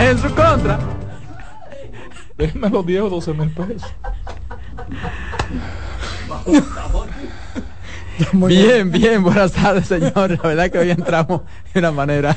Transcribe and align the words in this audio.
en 0.00 0.18
su 0.18 0.34
contra. 0.34 0.78
Déjeme 2.36 2.70
los 2.70 2.86
10 2.86 3.02
o 3.02 3.10
12 3.10 3.34
mil 3.34 3.50
pesos. 3.50 3.94
bien, 8.32 8.90
bien, 8.90 9.22
buenas 9.22 9.52
tardes, 9.52 9.86
señor. 9.86 10.30
La 10.42 10.48
verdad 10.48 10.70
que 10.70 10.78
hoy 10.78 10.90
entramos 10.90 11.42
de 11.72 11.80
una 11.80 11.92
manera 11.92 12.36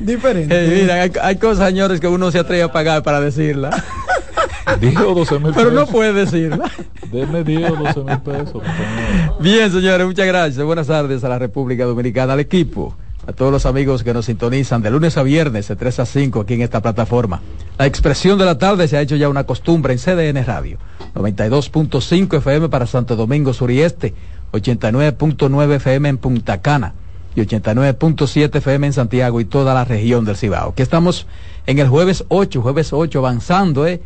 diferente. 0.00 0.54
Eh, 0.54 0.80
mira, 0.82 1.24
hay, 1.24 1.36
cosas, 1.36 1.68
señores, 1.68 2.00
que 2.00 2.08
uno 2.08 2.30
se 2.30 2.40
atreve 2.40 2.64
a 2.64 2.72
pagar 2.72 3.02
para 3.02 3.20
decirla. 3.20 3.70
10 4.80 4.96
o 4.98 5.14
12 5.14 5.38
mil 5.38 5.52
Pero 5.54 5.70
no 5.70 5.86
puede 5.86 6.12
decirla. 6.12 6.70
Denme 7.10 7.44
10 7.44 7.70
o 7.70 7.76
12 7.76 8.00
mil 8.00 8.18
pesos. 8.20 8.62
Bien, 9.40 9.70
señores, 9.70 10.06
muchas 10.06 10.26
gracias. 10.26 10.64
Buenas 10.64 10.88
tardes 10.88 11.22
a 11.22 11.28
la 11.28 11.38
República 11.38 11.84
Dominicana, 11.84 12.32
al 12.32 12.40
equipo, 12.40 12.96
a 13.30 13.32
todos 13.32 13.52
los 13.52 13.64
amigos 13.64 14.02
que 14.02 14.12
nos 14.12 14.26
sintonizan 14.26 14.82
de 14.82 14.90
lunes 14.90 15.16
a 15.16 15.22
viernes, 15.22 15.68
de 15.68 15.76
3 15.76 16.00
a 16.00 16.04
5 16.04 16.40
aquí 16.40 16.54
en 16.54 16.62
esta 16.62 16.82
plataforma. 16.82 17.40
La 17.78 17.86
expresión 17.86 18.36
de 18.38 18.44
la 18.44 18.58
tarde 18.58 18.88
se 18.88 18.96
ha 18.96 19.02
hecho 19.02 19.14
ya 19.14 19.28
una 19.28 19.44
costumbre 19.44 19.92
en 19.92 20.00
CDN 20.00 20.44
Radio. 20.44 20.78
92.5 21.14 22.38
FM 22.38 22.68
para 22.68 22.86
Santo 22.86 23.14
Domingo 23.14 23.52
Sur 23.52 23.70
y 23.70 23.82
Este, 23.82 24.14
89.9 24.52 25.74
FM 25.76 26.08
en 26.08 26.18
Punta 26.18 26.60
Cana 26.60 26.94
y 27.36 27.40
89.7 27.40 28.56
FM 28.56 28.88
en 28.88 28.92
Santiago 28.92 29.40
y 29.40 29.44
toda 29.44 29.74
la 29.74 29.84
región 29.84 30.24
del 30.24 30.36
Cibao. 30.36 30.74
Que 30.74 30.82
estamos 30.82 31.28
en 31.66 31.78
el 31.78 31.86
jueves 31.86 32.24
8, 32.28 32.60
jueves 32.60 32.92
8 32.92 33.20
avanzando, 33.20 33.86
¿eh? 33.86 34.02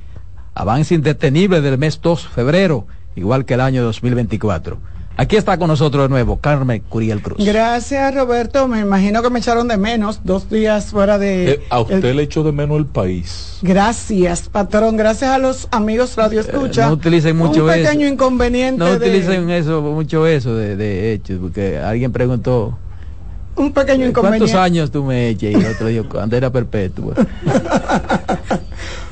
Avance 0.55 0.95
indetenible 0.95 1.63
del 1.63 1.79
mes 1.79 1.99
2, 2.03 2.29
febrero, 2.29 2.87
igual 3.17 3.47
que 3.47 3.55
el 3.55 3.63
año 3.63 3.85
2024. 3.85 4.77
Aquí 5.17 5.37
está 5.37 5.57
con 5.59 5.69
nosotros 5.69 6.05
de 6.05 6.09
nuevo 6.09 6.39
Carmen 6.39 6.83
Curiel 6.89 7.23
Cruz. 7.23 7.39
Gracias, 7.45 8.15
Roberto. 8.15 8.67
Me 8.67 8.81
imagino 8.81 9.23
que 9.23 9.31
me 9.31 9.39
echaron 9.39 9.69
de 9.69 9.77
menos 9.77 10.21
dos 10.25 10.51
días 10.51 10.87
fuera 10.87 11.19
de. 11.19 11.53
Eh, 11.53 11.63
a 11.71 11.81
usted 11.81 12.15
le 12.15 12.25
echó 12.25 12.43
de 12.43 12.51
menos 12.51 12.79
el 12.79 12.87
país. 12.87 13.59
Gracias, 13.63 14.49
patrón. 14.49 14.97
Gracias 14.97 15.31
a 15.31 15.39
los 15.39 15.69
amigos 15.71 16.17
Radio 16.17 16.41
eh, 16.41 16.45
Escucha. 16.49 16.89
no 16.89 16.95
utilicen 16.95 17.37
mucho 17.37 17.65
Un 17.65 17.71
pequeño 17.71 18.09
inconveniente. 18.09 18.79
No 18.79 18.91
utilicen 18.91 19.51
eso, 19.51 19.83
mucho 19.83 20.27
eso 20.27 20.57
de, 20.57 20.77
de 20.77 21.13
hechos, 21.13 21.39
porque 21.41 21.79
alguien 21.79 22.11
preguntó. 22.11 22.77
Un 23.57 23.73
pequeño 23.73 24.07
inconveniente. 24.07 24.51
¿Cuántos 24.51 24.61
años 24.61 24.91
tú 24.91 25.05
me 25.05 25.29
eches? 25.29 25.53
Y 25.53 25.55
el 25.55 25.67
otro 25.67 25.87
dijo, 25.87 26.09
cuando 26.09 26.37
era 26.37 26.51
perpetuo. 26.51 27.15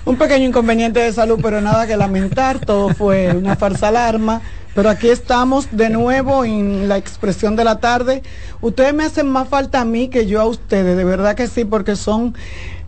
Un 0.05 0.17
pequeño 0.17 0.48
inconveniente 0.48 1.00
de 1.00 1.12
salud, 1.12 1.39
pero 1.42 1.61
nada 1.61 1.86
que 1.86 1.97
lamentar. 1.97 2.58
Todo 2.58 2.89
fue 2.89 3.33
una 3.34 3.56
falsa 3.56 3.89
alarma. 3.89 4.42
Pero 4.75 4.89
aquí 4.89 5.09
estamos 5.11 5.69
de 5.70 5.91
nuevo 5.91 6.44
en 6.44 6.89
la 6.89 6.97
expresión 6.97 7.56
de 7.56 7.64
la 7.64 7.78
tarde. 7.78 8.22
Ustedes 8.62 8.94
me 8.94 9.05
hacen 9.05 9.28
más 9.28 9.48
falta 9.48 9.83
a 9.83 9.84
mí 9.84 10.09
que 10.09 10.27
yo 10.27 10.41
a 10.41 10.47
ustedes, 10.47 10.97
de 10.97 11.05
verdad 11.05 11.34
que 11.34 11.47
sí, 11.47 11.64
porque 11.67 11.94
son 11.94 12.34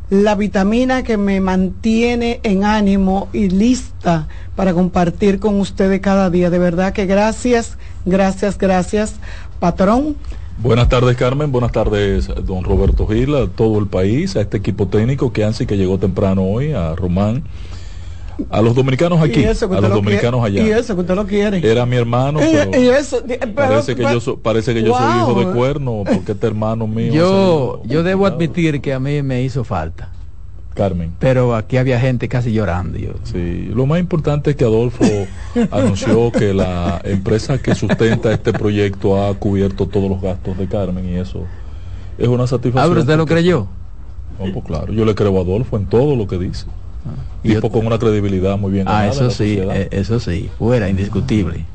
la 0.08 0.34
vitamina 0.34 1.02
que 1.02 1.16
me 1.16 1.40
mantiene 1.40 2.40
en 2.42 2.64
ánimo 2.64 3.28
y 3.32 3.48
lista 3.48 4.28
para 4.56 4.72
compartir 4.72 5.40
con 5.40 5.60
ustedes 5.60 6.00
cada 6.00 6.30
día. 6.30 6.48
De 6.48 6.58
verdad 6.58 6.94
que 6.94 7.04
gracias, 7.04 7.76
gracias, 8.06 8.56
gracias, 8.56 9.14
patrón. 9.60 10.16
Buenas 10.58 10.88
tardes 10.88 11.16
Carmen, 11.16 11.52
buenas 11.52 11.72
tardes 11.72 12.28
don 12.44 12.64
Roberto 12.64 13.06
Gil, 13.06 13.34
a 13.34 13.46
todo 13.48 13.78
el 13.78 13.86
país, 13.86 14.36
a 14.36 14.40
este 14.40 14.56
equipo 14.56 14.88
técnico 14.88 15.32
que 15.32 15.44
Ansi 15.44 15.66
que 15.66 15.76
llegó 15.76 15.98
temprano 15.98 16.42
hoy, 16.44 16.72
a 16.72 16.94
Román 16.94 17.44
a 18.50 18.62
los 18.62 18.74
dominicanos 18.74 19.20
aquí, 19.22 19.44
a 19.44 19.80
los 19.80 19.90
dominicanos 19.90 20.44
allá. 20.44 20.62
Y 20.66 20.70
eso 20.70 20.94
que 20.94 21.02
usted 21.02 21.14
lo 21.14 21.26
quiere. 21.26 21.68
Era 21.68 21.86
mi 21.86 21.96
hermano, 21.96 22.40
parece, 23.54 23.94
que 23.94 24.02
yo 24.02 24.36
parece 24.38 24.74
que 24.74 24.82
yo 24.82 24.96
soy 24.96 25.18
hijo 25.18 25.34
de 25.34 25.52
cuerno, 25.52 26.02
porque 26.04 26.32
este 26.32 26.46
hermano 26.46 26.86
mío. 26.86 27.12
Yo, 27.12 27.82
yo 27.84 28.02
debo 28.02 28.26
admitir 28.26 28.80
que 28.80 28.92
a 28.92 29.00
mí 29.00 29.22
me 29.22 29.42
hizo 29.42 29.64
falta. 29.64 30.10
Carmen. 30.74 31.12
Pero 31.18 31.54
aquí 31.54 31.76
había 31.76 31.98
gente 31.98 32.28
casi 32.28 32.52
llorando. 32.52 32.98
Yo. 32.98 33.12
Sí, 33.22 33.70
lo 33.74 33.86
más 33.86 34.00
importante 34.00 34.50
es 34.50 34.56
que 34.56 34.64
Adolfo 34.64 35.04
anunció 35.70 36.30
que 36.32 36.52
la 36.52 37.00
empresa 37.04 37.58
que 37.58 37.74
sustenta 37.74 38.32
este 38.32 38.52
proyecto 38.52 39.24
ha 39.24 39.34
cubierto 39.34 39.86
todos 39.86 40.10
los 40.10 40.20
gastos 40.20 40.58
de 40.58 40.66
Carmen 40.66 41.08
y 41.08 41.14
eso 41.14 41.44
es 42.18 42.28
una 42.28 42.46
satisfacción. 42.46 42.96
Ah, 42.96 43.00
usted 43.00 43.16
lo 43.16 43.26
creyó. 43.26 43.66
No, 44.38 44.52
pues 44.52 44.64
claro, 44.64 44.92
yo 44.92 45.04
le 45.04 45.14
creo 45.14 45.38
a 45.38 45.42
Adolfo 45.42 45.76
en 45.76 45.86
todo 45.86 46.16
lo 46.16 46.26
que 46.26 46.38
dice. 46.38 46.66
Y 47.42 47.54
tipo 47.54 47.70
con 47.70 47.86
una 47.86 47.98
credibilidad 47.98 48.58
muy 48.58 48.72
bien. 48.72 48.86
Ah, 48.88 49.06
eso 49.06 49.30
sí, 49.30 49.58
eh, 49.60 49.88
eso 49.90 50.18
sí, 50.18 50.50
fuera, 50.58 50.88
indiscutible. 50.88 51.66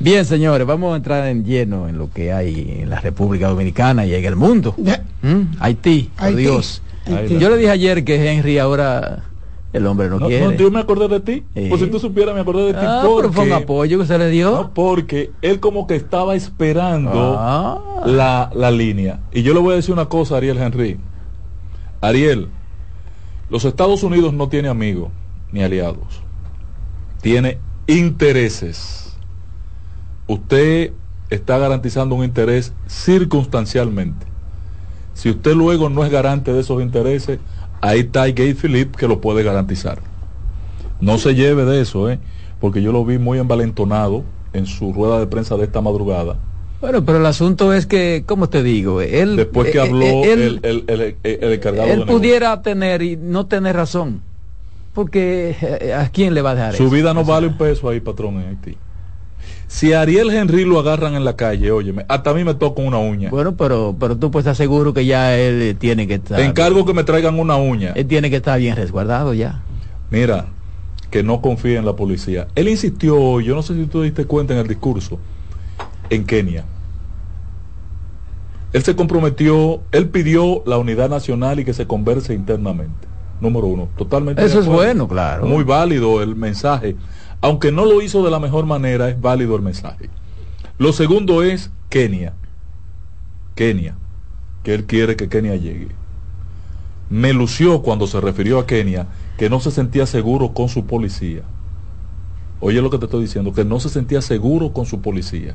Bien, 0.00 0.24
señores, 0.24 0.66
vamos 0.66 0.94
a 0.94 0.96
entrar 0.96 1.26
en 1.26 1.44
lleno 1.44 1.88
en 1.88 1.98
lo 1.98 2.10
que 2.10 2.32
hay 2.32 2.78
en 2.80 2.88
la 2.88 3.00
República 3.00 3.48
Dominicana 3.48 4.06
y 4.06 4.14
en 4.14 4.24
el 4.24 4.36
mundo. 4.36 4.74
¿Mm? 5.22 5.56
Haití, 5.58 6.10
Dios. 6.36 6.82
Yo 7.08 7.50
le 7.50 7.56
dije 7.56 7.70
ayer 7.70 8.04
que 8.04 8.30
Henry 8.30 8.58
ahora 8.58 9.24
el 9.72 9.86
hombre 9.86 10.08
no, 10.08 10.18
quiere. 10.26 10.44
No, 10.44 10.52
yo 10.52 10.70
me 10.70 10.80
acordé 10.80 11.08
de 11.08 11.20
ti. 11.20 11.44
Pues 11.68 11.80
si 11.80 11.88
tú 11.88 11.98
supieras, 11.98 12.34
me 12.34 12.40
acordé 12.40 12.66
de 12.66 12.72
ti. 12.72 12.80
Ah, 12.82 13.02
porque, 13.04 13.30
fue 13.30 13.44
un 13.44 13.52
apoyo 13.52 13.98
que 13.98 14.06
se 14.06 14.18
le 14.18 14.30
dio. 14.30 14.70
porque 14.74 15.30
él 15.42 15.60
como 15.60 15.86
que 15.86 15.94
estaba 15.94 16.34
esperando 16.34 17.36
ah. 17.38 18.02
la, 18.06 18.50
la 18.54 18.70
línea. 18.70 19.20
Y 19.32 19.42
yo 19.42 19.52
le 19.52 19.60
voy 19.60 19.72
a 19.74 19.76
decir 19.76 19.92
una 19.92 20.06
cosa 20.06 20.38
Ariel 20.38 20.58
Henry. 20.58 20.98
Ariel, 22.00 22.48
los 23.50 23.64
Estados 23.64 24.02
Unidos 24.02 24.32
no 24.32 24.48
tiene 24.48 24.68
amigos 24.68 25.10
ni 25.52 25.62
aliados. 25.62 26.22
Tiene 27.20 27.58
intereses. 27.86 29.16
Usted 30.26 30.92
está 31.30 31.58
garantizando 31.58 32.14
un 32.14 32.24
interés 32.24 32.72
circunstancialmente. 32.86 34.27
Si 35.18 35.30
usted 35.30 35.54
luego 35.54 35.88
no 35.88 36.04
es 36.04 36.12
garante 36.12 36.52
de 36.52 36.60
esos 36.60 36.80
intereses, 36.80 37.40
ahí 37.80 38.00
está 38.00 38.26
Gay 38.26 38.54
Philip 38.54 38.94
que 38.94 39.08
lo 39.08 39.20
puede 39.20 39.42
garantizar. 39.42 39.98
No 41.00 41.18
se 41.18 41.34
lleve 41.34 41.64
de 41.64 41.80
eso, 41.80 42.08
¿eh? 42.08 42.20
porque 42.60 42.82
yo 42.82 42.92
lo 42.92 43.04
vi 43.04 43.18
muy 43.18 43.38
envalentonado 43.38 44.22
en 44.52 44.66
su 44.66 44.92
rueda 44.92 45.18
de 45.18 45.26
prensa 45.26 45.56
de 45.56 45.64
esta 45.64 45.80
madrugada 45.80 46.38
bueno, 46.80 47.04
pero 47.04 47.18
el 47.18 47.26
asunto 47.26 47.72
es 47.72 47.86
que, 47.86 48.22
¿cómo 48.24 48.48
te 48.48 48.62
digo? 48.62 49.00
Él, 49.00 49.34
Después 49.34 49.72
que 49.72 49.78
eh, 49.78 49.80
habló 49.80 50.06
eh, 50.06 50.32
el, 50.32 50.60
el, 50.62 50.84
el, 50.86 51.16
el, 51.24 51.52
encargado 51.52 51.90
Él 51.90 52.04
pudiera 52.04 52.62
tener 52.62 53.02
y 53.02 53.16
no 53.16 53.46
tener 53.46 53.74
razón. 53.74 54.22
Porque 54.94 55.56
eh, 55.60 55.92
¿a 55.92 56.08
quién 56.10 56.34
le 56.34 56.42
va 56.42 56.52
a 56.52 56.54
dejar 56.54 56.74
Su 56.76 56.88
vida 56.88 57.12
no 57.14 57.24
vale 57.24 57.48
un 57.48 57.58
peso 57.58 57.88
ahí, 57.88 57.98
patrón, 57.98 58.36
en 58.36 58.48
Haití. 58.50 58.76
Si 59.68 59.92
a 59.92 60.00
Ariel 60.00 60.30
Henry 60.30 60.64
lo 60.64 60.80
agarran 60.80 61.14
en 61.14 61.26
la 61.26 61.36
calle, 61.36 61.70
óyeme, 61.70 62.06
hasta 62.08 62.30
a 62.30 62.34
mí 62.34 62.42
me 62.42 62.54
toca 62.54 62.80
una 62.80 62.96
uña. 62.96 63.28
Bueno, 63.28 63.54
pero, 63.54 63.94
pero 64.00 64.16
tú 64.16 64.30
pues 64.30 64.44
estás 64.44 64.56
seguro 64.56 64.94
que 64.94 65.04
ya 65.04 65.36
él 65.36 65.76
tiene 65.78 66.08
que 66.08 66.14
estar... 66.14 66.38
Te 66.38 66.44
encargo 66.46 66.86
que 66.86 66.94
me 66.94 67.04
traigan 67.04 67.38
una 67.38 67.56
uña. 67.56 67.92
Él 67.94 68.06
tiene 68.06 68.30
que 68.30 68.36
estar 68.36 68.58
bien 68.58 68.76
resguardado 68.76 69.34
ya. 69.34 69.62
Mira, 70.10 70.46
que 71.10 71.22
no 71.22 71.42
confíe 71.42 71.76
en 71.76 71.84
la 71.84 71.94
policía. 71.94 72.48
Él 72.54 72.68
insistió, 72.68 73.40
yo 73.40 73.54
no 73.54 73.62
sé 73.62 73.74
si 73.74 73.84
tú 73.84 74.02
diste 74.02 74.24
cuenta 74.24 74.54
en 74.54 74.60
el 74.60 74.66
discurso, 74.66 75.18
en 76.08 76.24
Kenia. 76.24 76.64
Él 78.72 78.82
se 78.82 78.96
comprometió, 78.96 79.80
él 79.92 80.08
pidió 80.08 80.62
la 80.64 80.78
unidad 80.78 81.10
nacional 81.10 81.60
y 81.60 81.66
que 81.66 81.74
se 81.74 81.86
converse 81.86 82.32
internamente. 82.32 83.06
Número 83.40 83.66
uno, 83.66 83.88
totalmente. 83.96 84.42
Eso 84.44 84.60
es 84.60 84.66
bueno, 84.66 85.06
claro. 85.06 85.46
Muy 85.46 85.62
válido 85.62 86.22
el 86.22 86.34
mensaje. 86.36 86.96
Aunque 87.40 87.72
no 87.72 87.84
lo 87.84 88.02
hizo 88.02 88.24
de 88.24 88.30
la 88.30 88.40
mejor 88.40 88.66
manera, 88.66 89.08
es 89.08 89.20
válido 89.20 89.54
el 89.56 89.62
mensaje. 89.62 90.10
Lo 90.78 90.92
segundo 90.92 91.42
es 91.42 91.70
Kenia. 91.88 92.34
Kenia. 93.54 93.96
Que 94.62 94.74
él 94.74 94.84
quiere 94.84 95.16
que 95.16 95.28
Kenia 95.28 95.56
llegue. 95.56 95.88
Me 97.10 97.32
lució 97.32 97.82
cuando 97.82 98.06
se 98.06 98.20
refirió 98.20 98.58
a 98.58 98.66
Kenia 98.66 99.06
que 99.36 99.48
no 99.48 99.60
se 99.60 99.70
sentía 99.70 100.04
seguro 100.06 100.52
con 100.52 100.68
su 100.68 100.86
policía. 100.86 101.42
Oye 102.60 102.82
lo 102.82 102.90
que 102.90 102.98
te 102.98 103.04
estoy 103.04 103.22
diciendo, 103.22 103.52
que 103.52 103.64
no 103.64 103.78
se 103.78 103.88
sentía 103.88 104.20
seguro 104.20 104.72
con 104.72 104.84
su 104.84 105.00
policía. 105.00 105.54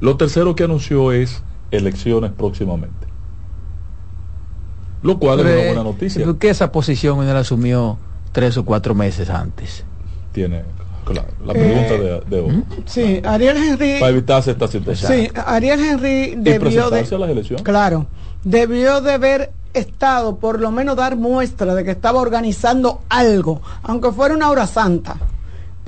Lo 0.00 0.16
tercero 0.16 0.56
que 0.56 0.64
anunció 0.64 1.12
es 1.12 1.42
elecciones 1.70 2.32
próximamente. 2.32 3.06
Lo 5.02 5.18
cual 5.18 5.40
es 5.40 5.46
una 5.46 5.64
buena 5.66 5.84
noticia. 5.84 6.24
¿Por 6.24 6.38
qué 6.38 6.50
esa 6.50 6.72
posición 6.72 7.22
él 7.22 7.36
asumió 7.36 7.98
tres 8.32 8.56
o 8.56 8.64
cuatro 8.64 8.96
meses 8.96 9.30
antes? 9.30 9.84
Tiene, 10.32 10.64
claro, 11.12 11.28
la 11.44 11.52
pregunta 11.52 11.92
de, 11.94 12.20
de, 12.26 12.40
hoy. 12.40 12.50
¿Mm? 12.50 12.64
Sí, 12.86 13.20
Ariel 13.24 13.56
Henry. 13.56 14.00
Para 14.00 14.12
evitarse 14.12 14.50
esta 14.50 14.68
situación. 14.68 15.12
Sí, 15.12 15.28
Ariel 15.34 15.80
Henry 15.80 16.34
debió 16.36 16.90
de. 16.90 17.00
A 17.00 17.18
las 17.18 17.30
elecciones? 17.30 17.62
Claro, 17.62 18.06
debió 18.44 19.00
de 19.00 19.12
haber 19.12 19.52
estado, 19.74 20.36
por 20.36 20.60
lo 20.60 20.70
menos 20.70 20.96
dar 20.96 21.16
muestra 21.16 21.74
de 21.74 21.84
que 21.84 21.90
estaba 21.90 22.20
organizando 22.20 23.02
algo, 23.08 23.60
aunque 23.82 24.10
fuera 24.12 24.34
una 24.34 24.50
hora 24.50 24.66
santa 24.66 25.16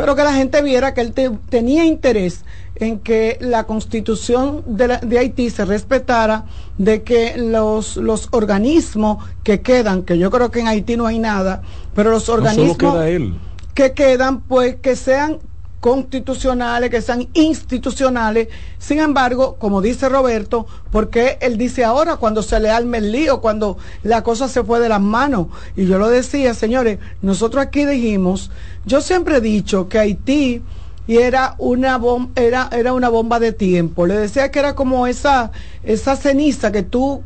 pero 0.00 0.16
que 0.16 0.24
la 0.24 0.32
gente 0.32 0.62
viera 0.62 0.94
que 0.94 1.02
él 1.02 1.12
tenía 1.50 1.84
interés 1.84 2.46
en 2.76 3.00
que 3.00 3.36
la 3.42 3.64
constitución 3.64 4.64
de, 4.66 5.18
Haití 5.18 5.50
se 5.50 5.66
respetara, 5.66 6.46
de 6.78 7.02
que 7.02 7.36
los, 7.36 7.98
los 7.98 8.28
organismos 8.30 9.22
que 9.42 9.60
quedan, 9.60 10.04
que 10.04 10.16
yo 10.16 10.30
creo 10.30 10.50
que 10.50 10.60
en 10.60 10.68
Haití 10.68 10.96
no 10.96 11.06
hay 11.06 11.18
nada, 11.18 11.60
pero 11.94 12.10
los 12.10 12.30
organismos 12.30 12.78
queda 12.78 13.10
él. 13.10 13.34
Que 13.74 13.92
quedan, 13.92 14.40
pues 14.40 14.76
que 14.76 14.96
sean 14.96 15.38
constitucionales, 15.80 16.90
que 16.90 17.00
sean 17.00 17.28
institucionales. 17.32 18.48
Sin 18.78 19.00
embargo, 19.00 19.56
como 19.58 19.80
dice 19.80 20.08
Roberto, 20.08 20.66
porque 20.90 21.38
él 21.40 21.56
dice 21.56 21.84
ahora 21.84 22.16
cuando 22.16 22.42
se 22.42 22.60
le 22.60 22.70
alme 22.70 22.98
el 22.98 23.10
lío, 23.10 23.40
cuando 23.40 23.78
la 24.02 24.22
cosa 24.22 24.46
se 24.48 24.62
fue 24.62 24.78
de 24.78 24.90
las 24.90 25.00
manos? 25.00 25.48
Y 25.76 25.86
yo 25.86 25.98
lo 25.98 26.08
decía, 26.08 26.54
señores, 26.54 26.98
nosotros 27.22 27.64
aquí 27.64 27.86
dijimos, 27.86 28.50
yo 28.84 29.00
siempre 29.00 29.38
he 29.38 29.40
dicho 29.40 29.88
que 29.88 29.98
Haití 29.98 30.62
y 31.06 31.16
era 31.16 31.54
una 31.58 31.96
bomba, 31.96 32.30
era, 32.36 32.68
era 32.72 32.92
una 32.92 33.08
bomba 33.08 33.40
de 33.40 33.52
tiempo. 33.52 34.06
Le 34.06 34.16
decía 34.16 34.50
que 34.50 34.58
era 34.58 34.74
como 34.74 35.06
esa, 35.06 35.50
esa 35.82 36.14
ceniza 36.14 36.70
que 36.70 36.82
tú 36.82 37.22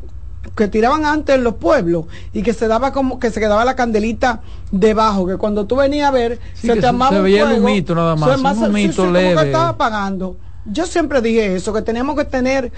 que 0.55 0.67
tiraban 0.67 1.05
antes 1.05 1.35
en 1.35 1.43
los 1.43 1.55
pueblos 1.55 2.05
y 2.33 2.43
que 2.43 2.53
se 2.53 2.67
daba 2.67 2.91
como 2.91 3.19
que 3.19 3.31
se 3.31 3.39
quedaba 3.39 3.65
la 3.65 3.75
candelita 3.75 4.41
debajo, 4.71 5.25
que 5.25 5.37
cuando 5.37 5.65
tú 5.65 5.77
venías 5.77 6.09
a 6.09 6.11
ver 6.11 6.39
se 6.53 6.75
te 6.75 6.85
amaba 6.85 7.17
un 7.17 7.23
fuego, 7.23 7.55
un 7.55 7.63
mito 7.63 7.95
nada 7.95 8.15
más, 8.15 8.57
un 8.57 8.71
mito 8.71 9.11
leve. 9.11 9.41
que 9.41 9.47
estaba 9.47 9.69
apagando. 9.69 10.37
Yo 10.65 10.85
siempre 10.85 11.21
dije 11.21 11.55
eso, 11.55 11.73
que 11.73 11.81
teníamos 11.81 12.15
que 12.15 12.25
tener 12.25 12.71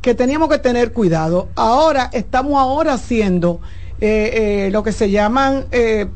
que 0.00 0.14
teníamos 0.14 0.48
que 0.48 0.58
tener 0.58 0.92
cuidado. 0.92 1.48
Ahora 1.56 2.10
estamos 2.12 2.60
ahora 2.60 2.94
haciendo 2.94 3.60
eh, 4.00 4.66
eh, 4.66 4.70
lo 4.70 4.82
que 4.82 4.92
se 4.92 5.10
llaman 5.10 5.64
eh, 5.72 6.08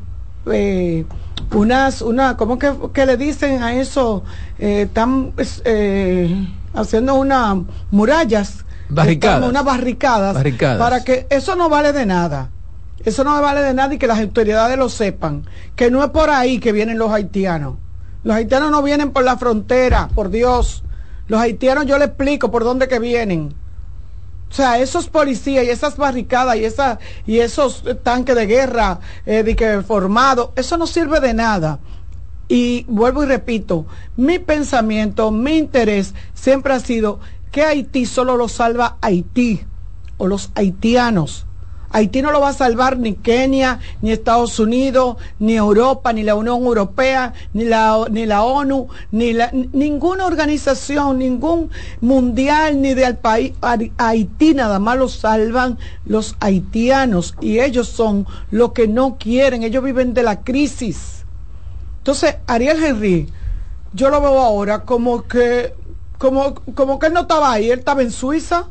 unas 1.53 2.01
una 2.01 2.37
¿cómo 2.37 2.57
que, 2.57 2.71
que, 2.93 3.05
le 3.05 3.17
dicen 3.17 3.61
a 3.63 3.75
eso? 3.75 4.23
están 4.57 5.33
haciendo 6.73 7.15
unas 7.15 7.57
murallas 7.89 8.65
barricadas. 8.91 9.49
unas 9.49 9.63
barricadas, 9.63 10.43
para 10.77 11.03
que 11.03 11.27
eso 11.29 11.55
no 11.55 11.69
vale 11.69 11.93
de 11.93 12.05
nada. 12.05 12.49
Eso 13.03 13.23
no 13.23 13.41
vale 13.41 13.61
de 13.61 13.73
nada 13.73 13.93
y 13.93 13.97
que 13.97 14.07
las 14.07 14.19
autoridades 14.19 14.77
lo 14.77 14.89
sepan. 14.89 15.43
Que 15.75 15.89
no 15.89 16.03
es 16.03 16.11
por 16.11 16.29
ahí 16.29 16.59
que 16.59 16.71
vienen 16.71 16.99
los 16.99 17.11
haitianos. 17.11 17.77
Los 18.23 18.35
haitianos 18.35 18.69
no 18.69 18.83
vienen 18.83 19.11
por 19.11 19.23
la 19.23 19.37
frontera, 19.37 20.09
por 20.13 20.29
Dios. 20.29 20.83
Los 21.27 21.39
haitianos 21.39 21.85
yo 21.85 21.97
le 21.97 22.05
explico 22.05 22.51
por 22.51 22.63
dónde 22.63 22.87
que 22.87 22.99
vienen. 22.99 23.55
O 24.49 24.53
sea, 24.53 24.79
esos 24.79 25.07
policías 25.07 25.63
y 25.65 25.69
esas 25.69 25.95
barricadas 25.95 26.57
y, 26.57 26.65
esa, 26.65 26.99
y 27.25 27.39
esos 27.39 27.83
tanques 28.03 28.35
de 28.35 28.45
guerra 28.45 28.99
eh, 29.25 29.43
de 29.43 29.55
que 29.55 29.81
formados, 29.81 30.49
eso 30.55 30.77
no 30.77 30.85
sirve 30.85 31.21
de 31.21 31.33
nada. 31.33 31.79
Y 32.49 32.85
vuelvo 32.89 33.23
y 33.23 33.27
repito, 33.27 33.85
mi 34.17 34.37
pensamiento, 34.37 35.31
mi 35.31 35.57
interés 35.57 36.13
siempre 36.33 36.73
ha 36.73 36.81
sido 36.81 37.21
que 37.51 37.63
Haití 37.63 38.05
solo 38.05 38.37
lo 38.37 38.47
salva 38.47 38.97
Haití 39.01 39.61
o 40.17 40.27
los 40.27 40.51
haitianos. 40.55 41.45
Haití 41.93 42.21
no 42.21 42.31
lo 42.31 42.39
va 42.39 42.49
a 42.49 42.53
salvar 42.53 42.97
ni 42.97 43.15
Kenia, 43.15 43.79
ni 44.01 44.11
Estados 44.11 44.59
Unidos, 44.59 45.17
ni 45.39 45.57
Europa, 45.57 46.13
ni 46.13 46.23
la 46.23 46.35
Unión 46.35 46.63
Europea, 46.63 47.33
ni 47.53 47.65
la, 47.65 48.05
ni 48.09 48.25
la 48.25 48.43
ONU, 48.43 48.87
ni 49.11 49.33
ninguna 49.73 50.25
organización, 50.25 51.19
ningún 51.19 51.69
mundial, 51.99 52.81
ni 52.81 52.93
del 52.93 53.17
país. 53.17 53.53
Haití 53.97 54.53
nada 54.53 54.79
más 54.79 54.97
lo 54.97 55.09
salvan 55.09 55.77
los 56.05 56.37
haitianos 56.39 57.35
y 57.41 57.59
ellos 57.59 57.89
son 57.89 58.25
los 58.51 58.71
que 58.71 58.87
no 58.87 59.17
quieren, 59.17 59.63
ellos 59.63 59.83
viven 59.83 60.13
de 60.13 60.23
la 60.23 60.43
crisis. 60.43 61.25
Entonces, 61.97 62.37
Ariel 62.47 62.81
Henry, 62.81 63.27
yo 63.93 64.09
lo 64.09 64.21
veo 64.21 64.39
ahora 64.39 64.85
como 64.85 65.23
que 65.23 65.73
como, 66.21 66.53
como 66.75 66.99
que 66.99 67.07
él 67.07 67.13
no 67.13 67.21
estaba 67.21 67.51
ahí, 67.51 67.71
él 67.71 67.79
estaba 67.79 68.03
en 68.03 68.11
Suiza. 68.11 68.67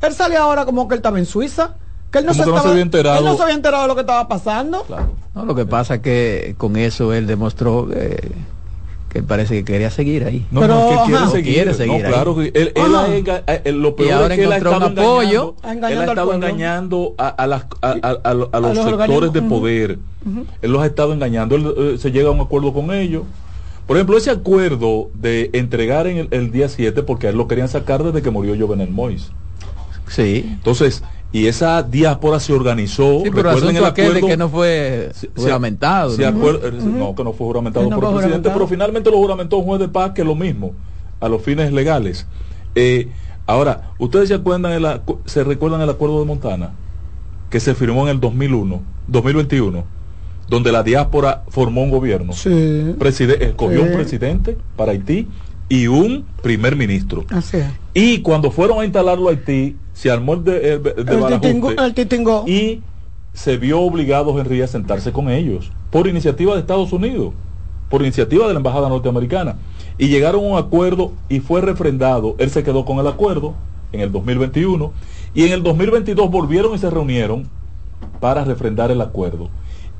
Él 0.00 0.14
salió 0.14 0.38
ahora 0.38 0.64
como 0.64 0.86
que 0.86 0.94
él 0.94 0.98
estaba 1.00 1.18
en 1.18 1.26
Suiza. 1.26 1.74
Que 2.12 2.20
él 2.20 2.26
no, 2.26 2.34
se, 2.34 2.42
había 2.42 2.82
enterado. 2.82 3.18
Él 3.18 3.24
no 3.24 3.36
se 3.36 3.42
había 3.42 3.54
enterado 3.56 3.82
de 3.82 3.88
lo 3.88 3.94
que 3.96 4.02
estaba 4.02 4.28
pasando. 4.28 4.86
No, 5.34 5.44
lo 5.44 5.56
que 5.56 5.66
pasa 5.66 5.96
es 5.96 6.00
que 6.02 6.54
con 6.58 6.76
eso 6.76 7.12
él 7.14 7.26
demostró 7.26 7.88
eh, 7.92 8.30
que 9.08 9.24
parece 9.24 9.54
que 9.56 9.64
quería 9.64 9.90
seguir 9.90 10.24
ahí. 10.24 10.46
No, 10.52 10.60
Pero, 10.60 10.88
que 10.88 11.10
quiere 11.10 11.26
seguir. 11.26 11.54
Quiere 11.54 11.74
seguir 11.74 12.04
claro, 12.04 12.40
él, 12.40 12.52
él, 12.54 12.72
él, 13.64 13.82
lo 13.82 13.96
peor 13.96 14.30
es 14.30 14.38
que 14.38 14.44
él 14.44 14.52
ha 14.52 14.56
estado 14.58 14.86
apoyo. 14.86 15.56
Engañando, 15.64 15.88
él 15.88 15.98
ha 15.98 16.04
estado 16.04 16.32
engañando 16.32 17.14
a, 17.18 17.28
a, 17.28 17.46
las, 17.48 17.66
a, 17.80 17.90
a 17.90 18.34
los, 18.34 18.50
los 18.52 18.84
sectores 18.86 19.32
de 19.32 19.42
poder. 19.42 19.98
Él 20.60 20.70
los 20.70 20.80
ha 20.80 20.86
estado 20.86 21.12
engañando. 21.12 21.56
Él 21.56 21.74
eh, 21.76 21.98
se 21.98 22.12
llega 22.12 22.28
a 22.28 22.32
un 22.32 22.40
acuerdo 22.40 22.72
con 22.72 22.92
ellos 22.92 23.24
por 23.86 23.96
ejemplo, 23.96 24.16
ese 24.16 24.30
acuerdo 24.30 25.10
de 25.14 25.50
entregar 25.52 26.06
en 26.06 26.28
el, 26.30 26.50
día 26.52 26.68
7, 26.68 27.02
porque 27.02 27.26
a 27.26 27.30
él 27.30 27.36
lo 27.36 27.48
querían 27.48 27.68
sacar 27.68 28.02
desde 28.02 28.22
que 28.22 28.30
murió 28.30 28.56
Jovenel 28.58 28.90
Mois. 28.90 29.32
Sí. 30.08 30.44
Entonces, 30.46 31.02
y 31.32 31.46
esa 31.46 31.82
diáspora 31.82 32.38
se 32.38 32.52
organizó. 32.52 33.22
Sí, 33.24 33.30
pero 33.30 33.50
recuerden 33.50 33.76
el 33.76 33.84
acuerdo, 33.84 34.14
de 34.14 34.20
que 34.20 34.36
no 34.36 34.48
fue 34.48 35.10
juramentado. 35.34 36.10
¿no? 36.10 37.14
que 37.14 37.24
no 37.24 37.32
fue 37.32 37.46
juramentado 37.46 37.88
por 37.90 38.04
el 38.04 38.14
presidente, 38.16 38.50
pero 38.50 38.66
finalmente 38.68 39.10
lo 39.10 39.16
juramentó 39.16 39.56
un 39.58 39.64
juez 39.64 39.80
de 39.80 39.88
paz, 39.88 40.12
que 40.12 40.20
es 40.20 40.26
lo 40.26 40.34
mismo, 40.34 40.72
a 41.20 41.28
los 41.28 41.42
fines 41.42 41.72
legales. 41.72 42.26
Eh, 42.74 43.08
ahora, 43.46 43.92
¿ustedes 43.98 44.28
se 44.28 44.34
acuerdan, 44.34 44.80
la, 44.80 45.02
se 45.24 45.42
recuerdan 45.42 45.80
el 45.80 45.90
acuerdo 45.90 46.20
de 46.20 46.26
Montana? 46.26 46.74
Que 47.50 47.60
se 47.60 47.74
firmó 47.74 48.02
en 48.02 48.08
el 48.08 48.20
2001, 48.20 48.80
2021 49.08 50.01
donde 50.52 50.70
la 50.70 50.82
diáspora 50.82 51.44
formó 51.48 51.82
un 51.82 51.90
gobierno. 51.90 52.34
Sí. 52.34 52.94
escogió 53.40 53.82
un 53.82 53.92
presidente 53.92 54.58
para 54.76 54.92
Haití 54.92 55.26
y 55.70 55.86
un 55.86 56.26
primer 56.42 56.76
ministro. 56.76 57.24
Y 57.94 58.18
cuando 58.18 58.50
fueron 58.50 58.78
a 58.78 58.84
instalarlo 58.84 59.28
a 59.28 59.30
Haití, 59.30 59.76
se 59.94 60.10
armó 60.10 60.34
el 60.34 60.44
de, 60.44 60.74
el, 60.74 60.82
y 62.46 62.82
se 63.32 63.56
vio 63.56 63.80
obligado 63.80 64.38
Henry 64.38 64.60
a 64.60 64.66
sentarse 64.66 65.10
con 65.10 65.30
ellos 65.30 65.72
por 65.90 66.06
iniciativa 66.06 66.52
de 66.52 66.60
Estados 66.60 66.92
Unidos, 66.92 67.32
por 67.88 68.02
iniciativa 68.02 68.46
de 68.46 68.52
la 68.52 68.58
embajada 68.58 68.90
norteamericana 68.90 69.56
y 69.96 70.08
llegaron 70.08 70.44
a 70.44 70.48
un 70.48 70.58
acuerdo 70.58 71.12
y 71.30 71.40
fue 71.40 71.62
refrendado. 71.62 72.34
Él 72.36 72.50
se 72.50 72.62
quedó 72.62 72.84
con 72.84 72.98
el 72.98 73.06
acuerdo 73.06 73.54
en 73.92 74.00
el 74.00 74.12
2021 74.12 74.92
y 75.32 75.44
en 75.44 75.52
el 75.52 75.62
2022 75.62 76.30
volvieron 76.30 76.74
y 76.74 76.78
se 76.78 76.90
reunieron 76.90 77.48
para 78.20 78.44
refrendar 78.44 78.90
el 78.90 79.00
acuerdo. 79.00 79.48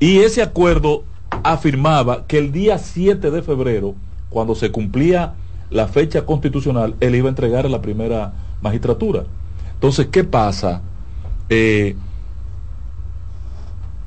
Y 0.03 0.19
ese 0.19 0.41
acuerdo 0.41 1.05
afirmaba 1.45 2.25
que 2.27 2.37
el 2.37 2.51
día 2.51 2.77
7 2.77 3.31
de 3.31 3.41
febrero, 3.41 3.95
cuando 4.29 4.53
se 4.53 4.69
cumplía 4.69 5.35
la 5.69 5.87
fecha 5.87 6.25
constitucional, 6.25 6.95
él 6.99 7.15
iba 7.15 7.27
a 7.27 7.29
entregar 7.29 7.65
a 7.65 7.69
la 7.69 7.81
primera 7.81 8.33
magistratura. 8.61 9.23
Entonces, 9.75 10.07
¿qué 10.07 10.25
pasa? 10.25 10.81
Eh, 11.47 11.95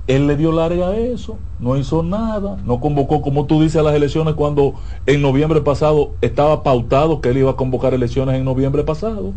él 0.06 0.26
le 0.26 0.37
dio 0.37 0.52
larga 0.52 0.88
a 0.88 0.96
eso, 0.98 1.38
no 1.60 1.78
hizo 1.78 2.02
nada, 2.02 2.58
no 2.66 2.78
convocó, 2.78 3.22
como 3.22 3.46
tú 3.46 3.62
dices, 3.62 3.76
a 3.76 3.82
las 3.82 3.94
elecciones 3.94 4.34
cuando 4.34 4.75
en 5.06 5.22
noviembre 5.22 5.62
pasado 5.62 6.10
estaba 6.20 6.62
pautado 6.62 7.22
que 7.22 7.31
él 7.31 7.38
iba 7.38 7.52
a 7.52 7.56
convocar 7.56 7.94
elecciones 7.94 8.34
en 8.34 8.44
noviembre 8.44 8.84
pasado. 8.84 9.32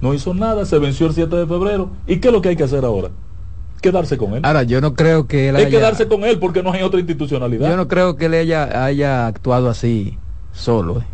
No 0.00 0.14
hizo 0.14 0.32
nada, 0.32 0.64
se 0.64 0.78
venció 0.78 1.06
el 1.06 1.12
7 1.12 1.36
de 1.36 1.46
febrero. 1.46 1.90
¿Y 2.06 2.16
qué 2.16 2.28
es 2.28 2.32
lo 2.32 2.40
que 2.40 2.48
hay 2.48 2.56
que 2.56 2.64
hacer 2.64 2.86
ahora? 2.86 3.10
Quedarse 3.80 4.18
con 4.18 4.34
él. 4.34 4.40
Ahora, 4.44 4.62
yo 4.62 4.80
no 4.80 4.94
creo 4.94 5.26
que 5.26 5.48
él 5.48 5.56
haya... 5.56 5.70
quedarse 5.70 6.08
con 6.08 6.24
él 6.24 6.38
porque 6.38 6.62
no 6.62 6.72
hay 6.72 6.82
otra 6.82 7.00
institucionalidad. 7.00 7.68
Yo 7.68 7.76
no 7.76 7.88
creo 7.88 8.16
que 8.16 8.26
él 8.26 8.34
haya, 8.34 8.84
haya 8.84 9.26
actuado 9.26 9.68
así 9.68 10.18
solo. 10.52 11.00
Eh. 11.00 11.04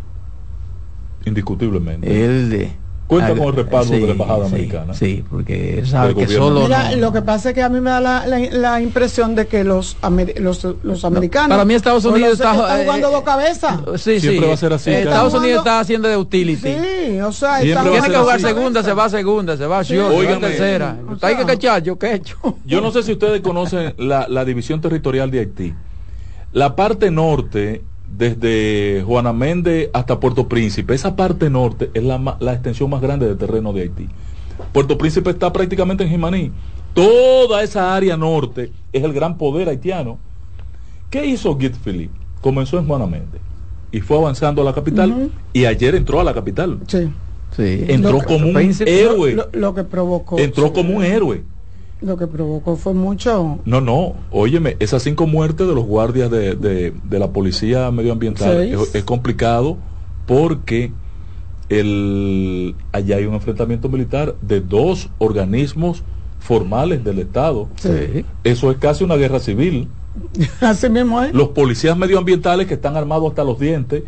Indiscutiblemente. 1.25 2.25
Él... 2.25 2.71
Cuenta 3.07 3.35
con 3.35 3.47
el 3.47 3.53
respaldo 3.53 3.93
de 3.93 4.01
la 4.01 4.11
embajada 4.13 4.47
americana. 4.47 4.93
Sí, 4.95 5.23
porque 5.29 5.83
sabe 5.85 6.15
que 6.15 6.27
solo. 6.27 6.61
Mira, 6.61 6.95
Lo 6.95 7.13
que 7.13 7.21
pasa 7.21 7.49
es 7.49 7.55
que 7.55 7.61
a 7.61 7.69
mí 7.69 7.79
me 7.79 7.91
da 7.91 8.01
la, 8.01 8.25
la, 8.25 8.81
impresión 8.81 9.35
de 9.35 9.45
que 9.45 9.63
los, 9.63 9.95
los, 10.37 10.67
los, 10.81 11.05
americanos. 11.05 11.49
para 11.49 11.65
mí, 11.65 11.75
Estados 11.75 12.03
Unidos 12.05 12.33
está, 12.33 12.53
jugando 12.53 13.11
dos 13.11 13.23
cabezas. 13.23 13.79
Sí, 13.97 14.19
Siempre 14.19 14.47
va 14.47 14.55
a 14.55 14.57
ser 14.57 14.73
así. 14.73 14.89
Estados 14.91 15.33
Unidos 15.35 15.59
está 15.59 15.79
haciendo 15.79 16.07
de 16.07 16.17
utility. 16.17 16.61
Sí, 16.61 17.19
o 17.21 17.31
sea, 17.31 17.59
tiene 17.59 18.01
que 18.01 18.17
jugar 18.17 18.41
segunda, 18.41 18.81
se 18.81 18.93
va 18.93 19.05
a 19.05 19.09
segunda, 19.09 19.55
se 19.55 19.67
va 19.67 19.79
a 19.79 19.83
sí. 19.83 19.95
tercera. 20.39 20.97
hay 21.21 21.35
que 21.35 21.45
cachar, 21.45 21.83
yo 21.83 21.99
que 21.99 22.15
hecho. 22.15 22.37
Yo 22.65 22.81
no 22.81 22.91
sé 22.91 23.03
si 23.03 23.11
ustedes 23.11 23.41
conocen 23.41 23.93
la, 23.97 24.27
la 24.27 24.43
división 24.43 24.81
territorial 24.81 25.29
de 25.29 25.39
Haití. 25.39 25.73
La 26.53 26.75
parte 26.75 27.11
norte 27.11 27.83
desde 28.09 29.03
Juana 29.05 29.33
Méndez 29.33 29.89
hasta 29.93 30.19
Puerto 30.19 30.47
Príncipe. 30.47 30.93
Esa 30.93 31.15
parte 31.15 31.49
norte 31.49 31.91
es 31.93 32.03
la, 32.03 32.37
la, 32.39 32.53
extensión 32.53 32.89
más 32.89 33.01
grande 33.01 33.27
de 33.27 33.35
terreno 33.35 33.73
de 33.73 33.81
Haití. 33.83 34.07
Puerto 34.71 34.97
Príncipe 34.97 35.29
está 35.29 35.51
prácticamente 35.51 36.03
en 36.03 36.09
Jimaní. 36.09 36.51
Toda 36.93 37.61
esa 37.61 37.93
área 37.95 38.15
norte 38.15 38.71
es 38.93 39.03
el 39.03 39.13
gran 39.13 39.37
poder 39.37 39.67
haitiano. 39.67 40.17
¿Qué 41.09 41.25
hizo 41.25 41.57
Git 41.57 41.75
Philippe? 41.75 42.17
Comenzó 42.41 42.77
en 42.77 42.87
Juana 42.87 43.05
Méndez 43.05 43.41
y 43.91 44.01
fue 44.01 44.17
avanzando 44.17 44.61
a 44.61 44.65
la 44.65 44.73
capital 44.73 45.29
y 45.53 45.65
ayer 45.65 45.95
entró 45.95 46.19
a 46.19 46.23
la 46.23 46.33
capital. 46.33 46.79
Sí. 46.87 47.09
Sí. 47.55 47.85
Entró 47.87 48.19
como 48.19 48.47
un 48.47 48.73
héroe. 48.85 49.37
Lo, 49.53 49.73
que 49.73 49.83
provocó. 49.83 50.37
Entró 50.39 50.73
como 50.73 50.97
un 50.97 51.03
héroe 51.03 51.43
lo 52.01 52.17
que 52.17 52.27
provocó 52.27 52.75
fue 52.75 52.93
mucho. 52.93 53.59
No, 53.65 53.81
no, 53.81 54.15
óyeme, 54.31 54.75
esas 54.79 55.03
cinco 55.03 55.27
muertes 55.27 55.67
de 55.67 55.73
los 55.73 55.85
guardias 55.85 56.29
de, 56.29 56.55
de, 56.55 57.19
la 57.19 57.29
policía 57.31 57.89
medioambiental 57.91 58.61
es, 58.61 59.03
complicado 59.03 59.77
porque 60.25 60.91
el, 61.69 62.75
allá 62.91 63.17
hay 63.17 63.25
un 63.25 63.33
enfrentamiento 63.33 63.89
militar 63.89 64.35
de 64.41 64.61
dos 64.61 65.09
organismos 65.17 66.03
formales 66.39 67.03
del 67.03 67.19
Estado. 67.19 67.69
Eso 68.43 68.71
es 68.71 68.77
casi 68.77 69.03
una 69.03 69.15
guerra 69.15 69.39
civil. 69.39 69.87
Así 70.61 70.89
mismo 70.89 71.21
es. 71.21 71.33
Los 71.33 71.49
policías 71.49 71.97
medioambientales 71.97 72.67
que 72.67 72.75
están 72.75 72.95
armados 72.95 73.29
hasta 73.29 73.43
los 73.43 73.59
dientes 73.59 74.03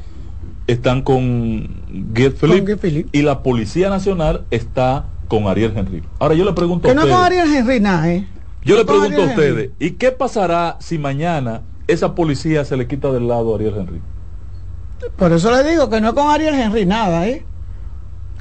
están 0.67 1.01
con 1.01 1.67
Guy 2.13 2.29
Philippe 2.29 3.05
y 3.11 3.21
la 3.21 3.41
Policía 3.41 3.89
Nacional 3.89 4.43
está 4.51 5.05
con 5.27 5.47
Ariel 5.47 5.73
Henry. 5.75 6.03
Ahora 6.19 6.35
yo 6.35 6.45
le 6.45 6.53
pregunto 6.53 6.87
que 6.87 6.95
no 6.95 7.01
con 7.01 7.11
Ariel 7.11 7.53
Henry 7.53 7.79
nada, 7.79 8.11
¿eh? 8.11 8.27
Yo 8.63 8.75
le 8.75 8.85
pregunto 8.85 9.21
a 9.21 9.25
ustedes, 9.25 9.71
¿y 9.79 9.91
qué 9.91 10.11
pasará 10.11 10.77
si 10.79 10.97
mañana 10.97 11.61
esa 11.87 12.15
policía 12.15 12.65
se 12.65 12.75
le 12.75 12.87
quita 12.87 13.11
del 13.11 13.27
lado 13.27 13.53
a 13.53 13.55
Ariel 13.55 13.75
Henry? 13.77 14.01
Por 15.15 15.31
eso 15.31 15.51
le 15.51 15.69
digo 15.69 15.89
que 15.89 16.01
no 16.01 16.13
con 16.13 16.29
Ariel 16.29 16.55
Henry 16.55 16.85
nada, 16.85 17.27
¿eh? 17.27 17.45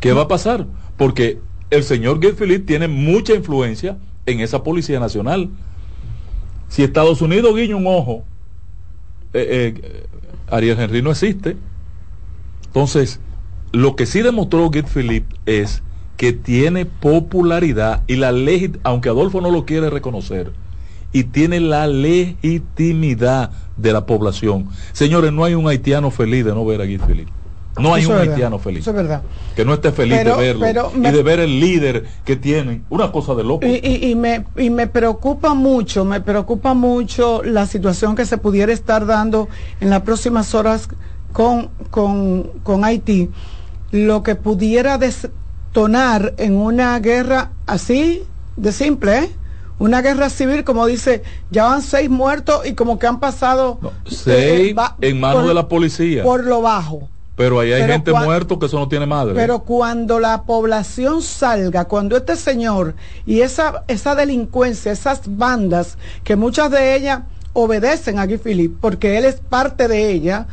¿Qué 0.01 0.13
va 0.13 0.23
a 0.23 0.29
pasar? 0.29 0.67
Porque 0.97 1.41
el 1.71 1.85
señor 1.85 2.21
Guy 2.21 2.33
Philippe 2.33 2.65
tiene 2.65 2.89
mucha 2.89 3.35
influencia 3.35 3.99
en 4.27 4.41
esa 4.41 4.63
Policía 4.63 4.99
Nacional. 5.01 5.51
Si 6.69 6.83
Estados 6.83 7.23
Unidos 7.23 7.55
guiña 7.55 7.77
un 7.77 7.87
ojo, 7.87 8.25
eh, 9.33 9.75
eh, 9.83 10.07
Ariel 10.51 10.79
Henry 10.79 11.03
no 11.03 11.11
existe. 11.11 11.57
Entonces, 12.67 13.21
lo 13.73 13.97
que 13.97 14.07
sí 14.07 14.23
demostró 14.23 14.71
Guy 14.71 14.83
Philippe 14.83 15.37
es 15.47 15.83
que 16.17 16.33
tiene 16.33 16.87
popularidad 16.87 18.03
y 18.07 18.17
la 18.17 18.33
legit 18.33 18.79
aunque 18.83 19.09
Adolfo 19.09 19.41
no 19.41 19.51
lo 19.51 19.65
quiere 19.65 19.91
reconocer, 19.91 20.53
y 21.13 21.25
tiene 21.25 21.61
la 21.61 21.87
legitimidad 21.87 23.51
de 23.77 23.93
la 23.93 24.07
población. 24.07 24.69
Señores, 24.93 25.33
no 25.33 25.45
hay 25.45 25.55
un 25.55 25.69
haitiano 25.69 26.11
feliz 26.11 26.45
de 26.45 26.53
no 26.53 26.65
ver 26.65 26.81
a 26.81 26.85
Guy 26.85 26.99
Philippe. 26.99 27.33
No 27.79 27.95
hay 27.95 28.07
un 28.07 28.17
haitiano 28.17 28.59
feliz. 28.59 28.81
Eso 28.81 28.91
es 28.91 28.97
verdad. 28.97 29.23
Que 29.55 29.65
no 29.65 29.75
esté 29.75 29.93
feliz 29.93 30.25
de 30.25 30.35
verlo 30.35 30.93
y 30.95 31.01
de 31.01 31.23
ver 31.23 31.41
el 31.41 31.61
líder 31.61 32.07
que 32.25 32.37
tienen. 32.37 32.85
Una 32.89 33.13
cosa 33.13 33.35
de 33.35 33.45
loco. 33.45 33.67
Y, 33.67 34.15
me, 34.15 34.45
y 34.57 34.71
me 34.71 34.87
preocupa 34.87 35.53
mucho, 35.55 36.05
me 36.05 36.21
preocupa 36.21 36.75
mucho 36.75 37.43
la 37.43 37.67
situación 37.67 38.17
que 38.17 38.25
se 38.25 38.39
pudiera 38.39 38.73
estar 38.73 39.05
dando 39.05 39.49
en 39.81 39.91
las 39.91 40.03
próximas 40.03 40.55
horas 40.55 40.89
con, 41.33 41.69
con, 41.91 42.51
con 42.63 42.85
Haití. 42.85 43.31
Lo 43.91 44.23
que 44.23 44.35
pudiera 44.35 44.99
en 46.39 46.57
una 46.57 46.99
guerra 47.01 47.51
así 47.67 48.23
de 48.57 48.73
simple, 48.73 49.19
¿eh? 49.19 49.31
una 49.79 50.01
guerra 50.01 50.31
civil, 50.31 50.65
como 50.65 50.87
dice, 50.87 51.23
ya 51.51 51.65
van 51.65 51.83
seis 51.83 52.09
muertos 52.09 52.67
y 52.67 52.73
como 52.73 52.99
que 52.99 53.07
han 53.07 53.21
pasado 53.21 53.79
seis 54.07 54.75
eh, 54.75 54.75
en 55.03 55.21
manos 55.21 55.47
de 55.47 55.53
la 55.53 55.69
policía. 55.69 56.23
Por 56.23 56.45
lo 56.45 56.63
bajo. 56.63 57.09
Pero 57.37 57.61
ahí 57.61 57.73
hay 57.73 57.87
gente 57.87 58.11
muerto 58.15 58.59
que 58.59 58.65
eso 58.65 58.79
no 58.79 58.89
tiene 58.89 59.05
madre. 59.05 59.35
Pero 59.35 59.59
cuando 59.61 60.19
la 60.19 60.45
población 60.45 61.21
salga, 61.21 61.85
cuando 61.85 62.17
este 62.17 62.37
señor 62.37 62.95
y 63.27 63.43
esa, 63.43 63.85
esa 63.89 64.15
delincuencia, 64.15 64.93
esas 64.93 65.21
bandas, 65.37 65.99
que 66.25 66.37
muchas 66.37 66.71
de 66.71 66.97
ellas 66.97 67.21
obedecen 67.53 68.19
a 68.19 68.25
Guy 68.25 68.39
Philippe, 68.39 68.79
porque 68.81 69.19
él 69.19 69.27
es 69.27 69.37
parte 69.37 69.89
de 69.89 70.11
ella, 70.11 70.47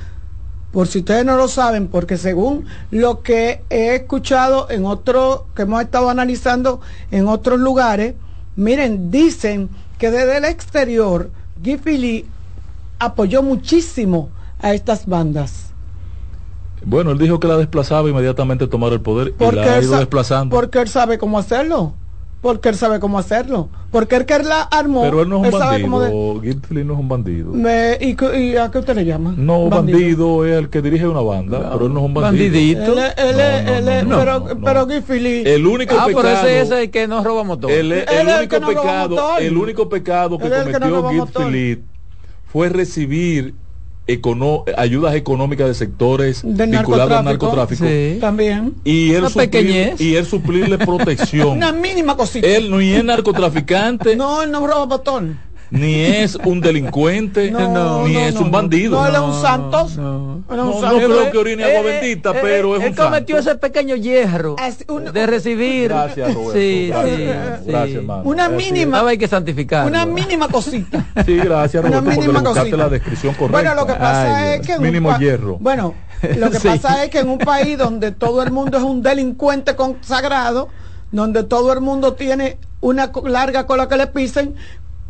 por 0.73 0.87
si 0.87 0.99
ustedes 0.99 1.23
no 1.23 1.37
lo 1.37 1.47
saben, 1.47 1.87
porque 1.87 2.17
según 2.17 2.65
lo 2.89 3.21
que 3.21 3.61
he 3.69 3.93
escuchado 3.93 4.71
en 4.71 4.85
otro, 4.85 5.45
que 5.55 5.61
hemos 5.61 5.83
estado 5.83 6.09
analizando 6.09 6.81
en 7.11 7.27
otros 7.27 7.59
lugares, 7.59 8.15
miren, 8.55 9.11
dicen 9.11 9.69
que 9.99 10.09
desde 10.09 10.37
el 10.37 10.45
exterior 10.45 11.29
Guy 11.63 11.77
Philippe 11.77 12.27
apoyó 12.97 13.43
muchísimo 13.43 14.29
a 14.59 14.73
estas 14.73 15.05
bandas. 15.05 15.67
Bueno, 16.83 17.11
él 17.11 17.19
dijo 17.19 17.39
que 17.39 17.47
la 17.47 17.57
desplazaba 17.57 18.09
inmediatamente 18.09 18.65
tomar 18.65 18.93
el 18.93 19.01
poder 19.01 19.35
y 19.39 19.55
la 19.55 19.75
ha 19.75 19.81
ido 19.81 19.95
desplazando. 19.97 20.55
Porque 20.55 20.81
él 20.81 20.89
sabe 20.89 21.19
cómo 21.19 21.37
hacerlo. 21.37 21.93
Porque 22.43 22.67
él 22.67 22.75
sabe 22.75 22.99
cómo 22.99 23.17
hacerlo. 23.17 23.69
Porque 23.89 24.17
él 24.17 24.25
que 24.25 24.33
él 24.33 24.49
la 24.49 24.63
armó. 24.63 25.01
Pero 25.03 25.21
él 25.21 25.29
no 25.29 25.45
es 25.45 25.53
un 25.53 25.59
bandido. 25.59 25.99
De... 26.01 26.83
no 26.83 26.93
es 26.93 26.99
un 26.99 27.07
bandido. 27.07 27.53
¿y, 28.01 28.57
a 28.57 28.69
qué 28.69 28.79
usted 28.79 28.95
le 28.95 29.05
llama? 29.05 29.33
No, 29.37 29.69
bandido, 29.69 30.45
es 30.45 30.57
el 30.57 30.69
que 30.69 30.81
dirige 30.81 31.07
una 31.07 31.21
banda. 31.21 31.71
Pero 31.71 31.85
él 31.85 31.93
no 31.93 32.01
es 32.01 32.05
un 32.05 32.13
bandido. 32.13 32.51
Bandidito. 32.51 32.95
Él, 32.99 34.07
pero, 34.09 34.45
pero 34.61 34.87
El 34.89 35.65
único 35.65 35.95
ah, 35.97 36.05
pecado. 36.05 36.27
ese 36.27 36.61
es 36.61 36.71
el 36.71 36.91
que 36.91 37.07
no 37.07 37.23
roba 37.23 37.45
motor. 37.45 37.71
El, 37.71 37.93
único 37.93 38.59
pecado, 38.59 39.37
el 39.39 39.57
único 39.57 39.87
pecado 39.87 40.37
que 40.37 40.49
cometió 40.49 41.01
Guy 41.01 41.83
fue 42.51 42.67
recibir 42.67 43.55
ayudas 44.77 45.15
económicas 45.15 45.67
de 45.67 45.73
sectores 45.73 46.43
vinculados 46.43 47.11
al 47.11 47.25
narcotráfico. 47.25 47.85
También. 48.19 48.75
Y 48.83 49.13
él, 49.13 49.29
suplir, 49.29 49.95
y 49.99 50.15
él 50.15 50.25
suplirle 50.25 50.77
protección. 50.85 51.49
Una 51.49 51.71
mínima 51.71 52.15
cosita. 52.17 52.45
Él 52.45 52.69
no 52.69 52.81
es 52.81 53.03
narcotraficante. 53.03 54.15
no, 54.17 54.43
él 54.43 54.51
no 54.51 54.65
roba 54.65 54.85
botón 54.85 55.52
ni 55.73 56.01
es 56.01 56.35
un 56.35 56.61
delincuente, 56.61 57.51
ni 58.05 58.17
es 58.17 58.35
un 58.35 58.51
bandido. 58.51 59.01
No, 59.01 59.07
él 59.07 59.15
es 59.15 59.21
un 59.21 59.41
Santos. 59.41 59.97
No, 59.97 60.43
creo 60.47 61.31
que 61.31 61.37
orine 61.37 61.63
agua 61.63 61.79
eh, 61.79 61.99
bendita, 61.99 62.29
eh, 62.29 62.39
pero 62.41 62.75
es 62.75 62.81
un 62.81 62.87
Él 62.89 62.95
cometió 62.95 63.39
ese 63.39 63.55
pequeño 63.55 63.95
hierro 63.95 64.55
de 65.11 65.25
recibir. 65.25 65.89
Gracias, 65.89 66.31
Roberto. 66.33 66.53
Sí, 66.53 66.87
gracias, 66.89 67.17
sí, 67.17 67.71
gracias, 67.71 67.97
hermano. 67.97 68.23
Una 68.23 68.49
mínima. 68.49 69.07
hay 69.07 69.17
que 69.17 69.27
santificar. 69.27 69.87
Una 69.87 70.05
mínima 70.05 70.47
cosita. 70.47 71.05
Sí, 71.25 71.37
gracias, 71.37 71.83
Roberto, 71.83 72.01
una 72.05 72.15
mínima 72.15 72.43
cosita. 72.43 72.77
la 72.77 72.89
descripción 72.89 73.33
correcta. 73.33 73.57
Bueno, 73.57 73.75
lo 73.75 73.87
que 73.87 73.93
pasa 73.93 74.55
es 74.55 74.67
que. 74.67 74.77
Mínimo 74.77 75.17
hierro. 75.17 75.57
Bueno, 75.59 75.95
lo 76.37 76.51
que 76.51 76.59
pasa 76.63 77.03
es 77.03 77.09
que 77.09 77.19
en 77.19 77.29
un 77.29 77.39
país 77.39 77.77
donde 77.77 78.11
todo 78.11 78.43
el 78.43 78.51
mundo 78.51 78.77
es 78.77 78.83
un 78.83 79.01
delincuente 79.01 79.75
consagrado, 79.75 80.69
donde 81.11 81.43
todo 81.43 81.73
el 81.73 81.81
mundo 81.81 82.13
tiene 82.13 82.57
una 82.81 83.11
larga 83.25 83.65
cola 83.65 83.87
que 83.87 83.97
le 83.97 84.07
pisen, 84.07 84.55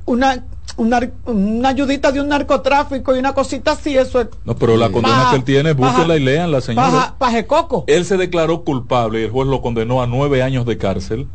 una 0.06 0.44
una, 0.78 1.12
una, 1.26 1.70
ayudita 1.70 2.12
de 2.12 2.22
un 2.22 2.30
narcotráfico 2.30 3.16
y 3.16 3.20
una 3.20 3.34
cosita 3.34 3.74
así, 3.74 3.98
eso 3.98 4.22
es. 4.22 4.28
No, 4.46 4.56
pero 4.56 4.78
la 4.78 4.90
condena 4.92 5.28
que 5.30 5.36
él 5.38 5.44
tiene, 5.44 5.74
búsquela 5.74 6.16
y 6.16 6.20
lean 6.20 6.52
la 6.52 6.62
señora. 6.62 7.16
Paje 7.18 7.46
coco. 7.46 7.84
Él 7.88 8.06
se 8.06 8.18
declaró 8.18 8.64
culpable 8.64 9.22
y 9.22 9.24
el 9.26 9.32
juez 9.32 9.48
lo 9.48 9.62
condenó 9.62 10.02
a 10.02 10.08
nueve 10.08 10.42
años 10.42 10.66
de 10.66 10.78
cárcel 10.78 11.28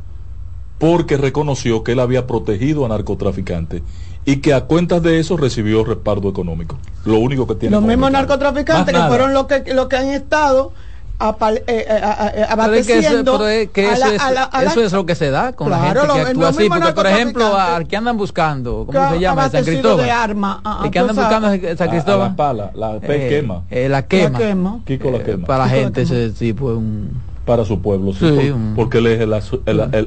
porque 0.78 1.16
reconoció 1.16 1.82
que 1.82 1.92
él 1.92 2.00
había 2.00 2.26
protegido 2.26 2.84
a 2.84 2.88
narcotraficantes 2.88 3.82
y 4.24 4.36
que 4.36 4.54
a 4.54 4.62
cuentas 4.62 5.02
de 5.02 5.18
eso 5.18 5.36
recibió 5.36 5.84
respaldo 5.84 6.28
económico. 6.28 6.76
Lo 7.04 7.18
único 7.18 7.46
que 7.46 7.54
tiene. 7.54 7.74
Los 7.74 7.84
mismos 7.84 8.10
narcotraficantes 8.10 8.94
que 8.94 9.02
fueron 9.02 9.32
los 9.32 9.46
que, 9.46 9.74
los 9.74 9.88
que 9.88 9.96
han 9.96 10.08
estado 10.08 10.72
abasteciendo 11.18 13.38
eso, 13.48 14.80
es, 14.80 14.92
lo 14.92 15.04
que 15.04 15.16
se 15.16 15.30
da 15.30 15.52
con 15.52 15.70
la 15.70 15.80
gente 15.80 16.00
que 16.00 16.20
actúa 16.20 16.48
así 16.48 16.68
porque 16.68 16.92
por 16.92 17.06
ejemplo 17.06 17.56
al 17.56 17.86
que 17.88 17.96
andan 17.96 18.16
buscando 18.16 18.86
¿cómo 18.86 19.10
se 19.10 19.18
llama? 19.18 19.50
San 19.50 19.64
Cristóbal. 19.64 20.04
de 20.04 20.12
arma, 20.12 20.62
el 20.84 20.90
que 20.90 20.98
andan 20.98 21.16
buscando 21.16 21.48
San 21.76 21.90
Cristóbal 21.90 22.28
la 22.30 22.36
pala 22.36 22.70
la 22.74 22.96
eh, 23.02 23.28
quema. 23.28 23.64
eh, 23.70 23.88
la 23.88 24.06
quema, 24.06 24.80
Kiko 24.84 25.10
la 25.10 25.24
quema. 25.24 25.46
para 25.46 25.64
la 25.64 25.70
gente 25.70 26.02
ese 26.02 26.30
tipo 26.30 26.66
un 26.66 27.26
para 27.44 27.64
su 27.64 27.80
pueblo 27.80 28.12
sí, 28.12 28.52
porque 28.76 28.98
él 28.98 29.06
es 29.06 29.20
el, 29.20 29.32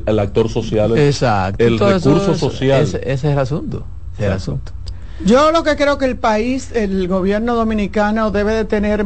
el, 0.06 0.20
actor 0.20 0.48
social 0.48 0.96
exacto. 0.98 1.66
el 1.66 1.80
recurso 1.80 2.36
social. 2.36 2.84
ese, 2.84 3.02
es 3.04 3.24
el 3.24 3.38
asunto 3.38 3.84
ese 4.14 4.24
es 4.24 4.28
el 4.28 4.34
asunto. 4.34 4.72
Yo 5.26 5.52
lo 5.52 5.64
que 5.64 5.76
creo 5.76 5.98
que 6.00 6.06
el 6.06 6.18
país, 6.18 6.72
el 6.74 7.08
gobierno 7.08 7.56
dominicano 7.56 8.32
debe 8.32 8.54
de 8.54 8.66
tener 8.66 9.04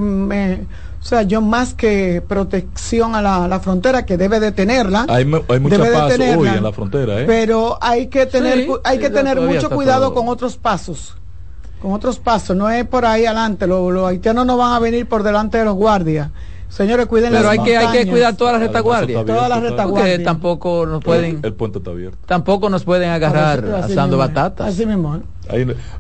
o 1.06 1.08
sea, 1.08 1.22
yo 1.22 1.40
más 1.40 1.76
que 1.76 2.24
protección 2.28 3.14
a 3.14 3.22
la, 3.22 3.60
frontera, 3.60 4.08
que 4.08 4.18
debe 4.18 4.40
de 4.40 4.52
tenerla. 4.52 5.06
Hay, 5.08 5.32
hay 5.50 5.60
mucha 5.60 5.78
paz 5.78 6.18
hoy 6.20 6.48
en 6.48 6.64
la 6.64 6.72
frontera, 6.72 7.22
¿eh? 7.22 7.26
Pero 7.28 7.78
hay 7.80 8.08
que 8.08 8.26
tener, 8.26 8.68
hay 8.84 8.98
que 8.98 9.12
tener 9.12 9.40
mucho 9.40 9.70
cuidado 9.70 10.16
con 10.16 10.28
otros 10.28 10.58
pasos. 10.58 11.16
Con 11.80 11.94
otros 11.94 12.18
pasos. 12.18 12.58
No 12.58 12.72
es 12.72 12.88
por 12.88 13.06
ahí 13.06 13.28
adelante. 13.28 13.68
Los, 13.68 13.96
haitianos 14.04 14.48
no 14.48 14.58
van 14.58 14.74
a 14.74 14.80
venir 14.80 15.08
por 15.08 15.22
delante 15.22 15.60
de 15.60 15.66
los 15.66 15.76
guardias. 15.76 16.32
Señores, 16.70 17.06
cuiden 17.06 17.34
Pero 17.34 17.50
hay 17.50 17.60
que, 17.60 17.78
hay 17.78 18.00
que 18.00 18.10
cuidar 18.10 18.36
todas 18.36 18.54
las 18.54 18.64
retaguardias. 18.64 19.26
Todas 19.28 19.48
las 19.48 19.62
retaguardias. 19.62 20.24
tampoco 20.24 20.88
nos 20.88 21.04
pueden. 21.04 21.40
El, 21.44 21.54
puente 21.54 21.78
está 21.78 21.92
abierto. 21.92 22.18
Tampoco 22.26 22.68
nos 22.72 22.84
pueden 22.84 23.12
agarrar 23.12 23.64
asando 23.76 24.18
batatas. 24.18 24.70
Así 24.70 24.88
mismo. 24.88 25.18
¿eh? 25.18 25.22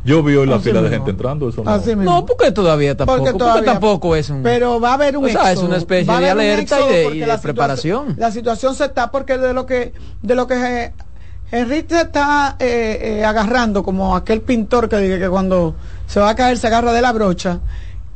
Yo 0.04 0.24
vi 0.24 0.36
hoy 0.36 0.48
la 0.48 0.60
fila 0.60 0.82
de 0.82 0.90
gente 0.90 1.12
entrando. 1.12 1.50
Eso 1.50 1.64
no. 1.64 1.96
no, 2.04 2.26
porque 2.26 2.52
todavía 2.52 2.96
tampoco. 2.96 3.38
Porque, 3.38 3.66
tampoco 3.66 4.16
es 4.16 4.30
un. 4.30 4.44
Pero 4.44 4.80
va 4.80 4.92
a 4.92 4.94
haber 4.94 5.18
un. 5.18 5.26
O 5.26 5.30
sea, 5.30 5.52
es 5.52 5.60
una 5.60 5.78
especie 5.78 6.14
de 6.18 6.30
alerta 6.30 6.78
y 7.14 7.20
de, 7.20 7.38
preparación. 7.38 8.16
La 8.18 8.32
situación 8.32 8.76
se 8.76 8.86
está 8.86 9.12
porque 9.12 9.38
de 9.38 9.54
lo 9.54 9.66
que 9.66 9.94
de 10.22 10.36
lo 10.36 10.48
que 10.48 10.92
Enrique 11.52 11.96
se 11.96 12.02
está 12.02 12.56
eh, 12.60 13.00
eh, 13.02 13.26
agarrando 13.26 13.84
como 13.84 14.16
aquel 14.16 14.42
pintor 14.42 14.90
que 14.90 14.98
dice 14.98 15.20
que 15.20 15.30
cuando 15.30 15.76
se 16.08 16.20
va 16.20 16.32
a 16.32 16.36
caer 16.36 16.58
se 16.58 16.68
agarra 16.68 16.92
de 16.92 17.02
la 17.02 17.14
brocha 17.14 17.60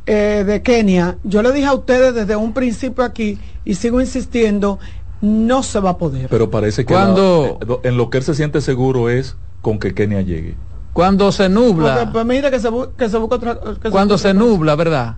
eh, 0.06 0.44
de 0.46 0.62
Kenia. 0.62 1.18
Yo 1.22 1.42
le 1.42 1.52
dije 1.52 1.66
a 1.66 1.74
ustedes 1.74 2.14
desde 2.14 2.36
un 2.36 2.52
principio 2.52 3.04
aquí 3.04 3.38
y 3.64 3.74
sigo 3.74 4.00
insistiendo, 4.00 4.78
no 5.20 5.62
se 5.62 5.78
va 5.80 5.90
a 5.90 5.98
poder. 5.98 6.28
Pero 6.28 6.50
parece 6.50 6.84
que 6.84 6.92
cuando 6.92 7.58
en 7.84 7.96
lo 7.96 8.10
que 8.10 8.18
él 8.18 8.24
se 8.24 8.34
siente 8.34 8.60
seguro 8.60 9.08
es 9.08 9.36
con 9.60 9.78
que 9.78 9.94
Kenia 9.94 10.22
llegue. 10.22 10.56
Cuando 10.92 11.32
se 11.32 11.48
nubla. 11.48 12.10
pues 12.12 12.26
mira 12.26 12.50
que 12.50 12.58
se, 12.58 12.68
que 12.96 13.08
se 13.08 13.18
busca 13.18 13.36
otra. 13.36 13.58
cuando 13.90 14.18
se, 14.18 14.34
nubla, 14.34 14.74
¿verdad? 14.74 15.16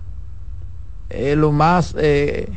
Eh, 1.09 1.35
lo 1.35 1.51
más 1.51 1.95
eh, 1.97 2.49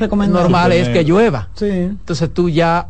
normal 0.00 0.72
es 0.72 0.88
que 0.88 1.04
llueva. 1.04 1.48
Sí. 1.54 1.68
Entonces 1.68 2.32
tú 2.32 2.48
ya 2.48 2.88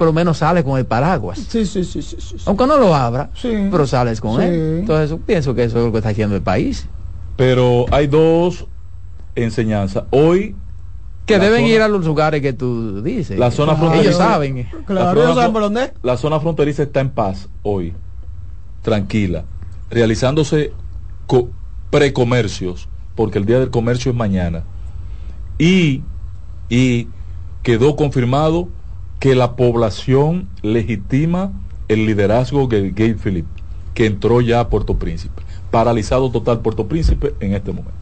por 0.00 0.06
lo 0.06 0.12
menos 0.14 0.38
sales 0.38 0.64
con 0.64 0.78
el 0.78 0.86
paraguas. 0.86 1.38
Sí, 1.38 1.66
sí, 1.66 1.84
sí, 1.84 2.00
sí, 2.00 2.16
Aunque 2.46 2.66
no 2.66 2.78
lo 2.78 2.94
abra, 2.94 3.28
pero 3.42 3.86
sales 3.86 4.18
con 4.18 4.40
él. 4.40 4.78
Entonces 4.80 5.18
pienso 5.26 5.54
que 5.54 5.64
eso 5.64 5.78
es 5.78 5.84
lo 5.84 5.92
que 5.92 5.98
está 5.98 6.08
haciendo 6.08 6.36
el 6.36 6.42
país. 6.42 6.88
Pero 7.36 7.84
hay 7.90 8.06
dos 8.06 8.66
enseñanza. 9.34 10.06
Hoy 10.10 10.56
que 11.26 11.38
deben 11.38 11.66
ir 11.66 11.82
a 11.82 11.88
los 11.88 12.04
lugares 12.06 12.40
que 12.40 12.54
tú 12.54 13.02
dices. 13.02 13.38
La 13.38 13.50
zona 13.50 13.76
fronteriza. 13.76 14.08
Ellos 14.08 14.16
saben. 14.16 14.66
Claro, 14.86 15.22
ellos 15.22 15.36
saben 15.36 15.52
por 15.52 15.62
dónde. 15.62 15.92
La 16.02 16.16
zona 16.16 16.40
fronteriza 16.40 16.82
está 16.82 17.00
en 17.00 17.10
paz 17.10 17.48
hoy, 17.62 17.92
tranquila, 18.82 19.44
realizándose 19.90 20.72
precomercios, 21.90 22.88
porque 23.14 23.38
el 23.38 23.46
día 23.46 23.58
del 23.58 23.70
comercio 23.70 24.12
es 24.12 24.16
mañana. 24.16 24.64
Y, 25.58 26.02
y 26.68 27.08
quedó 27.62 27.96
confirmado 27.96 28.68
que 29.18 29.34
la 29.34 29.54
población 29.54 30.48
legitima 30.62 31.52
el 31.88 32.06
liderazgo 32.06 32.66
de 32.66 32.90
Gabe 32.90 33.16
Philip, 33.22 33.46
que 33.94 34.06
entró 34.06 34.40
ya 34.40 34.60
a 34.60 34.68
Puerto 34.68 34.96
Príncipe. 34.96 35.42
Paralizado 35.70 36.30
total 36.30 36.60
Puerto 36.60 36.86
Príncipe 36.86 37.34
en 37.40 37.54
este 37.54 37.72
momento. 37.72 37.92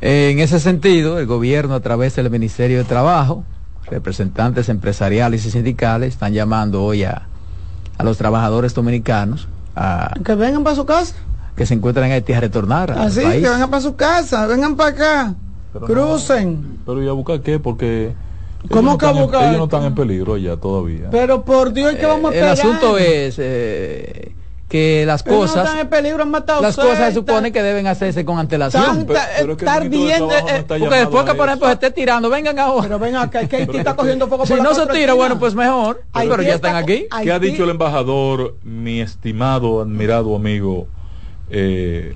En 0.00 0.38
ese 0.38 0.58
sentido, 0.60 1.18
el 1.18 1.26
gobierno 1.26 1.74
a 1.74 1.80
través 1.80 2.16
del 2.16 2.30
Ministerio 2.30 2.78
de 2.78 2.84
Trabajo, 2.84 3.44
representantes 3.86 4.68
empresariales 4.68 5.44
y 5.44 5.50
sindicales 5.50 6.14
están 6.14 6.32
llamando 6.32 6.82
hoy 6.82 7.04
a, 7.04 7.26
los 8.02 8.16
trabajadores 8.16 8.72
dominicanos 8.72 9.46
a 9.80 10.14
que 10.24 10.34
vengan 10.34 10.62
para 10.62 10.76
su 10.76 10.84
casa, 10.84 11.14
que 11.56 11.64
se 11.66 11.74
encuentran 11.74 12.06
en 12.06 12.12
Haití 12.12 12.32
a 12.32 12.40
retornar. 12.40 12.92
Así, 12.92 13.20
que 13.20 13.48
vengan 13.48 13.70
para 13.70 13.80
su 13.80 13.96
casa, 13.96 14.46
vengan 14.46 14.76
para 14.76 14.90
acá, 14.90 15.34
crucen. 15.86 16.78
pero 16.84 17.02
¿y 17.02 17.08
a 17.08 17.12
buscar 17.12 17.40
qué? 17.40 17.58
Porque 17.58 18.14
¿Cómo 18.68 18.98
que 18.98 19.06
buscar? 19.06 19.44
Ellos 19.44 19.58
no 19.58 19.64
están 19.64 19.84
en 19.84 19.94
peligro 19.94 20.36
ya 20.36 20.56
todavía. 20.56 21.08
Pero 21.10 21.44
por 21.44 21.72
Dios, 21.72 21.94
¿qué 21.94 22.06
vamos 22.06 22.30
a 22.30 22.34
esperar? 22.34 22.54
El 22.54 22.60
asunto 22.60 22.98
es 22.98 23.36
eh, 23.38 24.32
que 24.70 25.04
las 25.04 25.24
cosas 25.24 25.68
las 26.62 26.76
cosas 26.76 27.08
se 27.08 27.14
supone 27.14 27.50
que 27.50 27.60
deben 27.60 27.88
hacerse 27.88 28.24
con 28.24 28.38
antelación. 28.38 29.04
estar 29.50 29.88
bien 29.88 30.22
eh, 30.30 30.64
porque 30.68 30.94
después 30.94 31.24
que 31.24 31.34
por 31.34 31.48
ejemplo 31.48 31.66
se 31.66 31.74
esté 31.74 31.90
tirando 31.90 32.30
vengan 32.30 32.56
ahora. 32.56 32.82
Pero 32.84 32.98
venga 33.00 33.22
acá 33.22 33.48
que 33.48 33.56
Haití 33.56 33.78
está 33.78 33.96
cogiendo 33.96 34.28
poco 34.28 34.46
si 34.46 34.54
no 34.54 34.72
se 34.72 34.86
tira 34.86 35.14
bueno 35.14 35.40
pues 35.40 35.56
mejor. 35.56 36.04
Pero 36.14 36.40
ya 36.40 36.54
están 36.54 36.76
aquí. 36.76 37.06
¿qué 37.22 37.32
ha 37.32 37.40
dicho 37.40 37.64
el 37.64 37.70
embajador 37.70 38.56
mi 38.62 39.00
estimado 39.00 39.80
admirado 39.80 40.36
amigo 40.36 40.86
eh, 41.50 42.14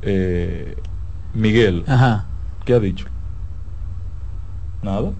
eh, 0.00 0.76
Miguel 1.34 1.84
Ajá. 1.86 2.24
¿qué 2.64 2.72
ha 2.72 2.80
dicho? 2.80 3.04
nada 4.82 5.12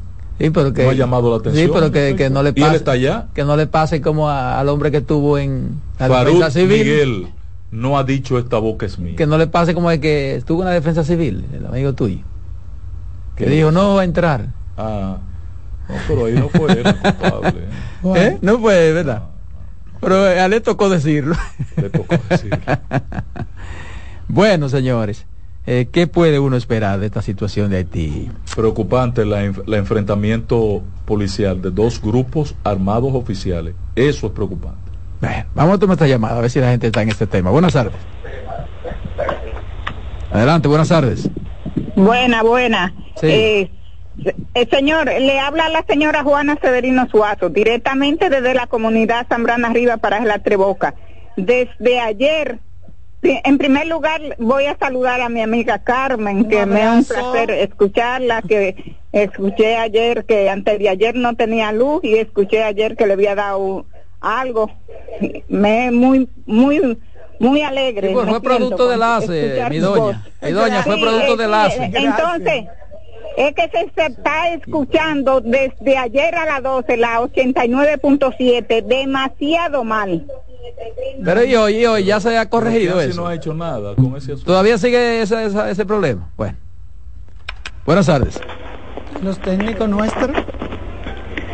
Sí, 0.44 0.50
pero 0.50 0.74
que, 0.74 0.84
no 0.84 0.90
ha 0.90 0.94
llamado 0.94 1.30
la 1.30 1.36
atención. 1.36 1.66
Sí, 1.66 1.72
pero 1.72 1.90
que, 1.90 2.16
que 2.16 2.28
no 2.28 2.42
le 2.42 2.52
pase. 2.52 2.76
está 2.76 2.92
allá? 2.92 3.28
Que 3.32 3.44
no 3.44 3.56
le 3.56 3.66
pase 3.66 4.02
como 4.02 4.28
al 4.28 4.68
hombre 4.68 4.90
que 4.90 4.98
estuvo 4.98 5.38
en 5.38 5.80
la 5.98 6.22
defensa 6.24 6.50
civil. 6.50 6.78
Miguel 6.78 7.28
no 7.70 7.96
ha 7.96 8.04
dicho 8.04 8.38
esta 8.38 8.58
boca 8.58 8.84
es 8.84 8.98
mía. 8.98 9.16
Que 9.16 9.26
no 9.26 9.38
le 9.38 9.46
pase 9.46 9.72
como 9.72 9.90
el 9.90 10.00
que 10.00 10.34
estuvo 10.34 10.60
en 10.60 10.68
la 10.68 10.74
defensa 10.74 11.02
civil, 11.02 11.46
el 11.54 11.64
amigo 11.64 11.94
tuyo. 11.94 12.18
Que 13.36 13.46
dijo, 13.46 13.72
no 13.72 13.94
va 13.94 14.02
a 14.02 14.04
entrar. 14.04 14.48
Ah, 14.76 15.16
no, 15.88 15.94
pero 16.06 16.26
ahí 16.26 16.34
no 16.34 16.50
fue 16.50 16.72
él 16.72 16.94
culpable. 16.94 17.64
¿Eh? 18.16 18.38
No 18.42 18.58
fue, 18.58 18.92
¿verdad? 18.92 19.22
Pero 19.98 20.16
a 20.16 20.44
él 20.44 20.50
le 20.50 20.60
tocó 20.60 20.90
decirlo. 20.90 21.36
Le 21.76 21.88
tocó 21.88 22.16
decirlo. 22.28 22.58
bueno, 24.28 24.68
señores. 24.68 25.24
Eh, 25.66 25.88
¿Qué 25.90 26.06
puede 26.06 26.38
uno 26.38 26.56
esperar 26.56 27.00
de 27.00 27.06
esta 27.06 27.23
situación 27.23 27.71
de 27.71 27.78
Haití? 27.78 28.30
Preocupante 28.54 29.23
el 29.23 29.75
enfrentamiento 29.75 30.83
policial 31.06 31.62
de 31.62 31.71
dos 31.71 32.02
grupos 32.02 32.54
armados 32.64 33.14
oficiales. 33.14 33.75
Eso 33.97 34.26
es 34.26 34.33
preocupante. 34.33 34.78
vamos 35.54 35.76
a 35.76 35.78
tomar 35.78 35.94
esta 35.94 36.06
llamada 36.06 36.37
a 36.37 36.40
ver 36.42 36.50
si 36.50 36.61
la 36.61 36.71
gente 36.71 36.88
está 36.88 37.00
en 37.02 37.09
este 37.09 37.26
tema. 37.26 37.50
Buenas 37.50 37.73
tardes. 37.73 37.94
Adelante, 40.30 40.68
buenas 40.68 40.88
tardes. 40.88 41.30
Buena, 41.97 42.42
buena. 42.42 42.92
Eh, 43.23 43.71
eh, 44.54 44.68
señor, 44.71 45.06
le 45.06 45.40
habla 45.40 45.71
la 45.71 45.83
señora 45.88 46.23
Juana 46.23 46.59
Severino 46.61 47.09
Suazo, 47.09 47.49
directamente 47.49 48.28
desde 48.28 48.52
la 48.52 48.66
comunidad 48.66 49.26
Zambrana 49.28 49.68
Arriba 49.68 49.97
para 49.97 50.21
la 50.25 50.40
Treboca. 50.40 50.94
Desde 51.37 52.00
ayer 52.00 52.59
en 53.25 53.58
primer 53.58 53.87
lugar 53.87 54.21
voy 54.39 54.67
a 54.67 54.76
saludar 54.76 55.21
a 55.21 55.28
mi 55.28 55.41
amiga 55.41 55.78
Carmen, 55.78 56.49
que 56.49 56.67
me 56.67 56.82
es 56.82 56.89
un 56.89 57.04
placer 57.04 57.50
escucharla, 57.50 58.43
que 58.43 58.97
escuché 59.13 59.76
ayer 59.76 60.25
que 60.25 60.50
antes 60.50 60.78
de 60.78 60.89
ayer 60.89 61.15
no 61.15 61.34
tenía 61.34 61.73
luz 61.73 62.04
y 62.04 62.17
escuché 62.17 62.63
ayer 62.63 62.97
que 62.97 63.06
le 63.06 63.15
había 63.15 63.34
dado 63.34 63.87
algo. 64.21 64.71
Me 65.49 65.91
muy 65.91 66.28
muy 66.47 66.99
muy 67.39 67.63
alegre. 67.63 68.13
Pues, 68.13 68.28
fue 68.28 68.43
producto 68.43 68.89
de 68.89 69.02
ACE, 69.02 69.67
mi 69.71 69.78
doña. 69.78 70.26
Mi 70.43 70.52
doña 70.52 70.82
fue 70.82 70.99
producto 70.99 71.37
de 71.37 71.45
ACE. 71.45 71.91
Entonces, 71.95 72.65
es 73.37 73.54
que 73.54 73.63
se, 73.69 73.91
se, 73.95 74.06
está 74.06 74.52
escuchando 74.52 75.41
desde 75.41 75.97
ayer 75.97 76.34
a 76.34 76.47
las 76.47 76.63
12, 76.63 76.97
la 76.97 77.21
89.7, 77.21 78.84
demasiado 78.84 79.82
mal. 79.82 80.26
Pero 81.24 81.44
y 81.44 81.54
hoy, 81.54 81.86
hoy 81.86 82.04
ya 82.04 82.20
se 82.20 82.36
ha 82.36 82.48
corregido 82.48 83.00
eso. 83.00 83.22
no 83.22 83.28
ha 83.28 83.34
hecho 83.34 83.54
nada 83.54 83.94
con 83.94 84.16
ese 84.16 84.36
Todavía 84.36 84.78
sigue 84.78 85.22
ese, 85.22 85.46
ese, 85.46 85.86
problema. 85.86 86.28
Bueno. 86.36 86.56
Buenas 87.86 88.06
tardes. 88.06 88.40
Los 89.22 89.38
técnicos 89.38 89.88
nuestros. 89.88 90.30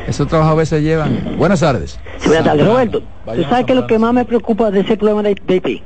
Esos 0.07 0.27
trabajos 0.29 0.53
a 0.53 0.57
veces 0.57 0.83
llevan. 0.83 1.37
Buenas 1.37 1.61
tardes. 1.61 2.01
Buenas 2.25 2.45
tardes, 2.45 2.67
Roberto. 2.67 3.01
¿Tú 3.01 3.43
sabes 3.45 3.67
que 3.67 3.75
lo 3.75 3.87
que 3.87 3.99
más 3.99 4.13
me 4.13 4.25
preocupa 4.25 4.71
de 4.71 4.81
ese 4.81 4.97
problema 4.97 5.23
de, 5.23 5.37
de 5.47 5.55
Haití? 5.55 5.83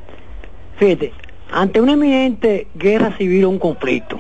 Fíjate, 0.77 1.13
ante 1.53 1.81
una 1.81 1.93
eminente 1.93 2.69
guerra 2.75 3.17
civil 3.17 3.45
o 3.45 3.51
un 3.51 3.59
conflicto, 3.59 4.19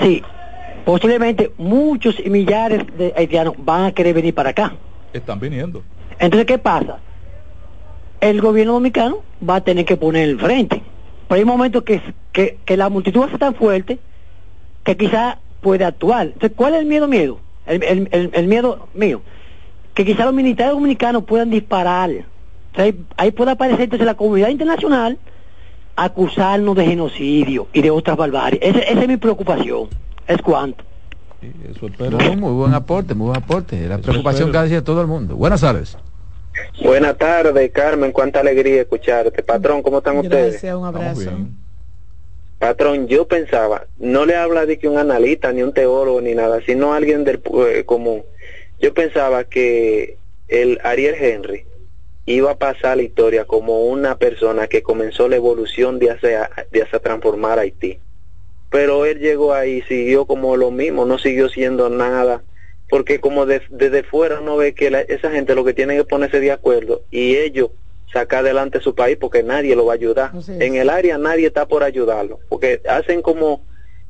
sí, 0.00 0.22
posiblemente 0.84 1.52
muchos 1.58 2.18
y 2.18 2.30
millares 2.30 2.84
de 2.96 3.12
haitianos 3.16 3.54
van 3.58 3.84
a 3.86 3.92
querer 3.92 4.14
venir 4.14 4.34
para 4.34 4.50
acá. 4.50 4.72
Están 5.12 5.38
viniendo. 5.40 5.82
Entonces, 6.18 6.46
¿qué 6.46 6.58
pasa? 6.58 6.98
El 8.22 8.40
gobierno 8.40 8.74
dominicano 8.74 9.18
va 9.46 9.56
a 9.56 9.60
tener 9.62 9.84
que 9.84 9.96
poner 9.96 10.28
el 10.28 10.38
frente. 10.38 10.80
Pero 11.28 11.38
hay 11.38 11.44
momentos 11.44 11.82
que, 11.82 12.00
que, 12.32 12.58
que 12.64 12.76
la 12.76 12.88
multitud 12.88 13.20
va 13.20 13.26
a 13.26 13.30
ser 13.30 13.38
tan 13.40 13.54
fuerte 13.56 13.98
que 14.84 14.96
quizá 14.96 15.38
puede 15.60 15.84
actuar. 15.84 16.28
Entonces, 16.28 16.52
¿cuál 16.54 16.74
es 16.74 16.80
el 16.80 16.86
miedo 16.86 17.08
miedo? 17.08 17.40
El, 17.66 17.82
el, 17.82 18.30
el, 18.32 18.46
miedo 18.46 18.88
mío. 18.94 19.22
Que 19.94 20.04
quizá 20.04 20.24
los 20.24 20.34
militares 20.34 20.72
dominicanos 20.72 21.24
puedan 21.24 21.50
disparar. 21.50 22.10
ahí, 22.76 23.30
puede 23.32 23.50
aparecer 23.50 23.82
entonces 23.82 24.06
la 24.06 24.14
comunidad 24.14 24.48
internacional 24.50 25.18
acusarnos 25.96 26.76
de 26.76 26.86
genocidio 26.86 27.66
y 27.72 27.82
de 27.82 27.90
otras 27.90 28.16
barbaries. 28.16 28.60
esa 28.62 28.78
es 28.78 29.08
mi 29.08 29.16
preocupación. 29.16 29.88
Es 30.28 30.40
cuanto. 30.40 30.84
muy 32.38 32.52
buen 32.52 32.72
aporte, 32.72 33.14
muy 33.14 33.26
buen 33.26 33.42
aporte. 33.42 33.88
La 33.88 33.98
preocupación 33.98 34.52
que 34.52 34.58
hace 34.58 34.82
todo 34.82 35.00
el 35.00 35.08
mundo. 35.08 35.34
Buenas 35.34 35.60
tardes. 35.60 35.98
Buenas 36.82 37.16
tardes, 37.18 37.70
Carmen. 37.70 38.12
Cuánta 38.12 38.40
alegría 38.40 38.82
escucharte. 38.82 39.42
Patrón, 39.42 39.82
¿cómo 39.82 39.98
están 39.98 40.18
ustedes? 40.18 40.62
un 40.64 40.84
abrazo. 40.84 41.30
Patrón, 42.58 43.08
yo 43.08 43.26
pensaba, 43.26 43.86
no 43.98 44.24
le 44.24 44.36
habla 44.36 44.66
de 44.66 44.78
que 44.78 44.88
un 44.88 44.96
analista, 44.96 45.52
ni 45.52 45.62
un 45.62 45.72
teólogo, 45.72 46.20
ni 46.20 46.32
nada, 46.34 46.60
sino 46.64 46.94
alguien 46.94 47.24
del 47.24 47.42
eh, 47.66 47.82
común. 47.84 48.22
Yo 48.80 48.94
pensaba 48.94 49.42
que 49.42 50.16
el 50.46 50.78
Ariel 50.84 51.16
Henry 51.16 51.66
iba 52.26 52.52
a 52.52 52.58
pasar 52.58 52.98
la 52.98 53.02
historia 53.02 53.46
como 53.46 53.86
una 53.86 54.16
persona 54.16 54.68
que 54.68 54.82
comenzó 54.82 55.28
la 55.28 55.36
evolución 55.36 55.98
de 55.98 56.10
hacer, 56.10 56.48
de 56.70 56.82
hacer 56.82 57.00
transformar 57.00 57.58
a 57.58 57.62
Haití. 57.62 57.98
Pero 58.70 59.06
él 59.06 59.18
llegó 59.18 59.54
ahí 59.54 59.78
y 59.78 59.82
siguió 59.82 60.24
como 60.24 60.56
lo 60.56 60.70
mismo, 60.70 61.04
no 61.04 61.18
siguió 61.18 61.48
siendo 61.48 61.90
nada 61.90 62.42
porque 62.92 63.20
como 63.20 63.46
desde 63.46 64.02
fuera 64.02 64.40
uno 64.40 64.58
ve 64.58 64.74
que 64.74 65.06
esa 65.08 65.30
gente 65.30 65.54
lo 65.54 65.64
que 65.64 65.72
tiene 65.72 65.96
que 65.96 66.04
ponerse 66.04 66.40
de 66.40 66.52
acuerdo 66.52 67.00
y 67.10 67.36
ellos 67.36 67.70
sacar 68.12 68.40
adelante 68.40 68.82
su 68.82 68.94
país 68.94 69.16
porque 69.18 69.42
nadie 69.42 69.74
lo 69.74 69.86
va 69.86 69.94
a 69.94 69.96
ayudar. 69.96 70.32
En 70.60 70.74
el 70.76 70.90
área 70.90 71.16
nadie 71.16 71.46
está 71.46 71.66
por 71.66 71.84
ayudarlo, 71.84 72.40
porque 72.50 72.82
hacen 72.86 73.22
como 73.22 73.64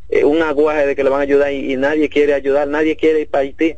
eh, 0.09 0.25
un 0.25 0.43
aguaje 0.43 0.85
de 0.85 0.97
que 0.97 1.05
le 1.05 1.11
van 1.11 1.21
a 1.21 1.23
ayudar 1.23 1.53
y, 1.53 1.77
nadie 1.77 2.09
quiere 2.09 2.35
ayudar, 2.35 2.67
nadie 2.67 2.97
quiere 2.97 3.21
ir 3.21 3.31
para 3.31 3.43
Haití. 3.43 3.77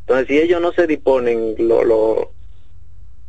Entonces, 0.00 0.26
si 0.28 0.38
ellos 0.38 0.60
no 0.60 0.72
se 0.72 0.86
disponen 0.86 1.54
lo, 1.56 1.82
lo, 1.82 2.32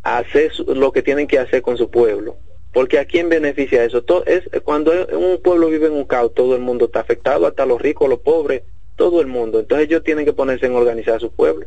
a 0.03 0.17
hacer 0.17 0.51
lo 0.67 0.91
que 0.91 1.03
tienen 1.03 1.25
que 1.25 1.39
hacer 1.39 1.61
con 1.61 1.77
su 1.77 1.89
pueblo, 1.89 2.35
porque 2.73 2.99
a 2.99 3.05
quién 3.05 3.29
beneficia 3.29 3.85
eso? 3.85 4.01
Todo, 4.01 4.25
es 4.25 4.43
Cuando 4.65 4.91
un 4.91 5.41
pueblo 5.41 5.69
vive 5.69 5.87
en 5.87 5.93
un 5.93 6.03
caos, 6.03 6.33
todo 6.33 6.53
el 6.53 6.61
mundo 6.61 6.87
está 6.87 6.99
afectado, 6.99 7.47
hasta 7.47 7.65
los 7.65 7.81
ricos, 7.81 8.09
los 8.09 8.19
pobres, 8.19 8.63
todo 9.01 9.19
el 9.19 9.25
mundo. 9.25 9.59
Entonces 9.59 9.87
ellos 9.87 10.03
tienen 10.03 10.25
que 10.25 10.33
ponerse 10.33 10.67
en 10.67 10.75
organizar 10.75 11.15
a 11.15 11.19
su 11.19 11.31
pueblo. 11.31 11.65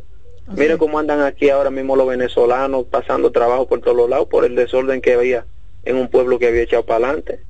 Mire 0.55 0.77
cómo 0.77 0.99
andan 0.99 1.21
aquí 1.21 1.49
ahora 1.49 1.69
mismo 1.69 1.97
los 1.97 2.07
venezolanos 2.07 2.85
pasando 2.89 3.29
trabajo 3.29 3.67
por 3.67 3.81
todos 3.81 3.97
los 3.97 4.09
lados 4.09 4.27
por 4.29 4.45
el 4.45 4.55
desorden 4.55 5.01
que 5.01 5.15
había 5.15 5.45
en 5.83 5.97
un 5.97 6.07
pueblo 6.07 6.39
que 6.39 6.47
había 6.47 6.61
echado 6.61 6.85
para 6.85 7.07
adelante. 7.07 7.41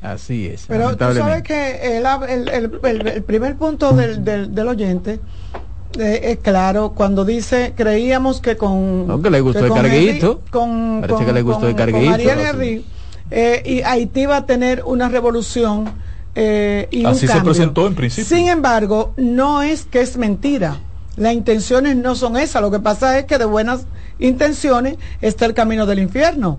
Así 0.00 0.46
es. 0.46 0.64
Pero 0.66 0.96
tú 0.96 1.12
sabes 1.12 1.42
que 1.42 1.98
el, 1.98 3.22
primer 3.26 3.56
punto 3.56 3.92
del, 3.92 4.24
del, 4.24 4.66
oyente 4.66 5.20
eh, 5.98 6.20
es 6.22 6.38
claro 6.38 6.94
cuando 6.96 7.26
dice 7.26 7.74
creíamos 7.76 8.40
que 8.40 8.56
con 8.56 9.06
aunque 9.10 9.28
le 9.28 9.42
gustó 9.42 9.66
el 9.66 9.74
carguito 9.74 10.40
con, 10.50 11.02
parece 11.02 11.26
que 11.26 11.32
le 11.34 11.42
gustó 11.42 11.68
el 11.68 11.76
carguito 11.76 12.16
eh, 13.30 13.62
y 13.64 13.82
Haití 13.82 14.24
va 14.24 14.38
a 14.38 14.46
tener 14.46 14.82
una 14.86 15.10
revolución 15.10 15.92
eh, 16.34 16.88
y 16.90 17.04
Así 17.04 17.26
un 17.26 17.32
se 17.32 17.40
presentó 17.40 17.86
en 17.86 17.94
principio. 17.94 18.36
Sin 18.36 18.48
embargo, 18.48 19.12
no 19.16 19.62
es 19.62 19.84
que 19.84 20.00
es 20.00 20.16
mentira. 20.16 20.80
Las 21.16 21.34
intenciones 21.34 21.96
no 21.96 22.14
son 22.14 22.36
esas. 22.36 22.62
Lo 22.62 22.70
que 22.70 22.80
pasa 22.80 23.18
es 23.18 23.26
que 23.26 23.38
de 23.38 23.44
buenas 23.44 23.86
intenciones 24.18 24.96
está 25.20 25.44
el 25.44 25.54
camino 25.54 25.84
del 25.84 25.98
infierno. 25.98 26.58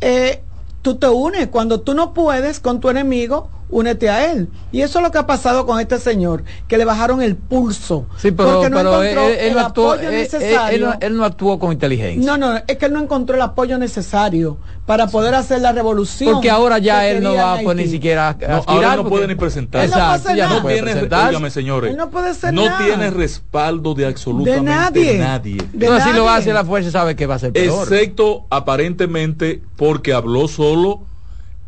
Eh, 0.00 0.42
tú 0.82 0.96
te 0.96 1.08
unes. 1.08 1.46
Cuando 1.48 1.80
tú 1.80 1.94
no 1.94 2.12
puedes 2.12 2.58
con 2.58 2.80
tu 2.80 2.88
enemigo, 2.88 3.50
únete 3.72 4.08
a 4.08 4.30
él. 4.30 4.48
Y 4.70 4.82
eso 4.82 5.00
es 5.00 5.04
lo 5.04 5.10
que 5.10 5.18
ha 5.18 5.26
pasado 5.26 5.66
con 5.66 5.80
este 5.80 5.98
señor, 5.98 6.44
que 6.68 6.78
le 6.78 6.84
bajaron 6.84 7.20
el 7.20 7.34
pulso. 7.34 8.06
Sí, 8.18 8.30
pero, 8.30 8.54
porque 8.54 8.70
no 8.70 8.78
encontró 8.78 9.02
él, 9.02 9.18
él, 9.18 9.38
el 9.48 9.54
no 9.54 9.60
actuó, 9.60 9.92
apoyo 9.94 10.10
necesario. 10.10 10.94
Él, 11.00 11.16
no, 11.16 11.24
actuó 11.24 11.58
con 11.58 11.72
inteligencia. 11.72 12.24
No, 12.24 12.36
no, 12.38 12.56
es 12.66 12.76
que 12.76 12.86
él 12.86 12.92
no 12.92 13.00
encontró 13.00 13.34
el 13.34 13.42
apoyo 13.42 13.78
necesario 13.78 14.58
para 14.86 15.08
poder 15.08 15.34
hacer 15.34 15.62
la 15.62 15.72
revolución. 15.72 16.34
Porque 16.34 16.50
ahora 16.50 16.78
ya 16.78 17.08
él 17.08 17.22
no 17.22 17.34
va 17.34 17.58
pues, 17.62 17.76
ni 17.76 17.86
siquiera 17.86 18.28
a 18.28 18.34
no, 18.34 18.62
ahora 18.66 18.96
no 18.96 19.08
puede 19.08 19.26
ni 19.26 19.34
presentar. 19.34 19.86
Exacto, 19.86 20.30
no, 20.30 20.36
ya 20.36 20.48
no 20.48 20.62
tiene, 20.62 21.50
señores. 21.50 21.96
no 21.96 22.10
puede 22.10 22.34
ser 22.34 22.52
No 22.52 22.64
tiene 22.78 23.10
respaldo 23.10 23.94
de 23.94 24.06
absolutamente 24.06 24.60
de 24.60 24.62
nadie. 24.62 25.18
nadie. 25.18 25.62
De 25.72 25.86
no, 25.86 25.98
nadie. 25.98 26.12
si 26.12 26.18
lo 26.18 26.28
hace 26.28 26.52
la 26.52 26.64
fuerza 26.64 26.90
sabe 26.90 27.16
que 27.16 27.26
va 27.26 27.36
a 27.36 27.38
ser 27.38 27.52
peor. 27.52 27.90
Excepto 27.90 28.44
aparentemente 28.50 29.62
porque 29.76 30.12
habló 30.12 30.46
solo 30.46 31.00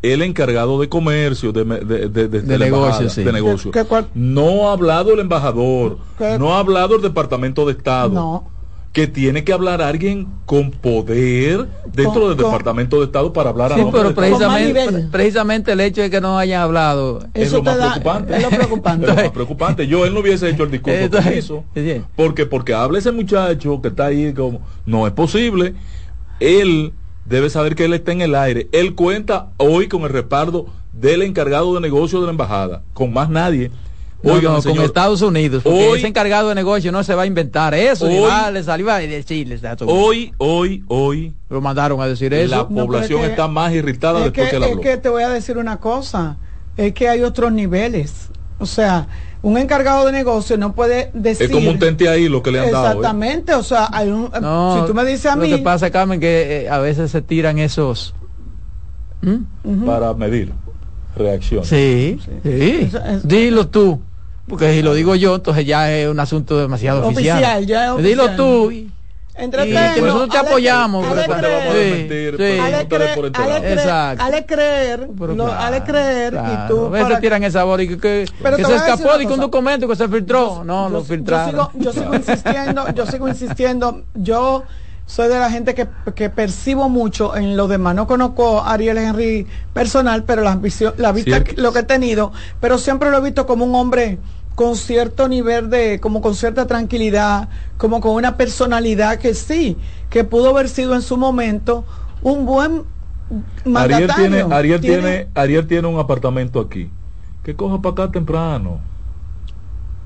el 0.01 0.21
encargado 0.21 0.79
de 0.79 0.87
comercio, 0.89 1.51
de, 1.51 1.63
de, 1.63 2.09
de, 2.09 2.27
de, 2.27 2.41
de 2.41 2.59
negocio, 2.59 3.09
sí. 3.09 3.23
de 3.23 3.31
negocio. 3.33 3.71
¿Qué, 3.71 3.85
qué, 3.85 4.03
no 4.13 4.69
ha 4.69 4.73
hablado 4.73 5.13
el 5.13 5.19
embajador, 5.19 5.97
no 6.39 6.53
ha 6.53 6.59
hablado 6.59 6.95
el 6.95 7.01
Departamento 7.01 7.65
de 7.65 7.71
Estado. 7.73 8.09
No. 8.13 8.55
Que 8.93 9.07
tiene 9.07 9.43
que 9.43 9.51
hablar 9.51 9.81
alguien 9.81 10.25
con 10.45 10.71
poder 10.71 11.67
dentro 11.91 12.13
Con- 12.21 12.27
del 12.29 12.37
con- 12.37 12.45
Departamento 12.45 12.99
de 12.99 13.05
Estado 13.07 13.33
para 13.33 13.49
hablar 13.49 13.73
a 13.73 13.75
Sí, 13.75 13.81
nombre 13.81 14.01
pero 14.03 14.15
precisamente, 14.15 15.07
precisamente 15.11 15.71
el 15.73 15.81
hecho 15.81 16.01
de 16.01 16.09
que 16.09 16.21
no 16.21 16.37
hayan 16.37 16.61
hablado 16.61 17.19
es 17.33 17.51
lo 17.51 17.61
más 17.61 17.77
da- 17.77 17.89
preocupante. 17.91 18.37
es 18.37 18.43
lo 18.43 18.49
preocupante. 18.51 19.05
Es 19.05 19.09
lo 19.15 19.21
más 19.23 19.31
preocupante. 19.31 19.87
Yo, 19.87 20.05
él 20.05 20.13
no 20.13 20.21
hubiese 20.21 20.49
hecho 20.49 20.63
el 20.63 20.71
discurso 20.71 20.97
que 20.97 21.03
Entonces, 21.05 21.37
hizo. 21.43 21.65
sí. 21.75 22.01
Porque, 22.15 22.45
porque 22.45 22.73
habla 22.73 22.99
ese 22.99 23.11
muchacho 23.11 23.81
que 23.81 23.89
está 23.89 24.05
ahí 24.05 24.33
como, 24.33 24.61
no 24.85 25.05
es 25.07 25.11
posible. 25.11 25.73
Él 26.39 26.93
debe 27.25 27.49
saber 27.49 27.75
que 27.75 27.85
él 27.85 27.93
está 27.93 28.11
en 28.11 28.21
el 28.21 28.35
aire. 28.35 28.67
Él 28.71 28.95
cuenta 28.95 29.49
hoy 29.57 29.87
con 29.87 30.03
el 30.03 30.09
respaldo 30.09 30.67
del 30.93 31.21
encargado 31.23 31.73
de 31.75 31.81
negocio 31.81 32.19
de 32.19 32.25
la 32.25 32.31
embajada, 32.31 32.81
con 32.93 33.11
más 33.13 33.29
nadie. 33.29 33.71
No, 34.23 34.33
Oigan, 34.33 34.53
no, 34.53 34.61
señor, 34.61 34.77
con 34.77 34.85
Estados 34.85 35.21
Unidos, 35.21 35.61
porque 35.61 35.87
hoy- 35.87 35.97
ese 35.99 36.07
encargado 36.07 36.49
de 36.49 36.55
negocio 36.55 36.91
no 36.91 37.03
se 37.03 37.13
va 37.13 37.23
a 37.23 37.25
inventar 37.27 37.75
eso, 37.75 38.09
y 38.09 38.17
Hoy- 38.17 38.23
va, 38.27 38.49
le 38.49 38.63
salió 38.63 38.89
a 38.89 38.97
decirles 38.97 39.61
hoy, 39.81 40.33
hoy, 40.39 40.83
hoy, 40.87 41.33
lo 41.49 41.61
mandaron 41.61 42.01
a 42.01 42.07
decir 42.07 42.33
eso. 42.33 42.49
la 42.49 42.57
No, 42.67 42.85
población 42.85 43.19
es 43.19 43.25
que- 43.27 43.31
está 43.33 43.47
más 43.47 43.71
irritada 43.73 44.19
es 44.19 44.25
después 44.25 44.45
que, 44.45 44.57
que 44.57 44.65
él 44.65 44.71
es 44.71 44.79
que 44.79 44.97
te 44.97 45.09
voy 45.09 45.21
a 45.21 45.29
decir 45.29 45.59
una 45.59 45.77
cosa, 45.77 46.37
es 46.75 46.93
que 46.93 47.07
hay 47.07 47.21
otros 47.21 47.51
niveles. 47.51 48.29
O 48.57 48.65
sea, 48.65 49.07
un 49.45 49.59
encargado 49.59 50.07
de 50.07 50.11
negocio 50.11 50.57
no 50.57 50.73
puede 50.73 51.11
decir... 51.13 51.45
es 51.45 51.51
como 51.51 51.69
un 51.69 51.77
tente 51.77 52.09
ahí 52.09 52.27
lo 52.27 52.41
que 52.41 52.51
le 52.51 52.61
han 52.61 52.71
dado. 52.71 52.85
¿eh? 52.85 52.89
Exactamente, 52.89 53.53
o 53.53 53.61
sea, 53.61 53.87
hay 53.91 54.09
un, 54.09 54.31
No, 54.41 54.81
si 54.81 54.87
tú 54.87 54.95
me 54.95 55.05
dices 55.05 55.27
a 55.27 55.35
lo 55.35 55.43
mí... 55.43 55.49
que 55.51 55.59
pasa, 55.59 55.91
Carmen, 55.91 56.19
que 56.19 56.63
eh, 56.63 56.69
a 56.69 56.79
veces 56.79 57.11
se 57.11 57.21
tiran 57.21 57.59
esos. 57.59 58.15
¿Mm? 59.21 59.85
Para 59.85 60.15
medir 60.15 60.51
reacciones. 61.15 61.67
Sí, 61.67 62.19
sí. 62.41 62.89
Dilo 63.23 63.67
tú. 63.67 64.01
Porque 64.47 64.73
si 64.73 64.81
lo 64.81 64.95
digo 64.95 65.13
yo, 65.13 65.35
entonces 65.35 65.63
ya 65.63 65.91
es 65.95 66.07
un 66.09 66.19
asunto 66.19 66.57
demasiado 66.59 67.05
oficial. 67.07 67.37
Oficial, 67.37 67.65
ya 67.67 67.95
es 67.95 68.03
Dilo 68.03 68.23
oficial. 68.25 68.35
tú. 68.37 68.71
y- 68.71 68.91
Y 69.37 69.47
nosotros 70.01 70.29
te 70.29 70.37
Ale- 70.37 70.47
apoyamos, 70.49 71.05
Ale 71.05 71.15
Después 71.15 71.41
te 71.41 71.47
vamos 71.47 71.61
a 71.61 71.69
cree- 71.69 71.73
Sí, 71.73 71.89
desmentir, 71.89 72.31
sí. 72.31 72.37
pero 72.37 72.55
no 72.55 72.63
Ale 72.63 72.85
te 72.85 72.97
des 72.99 73.07
cree- 73.09 73.15
por 73.15 73.25
Exacto. 73.25 74.23
Ale 74.23 74.45
creer, 74.45 75.09
Pero 75.19 75.35
lo- 75.35 75.45
claro, 75.45 75.59
Ale 75.61 75.83
creer 75.83 76.33
y 76.33 76.67
tú... 76.69 76.85
A 76.85 76.89
veces 76.89 77.07
para- 77.07 77.19
tiran 77.19 77.43
esa 77.43 77.63
bola 77.65 77.83
y 77.83 77.87
que, 77.89 77.97
que, 77.97 78.25
Pero 78.41 78.57
que 78.57 78.65
se 78.65 78.75
escapó 78.75 79.17
que 79.17 79.25
un 79.27 79.39
documento 79.39 79.87
que 79.87 79.95
se 79.97 80.07
filtró. 80.07 80.63
No, 80.63 80.85
yo- 80.87 80.89
lo 80.93 80.99
yo 80.99 81.05
filtraron. 81.05 81.49
sigo, 81.51 81.71
yo 81.75 81.91
sigo 81.91 82.15
insistiendo, 82.15 82.85
yo 82.93 83.05
sigo 83.05 83.27
insistiendo. 83.27 84.03
Yo 84.13 84.63
soy 85.05 85.27
de 85.27 85.37
la 85.39 85.51
gente 85.51 85.75
que, 85.75 85.87
que 86.15 86.29
percibo 86.29 86.87
mucho 86.89 87.35
en 87.35 87.57
lo 87.57 87.67
demás. 87.67 87.93
No 87.93 88.07
conozco 88.07 88.61
a 88.61 88.71
Ariel 88.71 88.97
Henry 88.97 89.45
personal, 89.73 90.23
pero 90.23 90.43
la, 90.43 90.53
ambición, 90.53 90.93
la 90.97 91.11
vista, 91.11 91.41
Cierto. 91.43 91.61
lo 91.61 91.73
que 91.73 91.79
he 91.79 91.83
tenido, 91.83 92.31
pero 92.61 92.77
siempre 92.77 93.11
lo 93.11 93.17
he 93.17 93.21
visto 93.21 93.45
como 93.45 93.65
un 93.65 93.75
hombre 93.75 94.17
con 94.55 94.75
cierto 94.75 95.27
nivel 95.27 95.69
de, 95.69 95.99
como 95.99 96.21
con 96.21 96.33
cierta 96.33 96.65
tranquilidad, 96.65 97.49
como 97.77 97.99
con 98.01 98.11
una 98.13 98.37
personalidad 98.37 99.17
que 99.19 99.33
sí, 99.33 99.77
que 100.09 100.23
pudo 100.23 100.49
haber 100.49 100.69
sido 100.69 100.95
en 100.95 101.01
su 101.01 101.17
momento 101.17 101.83
un 102.21 102.45
buen 102.45 102.83
Ariel 103.75 104.07
mandatario. 104.07 104.15
tiene, 104.15 104.55
Ariel 104.55 104.81
tiene, 104.81 105.27
Ariel 105.35 105.67
tiene 105.67 105.87
un 105.87 105.99
apartamento 105.99 106.59
aquí. 106.59 106.89
Que 107.43 107.55
coja 107.55 107.81
para 107.81 108.05
acá 108.05 108.11
temprano. 108.11 108.79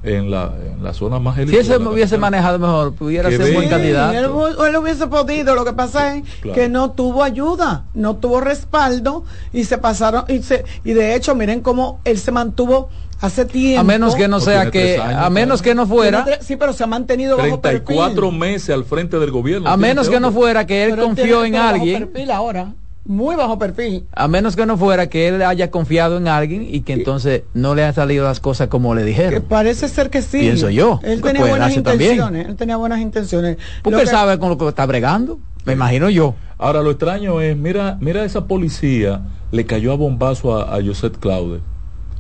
En 0.02 0.32
la, 0.32 0.54
en 0.66 0.82
la 0.82 0.94
zona 0.94 1.20
más 1.20 1.36
Si 1.36 1.46
la 1.46 1.78
hubiese 1.78 2.18
manejado 2.18 2.58
mejor, 2.58 2.94
pudiera 2.94 3.30
ser 3.30 3.42
un 3.42 3.54
buen 3.54 3.70
candidato. 3.70 4.14
Él, 4.58 4.68
él 4.70 4.76
hubiese 4.78 5.08
podido, 5.08 5.56
lo 5.56 5.66
que 5.66 5.74
pasa 5.74 6.16
es 6.16 6.24
Claro. 6.40 6.56
que 6.56 6.70
no 6.70 6.92
tuvo 6.92 7.22
ayuda, 7.22 7.84
no 7.94 8.16
tuvo 8.16 8.40
respaldo 8.40 9.26
y 9.52 9.66
se 9.66 9.78
pasaron 9.78 10.24
y 10.30 10.42
se 10.42 10.64
y 10.86 10.94
de 10.94 11.16
hecho 11.16 11.36
miren 11.36 11.60
cómo 11.60 12.00
él 12.06 12.18
se 12.18 12.32
mantuvo 12.32 12.88
hace 13.22 13.46
tiempo. 13.46 13.82
A 13.82 13.84
menos 13.84 14.16
que 14.16 14.28
no 14.28 14.40
sea 14.40 14.72
que, 14.72 14.98
años, 14.98 15.24
a 15.24 15.30
menos 15.30 15.62
que 15.62 15.76
no 15.76 15.86
fuera, 15.88 16.24
Tiene 16.24 16.42
Sí, 16.42 16.56
pero 16.56 16.74
se 16.74 16.84
ha 16.84 16.88
mantenido 16.88 17.38
bajo 17.38 17.60
34 17.60 18.16
perfil. 18.16 18.40
meses 18.40 18.70
al 18.70 18.86
frente 18.86 19.20
del 19.20 19.32
gobierno. 19.32 19.70
a 19.70 19.78
menos 19.78 20.10
que 20.10 20.20
no 20.20 20.32
fuera 20.32 20.66
que 20.66 20.84
él 20.86 20.90
Pero 20.92 21.02
él 21.04 21.08
confió 21.10 21.26
tiene- 21.42 21.46
en 21.48 21.52
pero 21.54 21.64
bajo 21.64 21.76
alguien, 21.76 22.08
perfil 22.08 22.32
ahora, 22.32 22.74
muy 23.06 23.36
bajo 23.36 23.58
perfil. 23.58 24.06
a 24.14 24.28
menos 24.28 24.56
que 24.56 24.66
no 24.66 24.78
fuera 24.78 25.08
que 25.10 25.28
él 25.28 25.42
haya 25.42 25.72
confiado 25.72 26.18
en 26.18 26.28
alguien 26.28 26.68
y 26.70 26.82
que 26.82 26.94
entonces 26.94 27.44
no 27.54 27.74
le 27.76 27.84
han 27.84 27.94
salido 27.94 28.24
las 28.26 28.40
cosas 28.40 28.68
como 28.68 28.94
le 28.96 29.02
Que 29.02 29.08
dijeron. 29.08 29.46
parece 29.50 29.88
ser 29.88 30.10
que 30.10 30.22
sí. 30.22 30.40
Pienso 30.40 30.70
yo, 30.70 31.00
Él 31.04 31.22
que 31.22 31.30
tenía 31.30 31.42
buenas 31.42 31.60
darse 31.70 31.82
también. 31.82 32.12
intenciones. 32.14 32.48
Él 32.50 32.56
tenía 32.56 32.78
buenas 32.78 33.00
intenciones. 33.00 33.58
Porque 33.84 34.00
él 34.02 34.06
que- 34.06 34.12
sabe 34.12 34.38
con 34.40 34.50
lo 34.50 34.58
que 34.58 34.68
está 34.68 34.86
bregando, 34.86 35.40
me 35.66 35.74
imagino 35.74 36.10
yo. 36.10 36.36
Ahora 36.58 36.82
lo 36.82 36.92
extraño 36.92 37.42
es, 37.42 37.56
mira, 37.58 37.98
mira 38.02 38.24
esa 38.26 38.46
policía 38.46 39.22
le 39.52 39.66
cayó 39.66 39.92
a 39.94 39.96
bombazo 39.96 40.56
a, 40.58 40.76
a 40.76 40.84
Joseph 40.86 41.18
Claude. 41.20 41.62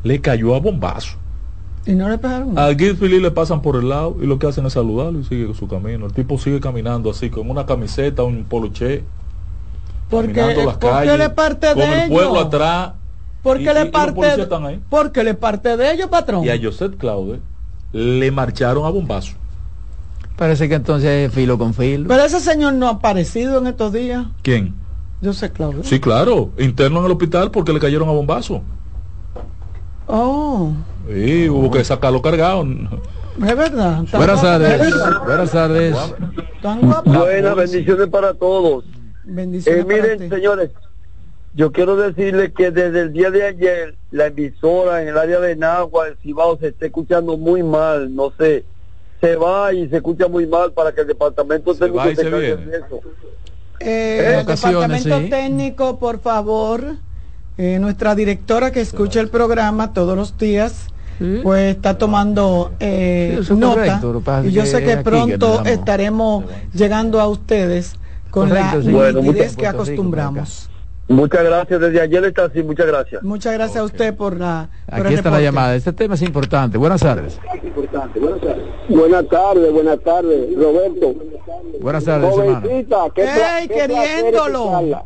Le 0.04 0.22
cayó 0.22 0.56
a 0.56 0.60
bombazo. 0.60 1.18
Y 1.86 1.94
no 1.94 2.08
le 2.10 2.18
pegaron. 2.18 2.58
A 2.58 2.68
Philly 2.70 3.20
le 3.20 3.32
pasan 3.32 3.62
por 3.62 3.76
el 3.76 3.90
lado 3.90 4.18
y 4.22 4.26
lo 4.28 4.38
que 4.38 4.48
hacen 4.48 4.66
es 4.66 4.74
saludarlo 4.74 5.20
y 5.20 5.24
sigue 5.24 5.54
su 5.54 5.68
camino. 5.68 6.06
El 6.06 6.14
tipo 6.14 6.38
sigue 6.38 6.60
caminando 6.60 7.10
así, 7.10 7.30
con 7.30 7.50
una 7.50 7.66
camiseta, 7.66 8.24
un 8.24 8.44
poloché, 8.44 9.04
porque 10.10 10.34
caminando 10.34 10.66
las 10.66 10.78
porque 10.78 10.96
calles, 11.08 11.20
es 11.28 11.30
parte 11.30 11.68
con 11.68 11.78
de 11.78 11.86
el 11.86 11.94
ellos. 11.94 12.10
pueblo 12.10 12.40
atrás. 12.40 12.92
Porque 13.42 13.64
y- 13.64 13.74
le 13.74 13.86
y- 13.86 13.90
parte 13.92 14.14
policías 14.16 14.40
están 14.40 14.66
ahí. 14.66 14.82
porque 14.90 15.24
le 15.24 15.34
parte 15.34 15.78
de 15.78 15.94
ellos, 15.94 16.08
patrón. 16.10 16.44
Y 16.44 16.50
a 16.50 16.60
Joseph 16.62 16.96
Claude 16.98 17.40
le 17.94 18.32
marcharon 18.32 18.86
a 18.86 18.90
bombazo. 18.90 19.34
Parece 20.36 20.70
que 20.70 20.76
entonces 20.76 21.28
es 21.28 21.34
filo 21.34 21.58
con 21.58 21.74
filo. 21.74 22.08
Pero 22.08 22.24
ese 22.24 22.40
señor 22.40 22.74
no 22.74 22.88
ha 22.88 22.92
aparecido 22.92 23.58
en 23.60 23.68
estos 23.68 23.92
días. 23.94 24.26
¿Quién? 24.42 24.76
Yo 25.22 25.34
sé, 25.34 25.52
Claudio. 25.52 25.84
Sí, 25.84 26.00
claro, 26.00 26.52
interno 26.58 27.00
en 27.00 27.06
el 27.06 27.12
hospital 27.12 27.52
porque 27.52 27.74
le 27.74 27.80
cayeron 27.80 28.08
a 28.08 28.12
bombazo. 28.12 28.62
Oh, 30.12 30.72
Y 31.08 31.48
hubo 31.50 31.69
que 31.69 31.84
sacarlo 31.84 32.19
cargado. 32.22 32.65
es 32.65 33.56
verdad. 33.58 34.04
Buenas 34.12 34.41
tardes. 34.41 34.93
Buenas 35.24 35.52
tardes. 35.52 35.95
Buenas 37.06 37.56
bendiciones 37.56 38.08
para 38.08 38.34
todos. 38.34 38.86
Bendiciones 39.24 39.82
Eh, 39.82 39.86
para 39.86 40.02
miren, 40.02 40.19
ti. 40.19 40.30
señores, 40.36 40.72
yo 41.54 41.72
quiero 41.72 41.95
decirles 41.95 42.52
que 42.58 42.72
desde 42.72 43.02
el 43.02 43.13
día 43.13 43.30
de 43.30 43.45
ayer 43.45 43.95
la 44.10 44.28
emisora 44.28 45.04
en 45.04 45.10
el 45.10 45.17
área 45.19 45.39
de 45.39 45.56
Nagua, 45.56 46.08
el 46.08 46.17
Cibao, 46.17 46.58
se 46.58 46.69
está 46.69 46.88
escuchando 46.88 47.38
muy 47.38 47.62
mal. 47.62 48.13
No 48.15 48.34
sé, 48.36 48.65
se 49.22 49.36
va 49.36 49.72
y 49.74 49.88
se 49.89 49.98
escucha 49.98 50.28
muy 50.28 50.48
mal 50.48 50.72
para 50.72 50.91
que 50.91 51.02
el 51.02 51.08
departamento 51.08 51.76
Se 51.76 51.88
va 51.88 52.10
y 52.10 52.15
se 52.15 52.22
eso. 52.28 53.00
Eh, 53.80 54.38
el 54.39 54.45
departamento 54.48 55.19
sí. 55.19 55.30
técnico, 55.30 56.00
por 56.00 56.19
favor, 56.19 56.95
eh, 57.60 57.78
nuestra 57.80 58.15
directora 58.15 58.72
que 58.72 58.82
escucha 58.82 59.19
el 59.19 59.28
programa 59.30 59.93
todos 59.93 60.15
los 60.17 60.36
días, 60.38 60.88
Sí. 61.19 61.41
pues 61.43 61.76
está 61.76 61.98
tomando 61.98 62.72
eh, 62.80 63.32
Sí, 63.36 63.39
eso 63.41 63.54
es 63.54 63.60
nota. 63.60 64.00
correcto, 64.00 64.41
y 64.45 64.52
yo 64.52 64.65
sé 64.65 64.82
que 64.84 64.95
pronto 64.98 65.65
estaremos 65.65 66.45
llegando 66.74 67.19
a 67.19 67.28
ustedes 67.28 67.95
con 68.32 68.48
Correcto, 68.48 68.78
la 68.78 68.84
sí. 68.84 68.91
Bueno, 68.91 69.19
nitidez 69.22 69.36
muchas- 69.52 69.56
que 69.58 69.67
acostumbramos. 69.67 70.69
Muchas 71.10 71.43
gracias, 71.43 71.82
desde 71.82 72.00
ayer 72.02 72.24
está 72.24 72.45
así, 72.45 72.62
muchas 72.63 72.86
gracias. 72.88 73.22
Muchas 73.24 73.52
gracias 73.54 73.78
a 73.78 73.84
usted 73.84 74.15
por 74.15 74.38
la 74.39 74.69
por 74.88 75.00
Aquí 75.00 75.08
el 75.08 75.13
está 75.15 75.30
la 75.32 75.41
llamada. 75.41 75.76
Este 75.76 75.91
tema 75.91 76.13
es 76.15 76.22
importante. 76.22 76.78
Buenas 76.78 77.02
tardes. 77.02 77.38
Buenas 78.88 79.28
tardes, 79.28 79.74
buenas 79.74 80.00
tardes, 80.02 80.56
Roberto. 80.56 81.15
Buenas 81.82 82.04
tardes, 82.06 82.38
hermano. 82.38 82.62
qué 83.13 83.24
¡Ey, 83.60 83.67
queriéndolo! 83.67 85.04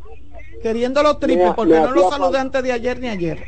Queriéndolo 0.64 1.18
triple, 1.18 1.48
Me- 1.50 1.54
porque 1.54 1.74
me 1.74 1.80
no 1.82 1.92
lo 1.92 2.08
hacía 2.08 2.18
saludé 2.18 2.40
antes 2.40 2.64
de 2.64 2.72
ayer 2.72 3.00
ni 3.00 3.10
ayer. 3.10 3.46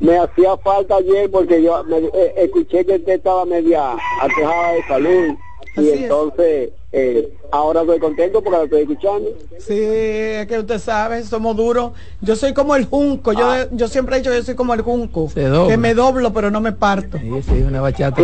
Me 0.00 0.18
hacía 0.18 0.56
falta 0.56 0.96
ayer 0.96 1.30
porque 1.30 1.62
yo 1.62 1.84
me- 1.84 1.98
eh, 1.98 2.32
escuché 2.38 2.84
que 2.84 2.96
usted 2.96 3.12
estaba 3.12 3.44
media 3.44 3.92
aquejada 4.20 4.72
de 4.72 4.82
salud 4.88 5.34
Así 5.76 5.86
y 5.86 5.90
es. 5.90 6.00
entonces 6.02 6.70
eh, 6.94 7.32
ahora 7.50 7.82
estoy 7.82 7.98
contento 8.00 8.42
porque 8.42 8.58
la 8.58 8.64
estoy 8.64 8.80
escuchando. 8.82 9.28
Sí, 9.58 9.78
es 9.80 10.46
que 10.46 10.58
usted 10.58 10.78
sabe, 10.78 11.22
somos 11.24 11.56
duros. 11.56 11.92
Yo 12.20 12.36
soy 12.36 12.52
como 12.52 12.74
el 12.74 12.86
junco, 12.86 13.32
yo, 13.32 13.46
ah. 13.46 13.66
yo 13.70 13.86
siempre 13.88 14.16
he 14.16 14.18
dicho 14.20 14.32
yo 14.34 14.42
soy 14.42 14.54
como 14.54 14.74
el 14.74 14.80
junco, 14.82 15.30
que 15.34 15.76
me 15.76 15.94
doblo 15.94 16.32
pero 16.32 16.50
no 16.50 16.60
me 16.60 16.72
parto. 16.72 17.18
Sí, 17.18 17.42
sí, 17.42 17.62
una 17.62 17.80
bachata. 17.82 18.20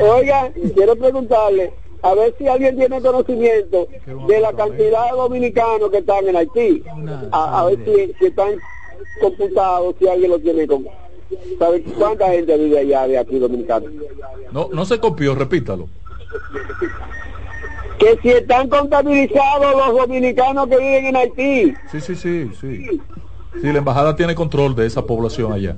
Oiga, 0.00 0.50
quiero 0.74 0.96
preguntarle, 0.96 1.72
a 2.02 2.14
ver 2.14 2.34
si 2.38 2.48
alguien 2.48 2.76
tiene 2.76 3.00
conocimiento 3.00 3.88
de 4.26 4.40
la 4.40 4.52
cantidad 4.52 5.10
de 5.10 5.16
dominicanos 5.16 5.90
que 5.90 5.98
están 5.98 6.28
en 6.28 6.36
Haití. 6.36 6.82
A, 7.32 7.64
ver 7.66 7.78
si, 8.18 8.24
están 8.24 8.54
computados, 9.20 9.94
si 9.98 10.08
alguien 10.08 10.30
lo 10.30 10.38
tiene 10.38 10.66
con... 10.66 10.86
¿Sabe 11.58 11.82
cuánta 11.96 12.28
gente 12.28 12.56
vive 12.56 12.78
allá 12.80 13.06
de 13.06 13.18
aquí 13.18 13.38
dominicano? 13.38 13.86
No, 14.52 14.68
no 14.72 14.84
se 14.84 14.98
copió, 14.98 15.34
repítalo 15.34 15.88
que 18.00 18.18
si 18.22 18.30
están 18.30 18.68
contabilizados 18.68 19.76
los 19.76 20.00
dominicanos 20.00 20.68
que 20.68 20.78
viven 20.78 21.06
en 21.06 21.16
Haití. 21.16 21.74
Sí, 21.92 22.00
sí, 22.00 22.16
sí, 22.16 22.50
sí. 22.58 23.00
Sí, 23.60 23.72
la 23.72 23.78
embajada 23.78 24.16
tiene 24.16 24.34
control 24.34 24.74
de 24.74 24.86
esa 24.86 25.04
población 25.04 25.52
allá. 25.52 25.76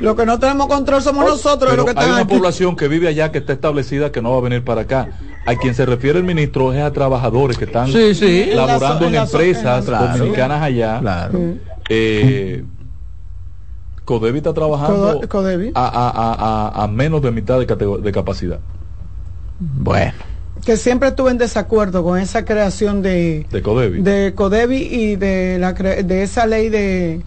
Lo 0.00 0.16
que 0.16 0.26
no 0.26 0.38
tenemos 0.38 0.66
control 0.66 1.00
somos 1.00 1.24
nosotros. 1.24 1.74
Lo 1.76 1.84
que 1.84 1.94
hay 1.96 2.10
una 2.10 2.26
población 2.26 2.76
que 2.76 2.88
vive 2.88 3.08
allá 3.08 3.32
que 3.32 3.38
está 3.38 3.52
establecida 3.52 4.12
que 4.12 4.20
no 4.20 4.32
va 4.32 4.38
a 4.38 4.40
venir 4.40 4.64
para 4.64 4.82
acá. 4.82 5.18
A 5.46 5.56
quien 5.56 5.74
se 5.74 5.86
refiere 5.86 6.18
el 6.18 6.24
ministro 6.24 6.72
es 6.72 6.82
a 6.82 6.92
trabajadores 6.92 7.56
que 7.56 7.64
están 7.64 7.90
laborando 8.54 9.06
en, 9.06 9.14
empresas 9.14 9.86
dominicanas 9.86 10.62
allá. 10.62 11.00
Claro. 11.00 11.40
Eh, 11.88 12.64
Codevi 14.04 14.38
está 14.38 14.52
trabajando 14.52 15.20
A, 15.74 16.88
menos 16.92 17.22
de 17.22 17.30
mitad 17.30 17.58
de, 17.58 17.66
de 17.66 18.12
capacidad. 18.12 18.60
Bueno 19.58 20.30
que 20.64 20.76
siempre 20.76 21.08
estuve 21.08 21.30
en 21.30 21.38
desacuerdo 21.38 22.04
con 22.04 22.18
esa 22.18 22.44
creación 22.44 23.02
de 23.02 23.46
de 23.50 23.62
Codevi, 23.62 24.02
de 24.02 24.34
Codevi 24.34 24.76
y 24.76 25.16
de 25.16 25.58
la 25.58 25.72
de 25.72 26.22
esa 26.22 26.46
ley 26.46 26.68
de 26.68 27.22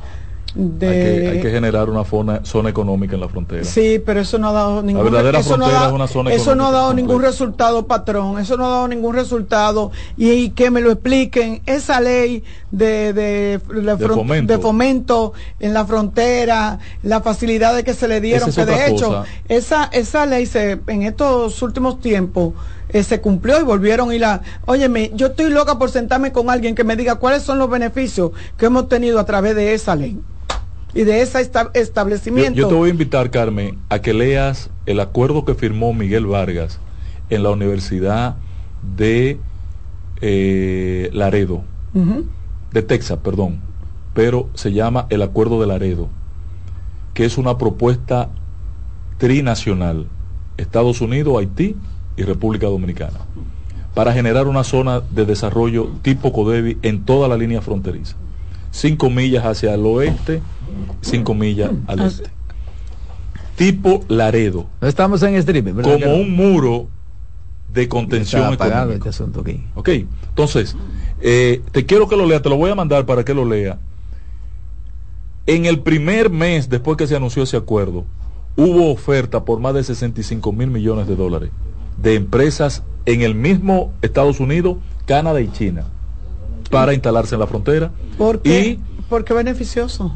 de... 0.56 1.30
Hay, 1.30 1.42
que, 1.42 1.50
generar 1.50 1.90
una 1.90 2.04
zona, 2.04 2.70
económica 2.70 3.16
en 3.16 3.22
la 3.22 3.28
frontera. 3.28 3.64
Sí, 3.64 4.02
pero 4.06 4.22
eso 4.22 4.38
no 4.38 4.50
ha 4.50 4.52
dado 4.52 4.84
ningún 4.84 5.16
eso 5.36 5.58
no 5.58 5.66
ha 5.66 5.92
una 5.92 6.08
zona 6.08 6.32
Eso 6.32 6.56
no 6.56 6.68
ha 6.68 6.72
dado 6.72 6.94
ningún 6.94 7.22
resultado, 7.22 7.88
patrón. 7.88 8.40
Eso 8.40 8.58
no 8.58 8.66
ha 8.66 8.70
dado 8.70 8.88
ningún 8.88 9.16
resultado. 9.16 9.92
Y, 10.18 10.52
que 10.52 10.70
me 10.70 10.82
lo 10.82 10.92
expliquen. 10.92 11.62
Esa 11.66 12.00
ley 12.00 12.44
de, 12.72 13.14
de, 13.14 13.60
de, 13.60 14.58
fomento. 14.60 15.34
en 15.60 15.74
la 15.74 15.86
frontera, 15.86 16.80
las 17.02 17.24
facilidades 17.24 17.84
que 17.84 17.94
se 17.94 18.08
le 18.08 18.22
dieron, 18.22 18.52
que 18.52 18.66
de 18.66 18.88
hecho, 18.88 19.24
esa, 19.48 19.86
esa 19.92 20.26
ley 20.26 20.46
se, 20.46 20.80
en 20.88 21.04
estos 21.04 21.62
últimos 21.62 22.00
tiempos 22.00 22.54
eh, 22.90 23.04
se 23.04 23.22
cumplió 23.22 23.60
y 23.60 23.64
volvieron 23.64 24.14
y 24.14 24.20
la, 24.20 24.42
óyeme, 24.66 25.12
yo 25.16 25.28
estoy 25.28 25.50
loca 25.50 25.80
por 25.80 25.90
sentarme 25.90 26.32
con 26.32 26.50
alguien 26.50 26.76
que 26.76 26.84
me 26.84 26.96
diga 26.96 27.16
cuáles 27.16 27.42
son 27.42 27.58
los 27.58 27.70
beneficios 27.70 28.32
que 28.58 28.68
hemos 28.68 28.88
tenido 28.88 29.20
a 29.20 29.26
través 29.26 29.56
de 29.56 29.74
esa 29.74 29.96
ley 29.96 30.20
y 30.94 31.04
de 31.04 31.22
ese 31.22 31.50
establecimiento. 31.74 32.54
Yo, 32.54 32.68
te 32.68 32.74
voy 32.74 32.90
a 32.90 32.92
invitar, 32.92 33.32
Carmen, 33.32 33.78
a 33.90 34.00
que 34.00 34.14
leas 34.14 34.70
el 34.86 35.00
acuerdo 35.00 35.46
que 35.46 35.56
firmó 35.56 35.94
Miguel 35.94 36.26
Vargas 36.26 36.80
en 37.30 37.44
la 37.44 37.52
Universidad 37.52 38.36
de 38.96 39.40
eh, 40.22 41.10
Laredo, 41.14 41.64
de 42.72 42.82
Texas, 42.82 43.20
perdón, 43.24 43.60
pero 44.14 44.50
se 44.54 44.72
llama 44.72 45.08
el 45.10 45.22
Acuerdo 45.22 45.60
de 45.62 45.68
Laredo, 45.68 46.10
que 47.14 47.26
es 47.26 47.38
una 47.38 47.58
propuesta 47.58 48.30
trinacional, 49.18 50.08
Estados 50.58 51.02
Unidos, 51.02 51.38
Haití 51.40 51.76
y 52.18 52.24
República 52.24 52.68
Dominicana, 52.68 53.20
para 53.94 54.14
generar 54.14 54.48
una 54.48 54.64
zona 54.64 55.02
de 55.02 55.26
desarrollo 55.26 55.90
tipo 56.02 56.34
CODEVI 56.34 56.78
en 56.82 57.06
toda 57.06 57.28
la 57.28 57.38
línea 57.38 57.62
fronteriza. 57.62 58.16
Cinco 58.74 59.12
millas 59.12 59.46
hacia 59.46 59.76
el 59.76 59.86
oeste, 59.86 60.42
cinco 61.02 61.36
millas 61.36 61.70
al 61.86 62.00
ah, 62.00 62.08
este. 62.08 62.24
Tipo 63.56 64.04
Laredo. 64.08 64.66
estamos 64.82 65.22
en 65.22 65.36
streaming, 65.36 65.76
Como 65.76 66.16
un 66.16 66.36
muro 66.36 66.88
de 67.72 67.88
contención 67.88 68.58
este 68.92 69.10
asunto 69.10 69.42
aquí. 69.42 69.64
Ok, 69.76 69.90
entonces, 69.90 70.76
eh, 71.22 71.62
te 71.72 71.86
quiero 71.86 72.10
que 72.10 72.18
lo 72.18 72.26
lea, 72.26 72.42
te 72.42 72.50
lo 72.50 72.58
voy 72.58 72.72
a 72.72 72.76
mandar 72.76 73.06
para 73.06 73.24
que 73.24 73.36
lo 73.36 73.46
lea. 73.46 73.78
En 75.46 75.66
el 75.66 75.82
primer 75.82 76.32
mes 76.32 76.68
después 76.68 76.98
que 76.98 77.06
se 77.06 77.16
anunció 77.16 77.44
ese 77.44 77.58
acuerdo, 77.58 78.06
hubo 78.58 78.92
oferta 78.92 79.46
por 79.46 79.60
más 79.60 79.76
de 79.76 79.84
65 79.84 80.52
mil 80.52 80.72
millones 80.72 81.08
de 81.08 81.16
dólares 81.16 81.52
de 82.02 82.16
empresas 82.16 82.82
en 83.06 83.22
el 83.22 83.36
mismo 83.36 83.94
Estados 84.02 84.40
Unidos, 84.40 84.78
Canadá 85.06 85.42
y 85.42 85.52
China 85.52 85.86
para 86.74 86.94
instalarse 86.94 87.36
en 87.36 87.40
la 87.40 87.48
frontera. 87.48 87.92
¿Por 88.18 88.42
qué? 88.42 88.80
¿Por 89.10 89.24
qué 89.24 89.34
beneficioso? 89.34 90.12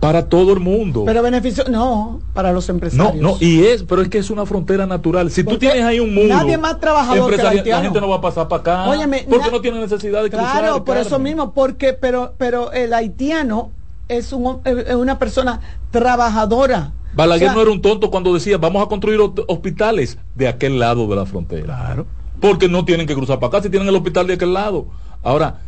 Para 0.00 0.28
todo 0.28 0.52
el 0.52 0.60
mundo. 0.60 1.04
Pero 1.06 1.22
beneficio, 1.22 1.64
no, 1.70 2.20
para 2.34 2.52
los 2.52 2.68
empresarios. 2.68 3.14
No, 3.14 3.30
no, 3.30 3.36
y 3.40 3.64
es, 3.64 3.84
pero 3.84 4.02
es 4.02 4.08
que 4.08 4.18
es 4.18 4.28
una 4.28 4.44
frontera 4.44 4.86
natural. 4.86 5.30
Si 5.30 5.44
tú 5.44 5.56
tienes 5.56 5.82
ahí 5.82 5.98
un 5.98 6.14
muro, 6.14 6.28
nadie 6.28 6.58
más 6.58 6.78
trabajador 6.78 7.34
que 7.34 7.70
la 7.70 7.80
gente 7.80 8.00
no 8.00 8.08
va 8.08 8.16
a 8.16 8.20
pasar 8.20 8.48
para 8.48 8.60
acá. 8.60 8.90
Óyeme, 8.90 9.26
porque 9.28 9.50
no 9.50 9.60
tiene 9.60 9.80
necesidad 9.80 10.22
de 10.22 10.30
cruzar. 10.30 10.60
Claro, 10.60 10.84
por 10.84 10.98
eso 10.98 11.18
mismo, 11.18 11.54
porque, 11.54 11.94
pero, 11.94 12.34
pero 12.36 12.72
el 12.72 12.92
haitiano 12.92 13.70
es, 14.08 14.32
un, 14.32 14.60
es 14.64 14.94
una 14.94 15.18
persona 15.18 15.60
trabajadora 15.90 16.92
Balaguer 17.14 17.54
no 17.54 17.62
era 17.62 17.70
un 17.70 17.80
tonto 17.80 18.10
cuando 18.10 18.34
decía, 18.34 18.58
vamos 18.58 18.84
a 18.84 18.88
construir 18.88 19.20
hospitales 19.46 20.18
de 20.34 20.48
aquel 20.48 20.78
lado 20.78 21.06
de 21.06 21.16
la 21.16 21.26
frontera. 21.26 21.64
Claro. 21.64 22.06
Porque 22.40 22.68
no 22.68 22.84
tienen 22.84 23.06
que 23.06 23.14
cruzar 23.14 23.38
para 23.38 23.48
acá 23.48 23.62
si 23.62 23.70
tienen 23.70 23.88
el 23.88 23.94
hospital 23.94 24.26
de 24.26 24.34
aquel 24.34 24.52
lado. 24.52 24.86
Ahora, 25.22 25.60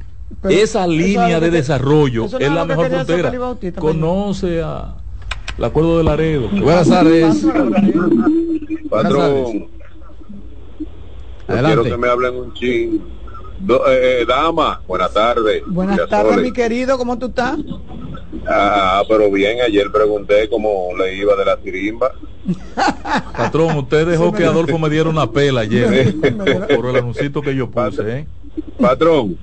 esa 0.49 0.87
línea 0.87 1.41
de 1.41 1.51
desarrollo 1.51 2.27
es 2.27 2.51
la 2.51 2.65
mejor 2.65 2.89
frontera. 2.89 3.33
Conoce 3.79 4.63
a 4.63 4.97
el 5.59 5.65
acuerdo 5.65 5.99
de 5.99 6.05
Laredo. 6.05 6.49
Buenas 6.51 6.89
tardes. 6.89 7.47
Patrón. 8.91 9.69
Quiero 11.47 11.85
que 11.85 11.97
me 11.97 12.09
hablen 12.09 12.35
un 12.35 12.53
ching. 12.53 13.01
Eh, 13.69 14.21
eh, 14.21 14.25
dama, 14.27 14.83
buenas 14.87 15.13
tardes. 15.15 15.63
Buenas 15.67 16.09
tardes, 16.09 16.37
mi 16.39 16.53
querido, 16.53 16.99
¿cómo 16.99 17.19
tú 17.19 17.27
estás? 17.27 17.59
Ah, 18.47 19.03
pero 19.09 19.31
bien, 19.31 19.61
ayer 19.63 19.91
pregunté 19.91 20.49
cómo 20.51 20.91
le 20.99 21.17
iba 21.17 21.35
de 21.35 21.45
la 21.45 21.57
sirimba. 21.63 22.13
Patrón, 23.37 23.79
usted 23.79 24.07
dejó 24.07 24.33
que 24.33 24.45
Adolfo 24.45 24.79
me 24.79 24.91
diera 24.91 25.09
una 25.09 25.31
pela 25.31 25.63
ayer 25.63 26.15
por, 26.77 26.87
el 26.87 26.97
anuncito 26.97 27.41
que 27.41 27.57
yo 27.57 27.71
puse. 27.71 28.19
¿eh? 28.19 28.27
Patrón, 28.79 29.37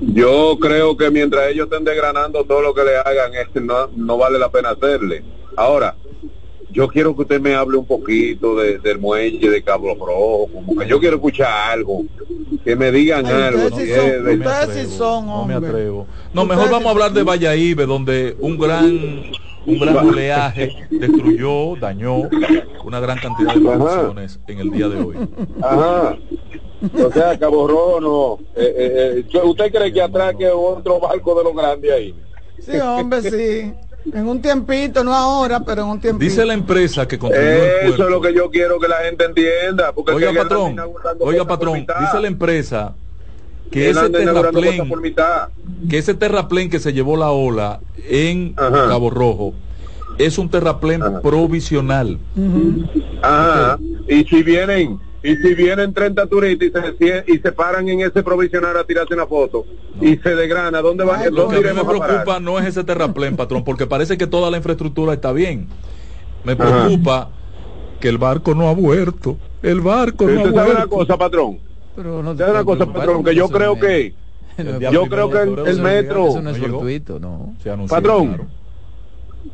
yo 0.00 0.56
creo 0.60 0.96
que 0.96 1.10
mientras 1.10 1.50
ellos 1.50 1.66
estén 1.70 1.84
desgranando 1.84 2.44
todo 2.44 2.62
lo 2.62 2.74
que 2.74 2.84
le 2.84 2.96
hagan, 2.96 3.34
este 3.34 3.60
no, 3.60 3.88
no 3.96 4.16
vale 4.16 4.38
la 4.38 4.50
pena 4.50 4.70
hacerle. 4.70 5.22
Ahora, 5.56 5.96
yo 6.72 6.88
quiero 6.88 7.14
que 7.14 7.22
usted 7.22 7.40
me 7.40 7.54
hable 7.54 7.76
un 7.76 7.86
poquito 7.86 8.56
del 8.56 8.98
muelle 8.98 9.50
de 9.50 9.62
Cabo 9.62 9.94
Rojo, 9.94 10.48
como 10.52 10.76
que 10.76 10.86
yo 10.86 11.00
quiero 11.00 11.16
escuchar 11.16 11.72
algo, 11.72 12.04
que 12.64 12.76
me 12.76 12.92
digan 12.92 13.26
algo. 13.26 13.68
no, 15.22 15.44
me 15.46 15.54
atrevo. 15.54 16.06
No, 16.32 16.44
mejor 16.44 16.70
vamos 16.70 16.86
a 16.86 16.90
hablar 16.90 17.12
de 17.12 17.22
Valladolid, 17.22 17.80
donde 17.80 18.36
un 18.38 18.56
gran 18.56 19.32
un 19.66 19.78
gran 19.78 19.96
oleaje 19.96 20.76
destruyó, 20.90 21.76
dañó 21.76 22.28
una 22.84 23.00
gran 23.00 23.18
cantidad 23.18 23.54
de 23.54 23.60
producciones 23.60 24.40
en 24.46 24.60
el 24.60 24.70
día 24.70 24.88
de 24.88 25.00
hoy. 25.00 25.16
Ajá. 25.62 26.16
O 27.04 27.12
sea, 27.12 27.38
Cabo 27.38 27.68
Rojo 27.68 28.00
no. 28.00 28.38
Eh, 28.56 28.74
eh, 28.76 29.24
eh, 29.32 29.40
¿Usted 29.44 29.70
cree 29.70 29.92
que 29.92 30.00
atraque 30.00 30.48
otro 30.48 30.98
barco 30.98 31.34
de 31.36 31.44
los 31.44 31.54
grandes 31.54 31.92
ahí? 31.92 32.14
Sí, 32.58 32.78
hombre, 32.78 33.22
sí. 33.22 33.72
En 34.14 34.26
un 34.26 34.40
tiempito, 34.40 35.04
no 35.04 35.14
ahora, 35.14 35.60
pero 35.60 35.82
en 35.82 35.88
un 35.88 36.00
tiempito. 36.00 36.24
Dice 36.24 36.44
la 36.46 36.54
empresa 36.54 37.06
que 37.06 37.16
Eso 37.16 37.28
es 37.28 37.98
lo 37.98 38.20
que 38.20 38.32
yo 38.32 38.50
quiero 38.50 38.80
que 38.80 38.88
la 38.88 38.96
gente 38.98 39.26
entienda. 39.26 39.92
Porque 39.92 40.12
oiga, 40.12 40.32
patrón, 40.32 40.76
oiga, 41.20 41.44
patrón, 41.44 41.86
dice 42.00 42.20
la 42.20 42.28
empresa 42.28 42.94
que 43.70 43.90
ese 43.90 44.10
terraplén, 44.10 44.90
que 45.88 45.98
ese 45.98 46.14
terraplén 46.14 46.70
que 46.70 46.80
se 46.80 46.92
llevó 46.92 47.16
la 47.16 47.30
ola 47.30 47.80
en 48.08 48.52
Cabo 48.54 49.10
Rojo 49.10 49.54
es 50.18 50.38
un 50.38 50.50
terraplén 50.50 51.00
provisional. 51.22 52.18
Ajá. 53.22 53.78
Y 54.08 54.24
si 54.24 54.42
vienen 54.42 54.98
y 55.22 55.36
si 55.36 55.54
vienen 55.54 55.92
30 55.92 56.26
turistas 56.26 56.94
y 56.98 57.04
se, 57.06 57.24
y 57.26 57.38
se 57.38 57.52
paran 57.52 57.88
en 57.88 58.00
ese 58.00 58.22
provisional 58.22 58.76
a 58.76 58.84
tirarse 58.84 59.12
una 59.12 59.26
foto 59.26 59.66
y 60.00 60.16
se 60.16 60.34
degrana, 60.34 60.80
¿dónde 60.80 61.04
va? 61.04 61.26
Lo 61.30 61.48
que 61.48 61.56
a 61.56 61.60
mí 61.60 61.66
me 61.74 61.84
preocupa 61.84 62.40
no 62.40 62.58
es 62.58 62.66
ese 62.66 62.84
terraplén, 62.84 63.36
patrón, 63.36 63.62
porque 63.64 63.86
parece 63.86 64.16
que 64.16 64.26
toda 64.26 64.50
la 64.50 64.56
infraestructura 64.56 65.12
está 65.12 65.32
bien. 65.32 65.68
Me 66.44 66.56
preocupa 66.56 67.30
que 68.00 68.08
el 68.08 68.16
barco 68.16 68.54
no 68.54 68.68
ha 68.68 68.74
vuelto. 68.74 69.36
El 69.62 69.82
barco 69.82 70.26
no 70.26 70.40
ha 70.40 70.44
vuelto. 70.44 70.70
una 70.70 70.86
cosa, 70.86 71.18
patrón? 71.18 71.58
Pero 72.02 72.22
no 72.22 72.30
una 72.30 72.64
cosa, 72.64 72.86
patrón, 72.86 73.22
que 73.22 73.34
yo 73.34 73.46
creo 73.50 73.78
que 73.78 74.14
yo 74.90 75.04
creo 75.06 75.30
que 75.30 75.42
el, 75.42 75.82
metro 75.82 76.28
eso 76.28 76.40
no 76.40 76.48
es 76.48 76.58
gratuito, 76.58 77.20
no. 77.20 77.54
Patrón. 77.90 78.48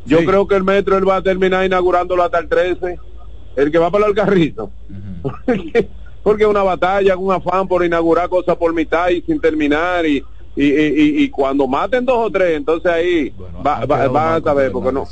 Yo 0.04 0.24
creo 0.24 0.46
que 0.46 0.54
el 0.54 0.62
metro 0.62 0.96
él 0.96 1.08
va 1.08 1.16
a 1.16 1.22
terminar 1.22 1.64
inaugurándolo 1.66 2.22
hasta 2.22 2.38
el 2.38 2.48
13 2.48 3.00
el 3.56 3.72
que 3.72 3.78
va 3.78 3.90
para 3.90 4.06
el 4.06 4.14
carrito. 4.14 4.70
porque 6.22 6.44
es 6.44 6.48
una 6.48 6.62
batalla, 6.62 7.16
un 7.16 7.32
afán 7.32 7.66
por 7.66 7.84
inaugurar 7.84 8.28
cosas 8.28 8.54
por 8.54 8.72
mitad 8.72 9.08
y 9.08 9.22
sin 9.22 9.40
terminar 9.40 10.06
y, 10.06 10.22
y, 10.54 10.64
y, 10.66 11.24
y 11.24 11.30
cuando 11.30 11.66
maten 11.66 12.04
dos 12.04 12.28
o 12.28 12.30
tres, 12.30 12.58
entonces 12.58 12.92
ahí 12.92 13.34
van 13.60 13.88
va, 13.90 14.36
a 14.36 14.40
saber, 14.40 14.70
porque 14.70 14.92
no. 14.92 15.04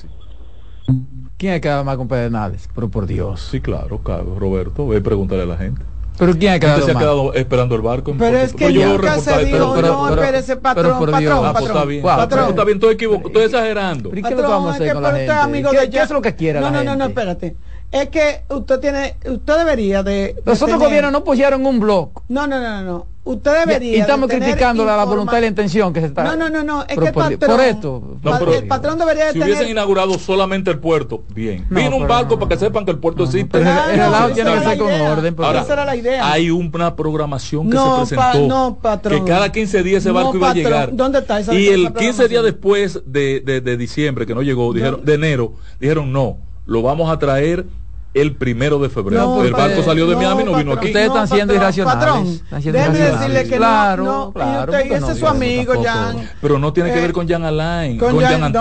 ¿Quién 1.36 1.54
ha 1.54 1.60
quedado 1.60 1.82
más 1.82 1.96
con 1.96 2.06
Pedernales? 2.06 2.68
Pero 2.72 2.88
por 2.88 3.06
Dios. 3.06 3.40
Sí, 3.50 3.60
claro, 3.60 3.98
claro, 3.98 4.38
Roberto, 4.38 4.86
ve 4.86 4.98
a 4.98 5.00
preguntarle 5.02 5.42
a 5.42 5.46
la 5.46 5.56
gente. 5.56 5.82
¿Pero 6.16 6.32
quién 6.38 6.52
ha 6.52 6.58
quedado 6.60 6.82
se 6.82 6.92
ha 6.92 6.94
quedado 6.94 7.34
esperando 7.34 7.74
el 7.74 7.82
barco? 7.82 8.14
Pero 8.18 8.38
es 8.38 8.52
que 8.52 8.72
yo 8.72 8.88
nunca 8.88 9.18
se 9.18 9.44
dijo, 9.44 9.76
no, 9.80 10.10
espérese, 10.10 10.56
patrón, 10.56 10.92
patrón, 10.92 11.10
patrón. 11.10 11.46
Ah, 11.46 11.52
pues 11.52 11.66
está 11.66 11.84
bien, 11.84 12.02
patrón. 12.02 12.48
Está 12.50 12.64
bien, 12.64 12.76
estoy 12.76 12.94
equivocado, 12.94 13.28
estoy 13.28 13.42
exagerando. 13.44 14.10
¿Qué 14.10 14.20
es 14.20 14.30
lo 14.30 14.36
que 14.36 14.42
vamos 14.42 14.70
a 14.70 14.74
hacer 14.74 14.92
con 14.92 15.02
la 15.02 15.12
gente? 15.12 15.32
Amigo 15.32 15.70
¿Qué, 15.70 15.90
¿Qué 15.90 15.98
es 15.98 16.10
lo 16.10 16.22
que 16.22 16.34
quiere 16.34 16.60
no, 16.60 16.70
la 16.70 16.70
no, 16.70 16.84
No, 16.84 16.96
no, 16.96 17.04
espérate 17.06 17.56
es 17.94 18.08
que 18.08 18.42
usted 18.48 18.80
tiene, 18.80 19.14
usted 19.24 19.56
debería 19.56 20.02
de... 20.02 20.34
Los 20.44 20.60
otros 20.60 20.80
gobiernos 20.80 21.12
no 21.12 21.22
pusieron 21.22 21.64
un 21.64 21.78
blog. 21.78 22.10
No, 22.28 22.44
no, 22.48 22.60
no, 22.60 22.82
no. 22.82 23.06
Usted 23.22 23.60
debería. 23.60 23.96
Y, 23.96 24.00
estamos 24.00 24.28
criticando 24.28 24.84
la, 24.84 25.02
voluntad 25.04 25.38
y 25.38 25.42
la 25.42 25.46
intención 25.46 25.92
que 25.92 26.00
se 26.00 26.06
está. 26.06 26.24
No, 26.24 26.36
no, 26.36 26.50
no, 26.50 26.64
no. 26.64 26.82
Es 26.82 26.98
que 26.98 27.06
el 27.06 27.14
patrón, 27.14 27.38
por 27.38 27.60
esto. 27.60 28.18
el 28.52 28.66
patrón 28.66 28.98
debería 28.98 29.26
de 29.26 29.32
si 29.32 29.38
tener... 29.38 29.54
hubiesen 29.54 29.70
inaugurado 29.70 30.18
solamente 30.18 30.72
el 30.72 30.80
puerto, 30.80 31.22
bien. 31.32 31.66
No, 31.70 31.78
Vino 31.78 31.96
un 31.96 32.08
barco 32.08 32.36
para 32.36 32.48
que 32.48 32.58
sepan 32.58 32.84
que 32.84 32.90
el 32.90 32.98
puerto 32.98 33.24
existe. 33.24 33.60
Pero 33.60 33.70
el 33.70 33.96
relajo 33.96 34.30
tiene 34.30 34.54
que 34.54 34.60
ser 34.60 34.78
con 34.78 34.92
orden. 34.92 35.36
Ahora, 35.38 35.62
esa 35.62 35.72
era 35.72 35.84
la 35.84 35.96
idea. 35.96 36.32
Hay 36.32 36.50
una 36.50 36.96
programación 36.96 37.70
que 37.70 37.78
se 38.06 38.16
presentó. 38.16 38.48
no, 38.48 38.78
patrón. 38.82 39.24
Que 39.24 39.30
cada 39.30 39.52
15 39.52 39.82
días 39.84 40.02
ese 40.02 40.10
barco 40.10 40.36
iba 40.36 40.50
a 40.50 40.54
llegar. 40.54 40.96
¿Dónde 40.96 41.20
está 41.20 41.38
esa 41.38 41.54
Y 41.54 41.68
el 41.68 41.94
15 41.94 42.26
días 42.26 42.42
después 42.42 43.02
de, 43.06 43.40
de, 43.40 43.60
de 43.60 43.76
diciembre, 43.76 44.26
que 44.26 44.34
no 44.34 44.42
llegó, 44.42 44.72
dijeron, 44.74 45.04
de 45.04 45.14
enero, 45.14 45.54
dijeron 45.78 46.12
no, 46.12 46.38
lo 46.66 46.82
vamos 46.82 47.10
a 47.10 47.18
traer 47.18 47.64
el 48.14 48.36
primero 48.36 48.78
de 48.78 48.88
febrero. 48.88 49.42
el 49.44 49.52
barco 49.52 49.82
salió 49.82 50.06
de 50.06 50.16
Miami 50.16 50.42
y 50.42 50.44
no 50.46 50.56
vino 50.56 50.72
aquí. 50.72 50.86
Ustedes 50.86 51.08
están 51.08 51.28
siendo 51.28 51.54
irracionales. 51.54 52.42
Patrón, 52.48 52.72
déjeme 52.72 52.98
decirle 52.98 53.48
que 53.48 53.56
claro, 53.56 54.04
no, 54.04 54.32
claro. 54.32 54.72
Y, 54.72 54.76
usted, 54.76 54.92
ese 54.96 55.12
es 55.12 55.18
su 55.18 55.26
amigo, 55.26 55.74
Jan. 55.82 56.30
Pero 56.40 56.58
no 56.58 56.72
tiene 56.72 56.92
que 56.92 57.00
ver 57.00 57.12
con 57.12 57.28
Jan 57.28 57.44
Alain, 57.44 57.98
con, 57.98 58.18
Jan, 58.20 58.52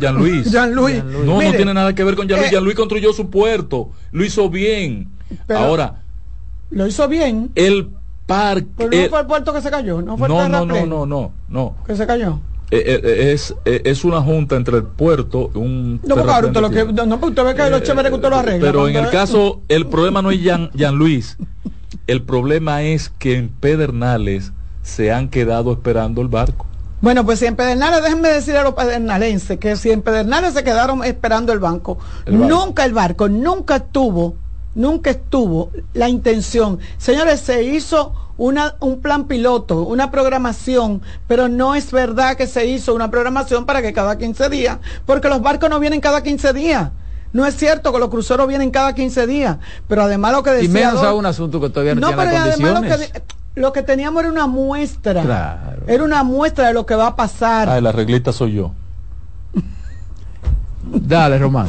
Jan, 0.00 0.14
Luis. 0.16 0.50
Jan 0.50 0.74
Luis. 0.74 1.04
No, 1.04 1.40
no 1.42 1.52
tiene 1.52 1.74
nada 1.74 1.94
que 1.94 2.02
ver 2.02 2.16
con 2.16 2.28
Jan 2.28 2.40
Luis. 2.40 2.50
Jan 2.50 2.64
Luis 2.64 2.76
construyó 2.76 3.12
su 3.12 3.30
puerto, 3.30 3.90
lo 4.10 4.24
hizo 4.24 4.48
bien. 4.48 5.10
Ahora. 5.48 6.02
Lo 6.70 6.86
hizo 6.86 7.06
bien. 7.06 7.50
El 7.54 7.90
parque. 8.26 8.66
Pero 8.78 8.90
no 8.90 9.08
fue 9.10 9.20
el 9.20 9.26
puerto 9.26 9.52
que 9.52 9.60
se 9.60 9.70
cayó, 9.70 10.00
no 10.00 10.16
fue 10.16 10.26
el 10.26 10.32
no, 10.32 10.48
no, 10.48 10.64
no, 10.64 10.86
no, 10.86 11.06
no, 11.06 11.32
no. 11.48 11.76
Que 11.86 11.94
se 11.96 12.06
cayó. 12.06 12.40
Eh, 12.74 13.02
eh, 13.04 13.32
es, 13.32 13.54
eh, 13.66 13.82
es 13.84 14.02
una 14.02 14.22
junta 14.22 14.56
entre 14.56 14.78
el 14.78 14.84
puerto 14.84 15.50
un 15.52 16.00
no 16.06 16.16
porque 16.16 16.46
usted 16.46 16.60
lo 16.62 16.70
que 16.70 16.84
no 16.86 17.16
usted 17.16 17.44
ve 17.44 17.54
que 17.54 17.68
lo 17.68 17.80
chévere 17.80 18.08
que 18.08 18.14
usted 18.14 18.30
lo 18.30 18.36
arregla 18.36 18.66
pero 18.66 18.88
en 18.88 18.96
el 18.96 19.10
caso 19.10 19.60
el 19.68 19.86
problema 19.86 20.22
no 20.22 20.30
es 20.30 20.40
Jan, 20.42 20.70
Jan 20.74 20.94
Luis 20.94 21.36
el 22.06 22.22
problema 22.22 22.80
es 22.80 23.10
que 23.10 23.36
en 23.36 23.50
Pedernales 23.50 24.52
se 24.80 25.12
han 25.12 25.28
quedado 25.28 25.70
esperando 25.72 26.22
el 26.22 26.28
barco 26.28 26.64
bueno, 27.02 27.26
pues 27.26 27.40
si 27.40 27.46
en 27.46 27.56
Pedernales, 27.56 28.00
déjenme 28.00 28.28
decir 28.28 28.56
a 28.56 28.62
los 28.62 28.74
pedernalenses 28.74 29.58
que 29.58 29.74
si 29.74 29.90
en 29.90 30.02
Pedernales 30.02 30.54
se 30.54 30.62
quedaron 30.62 31.02
esperando 31.02 31.52
el 31.52 31.58
banco, 31.58 31.98
el 32.26 32.38
barco. 32.38 32.54
nunca 32.54 32.84
el 32.84 32.92
barco, 32.92 33.28
nunca 33.28 33.74
estuvo, 33.74 34.36
nunca 34.76 35.10
estuvo 35.10 35.72
la 35.94 36.08
intención. 36.08 36.78
Señores, 36.98 37.40
se 37.40 37.64
hizo 37.64 38.14
una, 38.42 38.74
un 38.80 39.00
plan 39.00 39.28
piloto, 39.28 39.82
una 39.82 40.10
programación, 40.10 41.00
pero 41.28 41.46
no 41.46 41.76
es 41.76 41.92
verdad 41.92 42.36
que 42.36 42.48
se 42.48 42.66
hizo 42.66 42.92
una 42.92 43.08
programación 43.08 43.66
para 43.66 43.82
que 43.82 43.92
cada 43.92 44.18
15 44.18 44.48
días, 44.48 44.78
porque 45.06 45.28
los 45.28 45.40
barcos 45.42 45.70
no 45.70 45.78
vienen 45.78 46.00
cada 46.00 46.24
15 46.24 46.52
días. 46.52 46.90
No 47.32 47.46
es 47.46 47.56
cierto 47.56 47.92
que 47.92 48.00
los 48.00 48.08
cruceros 48.08 48.48
vienen 48.48 48.72
cada 48.72 48.96
15 48.96 49.28
días, 49.28 49.58
pero 49.86 50.02
además 50.02 50.32
lo 50.32 50.42
que 50.42 50.50
decía... 50.50 50.68
Y 50.68 50.72
menos 50.72 51.04
a 51.04 51.14
un 51.14 51.24
asunto 51.24 51.60
que 51.60 51.70
todavía 51.70 51.94
no, 51.94 52.00
no 52.00 52.06
tiene 52.08 52.22
pero 52.24 52.36
además 52.36 52.82
lo 52.82 52.98
que, 52.98 53.22
lo 53.54 53.72
que 53.72 53.82
teníamos 53.84 54.24
era 54.24 54.32
una 54.32 54.48
muestra. 54.48 55.22
Claro. 55.22 55.82
Era 55.86 56.02
una 56.02 56.24
muestra 56.24 56.66
de 56.66 56.74
lo 56.74 56.84
que 56.84 56.96
va 56.96 57.06
a 57.06 57.16
pasar. 57.16 57.68
Ah, 57.68 57.80
la 57.80 57.92
reglita 57.92 58.32
soy 58.32 58.54
yo. 58.54 58.72
Dale, 60.82 61.38
Román. 61.38 61.68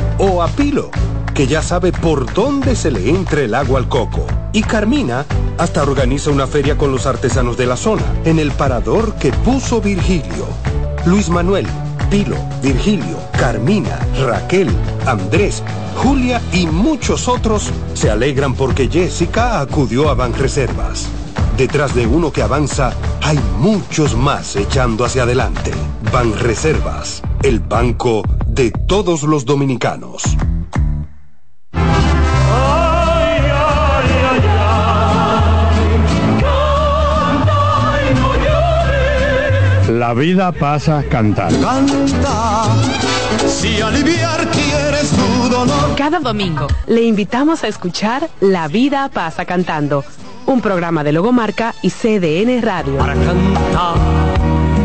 o 0.23 0.43
a 0.43 0.47
Pilo, 0.47 0.91
que 1.33 1.47
ya 1.47 1.63
sabe 1.63 1.91
por 1.91 2.31
dónde 2.31 2.75
se 2.75 2.91
le 2.91 3.09
entra 3.09 3.41
el 3.41 3.55
agua 3.55 3.79
al 3.79 3.89
coco. 3.89 4.27
Y 4.53 4.61
Carmina 4.61 5.25
hasta 5.57 5.81
organiza 5.81 6.29
una 6.29 6.45
feria 6.45 6.77
con 6.77 6.91
los 6.91 7.07
artesanos 7.07 7.57
de 7.57 7.65
la 7.65 7.75
zona, 7.75 8.03
en 8.23 8.37
el 8.37 8.51
parador 8.51 9.15
que 9.15 9.31
puso 9.31 9.81
Virgilio. 9.81 10.45
Luis 11.05 11.29
Manuel, 11.29 11.65
Pilo, 12.11 12.37
Virgilio, 12.61 13.17
Carmina, 13.31 13.97
Raquel, 14.23 14.69
Andrés, 15.07 15.63
Julia 15.95 16.39
y 16.53 16.67
muchos 16.67 17.27
otros 17.27 17.71
se 17.95 18.11
alegran 18.11 18.53
porque 18.53 18.87
Jessica 18.87 19.59
acudió 19.59 20.07
a 20.07 20.13
Banreservas. 20.13 21.09
Detrás 21.57 21.93
de 21.93 22.07
uno 22.07 22.31
que 22.31 22.41
avanza, 22.41 22.93
hay 23.21 23.39
muchos 23.59 24.15
más 24.15 24.55
echando 24.55 25.05
hacia 25.05 25.23
adelante. 25.23 25.71
Banreservas, 26.11 27.21
el 27.43 27.59
banco 27.59 28.23
de 28.47 28.71
todos 28.71 29.23
los 29.23 29.45
dominicanos. 29.45 30.23
La 40.01 40.15
vida 40.15 40.51
pasa 40.51 41.03
cantando. 41.09 41.65
Canta, 41.65 42.65
si 43.47 43.79
aliviar 43.81 44.47
quieres 44.49 45.11
tu 45.11 45.49
dolor. 45.49 45.95
Cada 45.95 46.19
domingo 46.19 46.67
le 46.87 47.03
invitamos 47.03 47.63
a 47.63 47.67
escuchar 47.67 48.27
La 48.39 48.67
vida 48.67 49.09
pasa 49.13 49.45
cantando, 49.45 50.03
un 50.51 50.61
programa 50.61 51.03
de 51.03 51.13
Logomarca 51.13 51.73
y 51.81 51.89
CDN 51.89 52.61
Radio. 52.61 52.97
Para 52.97 53.13
cantar 53.13 53.95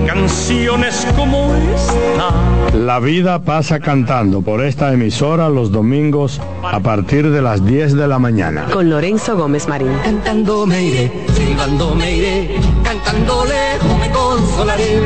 canciones 0.06 1.06
como 1.16 1.52
esta. 1.74 2.76
La 2.76 3.00
vida 3.00 3.40
pasa 3.40 3.80
cantando 3.80 4.42
por 4.42 4.62
esta 4.64 4.92
emisora 4.92 5.48
los 5.48 5.72
domingos 5.72 6.40
a 6.62 6.78
partir 6.78 7.30
de 7.30 7.42
las 7.42 7.64
10 7.64 7.94
de 7.94 8.06
la 8.06 8.20
mañana. 8.20 8.66
Con 8.72 8.88
Lorenzo 8.88 9.36
Gómez 9.36 9.66
Marín. 9.66 9.92
Cantando 10.04 10.66
me 10.66 10.84
iré, 10.84 11.12
silbando 11.34 11.94
me 11.96 12.16
iré, 12.16 12.60
cantando 12.84 13.44
lejos 13.44 13.98
me 13.98 14.10
consolaré. 14.10 15.00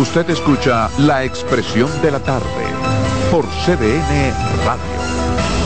Usted 0.00 0.30
escucha 0.30 0.88
la 0.98 1.24
expresión 1.24 1.90
de 2.02 2.10
la 2.10 2.20
tarde 2.20 2.64
por 3.30 3.44
CDN 3.66 4.32
Radio. 4.64 5.13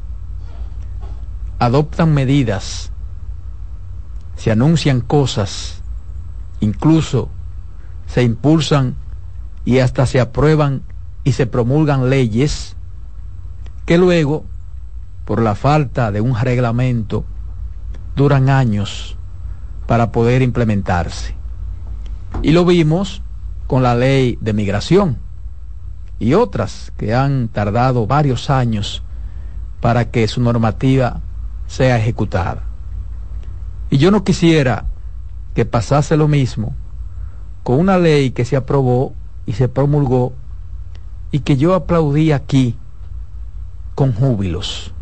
adoptan 1.59 2.15
medidas, 2.15 2.93
se 4.37 4.51
anuncian 4.51 5.03
cosas, 5.03 5.83
incluso 6.61 7.29
se 8.07 8.23
impulsan 8.23 8.97
y 9.67 9.81
hasta 9.81 10.07
se 10.07 10.19
aprueban 10.19 10.83
y 11.29 11.33
se 11.33 11.45
promulgan 11.45 12.09
leyes 12.09 12.75
que 13.85 13.99
luego, 13.99 14.47
por 15.27 15.43
la 15.43 15.55
falta 15.55 16.11
de 16.11 16.23
un 16.23 16.35
reglamento, 16.35 17.27
duran 18.17 18.49
años 18.49 19.15
para 19.87 20.11
poder 20.11 20.41
implementarse. 20.41 21.35
Y 22.41 22.53
lo 22.53 22.65
vimos 22.65 23.21
con 23.67 23.83
la 23.83 23.95
ley 23.95 24.39
de 24.41 24.55
migración 24.55 25.19
y 26.19 26.33
otras 26.33 26.95
que 26.97 27.15
han 27.15 27.49
tardado 27.49 28.07
varios 28.07 28.49
años 28.49 29.03
para 29.83 30.11
que 30.11 30.29
su 30.29 30.41
normativa 30.41 31.21
sea 31.67 31.99
ejecutada. 31.99 32.63
Y 33.91 33.99
yo 33.99 34.11
no 34.11 34.25
quisiera 34.25 34.87
que 35.55 35.67
pasase 35.67 36.17
lo 36.17 36.27
mismo 36.27 36.75
con 37.65 37.79
una 37.79 37.99
ley 37.99 38.31
que 38.31 38.47
se 38.47 38.57
aprobó 38.57 39.13
y 39.45 39.53
se 39.53 39.69
promulgó 39.69 40.33
y 41.31 41.41
que 41.41 41.57
yo 41.57 41.75
aplaudí 41.75 42.33
aquí 42.33 42.77
con 43.95 44.13
júbilos 44.13 44.93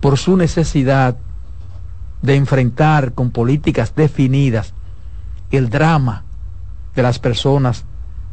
por 0.00 0.18
su 0.18 0.36
necesidad 0.36 1.16
de 2.22 2.36
enfrentar 2.36 3.12
con 3.12 3.30
políticas 3.30 3.94
definidas 3.94 4.74
el 5.50 5.70
drama 5.70 6.24
de 6.94 7.02
las 7.02 7.18
personas 7.18 7.84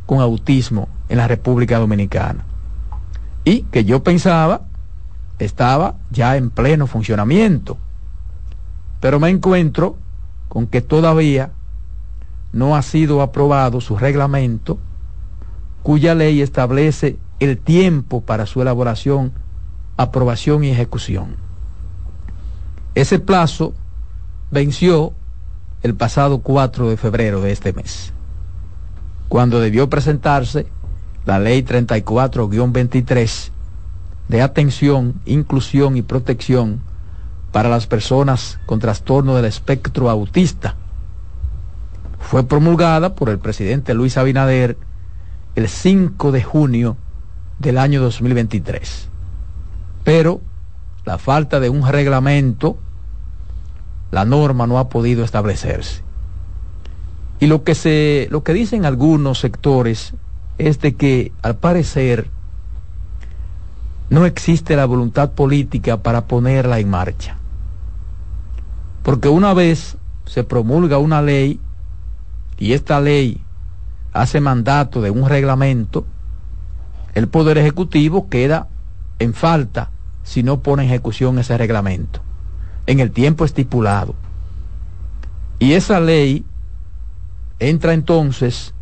con 0.05 0.19
autismo 0.19 0.89
en 1.09 1.17
la 1.17 1.27
República 1.27 1.79
Dominicana. 1.79 2.43
Y 3.43 3.61
que 3.63 3.85
yo 3.85 4.03
pensaba 4.03 4.61
estaba 5.39 5.95
ya 6.11 6.37
en 6.37 6.49
pleno 6.49 6.87
funcionamiento. 6.87 7.77
Pero 8.99 9.19
me 9.19 9.29
encuentro 9.29 9.97
con 10.47 10.67
que 10.67 10.81
todavía 10.81 11.51
no 12.53 12.75
ha 12.75 12.81
sido 12.81 13.21
aprobado 13.21 13.81
su 13.81 13.97
reglamento, 13.97 14.79
cuya 15.85 16.15
ley 16.15 16.41
establece 16.41 17.19
el 17.39 17.59
tiempo 17.59 18.21
para 18.21 18.47
su 18.47 18.59
elaboración, 18.59 19.33
aprobación 19.97 20.63
y 20.63 20.71
ejecución. 20.71 21.35
Ese 22.95 23.19
plazo 23.19 23.75
venció 24.49 25.13
el 25.83 25.93
pasado 25.93 26.39
4 26.39 26.89
de 26.89 26.97
febrero 26.97 27.39
de 27.39 27.51
este 27.51 27.71
mes, 27.71 28.13
cuando 29.29 29.59
debió 29.59 29.87
presentarse 29.87 30.65
la 31.23 31.37
ley 31.37 31.61
34-23 31.61 33.51
de 34.27 34.41
atención, 34.41 35.21
inclusión 35.25 35.97
y 35.97 36.01
protección 36.01 36.81
para 37.51 37.69
las 37.69 37.85
personas 37.85 38.57
con 38.65 38.79
trastorno 38.79 39.35
del 39.35 39.45
espectro 39.45 40.09
autista. 40.09 40.77
Fue 42.19 42.43
promulgada 42.43 43.13
por 43.13 43.29
el 43.29 43.37
presidente 43.37 43.93
Luis 43.93 44.17
Abinader 44.17 44.77
el 45.55 45.69
5 45.69 46.31
de 46.31 46.43
junio 46.43 46.97
del 47.59 47.77
año 47.77 48.01
2023. 48.01 49.09
Pero 50.03 50.41
la 51.05 51.17
falta 51.17 51.59
de 51.59 51.69
un 51.69 51.87
reglamento, 51.87 52.77
la 54.11 54.25
norma 54.25 54.67
no 54.67 54.79
ha 54.79 54.89
podido 54.89 55.23
establecerse. 55.23 56.03
Y 57.39 57.47
lo 57.47 57.63
que 57.63 57.75
se 57.75 58.27
lo 58.31 58.43
que 58.43 58.53
dicen 58.53 58.85
algunos 58.85 59.39
sectores 59.39 60.13
es 60.57 60.79
de 60.79 60.95
que 60.95 61.31
al 61.41 61.57
parecer 61.57 62.29
no 64.09 64.25
existe 64.25 64.75
la 64.75 64.85
voluntad 64.85 65.31
política 65.31 65.97
para 65.97 66.25
ponerla 66.27 66.79
en 66.79 66.89
marcha. 66.89 67.37
Porque 69.03 69.29
una 69.29 69.53
vez 69.53 69.97
se 70.25 70.43
promulga 70.43 70.97
una 70.97 71.21
ley 71.21 71.59
y 72.57 72.73
esta 72.73 72.99
ley 72.99 73.44
hace 74.15 74.39
mandato 74.39 75.01
de 75.01 75.11
un 75.11 75.27
reglamento, 75.27 76.05
el 77.13 77.27
Poder 77.27 77.57
Ejecutivo 77.57 78.29
queda 78.29 78.67
en 79.19 79.33
falta 79.33 79.91
si 80.23 80.41
no 80.41 80.61
pone 80.61 80.83
en 80.83 80.89
ejecución 80.89 81.37
ese 81.37 81.57
reglamento 81.57 82.21
en 82.87 82.99
el 82.99 83.11
tiempo 83.11 83.45
estipulado. 83.45 84.15
Y 85.59 85.73
esa 85.73 85.99
ley 85.99 86.45
entra 87.59 87.93
entonces 87.93 88.73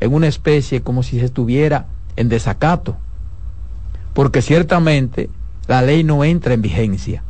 en 0.00 0.14
una 0.14 0.28
especie 0.28 0.82
como 0.82 1.02
si 1.02 1.18
se 1.18 1.26
estuviera 1.26 1.86
en 2.16 2.28
desacato, 2.28 2.96
porque 4.14 4.42
ciertamente 4.42 5.30
la 5.68 5.82
ley 5.82 6.04
no 6.04 6.24
entra 6.24 6.54
en 6.54 6.62
vigencia 6.62 7.22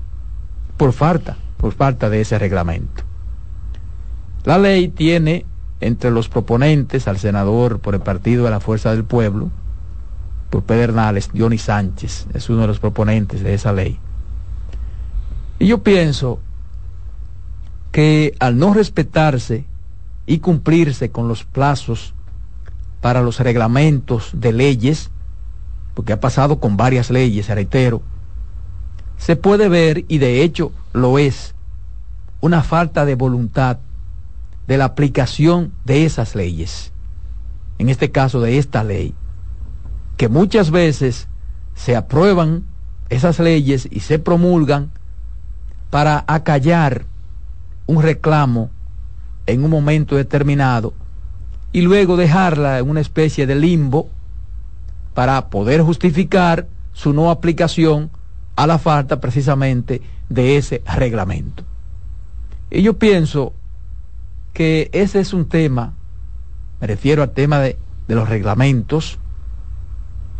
por 0.76 0.92
falta 0.92 1.36
por 1.56 1.72
falta 1.72 2.10
de 2.10 2.20
ese 2.20 2.38
reglamento. 2.38 3.02
La 4.44 4.58
ley 4.58 4.88
tiene 4.88 5.46
entre 5.80 6.10
los 6.10 6.28
proponentes 6.28 7.08
al 7.08 7.18
senador 7.18 7.80
por 7.80 7.94
el 7.94 8.00
Partido 8.00 8.44
de 8.44 8.50
la 8.50 8.60
Fuerza 8.60 8.92
del 8.92 9.04
Pueblo, 9.04 9.50
por 10.50 10.62
Pedernales, 10.62 11.30
Johnny 11.36 11.58
Sánchez, 11.58 12.26
es 12.34 12.48
uno 12.48 12.62
de 12.62 12.68
los 12.68 12.78
proponentes 12.78 13.42
de 13.42 13.54
esa 13.54 13.72
ley. 13.72 13.98
Y 15.58 15.66
yo 15.66 15.82
pienso 15.82 16.40
que 17.92 18.34
al 18.40 18.58
no 18.58 18.74
respetarse 18.74 19.64
y 20.26 20.38
cumplirse 20.38 21.10
con 21.10 21.28
los 21.28 21.44
plazos 21.44 22.14
para 23.00 23.22
los 23.22 23.40
reglamentos 23.40 24.30
de 24.34 24.52
leyes, 24.52 25.10
porque 25.94 26.12
ha 26.12 26.20
pasado 26.20 26.58
con 26.60 26.76
varias 26.76 27.10
leyes, 27.10 27.48
reitero, 27.48 28.02
se 29.16 29.36
puede 29.36 29.68
ver, 29.68 30.04
y 30.08 30.18
de 30.18 30.42
hecho 30.42 30.72
lo 30.92 31.18
es, 31.18 31.54
una 32.40 32.62
falta 32.62 33.04
de 33.04 33.14
voluntad 33.14 33.78
de 34.66 34.78
la 34.78 34.86
aplicación 34.86 35.72
de 35.84 36.04
esas 36.04 36.34
leyes, 36.34 36.92
en 37.78 37.88
este 37.88 38.10
caso 38.10 38.40
de 38.40 38.58
esta 38.58 38.84
ley, 38.84 39.14
que 40.16 40.28
muchas 40.28 40.70
veces 40.70 41.28
se 41.74 41.94
aprueban 41.94 42.64
esas 43.08 43.38
leyes 43.38 43.88
y 43.90 44.00
se 44.00 44.18
promulgan 44.18 44.90
para 45.90 46.24
acallar 46.26 47.04
un 47.86 48.02
reclamo 48.02 48.70
en 49.46 49.62
un 49.62 49.70
momento 49.70 50.16
determinado 50.16 50.94
y 51.72 51.82
luego 51.82 52.16
dejarla 52.16 52.78
en 52.78 52.88
una 52.88 53.00
especie 53.00 53.46
de 53.46 53.54
limbo 53.54 54.08
para 55.14 55.48
poder 55.48 55.82
justificar 55.82 56.66
su 56.92 57.12
no 57.12 57.30
aplicación 57.30 58.10
a 58.56 58.66
la 58.66 58.78
falta 58.78 59.20
precisamente 59.20 60.02
de 60.28 60.56
ese 60.56 60.82
reglamento. 60.96 61.62
Y 62.70 62.82
yo 62.82 62.94
pienso 62.94 63.52
que 64.56 64.88
ese 64.94 65.20
es 65.20 65.34
un 65.34 65.50
tema, 65.50 65.92
me 66.80 66.86
refiero 66.86 67.22
al 67.22 67.32
tema 67.32 67.58
de, 67.58 67.76
de 68.08 68.14
los 68.14 68.26
reglamentos, 68.26 69.18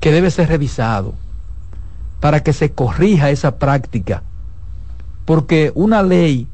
que 0.01 0.11
debe 0.11 0.31
ser 0.31 0.49
revisado 0.49 1.13
para 2.19 2.43
que 2.43 2.55
se 2.55 2.73
corrija 2.73 3.29
esa 3.29 3.59
práctica. 3.59 4.23
Porque 5.27 5.71
una 5.75 6.03
ley 6.03 6.49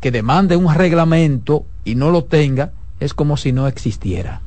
que 0.00 0.10
demande 0.10 0.56
un 0.56 0.74
reglamento 0.74 1.64
y 1.84 1.94
no 1.94 2.10
lo 2.10 2.24
tenga 2.24 2.72
es 2.98 3.14
como 3.14 3.36
si 3.36 3.52
no 3.52 3.68
existiera. 3.68 4.40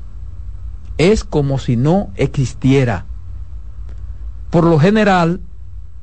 Es 0.98 1.24
como 1.24 1.60
si 1.60 1.78
no 1.78 2.10
existiera. 2.18 3.06
Por 4.50 4.66
lo 4.66 4.80
general, 4.80 5.40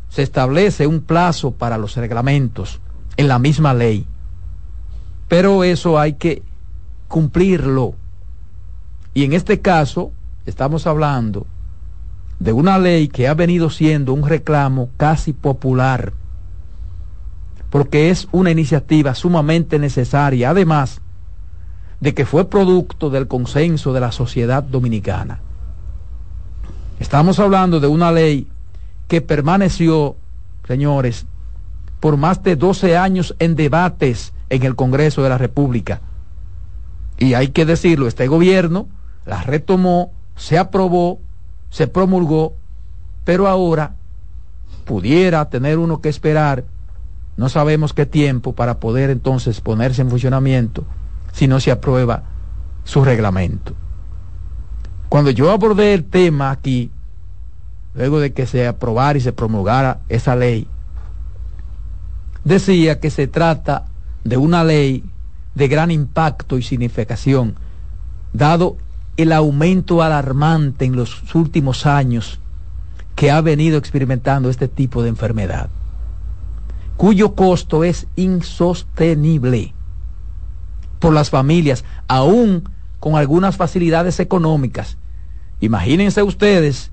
se 0.09 0.23
establece 0.23 0.87
un 0.87 1.03
plazo 1.03 1.51
para 1.51 1.77
los 1.77 1.97
reglamentos 1.97 2.81
en 3.19 3.29
la 3.29 3.39
misma 3.39 3.75
ley. 3.75 4.07
Pero 5.29 5.63
eso 5.63 5.99
hay 5.99 6.15
que 6.15 6.43
cumplirlo. 7.07 7.95
Y 9.15 9.25
en 9.25 9.33
este 9.33 9.61
caso 9.61 10.13
estamos 10.47 10.87
hablando 10.87 11.47
de 12.39 12.53
una 12.53 12.79
ley 12.79 13.09
que 13.09 13.29
ha 13.29 13.35
venido 13.35 13.69
siendo 13.69 14.13
un 14.13 14.27
reclamo 14.27 14.91
casi 14.97 15.33
popular, 15.33 16.13
porque 17.71 18.11
es 18.11 18.29
una 18.33 18.51
iniciativa 18.51 19.15
sumamente 19.15 19.79
necesaria, 19.79 20.51
además 20.51 21.01
de 22.01 22.15
que 22.15 22.25
fue 22.25 22.49
producto 22.49 23.11
del 23.11 23.27
consenso 23.27 23.93
de 23.93 24.01
la 24.01 24.13
sociedad 24.13 24.63
dominicana. 24.63 25.41
Estamos 27.01 27.39
hablando 27.39 27.81
de 27.81 27.89
una 27.89 28.13
ley 28.13 28.47
que 29.09 29.21
permaneció, 29.21 30.17
señores, 30.67 31.27
por 32.01 32.17
más 32.17 32.43
de 32.43 32.55
12 32.57 32.97
años 32.97 33.35
en 33.39 33.57
debates 33.57 34.33
en 34.51 34.63
el 34.63 34.77
Congreso 34.77 35.23
de 35.23 35.29
la 35.29 35.39
República. 35.39 36.01
Y 37.19 37.35
hay 37.35 37.49
que 37.49 37.67
decirlo, 37.67 38.07
este 38.07 38.29
gobierno 38.29 38.89
la 39.27 39.43
retomó, 39.43 40.13
se 40.37 40.59
aprobó, 40.59 41.19
se 41.71 41.89
promulgó, 41.89 42.55
pero 43.25 43.49
ahora 43.49 43.95
pudiera 44.85 45.49
tener 45.51 45.79
uno 45.79 46.01
que 46.01 46.09
esperar, 46.09 46.65
no 47.37 47.49
sabemos 47.49 47.93
qué 47.93 48.07
tiempo 48.07 48.55
para 48.55 48.81
poder 48.81 49.11
entonces 49.11 49.61
ponerse 49.61 50.03
en 50.03 50.11
funcionamiento 50.11 50.85
si 51.33 51.47
no 51.47 51.61
se 51.61 51.71
aprueba 51.71 52.23
su 52.85 53.05
reglamento. 53.05 53.75
Cuando 55.09 55.31
yo 55.31 55.51
abordé 55.51 55.95
el 55.95 56.05
tema 56.05 56.51
aquí, 56.51 56.91
luego 57.95 58.21
de 58.21 58.33
que 58.33 58.47
se 58.47 58.67
aprobara 58.67 59.19
y 59.19 59.21
se 59.21 59.33
promulgara 59.33 60.01
esa 60.09 60.37
ley, 60.37 60.67
decía 62.45 63.01
que 63.01 63.11
se 63.11 63.27
trata 63.27 63.87
de 64.25 64.37
una 64.37 64.65
ley 64.65 65.05
de 65.55 65.69
gran 65.69 65.91
impacto 65.91 66.59
y 66.59 66.63
significación, 66.63 67.57
dado 68.33 68.77
el 69.17 69.33
aumento 69.33 70.03
alarmante 70.03 70.85
en 70.85 70.95
los 70.95 71.35
últimos 71.35 71.87
años 71.87 72.41
que 73.17 73.31
ha 73.33 73.41
venido 73.41 73.79
experimentando 73.79 74.49
este 74.49 74.69
tipo 74.69 75.03
de 75.03 75.09
enfermedad, 75.09 75.71
cuyo 76.97 77.35
costo 77.35 77.83
es 77.83 78.07
insostenible 78.15 79.75
por 81.01 81.13
las 81.13 81.31
familias, 81.31 81.85
aún 82.07 82.69
con 83.01 83.17
algunas 83.17 83.57
facilidades 83.57 84.21
económicas. 84.21 84.99
Imagínense 85.61 86.23
ustedes 86.23 86.93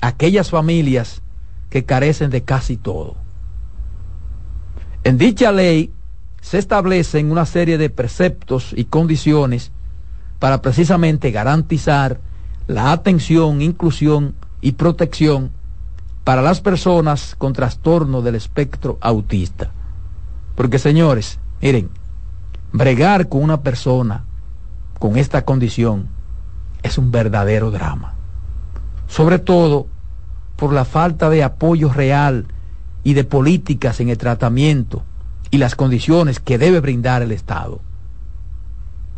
aquellas 0.00 0.50
familias 0.50 1.22
que 1.70 1.84
carecen 1.84 2.30
de 2.30 2.42
casi 2.42 2.76
todo. 2.76 3.16
En 5.02 5.18
dicha 5.18 5.52
ley 5.52 5.92
se 6.44 6.58
establecen 6.58 7.32
una 7.32 7.46
serie 7.46 7.78
de 7.78 7.88
preceptos 7.88 8.74
y 8.76 8.84
condiciones 8.84 9.72
para 10.38 10.60
precisamente 10.60 11.30
garantizar 11.30 12.20
la 12.66 12.92
atención, 12.92 13.62
inclusión 13.62 14.34
y 14.60 14.72
protección 14.72 15.52
para 16.22 16.42
las 16.42 16.60
personas 16.60 17.34
con 17.38 17.54
trastorno 17.54 18.20
del 18.20 18.34
espectro 18.34 18.98
autista. 19.00 19.70
Porque 20.54 20.78
señores, 20.78 21.38
miren, 21.62 21.88
bregar 22.74 23.30
con 23.30 23.42
una 23.42 23.62
persona 23.62 24.24
con 24.98 25.16
esta 25.16 25.46
condición 25.46 26.08
es 26.82 26.98
un 26.98 27.10
verdadero 27.10 27.70
drama. 27.70 28.16
Sobre 29.08 29.38
todo 29.38 29.86
por 30.56 30.74
la 30.74 30.84
falta 30.84 31.30
de 31.30 31.42
apoyo 31.42 31.90
real 31.90 32.48
y 33.02 33.14
de 33.14 33.24
políticas 33.24 33.98
en 34.00 34.10
el 34.10 34.18
tratamiento 34.18 35.04
y 35.54 35.58
las 35.58 35.76
condiciones 35.76 36.40
que 36.40 36.58
debe 36.58 36.80
brindar 36.80 37.22
el 37.22 37.30
Estado. 37.30 37.80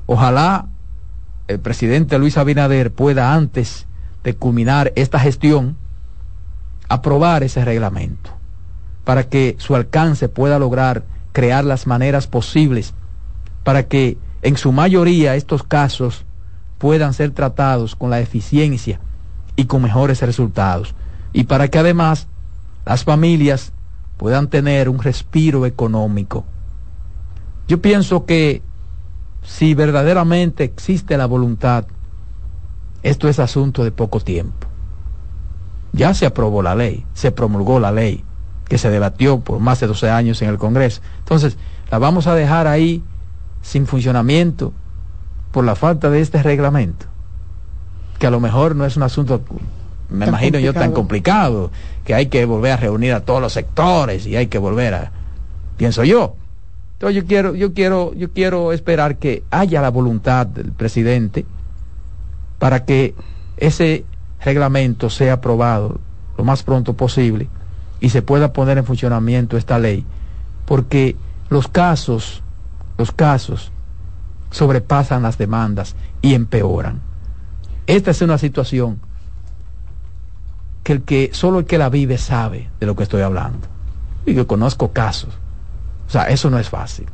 Ojalá 0.05 0.67
el 1.49 1.61
presidente 1.61 2.19
Luis 2.19 2.37
Abinader 2.37 2.93
pueda 2.93 3.33
antes 3.33 3.87
de 4.23 4.37
culminar 4.37 4.93
esta 4.97 5.19
gestión 5.19 5.79
aprobar 6.91 7.43
ese 7.43 7.65
reglamento 7.65 8.33
para 9.05 9.31
que 9.31 9.57
su 9.59 9.77
alcance 9.77 10.29
pueda 10.29 10.59
lograr 10.59 11.05
crear 11.33 11.65
las 11.65 11.87
maneras 11.87 12.27
posibles 12.27 12.93
para 13.65 13.85
que 13.85 14.19
en 14.43 14.59
su 14.59 14.73
mayoría 14.73 15.37
estos 15.37 15.63
casos 15.63 16.27
puedan 16.77 17.15
ser 17.15 17.31
tratados 17.31 17.97
con 17.97 18.11
la 18.11 18.21
eficiencia 18.21 19.01
y 19.57 19.65
con 19.65 19.81
mejores 19.81 20.21
resultados. 20.21 20.95
Y 21.33 21.45
para 21.45 21.69
que 21.69 21.79
además 21.79 22.29
las 22.85 23.05
familias 23.05 23.73
puedan 24.17 24.49
tener 24.49 24.89
un 24.89 24.99
respiro 24.99 25.67
económico. 25.67 26.45
Yo 27.69 27.81
pienso 27.81 28.25
que 28.27 28.63
si 29.43 29.75
verdaderamente 29.75 30.65
existe 30.65 31.17
la 31.17 31.27
voluntad, 31.27 31.87
esto 33.03 33.29
es 33.29 33.39
asunto 33.39 33.85
de 33.85 33.93
poco 33.93 34.21
tiempo. 34.21 34.67
Ya 35.93 36.15
se 36.15 36.27
aprobó 36.27 36.63
la 36.63 36.75
ley, 36.75 37.07
se 37.15 37.31
promulgó 37.31 37.81
la 37.81 37.93
ley, 37.93 38.25
que 38.69 38.79
se 38.79 38.91
debatió 38.91 39.41
por 39.41 39.61
más 39.61 39.81
de 39.81 39.87
12 39.87 40.11
años 40.11 40.43
en 40.43 40.49
el 40.49 40.59
Congreso. 40.59 41.01
Entonces, 41.21 41.57
la 41.91 41.99
vamos 41.99 42.27
a 42.27 42.35
dejar 42.35 42.67
ahí 42.67 43.03
sin 43.63 43.87
funcionamiento 43.87 44.73
por 45.53 45.65
la 45.65 45.75
falta 45.75 46.11
de 46.11 46.21
este 46.21 46.43
reglamento, 46.43 47.07
que 48.19 48.27
a 48.27 48.31
lo 48.31 48.41
mejor 48.41 48.77
no 48.77 48.85
es 48.85 48.97
un 48.97 49.05
asunto, 49.05 49.41
me 50.09 50.27
imagino 50.27 50.59
yo, 50.59 50.73
tan 50.73 50.93
complicado, 50.93 51.71
que 52.05 52.15
hay 52.15 52.27
que 52.27 52.45
volver 52.45 52.73
a 52.73 52.77
reunir 52.77 53.13
a 53.13 53.21
todos 53.21 53.41
los 53.41 53.53
sectores 53.53 54.27
y 54.27 54.37
hay 54.37 54.47
que 54.47 54.59
volver 54.59 54.95
a, 54.95 55.13
pienso 55.77 56.05
yo. 56.05 56.37
Entonces 56.95 57.23
yo 57.23 57.27
quiero, 57.27 57.55
yo 57.55 57.75
quiero, 57.75 58.15
yo 58.15 58.33
quiero 58.33 58.73
esperar 58.73 59.17
que 59.17 59.43
haya 59.51 59.83
la 59.83 59.91
voluntad 59.91 60.47
del 60.47 60.73
presidente 60.73 61.45
para 62.59 62.85
que 62.85 63.15
ese 63.57 64.05
reglamento 64.41 65.11
sea 65.11 65.35
aprobado 65.35 66.01
lo 66.39 66.45
más 66.45 66.63
pronto 66.63 66.95
posible 66.95 67.49
y 68.01 68.11
se 68.11 68.23
pueda 68.23 68.53
poner 68.53 68.79
en 68.79 68.85
funcionamiento 68.85 69.57
esta 69.57 69.79
ley, 69.79 70.05
porque 70.65 71.17
los 71.51 71.69
casos 71.69 72.43
los 72.99 73.13
casos 73.13 73.73
sobrepasan 74.51 75.23
las 75.23 75.39
demandas 75.39 75.97
y 76.23 76.35
empeoran. 76.35 77.01
Esta 77.87 78.11
es 78.11 78.23
una 78.23 78.39
situación 78.39 79.01
que 80.87 80.93
el 80.93 81.03
que 81.03 81.31
solo 81.33 81.59
el 81.59 81.65
que 81.65 81.79
la 81.79 81.89
vive 81.89 82.17
sabe 82.17 82.71
de 82.79 82.87
lo 82.87 82.95
que 82.95 83.03
estoy 83.03 83.21
hablando. 83.23 83.67
Y 84.25 84.35
yo 84.35 84.47
conozco 84.47 84.93
casos. 84.93 85.35
O 86.07 86.11
sea, 86.13 86.29
eso 86.29 86.49
no 86.49 86.61
es 86.61 86.69
fácil. 86.69 87.07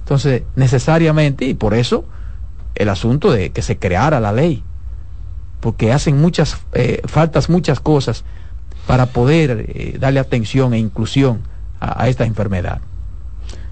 Entonces, 0.00 0.42
necesariamente, 0.56 1.44
y 1.44 1.54
por 1.54 1.74
eso 1.74 2.06
el 2.74 2.88
asunto 2.88 3.30
de 3.30 3.50
que 3.50 3.62
se 3.62 3.78
creara 3.78 4.18
la 4.18 4.32
ley, 4.32 4.64
porque 5.60 5.92
hacen 5.92 6.20
muchas, 6.20 6.60
eh, 6.72 7.00
faltas 7.04 7.48
muchas 7.48 7.78
cosas 7.78 8.24
para 8.88 9.06
poder 9.06 9.66
eh, 9.68 9.96
darle 10.00 10.18
atención 10.18 10.74
e 10.74 10.78
inclusión 10.80 11.42
a 11.78 12.08
esta 12.08 12.24
enfermedad 12.24 12.80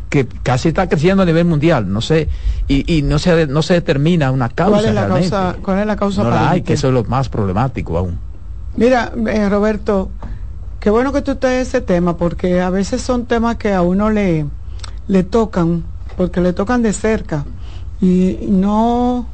que 0.08 0.28
casi 0.44 0.68
está 0.68 0.88
creciendo 0.88 1.24
a 1.24 1.26
nivel 1.26 1.46
mundial, 1.46 1.92
no 1.92 2.00
sé, 2.00 2.28
y, 2.68 2.96
y 2.96 3.02
no 3.02 3.18
se 3.18 3.48
no 3.48 3.62
se 3.62 3.74
determina 3.74 4.30
una 4.30 4.48
causa. 4.50 4.78
¿Cuál 4.78 4.86
es 4.86 4.94
la 4.94 5.08
causa? 5.08 5.56
¿Cuál 5.60 5.78
es 5.80 5.86
la 5.86 5.96
causa? 5.96 6.22
No 6.22 6.30
la 6.30 6.50
hay, 6.50 6.62
que 6.62 6.74
eso 6.74 6.86
es 6.86 6.94
lo 6.94 7.02
más 7.02 7.28
problemático 7.28 7.98
aún. 7.98 8.20
Mira, 8.76 9.12
eh, 9.28 9.48
Roberto, 9.48 10.10
qué 10.80 10.90
bueno 10.90 11.12
que 11.12 11.22
tú 11.22 11.32
estés 11.32 11.68
ese 11.68 11.80
tema, 11.80 12.18
porque 12.18 12.60
a 12.60 12.68
veces 12.68 13.00
son 13.00 13.24
temas 13.24 13.56
que 13.56 13.72
a 13.72 13.80
uno 13.80 14.10
le, 14.10 14.46
le 15.08 15.22
tocan, 15.22 15.84
porque 16.16 16.42
le 16.42 16.52
tocan 16.52 16.82
de 16.82 16.92
cerca, 16.92 17.46
y 18.02 18.38
no 18.48 19.26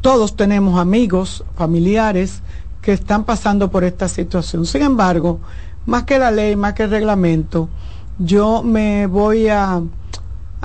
todos 0.00 0.34
tenemos 0.34 0.80
amigos, 0.80 1.44
familiares 1.56 2.42
que 2.82 2.92
están 2.92 3.24
pasando 3.24 3.70
por 3.70 3.84
esta 3.84 4.08
situación. 4.08 4.66
Sin 4.66 4.82
embargo, 4.82 5.40
más 5.86 6.02
que 6.02 6.18
la 6.18 6.32
ley, 6.32 6.56
más 6.56 6.74
que 6.74 6.84
el 6.84 6.90
reglamento, 6.90 7.68
yo 8.18 8.62
me 8.62 9.06
voy 9.06 9.48
a, 9.48 9.82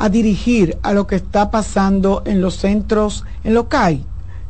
dirigir 0.09 0.79
a 0.81 0.93
lo 0.93 1.05
que 1.05 1.15
está 1.15 1.51
pasando 1.51 2.23
en 2.25 2.41
los 2.41 2.55
centros, 2.55 3.23
en 3.43 3.53
los 3.53 3.65
CAI, 3.65 4.03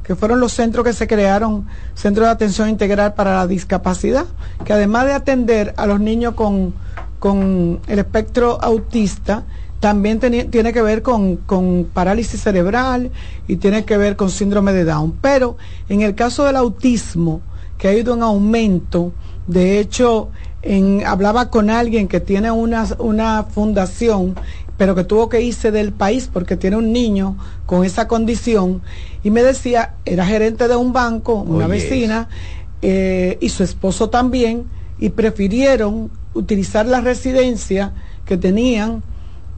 que 0.03 0.15
fueron 0.15 0.39
los 0.39 0.53
centros 0.53 0.85
que 0.85 0.93
se 0.93 1.07
crearon, 1.07 1.67
Centros 1.93 2.27
de 2.27 2.31
Atención 2.31 2.69
Integral 2.69 3.13
para 3.13 3.35
la 3.35 3.47
Discapacidad, 3.47 4.25
que 4.65 4.73
además 4.73 5.05
de 5.05 5.13
atender 5.13 5.73
a 5.77 5.85
los 5.85 5.99
niños 5.99 6.33
con, 6.35 6.73
el 7.87 7.99
espectro 7.99 8.61
autista, 8.61 9.43
también 9.79 10.19
tiene 10.19 10.73
que 10.73 10.81
ver 10.81 11.01
con, 11.01 11.37
con, 11.37 11.85
parálisis 11.91 12.41
cerebral 12.41 13.11
y 13.47 13.57
tiene 13.57 13.83
que 13.83 13.97
ver 13.97 14.15
con 14.15 14.29
síndrome 14.29 14.73
de 14.73 14.85
Down. 14.85 15.17
Pero 15.21 15.57
en 15.89 16.01
el 16.01 16.15
caso 16.15 16.45
del 16.45 16.55
autismo, 16.55 17.41
que 17.77 17.87
ha 17.87 17.93
ido 17.93 18.13
en 18.13 18.21
aumento, 18.21 19.11
de 19.47 19.79
hecho, 19.79 20.29
hablaba 21.05 21.49
con 21.49 21.69
alguien 21.69 22.07
que 22.07 22.19
tiene 22.19 22.51
una, 22.51 22.87
una 22.99 23.43
fundación, 23.43 24.35
pero 24.81 24.95
que 24.95 25.03
tuvo 25.03 25.29
que 25.29 25.39
irse 25.41 25.69
del 25.69 25.91
país 25.91 26.27
porque 26.33 26.57
tiene 26.57 26.75
un 26.75 26.91
niño 26.91 27.37
con 27.67 27.85
esa 27.85 28.07
condición, 28.07 28.81
y 29.23 29.29
me 29.29 29.43
decía, 29.43 29.93
era 30.05 30.25
gerente 30.25 30.67
de 30.67 30.75
un 30.75 30.91
banco, 30.91 31.35
una 31.35 31.67
vecina, 31.67 32.29
eh, 32.81 33.37
y 33.41 33.49
su 33.49 33.61
esposo 33.61 34.09
también, 34.09 34.65
y 34.97 35.09
prefirieron 35.09 36.09
utilizar 36.33 36.87
la 36.87 36.99
residencia 36.99 37.93
que 38.25 38.37
tenían 38.37 39.03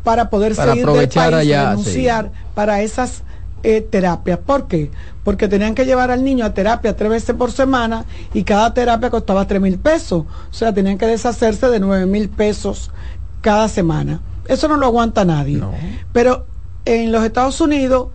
para 0.04 0.30
poder 0.30 0.56
seguir 0.56 0.86
del 0.88 1.08
país 1.08 1.48
y 1.48 1.54
renunciar 1.54 2.34
para 2.54 2.82
esas 2.82 3.24
eh, 3.64 3.80
terapia. 3.80 4.42
¿Por 4.42 4.68
qué? 4.68 4.92
Porque 5.24 5.48
tenían 5.48 5.74
que 5.74 5.86
llevar 5.86 6.12
al 6.12 6.26
niño 6.26 6.44
a 6.44 6.54
terapia 6.54 6.98
tres 6.98 7.10
veces 7.10 7.34
por 7.34 7.54
semana 7.54 8.04
y 8.34 8.44
cada 8.44 8.74
terapia 8.74 9.10
costaba 9.10 9.48
tres 9.48 9.62
mil 9.62 9.80
pesos. 9.80 10.26
O 10.26 10.54
sea, 10.54 10.74
tenían 10.74 10.98
que 10.98 11.08
deshacerse 11.08 11.70
de 11.70 11.80
nueve 11.80 12.08
mil 12.08 12.28
pesos 12.28 12.92
cada 13.40 13.70
semana. 13.70 14.20
Eso 14.48 14.68
no 14.68 14.78
lo 14.78 14.86
aguanta 14.86 15.26
nadie. 15.26 15.62
Pero 16.12 16.46
en 16.86 17.12
los 17.12 17.24
Estados 17.24 17.62
Unidos, 17.62 18.10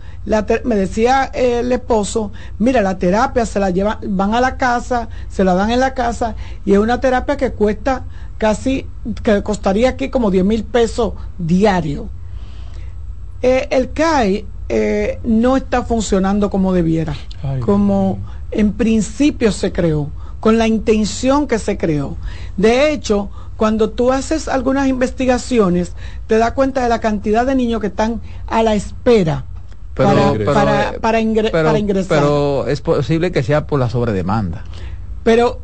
me 0.63 0.75
decía 0.75 1.25
el 1.33 1.71
esposo, 1.71 2.31
mira, 2.59 2.81
la 2.81 2.97
terapia 2.97 3.45
se 3.45 3.59
la 3.59 3.71
llevan, 3.71 3.97
van 4.03 4.35
a 4.35 4.41
la 4.41 4.57
casa, 4.57 5.09
se 5.27 5.43
la 5.43 5.55
dan 5.55 5.71
en 5.71 5.79
la 5.79 5.93
casa 5.93 6.35
y 6.65 6.73
es 6.73 6.79
una 6.79 6.99
terapia 6.99 7.35
que 7.35 7.51
cuesta 7.51 8.03
casi, 8.37 8.85
que 9.23 9.41
costaría 9.41 9.89
aquí 9.89 10.09
como 10.09 10.29
10 10.29 10.45
mil 10.45 10.63
pesos 10.63 11.13
diario. 11.37 12.09
Eh, 13.41 13.67
el 13.71 13.91
CAI 13.91 14.45
eh, 14.67 15.19
no 15.23 15.57
está 15.57 15.83
funcionando 15.83 16.49
como 16.49 16.73
debiera, 16.73 17.15
como 17.61 18.19
en 18.51 18.73
principio 18.73 19.51
se 19.51 19.71
creó, 19.71 20.11
con 20.39 20.57
la 20.57 20.67
intención 20.67 21.47
que 21.47 21.57
se 21.57 21.77
creó. 21.77 22.17
De 22.55 22.91
hecho, 22.91 23.29
cuando 23.59 23.89
tú 23.89 24.13
haces 24.13 24.47
algunas 24.47 24.87
investigaciones, 24.87 25.91
te 26.27 26.37
das 26.37 26.53
cuenta 26.53 26.81
de 26.81 26.87
la 26.87 27.01
cantidad 27.01 27.45
de 27.45 27.55
niños 27.55 27.81
que 27.81 27.87
están 27.87 28.21
a 28.47 28.63
la 28.63 28.73
espera. 28.73 29.43
para, 29.95 30.93
para, 31.01 31.19
ingresar. 31.19 32.07
Pero 32.07 32.67
es 32.67 32.79
posible 32.79 33.33
que 33.33 33.43
sea 33.43 33.67
por 33.67 33.77
la 33.77 33.89
sobredemanda. 33.89 34.63
Pero 35.25 35.59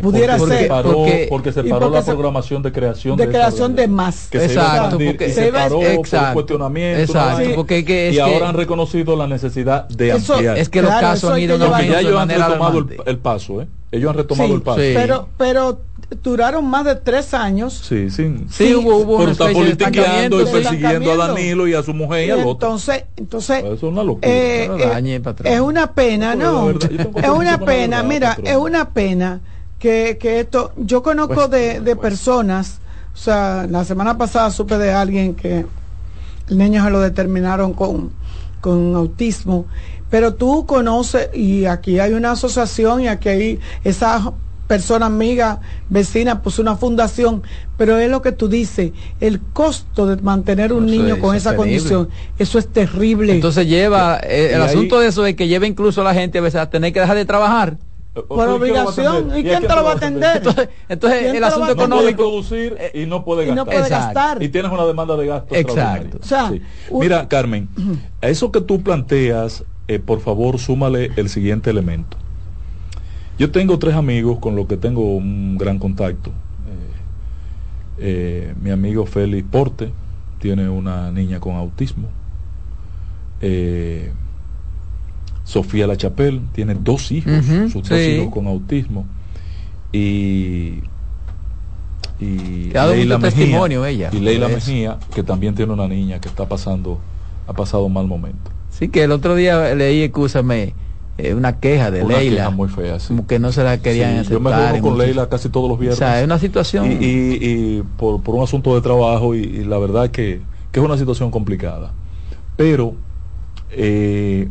pudiera 0.00 0.38
ser 0.38 0.68
porque, 0.68 1.26
porque 1.28 1.52
se 1.52 1.62
paró 1.64 1.90
la 1.90 2.02
programación 2.02 2.62
de 2.62 2.72
creación 2.72 3.18
de, 3.18 3.28
creación 3.28 3.76
de, 3.76 3.86
más. 3.86 4.28
Exacto 4.32 4.98
porque 4.98 5.30
se, 5.30 5.52
paró 5.52 5.80
por 5.80 6.32
cuestionamiento 6.32 7.02
exacto 7.02 7.54
porque 7.54 8.10
y 8.14 8.18
ahora 8.18 8.48
han 8.48 8.56
reconocido 8.56 9.14
la 9.16 9.26
necesidad 9.26 9.88
de 9.88 10.12
ampliar. 10.12 10.58
es 10.58 10.68
que 10.68 10.82
los 10.82 10.90
casos 10.90 11.32
han 11.32 11.40
ido 11.40 11.58
ya 11.58 12.00
ellos 12.00 12.18
han 12.18 12.28
retomado 12.28 12.86
el, 13.06 13.18
paso 13.18 13.62
¿eh? 13.62 13.68
ellos 13.90 14.10
han 14.10 14.16
retomado 14.16 14.54
el 14.54 14.62
paso. 14.62 14.78
pero 14.78 15.28
pero 15.36 15.80
duraron 16.22 16.64
más 16.64 16.84
de 16.84 16.94
tres 16.96 17.34
años. 17.34 17.74
Sí, 17.74 18.10
sí. 18.10 18.46
Sí, 18.50 18.74
hubo, 18.74 18.96
hubo 18.98 19.16
Por 19.18 19.30
estar 19.30 19.52
politiqueando 19.52 20.40
y 20.40 20.44
persiguiendo 20.44 21.12
a 21.12 21.16
Danilo 21.28 21.66
y 21.66 21.74
a 21.74 21.82
su 21.82 21.92
mujer 21.92 22.28
y, 22.28 22.30
al 22.30 22.40
otro. 22.40 22.52
Entonces, 22.52 23.04
entonces 23.16 23.64
es 23.64 23.82
una 23.82 24.02
locura. 24.02 24.28
Eh, 24.28 24.70
eh, 24.78 25.22
es 25.44 25.60
una 25.60 25.92
pena, 25.92 26.34
¿no? 26.34 26.70
Es 26.70 27.28
una 27.28 27.58
pena, 27.58 28.02
mira, 28.02 28.36
es 28.42 28.56
una 28.56 28.90
pena 28.90 29.40
que, 29.78 30.16
que 30.20 30.40
esto, 30.40 30.72
yo 30.76 31.02
conozco 31.02 31.34
pues, 31.34 31.50
de, 31.50 31.80
de 31.80 31.96
pues. 31.96 32.10
personas, 32.10 32.80
o 33.14 33.16
sea, 33.16 33.66
la 33.68 33.84
semana 33.84 34.16
pasada 34.16 34.50
supe 34.50 34.78
de 34.78 34.92
alguien 34.92 35.34
que 35.34 35.66
el 36.48 36.58
niño 36.58 36.84
se 36.84 36.90
lo 36.90 37.00
determinaron 37.00 37.72
con, 37.72 38.12
con 38.60 38.94
autismo, 38.94 39.66
pero 40.08 40.34
tú 40.34 40.66
conoces, 40.66 41.30
y 41.34 41.66
aquí 41.66 41.98
hay 41.98 42.12
una 42.12 42.32
asociación 42.32 43.00
y 43.00 43.08
aquí 43.08 43.28
hay 43.28 43.60
esa 43.82 44.32
persona 44.66 45.06
amiga, 45.06 45.60
vecina, 45.88 46.42
pues 46.42 46.58
una 46.58 46.76
fundación, 46.76 47.42
pero 47.76 47.98
es 47.98 48.10
lo 48.10 48.22
que 48.22 48.32
tú 48.32 48.48
dices, 48.48 48.92
el 49.20 49.40
costo 49.40 50.06
de 50.06 50.20
mantener 50.22 50.72
un 50.72 50.86
niño 50.86 51.18
con 51.20 51.34
esa 51.36 51.56
condición, 51.56 52.08
eso 52.38 52.58
es 52.58 52.68
terrible. 52.68 53.32
Entonces 53.32 53.66
lleva, 53.66 54.18
eh, 54.22 54.52
el 54.54 54.62
asunto 54.62 55.00
de 55.00 55.08
eso 55.08 55.24
es 55.26 55.36
que 55.36 55.48
lleva 55.48 55.66
incluso 55.66 56.00
a 56.00 56.04
la 56.04 56.14
gente 56.14 56.38
a 56.38 56.40
veces 56.40 56.60
a 56.60 56.70
tener 56.70 56.92
que 56.92 57.00
dejar 57.00 57.16
de 57.16 57.24
trabajar. 57.24 57.78
Por 58.28 58.48
obligación, 58.48 59.30
¿y 59.36 59.42
quién 59.42 59.60
te 59.60 59.68
lo 59.68 59.84
va 59.84 59.92
a 59.92 59.94
atender? 59.96 60.42
Entonces, 60.88 61.34
el 61.34 61.44
asunto 61.44 61.72
económico. 61.72 62.22
No 62.22 62.28
producir 62.30 62.78
y 62.94 63.04
no 63.04 63.22
puede 63.22 63.44
gastar. 63.44 63.52
Y, 63.52 63.56
no 63.56 63.66
puede 63.66 63.88
gastar. 63.90 64.42
y 64.42 64.48
tienes 64.48 64.72
una 64.72 64.86
demanda 64.86 65.16
de 65.16 65.26
gasto. 65.26 65.54
Exacto. 65.54 66.18
Mira, 66.92 67.28
Carmen, 67.28 67.68
a 68.22 68.28
eso 68.28 68.50
que 68.50 68.62
tú 68.62 68.82
planteas, 68.82 69.64
eh, 69.86 69.98
por 69.98 70.20
favor, 70.20 70.58
súmale 70.58 71.10
el 71.16 71.28
siguiente 71.28 71.68
elemento 71.68 72.16
yo 73.38 73.50
tengo 73.50 73.78
tres 73.78 73.94
amigos 73.94 74.38
con 74.38 74.56
los 74.56 74.66
que 74.66 74.76
tengo 74.76 75.16
un 75.16 75.58
gran 75.58 75.78
contacto. 75.78 76.30
Eh, 76.30 76.92
eh, 77.98 78.54
mi 78.62 78.70
amigo 78.70 79.06
Félix 79.06 79.46
Porte 79.50 79.92
tiene 80.38 80.68
una 80.68 81.10
niña 81.10 81.40
con 81.40 81.56
autismo. 81.56 82.08
Eh, 83.40 84.12
Sofía 85.44 85.86
La 85.86 85.96
Chapelle 85.96 86.40
tiene 86.52 86.74
dos 86.74 87.12
hijos, 87.12 87.44
sus 87.70 87.88
dos 87.88 88.00
hijos 88.00 88.32
con 88.32 88.46
autismo. 88.46 89.06
Y, 89.92 90.80
y 92.18 92.70
Leila 92.72 93.18
Mejía, 93.18 93.88
ella, 93.88 94.10
y 94.12 94.18
Leila 94.18 94.48
Mejía, 94.48 94.98
que 95.14 95.22
también 95.22 95.54
tiene 95.54 95.72
una 95.72 95.86
niña 95.86 96.20
que 96.20 96.28
está 96.28 96.48
pasando, 96.48 96.98
ha 97.46 97.52
pasado 97.52 97.84
un 97.84 97.92
mal 97.92 98.06
momento. 98.06 98.50
Sí, 98.70 98.88
que 98.88 99.04
el 99.04 99.12
otro 99.12 99.36
día 99.36 99.74
leí, 99.74 100.02
escúchame, 100.02 100.74
eh, 101.18 101.34
una 101.34 101.60
queja 101.60 101.90
de 101.90 102.02
una 102.02 102.18
Leila. 102.18 102.36
Queja 102.36 102.50
muy 102.50 102.68
fea, 102.68 102.98
Como 103.06 103.26
que 103.26 103.38
no 103.38 103.50
se 103.50 103.64
la 103.64 103.78
querían 103.78 104.22
Yo 104.24 104.38
me 104.38 104.50
reúno 104.54 104.82
con 104.82 104.98
Leila 104.98 105.28
casi 105.28 105.48
todos 105.48 105.68
los 105.68 105.78
viernes. 105.78 105.96
O 105.96 105.98
sea, 105.98 106.20
es 106.20 106.26
una 106.26 106.38
situación. 106.38 106.92
Y, 106.92 106.96
y, 107.00 107.82
por, 107.96 108.22
por, 108.22 108.34
un 108.34 108.42
asunto 108.42 108.74
de 108.74 108.82
trabajo, 108.82 109.34
y, 109.34 109.64
la 109.64 109.78
verdad 109.78 110.10
que, 110.10 110.42
que, 110.72 110.80
es 110.80 110.84
una 110.84 110.98
situación 110.98 111.30
complicada. 111.30 111.92
Pero. 112.56 112.94
Eh, 113.70 114.48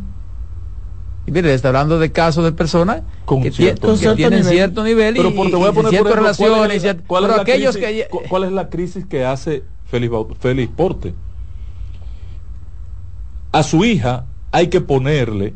y 1.26 1.30
mire, 1.32 1.52
está 1.54 1.68
hablando 1.68 1.98
de 1.98 2.12
casos 2.12 2.44
de 2.44 2.52
personas 2.52 3.02
que, 3.42 3.50
cierto, 3.50 3.96
tienen 4.14 4.44
cierto 4.44 4.84
nivel 4.84 5.14
pero 5.16 5.34
por, 5.34 5.50
te 5.50 5.56
voy 5.56 5.68
a 5.68 5.72
poner 5.72 5.90
ciertas 5.90 6.14
relaciones. 6.14 6.96
¿cuál 7.08 7.24
es, 7.24 7.30
la, 7.30 7.42
aquellos 7.42 7.76
crisis, 7.76 8.06
que... 8.06 8.28
¿Cuál 8.28 8.44
es 8.44 8.52
la 8.52 8.68
crisis 8.68 9.06
que 9.06 9.24
hace 9.24 9.64
Félix, 9.86 10.14
Félix 10.38 10.72
Porte? 10.72 11.14
A 13.50 13.64
su 13.64 13.84
hija 13.84 14.26
hay 14.52 14.68
que 14.68 14.80
ponerle 14.80 15.54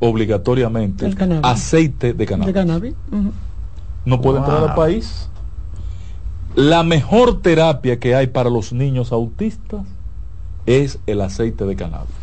obligatoriamente 0.00 1.14
aceite 1.42 2.12
de 2.12 2.26
cannabis. 2.26 2.94
No 4.04 4.20
puede 4.20 4.38
entrar 4.38 4.62
al 4.62 4.74
país. 4.74 5.30
La 6.54 6.82
mejor 6.82 7.40
terapia 7.40 7.98
que 7.98 8.14
hay 8.14 8.28
para 8.28 8.50
los 8.50 8.72
niños 8.72 9.12
autistas 9.12 9.86
es 10.66 10.98
el 11.06 11.20
aceite 11.20 11.64
de 11.64 11.76
cannabis. 11.76 12.14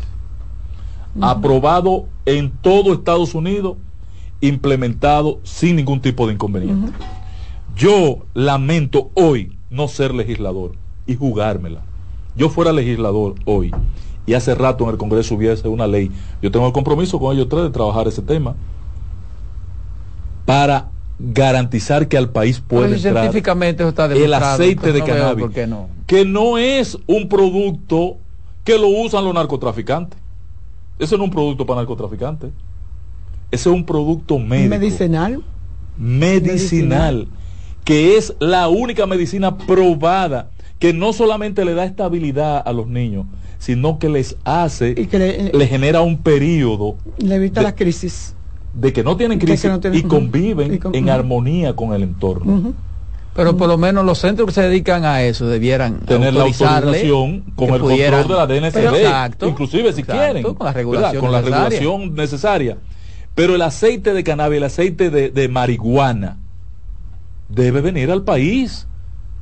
Aprobado 1.20 2.06
en 2.24 2.50
todo 2.50 2.94
Estados 2.94 3.34
Unidos, 3.34 3.76
implementado 4.40 5.40
sin 5.42 5.76
ningún 5.76 6.00
tipo 6.00 6.26
de 6.26 6.34
inconveniente. 6.34 6.92
Yo 7.76 8.20
lamento 8.34 9.10
hoy 9.14 9.56
no 9.70 9.88
ser 9.88 10.14
legislador 10.14 10.72
y 11.06 11.16
jugármela. 11.16 11.80
Yo 12.36 12.48
fuera 12.48 12.72
legislador 12.72 13.34
hoy 13.44 13.72
y 14.26 14.34
hace 14.34 14.54
rato 14.54 14.84
en 14.84 14.90
el 14.90 14.96
Congreso 14.96 15.34
hubiese 15.34 15.68
una 15.68 15.86
ley. 15.86 16.10
Yo 16.40 16.50
tengo 16.50 16.66
el 16.66 16.72
compromiso 16.72 17.18
con 17.18 17.34
ellos 17.34 17.48
tres 17.48 17.64
de 17.64 17.70
trabajar 17.70 18.06
ese 18.08 18.22
tema 18.22 18.54
para 20.44 20.90
garantizar 21.18 22.08
que 22.08 22.16
al 22.16 22.30
país 22.30 22.60
puede 22.60 22.96
entrar 22.96 23.14
científicamente 23.14 23.86
está 23.86 24.06
el 24.06 24.34
aceite 24.34 24.92
de 24.92 25.02
cannabis, 25.02 25.46
que 26.06 26.24
no 26.24 26.58
es 26.58 26.98
un 27.06 27.28
producto 27.28 28.16
que 28.64 28.78
lo 28.78 28.88
usan 28.88 29.24
los 29.24 29.34
narcotraficantes. 29.34 30.18
Ese 30.98 31.16
no 31.16 31.24
es 31.24 31.28
un 31.28 31.34
producto 31.34 31.66
para 31.66 31.80
narcotraficantes. 31.80 32.50
Ese 33.50 33.68
es 33.68 33.74
un 33.74 33.84
producto 33.84 34.38
médico. 34.38 34.70
Medicinal. 34.70 35.42
Medicinal. 35.96 37.28
Que 37.84 38.16
es 38.16 38.34
la 38.38 38.68
única 38.68 39.06
medicina 39.06 39.56
probada 39.56 40.50
que 40.78 40.92
no 40.92 41.12
solamente 41.12 41.64
le 41.64 41.74
da 41.74 41.84
estabilidad 41.84 42.62
a 42.64 42.72
los 42.72 42.86
niños, 42.86 43.26
sino 43.62 44.00
que 44.00 44.08
les 44.08 44.36
hace, 44.42 44.90
y 44.90 45.06
que 45.06 45.52
le, 45.54 45.66
genera 45.68 46.00
un 46.00 46.18
periodo. 46.18 46.96
Le 47.18 47.36
evita 47.36 47.62
la 47.62 47.76
crisis. 47.76 48.34
De 48.74 48.92
que 48.92 49.04
no 49.04 49.16
tienen 49.16 49.38
crisis 49.38 49.70
y 49.92 50.02
conviven 50.02 50.80
en 50.92 51.08
armonía 51.08 51.76
con 51.76 51.92
el 51.92 52.02
entorno. 52.02 52.74
Pero 53.36 53.56
por 53.56 53.68
lo 53.68 53.78
menos 53.78 54.04
los 54.04 54.18
centros 54.18 54.48
que 54.48 54.54
se 54.54 54.62
dedican 54.62 55.04
a 55.04 55.22
eso 55.22 55.46
debieran 55.46 56.00
tener 56.00 56.34
la 56.34 56.42
autorización 56.42 57.42
con 57.54 57.68
el 57.68 57.80
control 57.80 58.28
de 58.28 58.34
la 58.34 58.46
DNCD, 58.48 59.46
inclusive 59.46 59.92
si 59.92 60.02
quieren, 60.02 60.42
con 60.42 60.56
la 60.66 60.72
regulación, 60.72 61.20
con 61.22 61.30
la 61.30 61.40
regulación 61.40 62.14
necesaria. 62.16 62.78
Pero 63.36 63.54
el 63.54 63.62
aceite 63.62 64.12
de 64.12 64.24
cannabis, 64.24 64.56
el 64.56 64.64
aceite 64.64 65.08
de, 65.08 65.30
de 65.30 65.48
marihuana, 65.48 66.36
debe 67.48 67.80
venir 67.80 68.10
al 68.10 68.24
país 68.24 68.88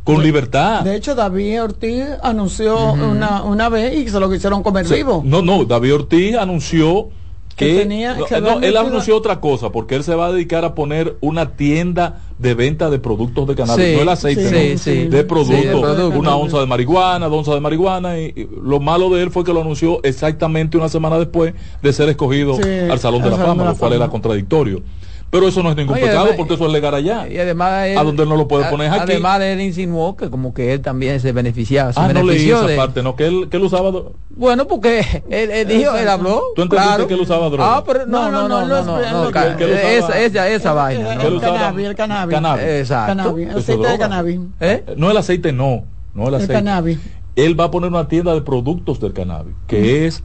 con 0.04 0.22
libertad. 0.22 0.82
De 0.82 0.96
hecho, 0.96 1.14
David 1.14 1.62
Ortiz 1.62 2.04
anunció 2.22 2.92
una, 2.92 3.42
una 3.42 3.68
vez 3.68 3.94
y 3.94 4.08
se 4.08 4.20
lo 4.20 4.30
quisieron 4.30 4.62
comer 4.62 4.86
vivo. 4.86 5.22
No, 5.24 5.42
no, 5.42 5.64
David 5.64 5.94
Ortiz 5.94 6.36
anunció 6.36 7.10
que, 7.56 7.80
tenía, 7.80 8.16
no, 8.40 8.60
él 8.60 8.76
anunció 8.76 9.16
otra 9.16 9.40
cosa 9.40 9.70
porque 9.70 9.94
él 9.94 10.02
se 10.02 10.14
va 10.14 10.28
a 10.28 10.32
dedicar 10.32 10.64
a 10.64 10.74
poner 10.74 11.16
una 11.20 11.56
tienda 11.56 12.22
de 12.38 12.54
venta 12.54 12.88
de 12.88 12.98
productos 12.98 13.46
de 13.48 13.54
cannabis, 13.54 13.96
no 13.96 14.02
el 14.02 14.08
aceite, 14.08 14.78
de 15.08 15.24
productos, 15.24 16.14
una 16.14 16.36
onza 16.36 16.58
de 16.58 16.66
marihuana, 16.66 17.26
dos 17.26 17.40
onzas 17.40 17.54
de 17.54 17.60
marihuana 17.60 18.18
y, 18.18 18.48
lo 18.62 18.80
malo 18.80 19.10
de 19.10 19.22
él 19.22 19.30
fue 19.30 19.44
que 19.44 19.52
lo 19.52 19.60
anunció 19.60 20.02
exactamente 20.04 20.78
una 20.78 20.88
semana 20.88 21.18
después 21.18 21.52
de 21.82 21.92
ser 21.92 22.08
escogido 22.08 22.56
al 22.90 22.98
Salón 22.98 23.22
de 23.22 23.30
la 23.30 23.36
Fama, 23.36 23.64
lo 23.64 23.76
cual 23.76 23.92
era 23.92 24.08
contradictorio. 24.08 24.82
Pero 25.30 25.46
eso 25.46 25.62
no 25.62 25.70
es 25.70 25.76
ningún 25.76 25.94
pecado 25.94 26.30
porque 26.36 26.54
eso 26.54 26.66
es 26.66 26.72
legal 26.72 26.92
allá. 26.92 27.28
Y 27.28 27.38
además 27.38 27.96
a 27.96 28.02
donde 28.02 28.26
no 28.26 28.36
lo 28.36 28.48
puede 28.48 28.68
poner 28.68 28.90
aquí. 28.90 29.00
Además 29.02 29.40
él 29.40 29.60
insinuó 29.60 30.16
que 30.16 30.28
como 30.28 30.52
que 30.52 30.72
él 30.72 30.80
también 30.80 31.20
se 31.20 31.30
beneficiaba. 31.30 31.92
Se 31.92 32.00
ah, 32.00 32.12
no 32.12 32.24
leí 32.24 32.50
esa 32.50 32.66
de... 32.66 32.76
parte, 32.76 33.02
¿no? 33.02 33.14
Que 33.14 33.28
él, 33.28 33.48
que 33.48 33.56
él 33.56 33.62
usaba... 33.62 33.92
Bueno, 34.30 34.66
porque 34.66 35.06
él, 35.30 35.50
él 35.50 35.68
dijo, 35.68 35.94
él 35.94 36.08
habló. 36.08 36.42
¿Tú 36.56 36.62
entendiste 36.62 36.88
claro. 36.88 37.06
que 37.06 37.14
él 37.14 37.20
usaba 37.20 37.48
droga? 37.48 37.76
Ah, 37.76 37.84
pero 37.86 38.06
no, 38.06 38.30
no, 38.30 38.48
no, 38.48 38.66
no, 38.66 38.82
no, 38.82 39.30
no, 39.30 39.40
esa, 39.40 40.20
esa, 40.20 40.48
esa 40.48 40.72
vaina. 40.72 41.14
El 41.14 41.40
cannabis, 41.40 41.86
el 41.86 41.94
cannabis. 41.94 42.34
Cannabis. 42.34 42.64
Exacto. 42.64 43.38
El 43.38 43.50
aceite 43.50 43.88
de 43.88 43.98
cannabis. 43.98 44.40
¿Eh? 44.58 44.84
No 44.96 45.10
el 45.12 45.16
aceite, 45.16 45.52
no. 45.52 45.84
No 46.12 46.26
el 46.26 46.34
aceite. 46.34 46.54
El 46.54 46.58
cannabis. 46.58 46.98
Él 47.36 47.58
va 47.58 47.64
a 47.64 47.70
poner 47.70 47.90
una 47.90 48.08
tienda 48.08 48.34
de 48.34 48.42
productos 48.42 48.98
del 48.98 49.12
cannabis, 49.12 49.54
que 49.68 50.06
es 50.06 50.24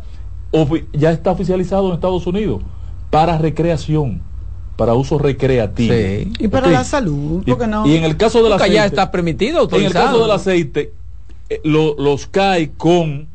ya 0.94 1.12
está 1.12 1.32
oficializado 1.32 1.90
en 1.90 1.96
Estados 1.96 2.26
Unidos 2.26 2.62
para 3.10 3.38
recreación 3.38 4.22
para 4.76 4.94
uso 4.94 5.18
recreativo. 5.18 5.94
Sí. 5.94 6.34
Y 6.40 6.48
para 6.48 6.68
la 6.68 6.84
salud, 6.84 7.44
porque 7.46 7.68
no. 7.68 7.88
Y 7.88 7.96
en 7.96 8.04
el 8.04 8.18
caso 8.18 8.44
del 8.44 8.54
aceite. 8.54 8.76
ya 8.76 8.86
está 8.86 9.12
permitido, 9.12 9.60
autorizado. 9.60 9.92
En 9.92 9.98
el 9.98 10.12
caso 10.12 10.22
del 10.24 10.32
aceite, 10.32 10.94
eh, 11.50 11.62
lo, 11.64 11.96
los 11.98 12.28
CAI 12.28 12.72
con 12.76 13.28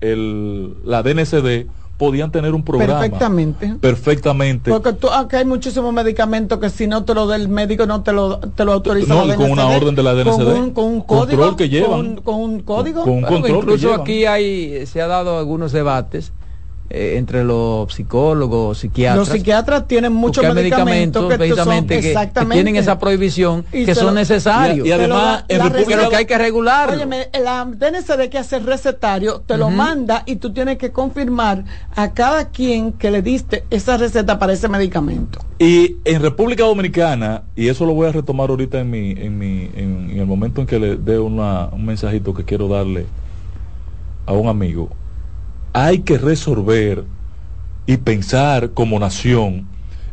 el, 0.00 0.74
la 0.84 1.02
DNCD 1.02 1.66
podían 1.96 2.30
tener 2.30 2.54
un 2.54 2.64
programa. 2.64 3.00
Perfectamente. 3.00 3.74
Perfectamente. 3.80 4.70
Porque 4.70 4.92
tú, 4.92 5.08
acá 5.08 5.38
hay 5.38 5.44
muchísimos 5.44 5.92
medicamentos 5.92 6.58
que 6.58 6.68
si 6.68 6.86
no 6.86 7.04
te 7.04 7.14
lo 7.14 7.26
da 7.26 7.36
el 7.36 7.48
médico 7.48 7.86
no 7.86 8.02
te 8.02 8.12
lo, 8.12 8.38
te 8.38 8.64
lo 8.64 8.72
autoriza. 8.72 9.14
No, 9.14 9.34
con 9.36 9.50
una 9.50 9.68
orden 9.68 9.94
de 9.94 10.02
la 10.02 10.14
DNCD. 10.14 10.44
Con 10.44 10.56
un, 10.56 10.70
con 10.72 10.84
un 10.84 11.00
código. 11.02 11.56
que 11.56 11.68
llevan. 11.68 12.16
Con, 12.16 12.34
un 12.34 12.60
código. 12.60 13.04
Con, 13.04 13.12
un 13.14 13.22
control 13.22 13.56
incluso 13.56 13.94
aquí 13.94 14.26
hay, 14.26 14.86
se 14.86 15.00
ha 15.00 15.06
dado 15.06 15.38
algunos 15.38 15.72
debates 15.72 16.32
eh, 16.90 17.14
entre 17.16 17.44
los 17.44 17.92
psicólogos, 17.94 18.78
psiquiatras. 18.78 19.16
Los 19.16 19.28
psiquiatras 19.28 19.88
tienen 19.88 20.12
muchos 20.12 20.44
medicamentos, 20.54 21.30
que, 21.30 21.38
precisamente 21.38 22.00
que, 22.00 22.14
tienen 22.50 22.76
esa 22.76 22.98
prohibición, 22.98 23.64
que 23.72 23.94
son 23.94 24.14
necesarios. 24.14 24.86
Y, 24.86 24.92
además, 24.92 25.44
en 25.48 25.62
República 25.62 26.10
que 26.10 26.16
hay 26.16 26.26
que 26.26 26.36
regular. 26.36 26.90
Oye, 26.90 27.06
la 27.42 27.64
DNCD 27.64 28.28
que 28.28 28.36
hace 28.36 28.58
recetario, 28.58 29.40
te 29.40 29.56
lo 29.56 29.70
manda 29.70 30.24
y 30.26 30.36
tú 30.36 30.52
tienes 30.52 30.76
que 30.76 30.92
confirmar 30.92 31.64
a 31.96 32.12
cada 32.12 32.50
quien 32.50 32.92
que 32.92 33.10
le 33.10 33.22
diste 33.22 33.64
esa 33.70 33.96
receta 33.96 34.38
para 34.38 34.52
ese 34.52 34.68
medicamento. 34.68 35.40
Y 35.58 35.96
en 36.04 36.20
República 36.20 36.64
Dominicana, 36.64 37.44
y 37.56 37.68
eso 37.68 37.86
lo 37.86 37.94
voy 37.94 38.08
a 38.08 38.12
retomar 38.12 38.50
ahorita 38.50 38.80
en 38.80 38.90
mi, 38.90 39.12
en 39.12 39.38
mi, 39.38 39.70
en, 39.74 40.18
el 40.18 40.26
momento 40.26 40.60
en 40.60 40.66
que 40.66 40.78
le 40.78 40.96
dé 40.96 41.18
una, 41.18 41.70
un 41.72 41.86
mensajito 41.86 42.34
que 42.34 42.44
quiero 42.44 42.68
darle 42.68 43.06
a 44.26 44.32
un 44.32 44.48
amigo 44.48 44.90
hay 45.74 45.98
que 45.98 46.16
resolver 46.16 47.04
y 47.86 47.98
pensar 47.98 48.70
como 48.70 48.98
nación 48.98 49.66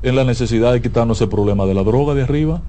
en 0.03 0.15
la 0.15 0.25
necesidad 0.25 0.73
de 0.73 0.81
quitarnos 0.81 1.21
el 1.21 1.29
problema 1.29 1.65
de 1.65 1.75
la 1.75 1.83
droga 1.83 2.13
de 2.15 2.23
arriba. 2.23 2.61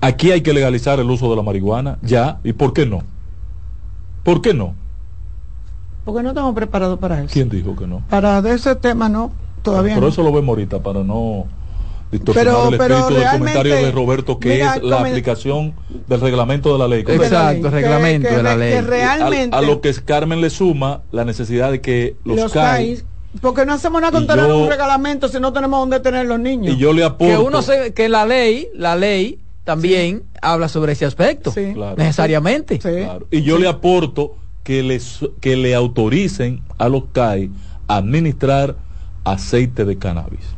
Aquí 0.00 0.30
hay 0.30 0.40
que 0.40 0.54
legalizar 0.54 1.00
el 1.00 1.10
uso 1.10 1.28
de 1.28 1.36
la 1.36 1.42
marihuana, 1.42 1.98
ya, 2.02 2.38
¿y 2.44 2.52
por 2.52 2.72
qué 2.72 2.86
no? 2.86 3.02
¿Por 4.22 4.40
qué 4.40 4.54
no? 4.54 4.74
Porque 6.04 6.22
no 6.22 6.28
estamos 6.28 6.54
preparados 6.54 6.98
para 7.00 7.20
eso. 7.22 7.32
¿Quién 7.32 7.48
dijo 7.48 7.74
que 7.74 7.86
no? 7.86 8.02
Para 8.08 8.40
de 8.40 8.52
ese 8.52 8.76
tema 8.76 9.08
no, 9.08 9.32
todavía 9.62 9.94
Pero 9.94 10.06
no. 10.06 10.12
eso 10.12 10.22
lo 10.22 10.32
vemos 10.32 10.50
ahorita, 10.50 10.80
para 10.82 11.02
no 11.02 11.46
distorsionar 12.10 12.68
el 12.68 12.74
espíritu 12.74 13.14
del 13.14 13.30
comentario 13.30 13.74
de 13.74 13.90
Roberto, 13.90 14.38
que 14.38 14.60
es 14.60 14.82
la 14.82 15.00
aplicación 15.00 15.74
del 16.06 16.20
reglamento 16.20 16.72
de 16.72 16.78
la 16.78 16.88
ley. 16.88 17.04
Exacto, 17.06 17.66
el 17.66 17.72
reglamento 17.72 18.28
de 18.28 18.42
la 18.42 18.56
ley. 18.56 18.80
realmente, 18.80 19.56
a, 19.56 19.60
lo 19.60 19.80
que 19.80 19.92
Carmen 19.94 20.40
le 20.40 20.50
suma 20.50 21.02
la 21.12 21.24
necesidad 21.24 21.70
de 21.70 21.80
que 21.80 22.16
los, 22.24 22.36
los 22.36 22.52
CAI, 22.52 23.02
porque 23.40 23.66
no 23.66 23.74
hacemos 23.74 24.00
nada 24.00 24.12
con 24.12 24.26
tener 24.26 24.44
un 24.44 24.68
reglamento 24.68 25.28
si 25.28 25.40
no 25.40 25.52
tenemos 25.52 25.80
dónde 25.80 26.00
tener 26.00 26.26
los 26.26 26.38
niños. 26.38 26.74
Y 26.74 26.78
yo 26.78 26.92
le 26.92 27.04
aporto. 27.04 27.38
Que 27.38 27.38
uno 27.38 27.62
se, 27.62 27.92
que 27.92 28.08
la 28.08 28.24
ley, 28.24 28.68
la 28.74 28.96
ley 28.96 29.38
también 29.64 30.22
habla 30.40 30.68
sobre 30.68 30.92
ese 30.92 31.04
aspecto. 31.04 31.50
Sí. 31.50 31.74
necesariamente. 31.96 32.78
Claro. 32.78 33.26
Y 33.30 33.42
yo 33.42 33.58
le 33.58 33.68
aporto 33.68 34.36
que, 34.62 34.82
les, 34.82 35.20
que 35.40 35.56
le 35.56 35.74
autoricen 35.74 36.62
a 36.78 36.88
los 36.88 37.04
CAI 37.12 37.50
a 37.88 37.96
administrar 37.96 38.76
aceite 39.24 39.84
de 39.84 39.98
cannabis. 39.98 40.55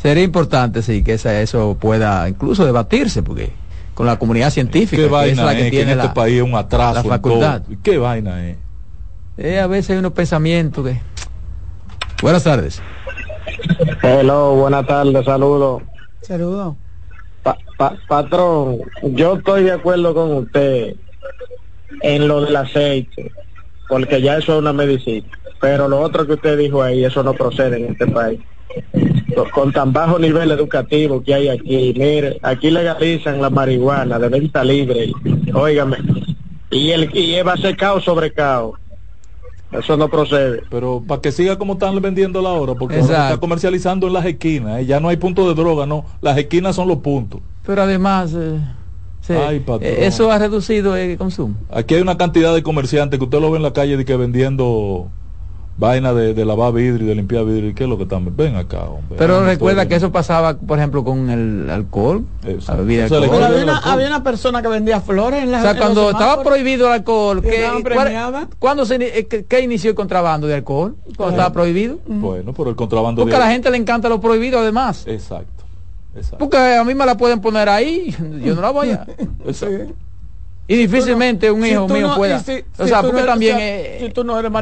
Sería 0.00 0.24
importante, 0.24 0.80
sí, 0.80 1.04
que 1.04 1.14
eso 1.14 1.76
pueda 1.78 2.26
incluso 2.26 2.64
debatirse, 2.64 3.22
porque 3.22 3.50
con 3.92 4.06
la 4.06 4.18
comunidad 4.18 4.48
científica, 4.48 5.02
¿Qué 5.02 5.08
vaina 5.08 5.32
es 5.32 5.46
la 5.46 5.54
que 5.54 5.70
tiene 5.70 5.92
en 5.92 6.00
este 6.00 6.14
país 6.14 6.40
un 6.40 6.54
atraso 6.54 7.02
la 7.02 7.16
facultad. 7.16 7.62
¿Qué 7.82 7.98
vaina 7.98 8.48
es? 8.48 8.56
Eh, 9.36 9.60
a 9.60 9.66
veces 9.66 9.90
hay 9.90 9.98
unos 9.98 10.12
pensamientos 10.12 10.86
que... 10.86 10.98
Buenas 12.22 12.44
tardes. 12.44 12.80
Hello, 14.02 14.54
buenas 14.54 14.86
tardes, 14.86 15.22
saludos. 15.22 15.82
Saludos. 16.22 16.76
patrón, 18.08 18.78
yo 19.02 19.36
estoy 19.36 19.64
de 19.64 19.72
acuerdo 19.72 20.14
con 20.14 20.32
usted 20.32 20.96
en 22.00 22.26
lo 22.26 22.40
del 22.40 22.56
aceite, 22.56 23.32
porque 23.86 24.22
ya 24.22 24.38
eso 24.38 24.54
es 24.54 24.60
una 24.60 24.72
medicina. 24.72 25.28
Pero 25.60 25.88
lo 25.88 26.00
otro 26.00 26.26
que 26.26 26.32
usted 26.32 26.56
dijo 26.56 26.82
ahí, 26.82 27.04
eso 27.04 27.22
no 27.22 27.34
procede 27.34 27.76
en 27.76 27.92
este 27.92 28.06
país 28.06 28.40
con 29.52 29.72
tan 29.72 29.92
bajo 29.92 30.18
nivel 30.18 30.50
educativo 30.50 31.22
que 31.22 31.34
hay 31.34 31.48
aquí. 31.48 31.94
Mire, 31.96 32.38
aquí 32.42 32.70
legalizan 32.70 33.40
la 33.40 33.50
marihuana 33.50 34.18
de 34.18 34.28
venta 34.28 34.64
libre, 34.64 35.12
óigame, 35.52 35.98
y 36.70 36.90
el 36.90 37.10
y 37.16 37.40
va 37.42 37.54
a 37.54 37.56
ser 37.56 37.76
caos 37.76 38.04
sobre 38.04 38.32
caos. 38.32 38.78
Eso 39.72 39.96
no 39.96 40.08
procede. 40.08 40.62
Pero 40.68 41.02
para 41.06 41.20
que 41.20 41.30
siga 41.30 41.56
como 41.56 41.74
están 41.74 42.00
vendiendo 42.00 42.42
la 42.42 42.50
hora, 42.50 42.74
porque 42.74 42.98
está 42.98 43.36
comercializando 43.38 44.08
en 44.08 44.14
las 44.14 44.26
esquinas, 44.26 44.80
¿eh? 44.80 44.86
ya 44.86 44.98
no 44.98 45.08
hay 45.08 45.16
punto 45.16 45.48
de 45.48 45.54
droga, 45.54 45.86
no, 45.86 46.04
las 46.20 46.36
esquinas 46.38 46.74
son 46.74 46.88
los 46.88 46.98
puntos. 46.98 47.40
Pero 47.64 47.82
además, 47.82 48.34
eh, 48.34 48.58
eh, 49.28 49.96
eso 50.00 50.32
ha 50.32 50.38
reducido 50.38 50.96
el 50.96 51.16
consumo. 51.16 51.54
Aquí 51.70 51.94
hay 51.94 52.00
una 52.00 52.16
cantidad 52.16 52.52
de 52.52 52.64
comerciantes 52.64 53.18
que 53.18 53.24
usted 53.24 53.40
lo 53.40 53.50
ve 53.50 53.58
en 53.58 53.62
la 53.62 53.72
calle 53.72 53.96
de 53.96 54.04
que 54.04 54.16
vendiendo 54.16 55.08
vaina 55.80 56.12
de, 56.12 56.34
de, 56.34 56.44
lavar 56.44 56.74
vidrio 56.74 57.06
y 57.06 57.08
de 57.08 57.14
limpiar 57.14 57.44
vidrio, 57.46 57.74
¿qué 57.74 57.84
es 57.84 57.90
lo 57.90 57.96
que 57.96 58.02
están? 58.04 58.36
Ven 58.36 58.54
acá, 58.54 58.82
hombre. 58.84 59.16
Pero 59.16 59.44
recuerda 59.44 59.88
que 59.88 59.94
eso 59.96 60.12
pasaba, 60.12 60.56
por 60.56 60.78
ejemplo, 60.78 61.02
con 61.02 61.30
el 61.30 61.70
alcohol. 61.70 62.26
Había, 62.68 63.06
había, 63.06 64.06
una, 64.06 64.22
persona 64.22 64.60
que 64.60 64.68
vendía 64.68 65.00
flores 65.00 65.42
en 65.42 65.50
la 65.50 65.58
O 65.58 65.62
sea, 65.62 65.76
cuando 65.78 66.10
estaba 66.10 66.42
prohibido 66.44 66.86
el 66.86 66.92
alcohol, 66.92 67.42
¿qué, 67.42 67.66
¿cuándo 68.58 68.84
se, 68.84 68.96
eh, 68.96 69.26
qué, 69.26 69.60
inició 69.60 69.90
el 69.90 69.96
contrabando 69.96 70.46
de 70.46 70.54
alcohol? 70.54 70.96
Cuando 71.16 71.36
estaba 71.36 71.52
prohibido. 71.52 71.98
Bueno, 72.06 72.52
pero 72.52 72.70
el 72.70 72.76
contrabando 72.76 73.22
Porque 73.22 73.36
a 73.36 73.40
la 73.40 73.50
gente 73.50 73.70
le 73.70 73.78
encanta 73.78 74.08
lo 74.08 74.20
prohibido 74.20 74.58
además. 74.58 75.04
Exacto. 75.06 75.64
Exacto. 76.14 76.38
Porque 76.38 76.58
a 76.58 76.84
mí 76.84 76.94
me 76.94 77.06
la 77.06 77.16
pueden 77.16 77.40
poner 77.40 77.68
ahí, 77.68 78.14
yo 78.44 78.54
no 78.54 78.60
la 78.60 78.70
voy 78.70 78.90
a... 78.90 79.06
Exacto. 79.46 79.94
Y 80.70 80.76
difícilmente 80.76 81.50
un 81.50 81.66
hijo 81.66 81.88
mío 81.88 82.12
pueda. 82.14 82.40
o 82.78 82.86
sea, 82.86 83.02
porque 83.02 83.22
también. 83.22 83.58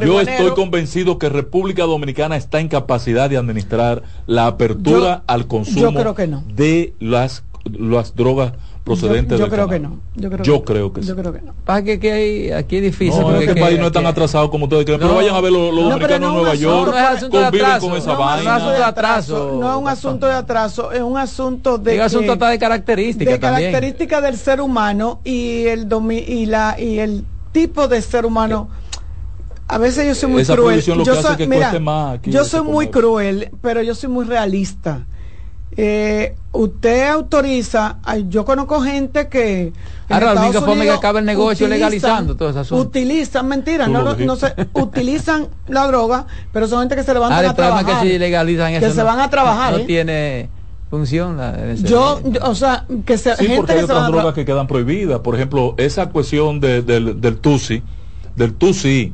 yo 0.01 0.21
estoy 0.23 0.51
convencido 0.55 1.19
que 1.19 1.29
República 1.29 1.83
Dominicana 1.83 2.35
está 2.37 2.61
en 2.61 2.69
capacidad 2.69 3.29
de 3.29 3.37
administrar 3.37 4.03
la 4.27 4.47
apertura 4.47 5.23
al 5.27 5.47
consumo 5.47 6.15
de 6.49 6.95
las, 6.99 7.45
las 7.65 8.17
drogas 8.17 8.55
procedentes 8.89 9.39
yo, 9.39 9.49
creo 9.49 9.69
que 9.69 9.79
no 9.79 10.01
yo 10.17 10.31
creo, 10.31 10.45
yo 10.45 10.65
creo 10.65 10.93
que 10.93 11.03
yo 11.03 11.15
creo 11.15 11.33
que 11.33 11.43
no. 11.43 11.55
Para 11.65 11.83
que, 11.83 12.01
que 12.01 12.55
aquí 12.55 12.77
es 12.77 12.83
difícil 12.83 13.21
no, 13.21 13.37
este 13.37 13.55
país 13.55 13.79
no 13.79 13.87
es 13.87 13.93
tan 13.93 14.07
atrasado 14.07 14.51
como 14.51 14.65
ustedes 14.65 14.85
creen 14.85 15.01
pero 15.01 15.15
vayan 15.15 15.35
a 15.35 15.41
ver 15.41 15.53
los, 15.53 15.75
los 15.75 15.85
dominicanos 15.85 16.29
en 16.29 16.35
Nueva 16.35 16.55
York 16.55 16.95
conviven 17.31 17.81
con 17.81 17.93
esa 17.97 18.15
vaina. 18.15 18.59
no, 18.59 18.71
de 18.71 18.83
atraso. 18.83 19.59
No 19.61 19.71
es 19.71 19.77
un 19.77 19.89
asunto. 19.89 20.27
de 20.27 20.33
atraso 20.33 20.93
es 20.93 21.03
un 21.03 21.17
asunto 21.17 21.79
de 21.79 21.95
un 21.97 22.01
asunto 22.01 22.37
de 22.37 22.59
características 22.59 23.35
de 23.35 23.41
características 23.41 24.23
del 24.23 24.37
ser 24.37 24.61
humano 24.61 25.21
y 25.25 25.67
el 25.67 25.89
y 26.11 26.47
la 26.47 26.77
y 26.79 26.99
el 26.99 27.25
tipo 27.53 27.89
de 27.89 28.03
ser 28.03 28.27
humano. 28.27 28.69
A 29.71 29.77
veces 29.77 30.07
yo 30.07 30.15
soy 30.15 30.31
muy 30.31 30.45
cruel. 30.45 30.83
yo 30.83 31.23
soy, 31.23 31.47
mira, 31.47 31.73
yo 32.25 32.45
soy 32.45 32.63
muy 32.63 32.89
cruel 32.89 33.51
pero 33.61 33.83
yo 33.83 33.95
soy 33.95 34.09
muy 34.09 34.25
realista 34.25 35.07
eh, 35.81 36.35
usted 36.51 37.09
autoriza, 37.09 37.99
yo 38.29 38.45
conozco 38.45 38.83
gente 38.83 39.29
que 39.29 39.73
ahora 40.09 40.35
la 40.35 40.43
única 40.43 40.61
forma 40.61 40.83
que 40.83 40.91
acaba 40.91 41.21
el 41.21 41.25
negocio 41.25 41.69
legalizando 41.69 42.35
todo 42.35 42.61
eso 42.61 42.77
utilizan 42.77 43.47
mentiras 43.47 43.89
no, 43.89 44.17
no 44.17 44.35
se 44.35 44.55
utilizan 44.73 45.47
la 45.69 45.87
droga 45.87 46.27
pero 46.53 46.67
son 46.67 46.81
gente 46.81 46.97
que 46.97 47.05
se 47.05 47.15
levantan 47.15 47.47
ah, 47.47 47.51
a 47.51 47.55
trabajar 47.55 48.03
que, 48.03 48.09
si 48.09 48.19
legalizan 48.19 48.73
eso, 48.73 48.89
que 48.89 48.93
se 48.93 49.03
van 49.05 49.21
a 49.21 49.31
trabajar 49.31 49.73
no 49.75 49.79
¿eh? 49.79 49.85
tiene 49.85 50.51
función 50.91 51.37
la, 51.37 51.75
yo, 51.75 52.21
o 52.43 52.55
sea 52.57 52.85
que 53.07 53.17
se, 53.17 53.37
sí, 53.37 53.47
porque 53.55 53.75
hay 53.75 53.85
otras 53.85 54.09
drogas 54.09 54.35
que 54.35 54.45
quedan 54.45 54.67
prohibidas. 54.67 55.21
Por 55.21 55.37
ejemplo 55.37 55.77
esa 55.77 56.09
cuestión 56.09 56.59
de, 56.59 56.83
del, 56.83 57.21
del 57.21 57.39
TUSI 57.39 57.85
del 58.35 58.55
TUSI 58.55 59.13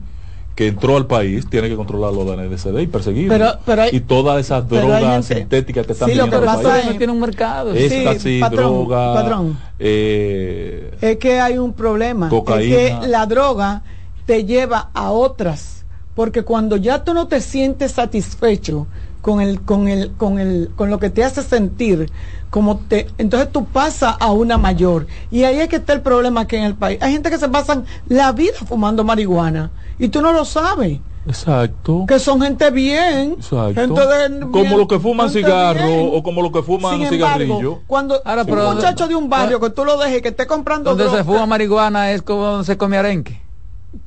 que 0.54 0.68
entró 0.68 0.96
al 0.96 1.06
país 1.06 1.48
tiene 1.48 1.68
que 1.68 1.76
controlarlo 1.76 2.24
de 2.24 2.48
NDCD 2.48 2.78
y 2.80 2.86
perseguir 2.86 3.32
y 3.90 4.00
todas 4.00 4.40
esas 4.40 4.68
drogas 4.68 5.26
sintéticas 5.26 5.86
que 5.86 5.92
están 5.92 6.08
sí, 6.08 6.14
lo 6.14 6.30
que 6.30 6.38
pasa 6.38 6.80
es, 6.80 6.86
no 6.86 6.96
tiene 6.96 7.12
un 7.12 7.20
mercado 7.20 7.72
esta 7.72 8.18
sí, 8.18 8.40
droga 8.50 9.14
patrón, 9.14 9.58
eh, 9.78 10.96
es 11.00 11.16
que 11.16 11.40
hay 11.40 11.58
un 11.58 11.72
problema 11.72 12.28
cocaína. 12.28 12.76
es 12.76 13.00
que 13.00 13.06
la 13.08 13.26
droga 13.26 13.82
te 14.26 14.44
lleva 14.44 14.90
a 14.94 15.10
otras 15.10 15.84
porque 16.14 16.42
cuando 16.42 16.76
ya 16.76 17.02
tú 17.02 17.12
no 17.12 17.26
te 17.26 17.40
sientes 17.40 17.92
satisfecho 17.92 18.86
con 19.20 19.40
el, 19.40 19.62
con 19.62 19.88
el, 19.88 20.12
con 20.12 20.38
el, 20.38 20.70
con 20.76 20.90
lo 20.90 20.98
que 20.98 21.10
te 21.10 21.24
hace 21.24 21.42
sentir, 21.42 22.10
como 22.50 22.76
te, 22.76 23.06
entonces 23.18 23.50
tú 23.50 23.64
pasas 23.64 24.16
a 24.20 24.30
una 24.32 24.58
mayor. 24.58 25.06
Y 25.30 25.44
ahí 25.44 25.60
es 25.60 25.68
que 25.68 25.76
está 25.76 25.94
el 25.94 26.02
problema 26.02 26.42
aquí 26.42 26.56
en 26.56 26.64
el 26.64 26.74
país. 26.74 26.98
Hay 27.00 27.12
gente 27.12 27.30
que 27.30 27.38
se 27.38 27.48
pasan 27.48 27.86
la 28.06 28.32
vida 28.32 28.58
fumando 28.68 29.02
marihuana 29.02 29.70
y 29.98 30.08
tú 30.08 30.22
no 30.22 30.32
lo 30.32 30.44
sabes. 30.44 31.00
Exacto. 31.26 32.04
Que 32.06 32.18
son 32.18 32.40
gente 32.42 32.70
bien. 32.70 33.36
Exacto. 33.38 33.96
como 34.50 34.76
los 34.76 34.88
que 34.88 34.98
fuman 34.98 35.30
cigarro 35.30 36.04
o 36.04 36.22
como 36.22 36.42
los 36.42 36.52
que 36.52 36.62
fuman 36.62 37.06
cigarrillo. 37.08 37.80
Cuando 37.86 38.20
un 38.24 38.74
muchacho 38.74 39.08
de 39.08 39.14
un 39.14 39.28
barrio 39.28 39.60
que 39.60 39.70
tú 39.70 39.84
lo 39.84 39.96
dejes 39.96 40.22
que 40.22 40.28
esté 40.28 40.46
comprando 40.46 40.94
Donde 40.94 41.16
se 41.16 41.24
fuma 41.24 41.46
marihuana 41.46 42.12
es 42.12 42.22
como 42.22 42.62
se 42.64 42.76
come 42.76 42.98
arenque. 42.98 43.40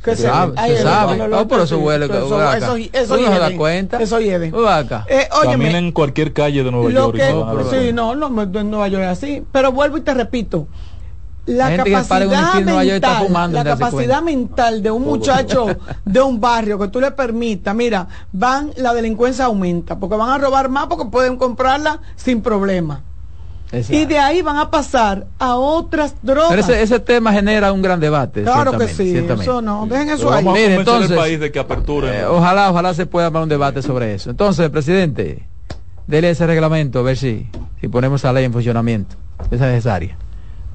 Que 0.04 0.18
se 0.18 0.24
sabe, 0.24 0.54
se 0.68 0.84
sabe. 0.84 1.34
Oh, 1.34 1.48
por 1.48 1.62
eso 1.62 1.80
huele. 1.80 2.06
Eso, 2.06 2.54
eso, 2.54 2.76
eso, 2.76 3.18
no 3.18 3.34
se 3.34 3.40
da 3.40 3.56
cuenta. 3.56 3.98
Eso 4.02 4.20
lleve. 4.20 4.52
Eh, 5.08 5.30
También 5.44 5.76
en 5.78 5.92
cualquier 5.94 6.34
calle 6.34 6.62
de 6.62 6.72
Nueva 6.72 6.92
York. 6.92 7.16
Que, 7.16 7.88
sí, 7.88 7.94
no, 7.94 8.14
no, 8.14 8.42
en 8.42 8.70
Nueva 8.70 8.90
York 8.90 9.04
es 9.04 9.10
así. 9.10 9.44
Pero 9.52 9.72
vuelvo 9.72 9.98
y 9.98 10.02
te 10.02 10.14
repito 10.14 10.68
la 11.48 11.78
capacidad 11.78 12.56
mental, 12.62 13.54
la 13.54 13.64
capacidad 13.64 14.22
mental 14.22 14.84
de 14.84 14.92
un 14.92 15.04
muchacho 15.04 15.68
de 16.06 16.22
un 16.22 16.40
barrio 16.40 16.78
que 16.78 16.90
tú 16.90 17.00
le 17.00 17.12
permitas, 17.12 17.74
mira, 17.74 18.08
van 18.32 18.72
la 18.76 18.94
delincuencia 18.94 19.46
aumenta, 19.46 19.98
porque 19.98 20.16
van 20.16 20.30
a 20.30 20.38
robar 20.38 20.70
más 20.70 20.88
porque 20.88 21.06
pueden 21.06 21.38
comprarla 21.38 22.00
sin 22.16 22.42
problema. 22.42 23.02
Y 23.90 24.06
de 24.06 24.18
ahí 24.18 24.42
van 24.42 24.58
a 24.58 24.72
pasar 24.72 25.28
a 25.40 25.56
otras 25.56 26.16
drogas. 26.22 26.66
Pero 26.66 26.80
ese, 26.80 27.00
tema 27.00 27.34
genera 27.34 27.74
un 27.74 27.82
gran 27.82 28.00
debate. 28.00 28.44
Claro 28.44 28.78
que 28.78 28.88
sí, 28.88 29.18
eso 29.18 29.62
no, 29.62 29.86
dejen 29.88 30.10
eso 30.10 30.32
ahí. 30.32 30.46
Mire, 30.46 30.76
entonces, 30.76 31.12
el 31.12 31.18
país 31.18 31.40
de 31.40 31.52
que 31.52 31.60
aperture, 31.60 32.20
eh, 32.20 32.26
ojalá, 32.26 32.72
ojalá 32.72 32.94
se 32.94 33.06
pueda 33.06 33.30
dar 33.30 33.44
un 33.44 33.50
debate 33.50 33.82
sobre 33.82 34.14
eso. 34.14 34.30
Entonces, 34.30 34.70
presidente, 34.70 35.48
dele 36.08 36.30
ese 36.30 36.48
reglamento, 36.48 37.00
a 37.00 37.02
ver 37.04 37.18
si, 37.18 37.50
si 37.82 37.90
ponemos 37.90 38.22
esa 38.22 38.32
ley 38.32 38.46
en 38.46 38.54
funcionamiento. 38.54 39.18
Es 39.52 39.60
necesaria. 39.60 40.18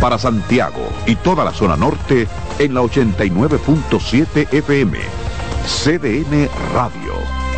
Para 0.00 0.18
Santiago 0.18 0.88
y 1.06 1.16
toda 1.16 1.44
la 1.44 1.52
zona 1.52 1.76
norte 1.76 2.28
en 2.58 2.74
la 2.74 2.82
89.7 2.82 4.52
FM. 4.52 4.98
CDN 5.64 6.48
Radio. 6.74 7.14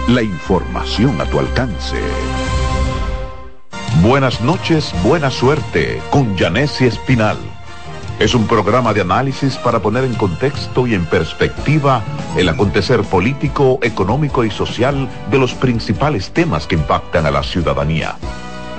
La 0.09 0.23
información 0.23 1.21
a 1.21 1.25
tu 1.25 1.39
alcance. 1.39 1.97
Buenas 4.03 4.41
noches, 4.41 4.95
buena 5.03 5.31
suerte 5.31 6.01
con 6.11 6.37
Janessi 6.39 6.87
Espinal. 6.87 7.37
Es 8.19 8.35
un 8.35 8.47
programa 8.47 8.95
de 8.95 9.01
análisis 9.03 9.57
para 9.57 9.81
poner 9.81 10.05
en 10.05 10.15
contexto 10.15 10.87
y 10.87 10.95
en 10.95 11.05
perspectiva 11.07 12.03
el 12.37 12.49
acontecer 12.49 13.03
político, 13.03 13.79
económico 13.83 14.45
y 14.45 14.51
social 14.51 15.09
de 15.31 15.39
los 15.39 15.55
principales 15.55 16.31
temas 16.31 16.67
que 16.67 16.77
impactan 16.77 17.27
a 17.27 17.31
la 17.31 17.43
ciudadanía. 17.43 18.17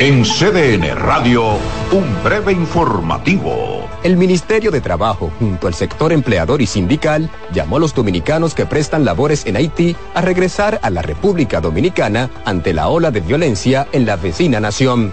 En 0.00 0.22
CDN 0.22 0.94
Radio, 0.94 1.58
un 1.90 2.22
breve 2.22 2.52
informativo. 2.52 3.84
El 4.04 4.16
Ministerio 4.16 4.70
de 4.70 4.80
Trabajo, 4.80 5.32
junto 5.40 5.66
al 5.66 5.74
sector 5.74 6.12
empleador 6.12 6.62
y 6.62 6.68
sindical, 6.68 7.28
llamó 7.52 7.78
a 7.78 7.80
los 7.80 7.96
dominicanos 7.96 8.54
que 8.54 8.64
prestan 8.64 9.04
labores 9.04 9.44
en 9.44 9.56
Haití 9.56 9.96
a 10.14 10.20
regresar 10.20 10.78
a 10.84 10.90
la 10.90 11.02
República 11.02 11.60
Dominicana 11.60 12.30
ante 12.44 12.74
la 12.74 12.86
ola 12.86 13.10
de 13.10 13.22
violencia 13.22 13.88
en 13.90 14.06
la 14.06 14.14
vecina 14.14 14.60
nación. 14.60 15.12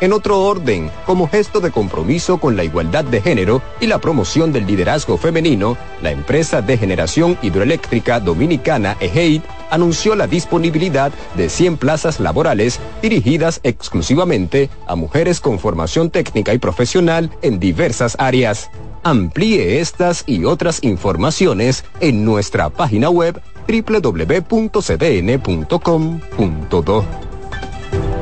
En 0.00 0.12
otro 0.12 0.40
orden, 0.40 0.90
como 1.06 1.28
gesto 1.28 1.60
de 1.60 1.70
compromiso 1.70 2.38
con 2.38 2.56
la 2.56 2.64
igualdad 2.64 3.04
de 3.04 3.22
género 3.22 3.62
y 3.80 3.86
la 3.86 3.98
promoción 3.98 4.52
del 4.52 4.66
liderazgo 4.66 5.18
femenino, 5.18 5.78
la 6.02 6.10
empresa 6.10 6.60
de 6.62 6.76
generación 6.76 7.38
hidroeléctrica 7.42 8.18
dominicana 8.18 8.96
EGEID 8.98 9.42
anunció 9.70 10.14
la 10.14 10.26
disponibilidad 10.26 11.12
de 11.34 11.48
100 11.48 11.76
plazas 11.76 12.20
laborales 12.20 12.80
dirigidas 13.02 13.60
exclusivamente 13.62 14.70
a 14.86 14.94
mujeres 14.96 15.40
con 15.40 15.58
formación 15.58 16.10
técnica 16.10 16.52
y 16.54 16.58
profesional 16.58 17.30
en 17.42 17.58
diversas 17.58 18.16
áreas. 18.18 18.70
Amplíe 19.02 19.80
estas 19.80 20.24
y 20.26 20.44
otras 20.44 20.82
informaciones 20.82 21.84
en 22.00 22.24
nuestra 22.24 22.70
página 22.70 23.08
web 23.10 23.40
www.cdn.com.do. 23.68 24.56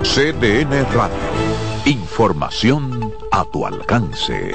CDN 0.03 0.87
Radio 0.93 1.45
Información 1.87 3.13
a 3.31 3.45
tu 3.45 3.67
alcance. 3.67 4.53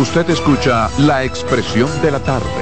Usted 0.00 0.28
escucha 0.30 0.90
la 0.98 1.22
expresión 1.22 1.88
de 2.02 2.10
la 2.10 2.18
tarde 2.18 2.61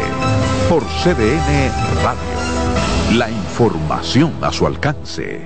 por 0.70 0.82
CDN 1.02 1.70
Radio. 2.00 3.18
La 3.18 3.28
información 3.28 4.32
a 4.40 4.52
su 4.52 4.64
alcance. 4.68 5.40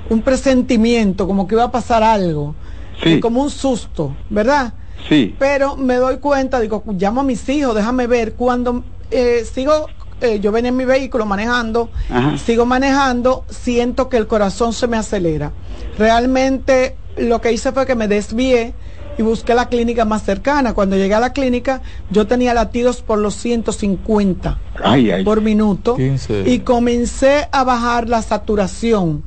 un 0.08 0.22
presentimiento, 0.22 1.26
como 1.26 1.46
que 1.46 1.54
iba 1.54 1.64
a 1.64 1.70
pasar 1.70 2.02
algo, 2.02 2.54
Sí. 3.02 3.10
eh, 3.14 3.20
como 3.20 3.42
un 3.42 3.50
susto, 3.50 4.16
¿verdad? 4.28 4.72
Sí. 5.08 5.36
Pero 5.38 5.76
me 5.76 5.94
doy 5.96 6.18
cuenta, 6.18 6.58
digo, 6.58 6.82
llamo 6.98 7.20
a 7.20 7.24
mis 7.24 7.48
hijos, 7.48 7.74
déjame 7.76 8.06
ver, 8.08 8.32
cuando 8.34 8.82
eh, 9.12 9.44
sigo, 9.54 9.88
eh, 10.20 10.40
yo 10.40 10.50
venía 10.52 10.70
en 10.70 10.76
mi 10.76 10.84
vehículo 10.84 11.26
manejando, 11.26 11.90
Ajá. 12.10 12.36
sigo 12.38 12.64
manejando, 12.66 13.44
siento 13.48 14.08
que 14.08 14.16
el 14.16 14.26
corazón 14.26 14.72
se 14.72 14.86
me 14.86 14.96
acelera. 14.96 15.52
Realmente 15.98 16.96
lo 17.16 17.40
que 17.40 17.52
hice 17.52 17.72
fue 17.72 17.86
que 17.86 17.94
me 17.94 18.08
desvié 18.08 18.74
y 19.18 19.22
busqué 19.22 19.54
la 19.54 19.68
clínica 19.68 20.04
más 20.04 20.22
cercana. 20.22 20.74
Cuando 20.74 20.96
llegué 20.96 21.14
a 21.14 21.20
la 21.20 21.32
clínica, 21.32 21.82
yo 22.10 22.26
tenía 22.26 22.54
latidos 22.54 23.02
por 23.02 23.18
los 23.18 23.34
150 23.34 24.58
Ay, 24.82 25.10
ay. 25.10 25.24
por 25.24 25.40
minuto 25.40 25.96
15. 25.96 26.44
y 26.48 26.60
comencé 26.60 27.48
a 27.50 27.64
bajar 27.64 28.08
la 28.08 28.22
saturación 28.22 29.24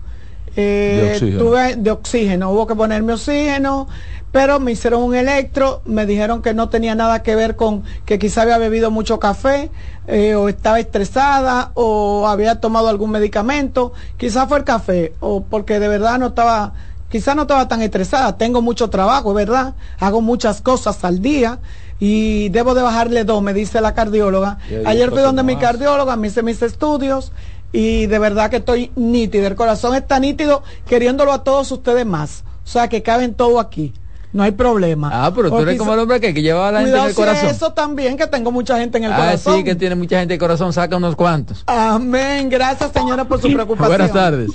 eh, 0.56 1.00
De 1.02 1.12
oxígeno. 1.14 1.44
tuve 1.44 1.76
de 1.76 1.92
oxígeno. 1.92 2.52
Hubo 2.52 2.68
que 2.68 2.76
ponerme 2.76 3.14
oxígeno, 3.14 3.88
pero 4.32 4.60
me 4.60 4.72
hicieron 4.72 5.04
un 5.04 5.16
electro, 5.16 5.82
me 5.86 6.06
dijeron 6.06 6.42
que 6.42 6.54
no 6.54 6.70
tenía 6.70 6.96
nada 6.96 7.22
que 7.22 7.36
ver 7.36 7.56
con 7.56 7.84
que 8.06 8.18
quizá 8.18 8.44
había 8.44 8.58
bebido 8.58 8.90
mucho 8.90 9.20
café 9.20 9.70
eh, 10.08 10.36
o 10.36 10.48
estaba 10.48 10.80
estresada 10.80 11.72
o 11.74 12.28
había 12.28 12.62
tomado 12.62 12.88
algún 12.88 13.12
medicamento. 13.12 13.94
Quizá 14.18 14.48
fue 14.48 14.60
el 14.60 14.64
café 14.64 15.14
o 15.20 15.44
porque 15.44 15.80
de 15.80 15.88
verdad 15.88 16.18
no 16.18 16.28
estaba 16.28 16.74
quizá 17.10 17.36
no 17.36 17.42
estaba 17.42 17.68
tan 17.68 17.82
estresada, 17.82 18.38
tengo 18.38 18.62
mucho 18.62 18.90
trabajo, 18.90 19.34
¿verdad? 19.34 19.76
Hago 20.00 20.22
muchas 20.22 20.62
cosas 20.62 21.04
al 21.04 21.22
día 21.22 21.60
y 22.00 22.48
debo 22.50 22.74
de 22.74 22.82
bajarle 22.82 23.26
dos, 23.26 23.44
me 23.44 23.54
dice 23.54 23.82
la 23.82 23.94
cardióloga. 23.94 24.60
Ayer 24.86 25.10
fui 25.12 25.20
donde 25.20 25.44
mi 25.44 25.58
cardióloga, 25.58 26.16
me 26.16 26.30
hice 26.30 26.42
mis 26.42 26.62
estudios 26.62 27.34
y 27.74 28.08
de 28.08 28.18
verdad 28.18 28.50
que 28.50 28.58
estoy 28.58 28.92
nítido, 28.96 29.46
el 29.46 29.56
corazón 29.56 29.94
está 29.94 30.20
nítido, 30.20 30.64
queriéndolo 30.88 31.34
a 31.34 31.44
todos 31.44 31.70
ustedes 31.72 32.06
más. 32.06 32.46
O 32.64 32.68
sea, 32.68 32.88
que 32.88 33.04
caben 33.04 33.34
todo 33.34 33.60
aquí. 33.60 33.94
No 34.34 34.44
hay 34.44 34.52
problema. 34.52 35.10
Ah, 35.12 35.32
pero 35.36 35.50
tú 35.50 35.56
O 35.56 35.60
eres 35.62 35.74
quizá- 35.74 35.80
como 35.80 35.94
el 35.94 36.00
hombre 36.00 36.20
que, 36.22 36.34
que 36.34 36.42
lleva 36.42 36.70
a 36.70 36.72
la 36.72 36.80
gente 36.80 36.92
en 36.92 36.94
Cuidado 36.94 37.08
el 37.10 37.14
si 37.16 37.22
corazón. 37.22 37.50
eso 37.50 37.74
también, 37.74 38.16
que 38.18 38.28
tengo 38.28 38.52
mucha 38.52 38.78
gente 38.78 38.98
en 38.98 39.04
el 39.06 39.12
ah, 39.14 39.18
corazón. 39.18 39.58
sí, 39.58 39.64
que 39.64 39.76
tiene 39.76 39.96
mucha 39.96 40.20
gente 40.20 40.34
en 40.34 40.38
el 40.38 40.40
corazón, 40.40 40.72
saca 40.72 40.96
unos 40.98 41.16
cuantos. 41.16 41.64
Amén. 41.68 42.50
Gracias, 42.50 42.92
señora, 42.94 43.26
por 43.26 43.42
su 43.42 43.52
preocupación. 43.52 43.90
Buenas 43.90 44.14
tardes. 44.14 44.52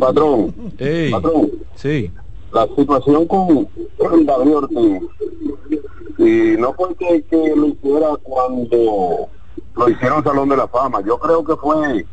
Patrón, 0.00 0.54
Ey, 0.78 1.10
patrón, 1.12 1.50
sí. 1.76 2.10
la 2.52 2.66
situación 2.76 3.26
con 3.26 3.68
con 3.98 4.26
David 4.26 4.56
Ortiz, 4.56 5.02
y 6.18 6.56
no 6.58 6.72
fue 6.74 6.94
que, 6.96 7.22
que 7.30 7.54
lo 7.56 7.66
hiciera 7.68 8.08
cuando 8.22 9.28
lo 9.76 9.88
hicieron 9.88 10.22
Salón 10.24 10.48
de 10.48 10.56
la 10.56 10.66
Fama, 10.68 11.00
yo 11.06 11.18
creo 11.18 11.44
que 11.44 11.54
fue 11.56 12.04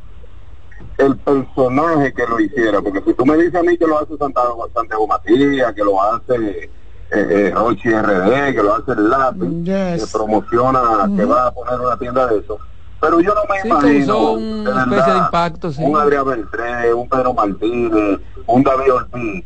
el 0.98 1.18
personaje 1.18 2.14
que 2.14 2.26
lo 2.28 2.40
hiciera, 2.40 2.82
porque 2.82 3.02
si 3.06 3.14
tú 3.14 3.26
me 3.26 3.36
dices 3.38 3.56
a 3.56 3.64
mí 3.64 3.78
que 3.78 3.88
lo 3.88 3.98
hace 4.00 4.16
Santiago, 4.18 4.68
Santiago 4.74 5.08
Matías, 5.08 5.74
que 5.74 5.84
lo 5.84 6.02
hace 6.02 6.70
eh, 7.12 7.28
eh, 7.30 7.52
Rochi 7.56 7.90
RD, 7.90 8.54
que 8.54 8.64
lo 8.64 8.76
hace 8.76 8.92
el 8.92 9.10
lápiz, 9.10 9.64
que 9.66 10.04
promociona, 10.12 11.10
que 11.16 11.26
va 11.26 11.48
a 11.48 11.52
poner 11.54 11.80
una 11.80 11.98
tienda 11.98 12.28
de 12.28 12.40
eso, 12.40 12.60
pero 13.02 13.20
yo 13.20 13.34
no 13.34 13.42
me 13.50 13.62
Sí, 13.62 13.68
imagino 13.68 14.32
una 14.34 14.40
de 14.64 14.70
especie 14.80 14.96
verdad, 14.96 15.14
de 15.14 15.18
impacto, 15.20 15.72
sí. 15.72 15.84
un 15.84 15.98
Adrián 15.98 16.26
Beltré, 16.26 16.94
un 16.94 17.10
Pedro 17.10 17.34
Martínez, 17.34 18.20
un 18.46 18.64
David 18.64 18.94
Ortiz, 18.94 19.46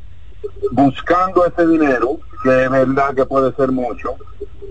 buscando 0.71 1.45
ese 1.45 1.67
dinero, 1.67 2.19
que 2.43 2.63
es 2.65 2.69
verdad 2.69 3.13
que 3.15 3.25
puede 3.25 3.53
ser 3.55 3.71
mucho, 3.71 4.15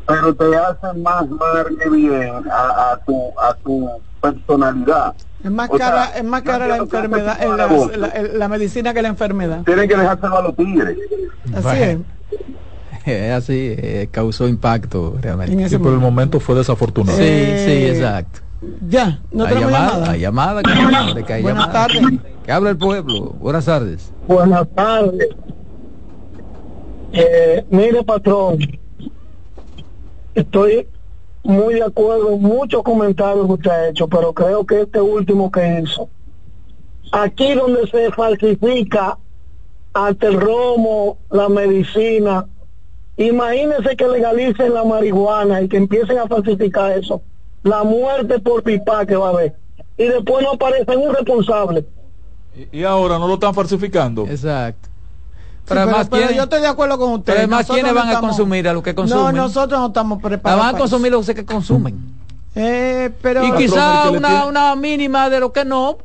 pero 0.07 0.35
te 0.35 0.57
hace 0.57 0.99
más 0.99 1.29
mal 1.31 1.67
que 1.81 1.89
bien 1.89 2.45
a, 2.51 2.93
a 2.93 2.97
tu 3.05 3.33
a 3.41 3.55
tu 3.55 3.89
personalidad. 4.21 5.15
Es 5.43 5.51
más 5.51 5.69
O 5.71 5.77
sea, 5.77 5.91
cara, 5.91 6.05
es 6.17 6.25
más 6.25 6.43
cara 6.43 6.67
la 6.69 6.77
enfermedad, 6.77 7.37
eh, 7.43 7.49
la, 7.49 7.67
la- 7.97 8.23
la 8.35 8.49
medicina 8.49 8.93
que 8.95 9.03
la 9.03 9.09
enfermedad. 9.09 9.63
Tienen 9.65 9.89
que 9.89 9.97
dejárselo 9.97 10.39
a 10.39 10.43
los 10.43 10.57
tigres. 10.57 10.97
Así 11.55 11.63
Bueno. 11.63 11.85
es. 11.85 11.99
Es 13.11 13.33
así, 13.33 13.75
eh, 13.77 14.09
causó 14.11 14.47
impacto 14.49 15.17
realmente. 15.21 15.69
Sí, 15.69 15.79
por 15.79 15.93
el 15.93 15.99
momento 15.99 16.39
fue 16.41 16.55
desafortunado. 16.57 17.17
Sí, 17.19 17.25
Eh, 17.27 17.65
sí, 17.67 17.97
exacto. 17.97 18.41
Ya, 18.89 19.21
no 19.33 19.45
hay 19.45 19.55
tenemos 19.55 19.73
llamada, 19.73 20.17
llamada. 20.17 20.63
hay 20.65 20.75
llamada, 20.77 21.23
que 21.25 21.33
hay 21.33 21.43
Buenas 21.43 21.67
llamada. 21.67 21.89
tardes. 21.89 22.21
Que 22.45 22.53
habla 22.53 22.71
el 22.71 22.79
pueblo. 22.79 23.21
Buenas 23.41 23.65
tardes. 23.65 24.13
Buenas 24.29 24.69
tardes. 24.75 25.29
Eh, 27.13 27.65
mire, 27.71 28.03
patrón, 28.05 28.59
estoy 30.35 30.87
muy 31.43 31.75
de 31.75 31.83
acuerdo 31.85 32.33
en 32.35 32.41
muchos 32.43 32.83
comentarios 32.83 33.47
que 33.47 33.53
usted 33.53 33.71
ha 33.71 33.89
hecho, 33.89 34.09
pero 34.09 34.33
creo 34.33 34.65
que 34.65 34.83
este 34.83 35.01
último 35.01 35.51
que 35.51 35.81
hizo, 35.83 36.09
aquí 37.11 37.53
donde 37.55 37.87
se 37.89 38.11
falsifica 38.13 39.19
hasta 39.93 40.27
el 40.29 40.41
romo, 40.41 41.19
la 41.31 41.49
medicina, 41.49 42.47
imagínense 43.17 43.97
que 43.97 44.09
legalicen 44.09 44.75
la 44.75 44.85
marihuana 44.85 45.61
y 45.63 45.69
que 45.69 45.77
empiecen 45.77 46.19
a 46.19 46.27
falsificar 46.27 46.93
eso, 46.93 47.23
la 47.63 47.85
muerte 47.85 48.39
por 48.41 48.63
pipa 48.63 49.05
que 49.07 49.17
va 49.17 49.29
a 49.29 49.31
haber, 49.31 49.55
y 49.99 50.05
después 50.05 50.43
no 50.45 50.53
aparecen 50.53 50.99
un 50.99 51.15
responsable. 51.15 51.85
Y, 52.73 52.81
y 52.81 52.85
ahora 52.85 53.19
no 53.19 53.27
lo 53.29 53.35
están 53.35 53.55
falsificando. 53.55 54.27
Exacto. 54.27 54.89
Sí, 54.89 55.69
Pero 55.69 55.81
además, 55.83 56.09
pero 56.11 56.23
¿quiénes- 56.23 56.37
yo 56.37 56.43
estoy 56.43 56.61
de 56.61 56.67
acuerdo 56.67 56.99
con 56.99 57.13
usted. 57.13 57.25
Pero 57.27 57.39
además, 57.39 57.67
¿quiénes 57.67 57.93
no 57.95 58.01
van 58.01 58.09
a 58.17 58.21
consumir 58.21 58.69
a 58.69 58.73
lo 58.73 58.83
que 58.83 58.95
consumen? 58.95 59.25
No, 59.25 59.33
nosotros 59.33 59.79
no 59.81 59.87
estamos 59.87 60.21
La 60.23 60.29
preparados. 60.29 60.65
van 60.67 60.75
a 60.75 60.79
consumir 60.79 61.13
los 61.13 61.27
que 61.27 61.45
consumen. 61.47 61.99
Eh, 62.55 63.11
pero 63.23 63.45
y 63.47 63.53
quizá 63.53 64.11
una, 64.11 64.45
una 64.47 64.75
mínima 64.77 65.31
de 65.31 65.39
lo 65.41 65.53
que 65.53 65.65
no, 65.65 65.99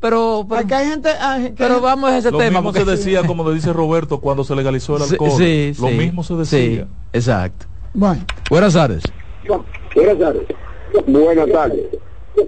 pero, 0.00 0.44
pero, 0.48 0.60
Aquí 0.60 0.74
hay 0.74 0.88
gente. 0.90 1.08
ah, 1.20 1.38
pero 1.56 1.80
vamos 1.80 2.10
a 2.10 2.18
ese 2.18 2.30
Lo 2.30 2.38
tema. 2.38 2.60
mismo 2.60 2.72
porque- 2.72 2.84
se 2.84 2.90
decía, 2.90 3.22
como 3.26 3.48
le 3.48 3.54
dice 3.54 3.72
Roberto, 3.72 4.20
cuando 4.20 4.44
se 4.44 4.54
legalizó 4.54 4.96
el 4.96 5.02
alcohol. 5.04 5.30
sí, 5.36 5.72
lo 5.80 5.88
sí, 5.88 5.94
mismo 5.94 6.22
se 6.22 6.34
sí, 6.44 6.68
decía. 6.68 6.88
exacto. 7.12 7.66
Bueno, 7.94 8.24
Buenas 8.50 8.74
tardes. 8.74 9.02
Buenas 9.94 10.18
tardes. 10.18 10.42
Buenas 11.06 11.48
tardes. 11.50 11.80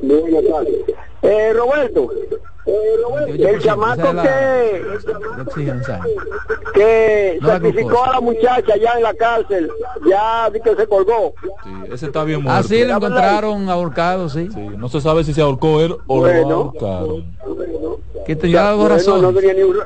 Buenas 0.02 0.44
tardes. 0.50 0.74
Eh, 1.22 1.52
Roberto, 1.54 2.10
el 3.28 3.58
chamaco 3.62 4.02
que, 4.22 4.82
que 6.74 7.38
No 7.40 7.48
sacrificó 7.48 8.04
a 8.04 8.12
la 8.12 8.20
muchacha 8.20 8.76
ya 8.76 8.92
en 8.96 9.02
la 9.02 9.14
cárcel, 9.14 9.70
ya 10.08 10.48
vi 10.52 10.60
que 10.60 10.74
se 10.76 10.86
colgó. 10.86 11.34
Sí, 11.64 11.70
ese 11.92 12.06
está 12.06 12.24
bien 12.24 12.42
muerto. 12.42 12.60
Así 12.60 12.84
lo 12.84 12.96
encontraron 12.96 13.68
ahorcado, 13.68 14.28
sí. 14.28 14.48
Sí, 14.52 14.60
no 14.76 14.88
se 14.88 15.00
sabe 15.00 15.24
si 15.24 15.32
se 15.34 15.40
ahorcó 15.40 15.80
él 15.80 15.96
o 16.06 16.16
lo 16.16 16.20
Bueno. 16.22 16.54
ahorcaron. 16.54 17.36
Que 18.26 18.36
tenía 18.36 18.68
algo 18.70 18.88
razón. 18.88 19.22
no 19.22 19.32
tenía 19.32 19.54
ni 19.54 19.62
un- 19.62 19.78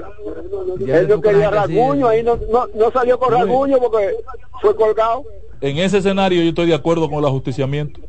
Ya 0.80 0.99
él 0.99 1.09
no 1.09 1.20
quería 1.20 1.51
rasguño, 1.51 2.09
ahí 2.09 2.22
no, 2.22 2.39
no, 2.51 2.66
no 2.74 2.91
salió 2.91 3.18
con 3.18 3.33
rasguño 3.33 3.78
porque 3.78 4.16
fue 4.61 4.74
colgado. 4.74 5.24
En 5.61 5.78
ese 5.78 5.99
escenario 5.99 6.43
yo 6.43 6.49
estoy 6.49 6.66
de 6.66 6.74
acuerdo 6.74 7.09
con 7.09 7.18
el 7.20 7.26
ajusticiamiento. 7.26 8.01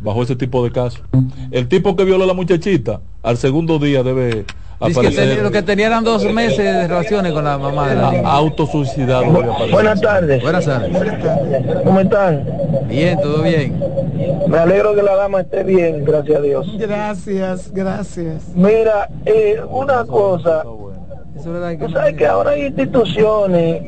Bajo 0.00 0.22
ese 0.22 0.36
tipo 0.36 0.62
de 0.64 0.70
casos. 0.70 1.02
El 1.50 1.68
tipo 1.68 1.96
que 1.96 2.04
violó 2.04 2.24
a 2.24 2.26
la 2.28 2.34
muchachita, 2.34 3.00
al 3.22 3.36
segundo 3.36 3.78
día 3.78 4.02
debe 4.02 4.44
Dice 4.80 4.92
que 4.92 4.92
aparecer 4.92 5.28
tenía- 5.30 5.42
lo 5.42 5.50
que 5.50 5.62
tenía 5.62 5.86
eran 5.88 6.04
dos 6.04 6.24
meses 6.32 6.58
de 6.58 6.86
relaciones 6.86 7.32
con 7.32 7.42
la 7.42 7.58
mamá 7.58 7.88
de 7.88 7.96
la 7.96 8.10
niña. 8.12 8.28
autosuicidado. 8.30 9.24
debe 9.24 9.44
aparecer. 9.50 9.70
Buenas 9.72 10.00
tardes. 10.00 10.42
Buenas 10.42 10.64
tardes. 10.66 11.82
¿Cómo 11.84 11.98
están? 12.00 12.44
Bien, 12.88 13.18
todo 13.20 13.42
bien. 13.42 13.76
Me 14.46 14.56
alegro 14.58 14.94
que 14.94 15.02
la 15.02 15.16
dama 15.16 15.40
esté 15.40 15.64
bien, 15.64 16.04
gracias 16.04 16.38
a 16.38 16.42
Dios. 16.42 16.66
gracias, 16.78 17.72
gracias. 17.72 18.44
Mira, 18.54 19.08
eh, 19.26 19.56
una 19.68 20.04
cosa, 20.04 20.62
Eso 21.38 21.48
es 21.50 21.54
verdad 21.60 21.70
que 21.78 21.86
tú 21.86 21.92
sabes 21.92 22.16
que 22.16 22.26
ahora 22.26 22.50
hay 22.50 22.66
instituciones, 22.66 23.82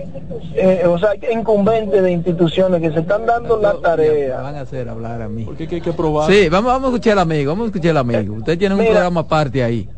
eh, 0.55 0.83
o 0.87 0.99
sea, 0.99 1.11
incumbentes 1.33 2.03
de 2.03 2.13
instituciones 2.13 2.81
que 2.81 2.93
se 2.93 3.01
están 3.01 3.27
dando 3.27 3.57
la 3.61 3.75
Me 3.75 3.81
tarea. 3.81 4.41
van 4.41 4.55
a 4.57 4.61
hacer 4.61 4.89
hablar 4.89 5.21
a 5.23 5.29
mí. 5.29 5.45
Porque 5.45 5.67
hay 5.71 5.81
que 5.81 5.93
probar. 5.93 6.31
Sí, 6.31 6.49
vamos, 6.49 6.73
vamos 6.73 6.89
a 6.91 6.95
escuchar 6.95 7.13
al 7.15 7.19
amigo, 7.21 7.51
vamos 7.53 7.65
a 7.65 7.67
escuchar 7.69 7.91
al 7.91 7.97
amigo. 7.99 8.35
Usted 8.37 8.57
tiene 8.59 8.75
un 8.75 8.81
Mira. 8.81 8.93
programa 8.93 9.21
aparte 9.23 9.65
ahí. 9.65 9.89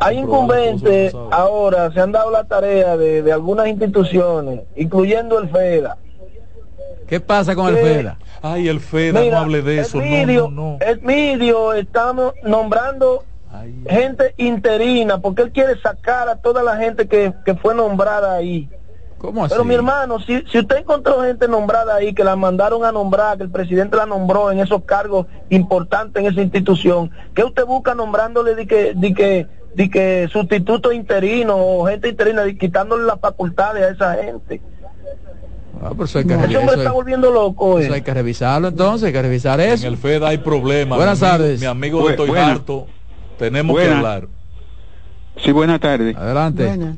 Hay 0.00 0.18
incumbentes 0.18 1.14
ahora, 1.30 1.92
se 1.92 2.00
han 2.00 2.12
dado 2.12 2.30
la 2.30 2.44
tarea 2.44 2.96
de, 2.96 3.22
de 3.22 3.32
algunas 3.32 3.68
instituciones, 3.68 4.60
incluyendo 4.76 5.38
el 5.38 5.48
FEDA, 5.50 5.98
¿Qué 7.06 7.20
pasa 7.20 7.54
con 7.54 7.68
el 7.68 7.76
FEDA? 7.76 8.18
Ay, 8.42 8.68
el 8.68 8.80
FEDA, 8.80 9.24
no 9.30 9.38
hable 9.38 9.62
de 9.62 9.80
eso. 9.80 9.96
Medio, 9.98 10.50
no, 10.50 10.72
no, 10.72 10.78
El 10.80 11.00
medio 11.00 11.72
estamos 11.72 12.34
nombrando 12.44 13.24
gente 13.88 14.34
interina 14.36 15.18
porque 15.18 15.42
él 15.42 15.52
quiere 15.52 15.80
sacar 15.80 16.28
a 16.28 16.36
toda 16.36 16.62
la 16.62 16.76
gente 16.76 17.06
que, 17.08 17.32
que 17.44 17.54
fue 17.54 17.74
nombrada 17.74 18.34
ahí. 18.34 18.68
¿Cómo 19.18 19.44
así? 19.44 19.52
Pero 19.52 19.64
mi 19.64 19.74
hermano, 19.74 20.20
si, 20.20 20.42
si 20.50 20.60
usted 20.60 20.76
encontró 20.76 21.22
gente 21.22 21.48
nombrada 21.48 21.96
ahí, 21.96 22.14
que 22.14 22.22
la 22.22 22.36
mandaron 22.36 22.84
a 22.84 22.92
nombrar, 22.92 23.36
que 23.36 23.42
el 23.42 23.50
presidente 23.50 23.96
la 23.96 24.06
nombró 24.06 24.52
en 24.52 24.60
esos 24.60 24.84
cargos 24.84 25.26
importantes 25.48 26.22
en 26.22 26.30
esa 26.30 26.40
institución, 26.40 27.10
¿qué 27.34 27.42
usted 27.42 27.64
busca 27.66 27.94
nombrándole 27.96 28.54
de 28.54 28.66
que, 28.66 28.92
de 28.94 29.14
que, 29.14 29.46
de 29.74 29.90
que 29.90 30.28
sustituto 30.30 30.92
interino 30.92 31.56
o 31.56 31.86
gente 31.86 32.08
interina, 32.08 32.42
de, 32.42 32.56
quitándole 32.56 33.04
las 33.04 33.18
facultades 33.18 33.82
a 33.82 33.88
esa 33.90 34.22
gente? 34.22 34.62
Ah, 35.82 35.92
pues 35.96 36.14
hay 36.16 36.24
que 36.24 36.34
Ese 36.34 36.56
hombre 36.56 36.76
está 36.76 36.92
volviendo 36.92 37.30
loco. 37.30 37.78
Eso 37.78 37.92
eh. 37.92 37.96
hay 37.96 38.02
que 38.02 38.14
revisarlo 38.14 38.68
entonces, 38.68 39.06
hay 39.06 39.12
que 39.12 39.22
revisar 39.22 39.60
eso. 39.60 39.86
En 39.86 39.92
el 39.92 39.98
FEDA 39.98 40.28
hay 40.28 40.38
problemas. 40.38 40.96
Buenas 40.96 41.20
mi 41.20 41.26
amigo- 41.26 41.38
tardes. 41.38 41.60
Mi 41.60 41.66
amigo 41.66 42.00
buena. 42.00 42.52
harto. 42.52 42.86
Tenemos 43.38 43.76
que 43.76 43.82
Buena. 43.84 43.96
hablar. 43.98 44.28
Sí, 45.44 45.52
buenas 45.52 45.80
tardes. 45.80 46.16
Adelante. 46.16 46.96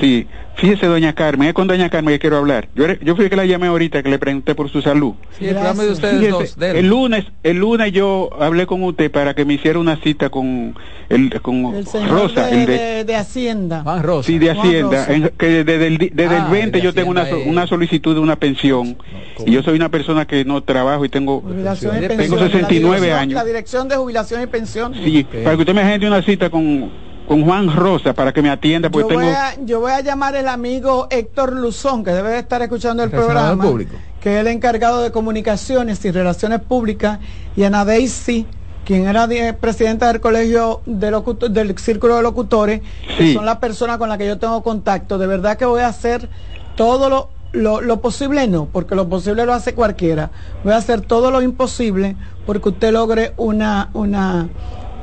Sí, 0.00 0.26
fíjese, 0.56 0.86
doña 0.86 1.12
Carmen, 1.14 1.48
es 1.48 1.54
con 1.54 1.66
doña 1.68 1.90
Carmen 1.90 2.14
que 2.14 2.18
quiero 2.18 2.38
hablar. 2.38 2.68
Yo, 2.74 2.84
era- 2.84 2.98
yo 3.02 3.14
fui 3.14 3.28
que 3.28 3.36
la 3.36 3.44
llamé 3.44 3.66
ahorita, 3.66 4.02
que 4.02 4.08
le 4.08 4.18
pregunté 4.18 4.54
por 4.54 4.70
su 4.70 4.80
salud. 4.80 5.14
Sí, 5.38 5.46
el 5.46 5.54
programa 5.54 5.82
de 5.82 5.90
ustedes 5.92 6.14
Fíjese, 6.18 6.30
dos. 6.32 6.56
dele. 6.58 6.78
el 6.80 6.88
lunes, 6.88 7.24
el 7.42 7.58
lunes 7.58 7.92
yo 7.92 8.30
hablé 8.40 8.66
con 8.66 8.82
usted 8.84 9.10
para 9.10 9.34
que 9.34 9.44
me 9.44 9.54
hiciera 9.54 9.78
una 9.78 9.96
cita 9.96 10.30
con 10.30 10.74
el 11.10 11.40
con 11.42 11.74
El 11.74 11.86
señor 11.86 12.10
Rosa, 12.10 12.46
de, 12.46 12.60
el 12.60 12.66
de, 12.66 12.78
de- 12.78 13.04
de 13.04 13.16
Hacienda. 13.16 13.82
Juan 13.82 14.02
Rosa. 14.02 14.26
sí, 14.26 14.38
de 14.38 14.50
Hacienda, 14.50 15.06
en- 15.12 15.28
que 15.36 15.62
desde 15.64 15.86
el, 15.86 15.98
di- 15.98 16.10
desde 16.12 16.36
Ah, 16.36 16.44
el 16.46 16.52
20 16.52 16.78
de 16.78 16.84
yo 16.84 16.94
tengo 16.94 17.10
una, 17.10 17.28
es- 17.28 17.46
una 17.46 17.66
solicitud 17.66 18.14
de 18.14 18.20
una 18.20 18.36
pensión 18.36 18.96
y 19.44 19.52
yo 19.52 19.62
soy 19.62 19.76
una 19.76 19.90
persona 19.90 20.26
que 20.26 20.44
no 20.46 20.62
trabajo 20.62 21.04
y 21.04 21.08
tengo 21.10 21.40
Jubilación 21.42 21.92
Tengo 22.00 22.16
pensión. 22.16 22.50
69 22.50 23.08
la 23.08 23.20
años. 23.20 23.34
La 23.34 23.44
dirección 23.44 23.88
de 23.88 23.96
jubilación 23.96 24.42
y 24.42 24.46
pensión. 24.46 24.94
Sí, 25.04 25.24
para 25.44 25.54
que 25.56 25.60
usted 25.62 25.74
me 25.74 25.82
agende 25.82 26.06
una 26.06 26.22
cita 26.22 26.48
con, 26.48 26.90
con 27.26 27.44
Juan 27.44 27.74
Rosa 27.74 28.12
para 28.14 28.32
que 28.32 28.42
me 28.42 28.50
atienda 28.50 28.88
Yo 28.88 28.92
porque 28.92 29.14
voy, 29.14 29.24
tengo 29.26 29.36
a, 29.36 29.54
yo 29.64 29.80
voy 29.80 29.92
a 29.92 30.00
llamar 30.00 30.34
el 30.36 30.48
amigo 30.48 31.06
Héctor 31.10 31.52
Luzón, 31.54 32.04
que 32.04 32.10
debe 32.10 32.30
de 32.30 32.38
estar 32.38 32.60
escuchando 32.62 33.02
el 33.02 33.10
Relacionado 33.10 33.46
programa, 33.56 33.64
público. 33.70 33.96
que 34.20 34.34
es 34.34 34.40
el 34.40 34.46
encargado 34.48 35.02
de 35.02 35.10
comunicaciones 35.12 36.04
y 36.04 36.10
relaciones 36.10 36.60
públicas, 36.60 37.20
y 37.56 37.62
Ana 37.64 37.84
Daisy, 37.84 38.46
quien 38.84 39.06
era 39.06 39.28
presidenta 39.60 40.08
del 40.08 40.20
colegio 40.20 40.80
de 40.86 41.10
locuto- 41.12 41.48
del 41.48 41.78
círculo 41.78 42.16
de 42.16 42.22
locutores, 42.22 42.80
que 43.16 43.32
son 43.32 43.46
las 43.46 43.58
personas 43.58 43.96
con 43.98 44.08
las 44.08 44.18
que 44.18 44.26
yo 44.26 44.38
tengo 44.38 44.62
contacto. 44.62 45.18
De 45.18 45.26
verdad 45.28 45.56
que 45.56 45.64
voy 45.64 45.82
a 45.82 45.86
hacer 45.88 46.28
todo 46.74 47.08
lo, 47.08 47.28
lo, 47.52 47.80
lo 47.80 48.00
posible, 48.00 48.48
no, 48.48 48.66
porque 48.66 48.94
lo 48.96 49.08
posible 49.08 49.46
lo 49.46 49.54
hace 49.54 49.74
cualquiera. 49.74 50.30
Voy 50.64 50.72
a 50.72 50.76
hacer 50.78 51.00
todo 51.02 51.30
lo 51.30 51.40
imposible 51.42 52.16
porque 52.44 52.70
usted 52.70 52.92
logre 52.92 53.34
una, 53.36 53.90
una, 53.92 54.48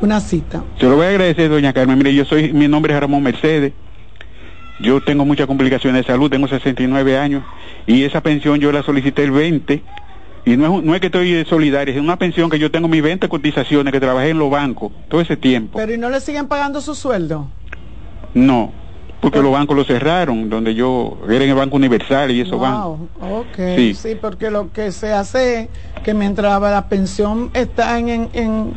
una 0.02 0.20
cita. 0.20 0.64
Se 0.80 0.86
lo 0.86 0.96
voy 0.96 1.06
a 1.06 1.10
agradecer, 1.10 1.50
doña 1.50 1.74
Carmen. 1.74 1.98
Mire, 1.98 2.14
yo 2.14 2.26
soy, 2.26 2.54
mi 2.54 2.68
nombre 2.68 2.94
es 2.94 3.00
Ramón 3.00 3.24
Mercedes. 3.24 3.74
Yo 4.80 5.02
tengo 5.02 5.26
muchas 5.26 5.46
complicaciones 5.46 6.06
de 6.06 6.12
salud, 6.12 6.30
tengo 6.30 6.48
69 6.48 7.18
años 7.18 7.44
y 7.86 8.04
esa 8.04 8.22
pensión 8.22 8.60
yo 8.60 8.72
la 8.72 8.82
solicité 8.82 9.26
el 9.26 9.32
20 9.32 9.84
y 10.46 10.56
no 10.56 10.78
es, 10.78 10.84
no 10.84 10.96
es 10.96 11.02
que 11.02 11.08
estoy 11.08 11.34
eh, 11.34 11.46
solidario, 11.46 11.94
es 11.94 12.00
una 12.00 12.18
pensión 12.18 12.50
que 12.50 12.58
yo 12.60 12.72
tengo 12.72 12.88
mis 12.88 13.04
20 13.04 13.28
cotizaciones 13.28 13.92
que 13.92 14.00
trabajé 14.00 14.30
en 14.30 14.40
los 14.40 14.50
bancos 14.50 14.94
todo 15.10 15.20
ese 15.20 15.36
tiempo. 15.36 15.78
Pero 15.78 15.94
¿y 15.94 15.98
no 15.98 16.10
le 16.10 16.22
siguen 16.22 16.48
pagando 16.48 16.80
su 16.80 16.96
sueldo? 16.96 17.50
No, 18.34 18.72
porque 19.22 19.42
los 19.42 19.52
bancos 19.52 19.76
los 19.76 19.88
cerraron, 19.88 20.50
donde 20.50 20.74
yo 20.74 21.18
era 21.28 21.44
en 21.44 21.50
el 21.50 21.56
Banco 21.56 21.76
Universal 21.76 22.32
y 22.32 22.44
bancos. 22.44 23.00
Wow, 23.20 23.40
ok. 23.40 23.58
Sí. 23.76 23.94
Sí. 23.94 24.16
porque 24.20 24.50
lo 24.50 24.72
que 24.72 24.92
se 24.92 25.12
hace 25.12 25.62
es 25.64 25.70
que 26.04 26.14
mientras 26.14 26.60
la 26.62 26.88
pensión 26.88 27.50
está 27.54 28.00
en, 28.00 28.10
en, 28.10 28.30
en, 28.34 28.74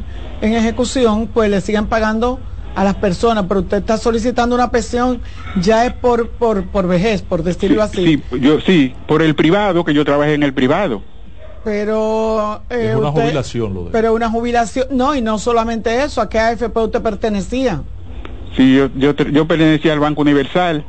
ejecución, 0.55 1.29
pues 1.33 1.49
le 1.51 1.61
siguen 1.61 1.87
pagando 1.87 2.41
a 2.75 2.83
las 2.85 2.95
personas, 2.97 3.45
pero 3.47 3.61
usted 3.61 3.79
está 3.79 3.99
solicitando 3.99 4.55
una 4.55 4.71
pensión 4.71 5.21
ya 5.61 5.87
es 5.87 5.93
por, 5.93 6.31
por, 6.31 6.65
por 6.67 6.87
vejez, 6.89 7.23
por 7.23 7.43
decirlo 7.43 7.83
así. 7.83 8.05
Sí, 8.31 8.39
yo 8.41 8.61
sí, 8.61 8.95
por 9.07 9.23
el 9.23 9.35
privado, 9.35 9.85
que 9.85 9.95
yo 9.95 10.05
trabajé 10.05 10.35
en 10.35 10.43
el 10.43 10.55
privado. 10.55 11.03
Pero 11.65 12.63
eh, 12.71 12.89
Es 12.91 12.97
una 12.97 13.11
usted- 13.11 13.23
jubilación 13.23 13.75
lo 13.75 13.85
de 13.85 13.91
Pero 13.93 14.15
una 14.15 14.29
jubilación, 14.29 14.87
no, 14.91 15.15
y 15.15 15.21
no 15.23 15.39
solamente 15.39 16.03
eso, 16.03 16.21
¿a 16.21 16.29
qué 16.29 16.41
AFP 16.41 16.77
usted 16.81 17.01
pertenecía? 17.03 17.83
Sí, 18.57 18.75
yo, 18.77 18.89
yo, 18.97 19.15
yo 19.17 19.47
pertenecía 19.47 19.93
al 19.93 20.01
Banco 20.01 20.23
Universal. 20.23 20.85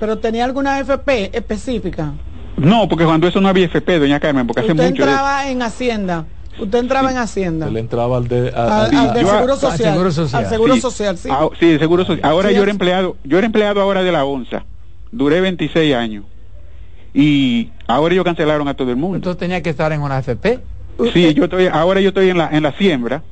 Pero 0.00 0.18
tenía 0.18 0.44
alguna 0.44 0.76
AFP 0.76 1.36
específica. 1.36 2.12
No, 2.56 2.88
porque 2.88 3.04
cuando 3.04 3.28
eso 3.28 3.40
no 3.40 3.48
había 3.48 3.66
FP, 3.66 3.98
doña 4.00 4.18
Carmen, 4.20 4.46
porque 4.46 4.62
hace 4.62 4.72
Usted 4.72 4.90
mucho 4.90 5.04
de 5.04 5.10
eso. 5.10 5.18
entraba 5.18 5.48
en 5.50 5.62
Hacienda. 5.62 6.26
Usted 6.58 6.78
entraba 6.78 7.10
en 7.12 7.18
Hacienda. 7.18 7.66
Se 7.66 7.72
le 7.72 7.80
entraba 7.80 8.16
al 8.16 8.26
de. 8.26 8.52
a- 8.54 8.84
Al, 8.86 8.90
seguro 9.14 9.52
al 9.52 9.58
social. 9.60 9.92
Seguro 9.92 10.10
Social. 10.10 10.44
Al 10.44 10.50
seguro 10.50 10.74
Sí. 10.74 10.80
social, 10.80 11.18
sí. 11.18 11.28
Ah, 11.30 11.48
sí, 11.60 11.78
seguro 11.78 12.04
social. 12.04 12.28
Ahora 12.28 12.48
Sí, 12.48 12.56
yo 12.56 12.62
era 12.62 12.72
empleado, 12.72 13.16
yo 13.22 13.38
era 13.38 13.46
empleado 13.46 13.80
ahora 13.80 14.02
de 14.02 14.10
la 14.10 14.24
ONSA. 14.24 14.64
Duré 15.12 15.40
26 15.40 15.94
años. 15.94 16.24
Y 17.14 17.70
ahora 17.86 18.12
ellos 18.14 18.24
cancelaron 18.24 18.66
a 18.68 18.74
todo 18.74 18.90
el 18.90 18.96
mundo. 18.96 19.16
Entonces 19.16 19.38
tenía 19.38 19.62
que 19.62 19.70
estar 19.70 19.92
en 19.92 20.02
una 20.02 20.18
FP. 20.18 20.60
Sí, 21.12 21.32
yo 21.34 21.44
estoy, 21.44 21.66
ahora 21.68 22.00
yo 22.00 22.08
estoy 22.08 22.28
en 22.30 22.38
la, 22.38 22.48
en 22.50 22.62
la 22.64 22.72
siembra. 22.72 23.22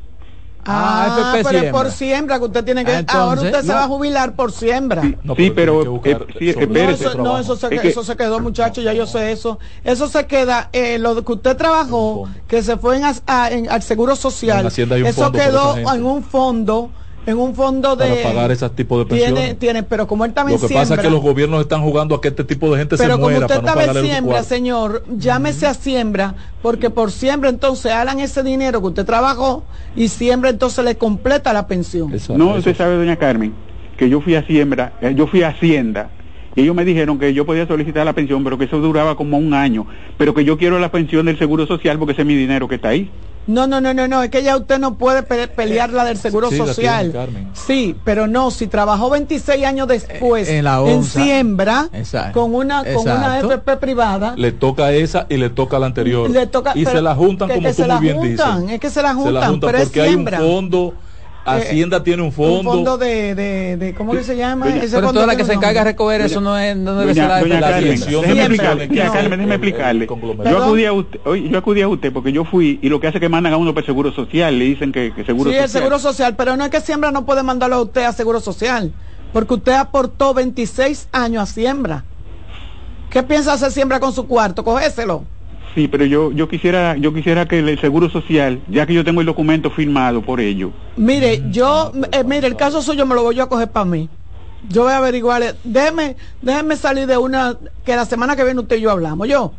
Ah, 0.68 1.06
Ah, 1.06 1.38
FP 1.38 1.44
pero 1.44 1.48
es 1.58 1.62
siembra. 1.62 1.72
por 1.82 1.90
siembra 1.92 2.38
que 2.38 2.44
usted 2.46 2.64
tiene 2.64 2.84
que. 2.84 2.90
Ah, 2.92 2.98
entonces, 2.98 3.20
ahora 3.22 3.42
usted 3.42 3.60
se 3.60 3.66
no. 3.68 3.74
va 3.74 3.84
a 3.84 3.88
jubilar 3.88 4.34
por 4.34 4.52
siembra. 4.52 5.02
No, 5.22 5.34
sí, 5.36 5.50
pero 5.50 6.00
eh, 6.04 6.18
sí, 6.38 6.54
No, 6.68 6.90
eso, 6.90 7.14
no, 7.14 7.38
eso 7.38 7.56
se, 7.56 7.74
Es 7.74 7.80
que- 7.80 7.88
eso 7.88 8.02
se 8.04 8.16
quedó, 8.16 8.40
muchacho, 8.40 8.80
ya 8.80 8.92
yo 8.92 9.06
sé 9.06 9.32
eso. 9.32 9.58
Eso 9.84 10.08
se 10.08 10.26
queda, 10.26 10.68
eh, 10.72 10.98
lo 10.98 11.24
que 11.24 11.32
usted 11.32 11.56
trabajó, 11.56 12.28
que 12.48 12.62
se 12.62 12.76
fue 12.76 12.96
en, 12.96 13.04
as- 13.04 13.22
a- 13.26 13.50
en- 13.50 13.70
al 13.70 13.82
Seguro 13.82 14.16
Social, 14.16 14.66
En 14.76 15.06
eso 15.06 15.30
quedó 15.32 15.76
en 15.78 16.04
un 16.04 16.22
fondo, 16.24 16.90
en 17.26 17.38
un 17.38 17.54
fondo 17.54 17.96
de... 17.96 18.08
para 18.08 18.22
pagar 18.22 18.52
ese 18.52 18.68
tipo 18.70 18.98
de 18.98 19.04
tiene, 19.06 19.24
pensiones. 19.24 19.58
tiene, 19.58 19.82
pero 19.82 20.06
como 20.06 20.24
él 20.24 20.30
Lo 20.30 20.34
también 20.34 20.60
que 20.60 20.68
siembra, 20.68 20.82
pasa 20.82 20.94
es 20.94 21.00
que 21.00 21.10
los 21.10 21.20
gobiernos 21.20 21.60
están 21.60 21.82
jugando 21.82 22.14
a 22.14 22.20
que 22.20 22.28
este 22.28 22.44
tipo 22.44 22.70
de 22.70 22.78
gente 22.78 22.96
pero 22.96 23.14
se 23.14 23.20
como 23.20 23.30
muera 23.30 23.46
usted 23.46 23.62
para 23.62 23.92
no 23.92 24.00
siembra, 24.00 24.42
señor, 24.42 25.04
llámese 25.08 25.66
a 25.66 25.74
siembra, 25.74 26.34
porque 26.62 26.90
por 26.90 27.10
siembra 27.10 27.50
entonces 27.50 27.92
hagan 27.92 28.20
ese 28.20 28.42
dinero 28.42 28.80
que 28.80 28.86
usted 28.86 29.04
trabajó 29.04 29.64
y 29.96 30.08
siembra 30.08 30.50
entonces 30.50 30.84
le 30.84 30.96
completa 30.96 31.52
la 31.52 31.66
pensión. 31.66 32.12
No, 32.36 32.54
usted 32.54 32.76
sabe, 32.76 32.96
doña 32.96 33.16
Carmen, 33.16 33.54
que 33.96 34.08
yo 34.08 34.20
fui 34.20 34.36
a 34.36 34.46
siembra, 34.46 34.92
eh, 35.00 35.14
yo 35.16 35.26
fui 35.26 35.42
a 35.42 35.48
Hacienda. 35.48 36.10
Y 36.56 36.62
ellos 36.62 36.74
me 36.74 36.86
dijeron 36.86 37.18
que 37.18 37.34
yo 37.34 37.44
podía 37.44 37.66
solicitar 37.66 38.06
la 38.06 38.14
pensión, 38.14 38.42
pero 38.42 38.56
que 38.56 38.64
eso 38.64 38.78
duraba 38.78 39.14
como 39.14 39.36
un 39.36 39.52
año. 39.52 39.86
Pero 40.16 40.32
que 40.32 40.42
yo 40.42 40.56
quiero 40.56 40.78
la 40.78 40.90
pensión 40.90 41.26
del 41.26 41.38
Seguro 41.38 41.66
Social 41.66 41.98
porque 41.98 42.12
ese 42.12 42.22
es 42.22 42.26
mi 42.26 42.34
dinero 42.34 42.66
que 42.66 42.76
está 42.76 42.88
ahí. 42.88 43.10
No, 43.46 43.66
no, 43.68 43.80
no, 43.80 43.92
no, 43.94 44.08
no, 44.08 44.22
es 44.24 44.30
que 44.30 44.42
ya 44.42 44.56
usted 44.56 44.78
no 44.80 44.96
puede 44.96 45.22
pe- 45.22 45.46
pelear 45.46 45.90
la 45.90 46.04
del 46.04 46.16
Seguro 46.16 46.48
sí, 46.50 46.56
Social. 46.56 47.12
tiene. 47.12 47.46
Sí, 47.52 47.94
pero 48.04 48.26
no, 48.26 48.50
si 48.50 48.66
trabajó 48.68 49.08
26 49.10 49.64
años 49.64 49.86
después 49.86 50.48
en 50.48 50.56
en, 50.56 50.64
la 50.64 50.80
onza. 50.80 51.22
siembra 51.22 51.88
Exacto. 51.92 52.40
con 52.40 52.54
una 52.56 52.82
con 52.82 53.02
una. 53.06 53.38
FP 53.38 53.76
privada, 53.76 54.34
Le 54.36 54.50
toca 54.50 54.92
esa 54.94 55.26
y 55.28 55.36
le 55.36 55.50
toca 55.50 55.78
la 55.78 55.86
anterior. 55.86 56.28
le 56.28 56.46
toca 56.48 56.72
y 56.74 56.84
pero 56.84 56.96
se 56.96 57.02
la 57.02 57.14
juntan 57.14 57.48
que- 57.48 57.54
como 57.56 57.68
que 57.68 57.74
tú 57.74 57.82
se 57.82 57.86
la 57.86 57.94
muy 57.96 58.02
bien 58.02 58.16
juntan, 58.16 58.60
dices. 58.62 58.74
es 58.74 58.80
que 58.80 58.90
se 58.90 59.02
la 59.02 59.08
Se 59.10 59.14
juntan, 59.14 59.34
la 59.34 59.46
juntan 59.46 59.68
pero 59.70 59.78
es 59.78 59.84
porque 59.84 60.00
hay 60.00 60.14
un 60.16 60.26
fondo, 60.26 60.94
Hacienda 61.46 62.02
tiene 62.02 62.22
un 62.22 62.26
un 62.28 62.32
fondo. 62.32 62.70
fondo 62.72 62.98
de, 62.98 63.34
de, 63.34 63.76
de 63.76 63.94
¿cómo 63.94 64.12
que 64.12 64.22
se 64.24 64.36
llama? 64.36 64.66
Doña- 64.66 64.82
Ese 64.82 64.96
pero 64.96 65.06
fondo 65.08 65.20
toda 65.20 65.26
la 65.32 65.36
que 65.36 65.44
se 65.44 65.52
encarga 65.52 65.80
de 65.80 65.90
recoger 65.92 66.20
eso 66.20 66.40
no, 66.40 66.58
es, 66.58 66.76
no 66.76 66.94
debe 66.96 67.14
Doña, 67.14 67.22
ser 67.22 67.28
la 67.30 67.40
doña 67.40 67.60
la 67.60 67.70
Carmen, 67.70 68.00
déjeme 68.00 68.40
explicarle, 68.42 68.86
doña 68.88 69.04
No. 69.06 69.12
Carmen, 69.12 69.30
déjeme 69.30 69.54
explicarle. 69.54 70.06
Yo 70.50 70.62
acudí 70.64 70.84
a 70.84 70.92
usted, 70.92 71.20
oye, 71.24 71.48
yo 71.48 71.58
acudí 71.58 71.80
a 71.82 71.88
usted 71.88 72.12
porque 72.12 72.32
yo 72.32 72.44
fui 72.44 72.78
y 72.82 72.88
lo 72.88 73.00
que 73.00 73.06
hace 73.06 73.18
es 73.18 73.20
que 73.20 73.28
mandan 73.28 73.52
a 73.52 73.56
uno 73.56 73.72
por 73.72 73.82
el 73.82 73.86
seguro 73.86 74.12
social, 74.12 74.58
le 74.58 74.64
dicen 74.64 74.92
que, 74.92 75.12
que 75.14 75.24
seguro 75.24 75.50
Sí, 75.50 75.56
social. 75.56 75.64
el 75.64 75.70
Seguro 75.70 75.98
Social, 75.98 76.34
pero 76.36 76.56
no 76.56 76.64
es 76.64 76.70
que 76.70 76.80
siembra 76.80 77.10
no 77.12 77.24
puede 77.24 77.42
mandarlo 77.42 77.76
a 77.76 77.82
usted 77.82 78.04
a 78.04 78.12
Seguro 78.12 78.40
Social, 78.40 78.92
porque 79.32 79.54
usted 79.54 79.72
aportó 79.72 80.34
26 80.34 81.08
años 81.12 81.42
a 81.42 81.46
siembra. 81.52 82.04
¿Qué 83.10 83.22
piensa 83.22 83.52
hacer 83.52 83.70
siembra 83.70 84.00
con 84.00 84.12
su 84.12 84.26
cuarto? 84.26 84.64
Cogéselo. 84.64 85.24
Sí, 85.76 85.88
pero 85.88 86.06
yo 86.06 86.32
yo 86.32 86.48
quisiera 86.48 86.96
yo 86.96 87.12
quisiera 87.12 87.46
que 87.46 87.58
el 87.58 87.78
seguro 87.78 88.08
social, 88.08 88.62
ya 88.70 88.86
que 88.86 88.94
yo 88.94 89.04
tengo 89.04 89.20
el 89.20 89.26
documento 89.26 89.70
firmado 89.70 90.22
por 90.22 90.40
ello. 90.40 90.72
Mire, 90.96 91.42
yo, 91.50 91.92
eh, 92.12 92.24
mire, 92.24 92.46
el 92.46 92.56
caso 92.56 92.80
suyo 92.80 93.04
me 93.04 93.14
lo 93.14 93.22
voy 93.22 93.38
a 93.38 93.44
coger 93.46 93.70
para 93.70 93.84
mí. 93.84 94.08
Yo 94.70 94.84
voy 94.84 94.92
a 94.94 94.96
averiguar. 94.96 95.42
eh, 95.42 95.54
Déjeme, 95.64 96.16
déjeme 96.40 96.76
salir 96.76 97.06
de 97.06 97.18
una 97.18 97.58
que 97.84 97.94
la 97.94 98.06
semana 98.06 98.36
que 98.36 98.42
viene 98.44 98.58
usted 98.58 98.76
y 98.78 98.80
yo 98.80 98.90
hablamos. 98.90 99.28
Yo. 99.28 99.52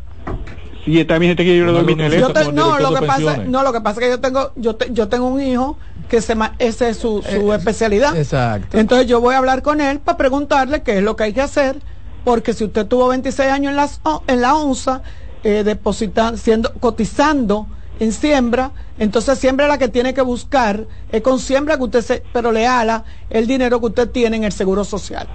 Sí, 0.84 0.98
está 0.98 1.18
bien, 1.18 1.30
este 1.30 1.44
que 1.44 1.56
yo 1.56 1.66
le 1.66 1.70
doy 1.70 1.84
mi 1.84 1.92
Yo 1.92 1.98
teléfono. 2.10 2.34
te- 2.34 2.52
no, 2.52 2.80
lo 2.80 2.94
que 2.94 3.06
pasa, 3.06 3.36
no, 3.46 3.62
lo 3.62 3.72
que 3.72 3.80
pasa 3.80 4.00
es 4.00 4.06
que 4.06 4.10
yo 4.10 4.20
tengo, 4.20 4.52
yo, 4.56 4.74
te- 4.74 4.92
yo 4.92 5.08
tengo 5.08 5.28
un 5.28 5.40
hijo 5.40 5.78
que 6.08 6.20
se 6.20 6.34
ma- 6.34 6.56
esa 6.58 6.88
es 6.88 6.96
su, 6.96 7.22
su 7.22 7.52
especialidad. 7.52 8.16
Exacto. 8.16 8.76
Entonces 8.76 9.06
yo 9.06 9.20
voy 9.20 9.36
a 9.36 9.38
hablar 9.38 9.62
con 9.62 9.80
él 9.80 10.00
para 10.00 10.18
preguntarle 10.18 10.82
qué 10.82 10.98
es 10.98 11.02
lo 11.04 11.14
que 11.14 11.22
hay 11.24 11.32
que 11.32 11.42
hacer, 11.42 11.80
porque 12.24 12.54
si 12.54 12.64
usted 12.64 12.86
tuvo 12.88 13.06
26 13.06 13.48
años 13.52 13.70
en, 13.70 13.76
las, 13.76 14.00
o- 14.02 14.24
en 14.26 14.40
la 14.40 14.56
onza, 14.56 15.02
eh, 15.44 15.62
depositando, 15.64 16.38
siendo, 16.38 16.72
cotizando 16.74 17.66
en 18.00 18.12
siembra, 18.12 18.70
entonces 18.98 19.38
siembra 19.38 19.66
la 19.66 19.78
que 19.78 19.88
tiene 19.88 20.14
que 20.14 20.22
buscar, 20.22 20.86
es 21.10 21.22
con 21.22 21.38
siembra 21.38 21.76
que 21.76 21.84
usted 21.84 22.02
se, 22.02 22.22
pero 22.32 22.52
le 22.52 22.66
ala 22.66 23.04
el 23.30 23.46
dinero 23.46 23.80
que 23.80 23.86
usted 23.86 24.10
tiene 24.10 24.36
en 24.36 24.44
el 24.44 24.52
seguro 24.52 24.84
social. 24.84 25.26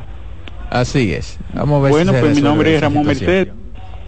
Así 0.70 1.14
es. 1.14 1.38
Vamos 1.54 1.80
a 1.80 1.84
ver 1.84 1.92
Bueno, 1.92 2.14
si 2.14 2.20
pues 2.20 2.36
mi 2.36 2.42
nombre 2.42 2.76
es 2.76 2.82
Ramón. 2.82 3.06
Merced. 3.06 3.50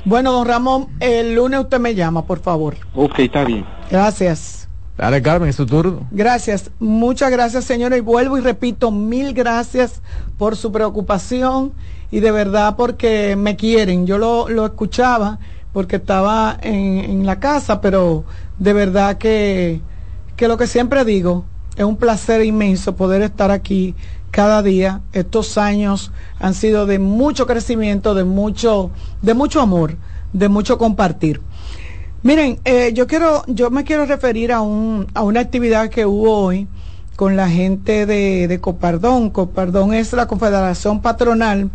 Bueno, 0.06 0.32
don 0.32 0.48
Ramón, 0.48 0.88
el 1.00 1.36
lunes 1.36 1.60
usted 1.60 1.80
me 1.80 1.96
llama, 1.96 2.26
por 2.26 2.40
favor. 2.40 2.76
Ok, 2.94 3.20
está 3.20 3.44
bien. 3.44 3.66
Gracias. 3.90 4.68
Dale, 4.98 5.22
Carmen, 5.22 5.50
es 5.50 5.58
tu 5.58 5.66
turno. 5.66 6.08
Gracias, 6.12 6.72
muchas 6.80 7.30
gracias, 7.30 7.66
señora. 7.66 7.98
Y 7.98 8.02
vuelvo 8.02 8.38
y 8.38 8.42
repito, 8.42 8.92
mil 8.92 9.34
gracias 9.34 10.02
por 10.38 10.56
su 10.56 10.72
preocupación 10.72 11.74
y 12.12 12.22
de 12.22 12.32
verdad 12.32 12.76
porque 12.78 13.36
me 13.36 13.58
quieren. 13.58 14.08
Yo 14.08 14.18
lo, 14.18 14.48
lo 14.48 14.66
escuchaba 14.66 15.40
porque 15.76 15.98
estaba 15.98 16.58
en, 16.62 17.26
la 17.26 17.42
casa, 17.42 17.82
pero 17.82 18.24
de 18.60 18.72
verdad 18.72 19.18
que, 19.18 19.82
que 20.38 20.48
lo 20.48 20.56
que 20.56 20.68
siempre 20.68 21.04
digo, 21.04 21.44
es 21.76 21.84
un 21.84 21.98
placer 21.98 22.46
inmenso 22.46 22.96
poder 22.96 23.22
estar 23.22 23.52
aquí 23.52 23.94
cada 24.32 24.64
día. 24.64 25.02
Estos 25.12 25.58
años 25.58 26.14
han 26.40 26.54
sido 26.54 26.86
de 26.86 26.98
mucho 26.98 27.46
crecimiento, 27.46 28.16
de 28.16 28.24
mucho, 28.24 28.90
de 29.22 29.34
mucho 29.34 29.60
amor, 29.60 29.98
de 30.32 30.48
mucho 30.48 30.78
compartir. 30.78 31.42
Miren, 32.24 32.58
eh, 32.64 32.94
yo 32.94 33.06
quiero, 33.06 33.44
yo 33.48 33.70
me 33.70 33.84
quiero 33.84 34.06
referir 34.06 34.54
a 34.54 34.62
un, 34.62 35.08
a 35.14 35.24
una 35.24 35.42
actividad 35.42 35.90
que 35.90 36.06
hubo 36.06 36.40
hoy 36.40 36.70
con 37.18 37.36
la 37.36 37.50
gente 37.50 38.06
de, 38.06 38.48
de 38.48 38.62
Copardón. 38.62 39.30
Copardón 39.30 39.94
es 39.94 40.14
la 40.14 40.26
Confederación 40.26 41.02
Patronal 41.02 41.70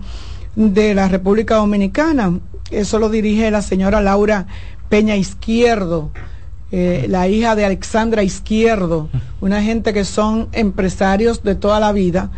de 0.56 0.94
la 0.94 1.06
República 1.06 1.56
Dominicana. 1.56 2.40
Eso 2.70 2.98
lo 2.98 3.08
dirige 3.08 3.50
la 3.50 3.62
señora 3.62 4.00
Laura 4.00 4.46
Peña 4.88 5.16
Izquierdo, 5.16 6.10
eh, 6.72 7.06
la 7.08 7.28
hija 7.28 7.56
de 7.56 7.64
Alexandra 7.64 8.22
Izquierdo, 8.22 9.08
una 9.40 9.62
gente 9.62 9.92
que 9.92 10.04
son 10.04 10.48
empresarios 10.52 11.42
de 11.42 11.54
toda 11.54 11.80
la 11.80 11.92
vida 11.92 12.30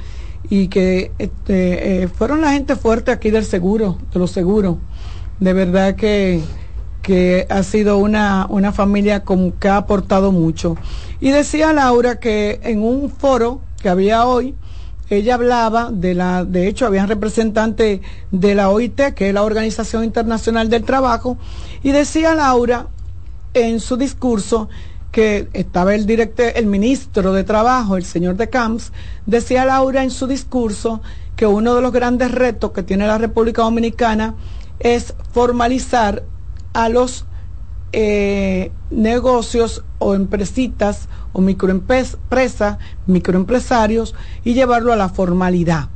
y 0.48 0.68
que 0.68 1.12
este, 1.18 2.02
eh, 2.02 2.08
fueron 2.08 2.40
la 2.40 2.52
gente 2.52 2.76
fuerte 2.76 3.10
aquí 3.10 3.30
del 3.30 3.44
seguro, 3.44 3.98
de 4.12 4.18
los 4.18 4.30
seguros. 4.30 4.76
De 5.40 5.52
verdad 5.52 5.96
que 5.96 6.40
que 7.02 7.46
ha 7.50 7.62
sido 7.64 7.98
una, 7.98 8.46
una 8.48 8.72
familia 8.72 9.24
con, 9.24 9.52
que 9.52 9.68
ha 9.68 9.76
aportado 9.76 10.32
mucho. 10.32 10.76
Y 11.20 11.30
decía 11.30 11.72
Laura 11.72 12.20
que 12.20 12.60
en 12.62 12.82
un 12.82 13.10
foro 13.10 13.60
que 13.82 13.88
había 13.88 14.24
hoy, 14.24 14.54
ella 15.16 15.34
hablaba 15.34 15.90
de 15.92 16.14
la, 16.14 16.44
de 16.44 16.68
hecho, 16.68 16.86
habían 16.86 17.08
representantes 17.08 18.00
de 18.30 18.54
la 18.54 18.70
OIT, 18.70 19.14
que 19.14 19.28
es 19.28 19.34
la 19.34 19.42
Organización 19.42 20.04
Internacional 20.04 20.70
del 20.70 20.84
Trabajo, 20.84 21.36
y 21.82 21.90
decía 21.92 22.34
Laura 22.34 22.86
en 23.54 23.80
su 23.80 23.96
discurso 23.96 24.68
que 25.10 25.48
estaba 25.52 25.94
el 25.94 26.08
el 26.08 26.66
ministro 26.66 27.34
de 27.34 27.44
Trabajo, 27.44 27.98
el 27.98 28.04
señor 28.04 28.36
de 28.36 28.48
Camps, 28.48 28.92
decía 29.26 29.66
Laura 29.66 30.02
en 30.02 30.10
su 30.10 30.26
discurso 30.26 31.02
que 31.36 31.46
uno 31.46 31.74
de 31.74 31.82
los 31.82 31.92
grandes 31.92 32.30
retos 32.30 32.72
que 32.72 32.82
tiene 32.82 33.06
la 33.06 33.18
República 33.18 33.62
Dominicana 33.62 34.34
es 34.78 35.14
formalizar 35.32 36.22
a 36.72 36.88
los 36.88 37.26
eh, 37.92 38.72
negocios 38.90 39.84
o 39.98 40.14
empresitas 40.14 41.08
o 41.32 41.40
microempresas, 41.40 42.78
microempresarios 43.06 44.14
y 44.44 44.54
llevarlo 44.54 44.92
a 44.92 44.96
la 44.96 45.10
formalidad. 45.10 45.88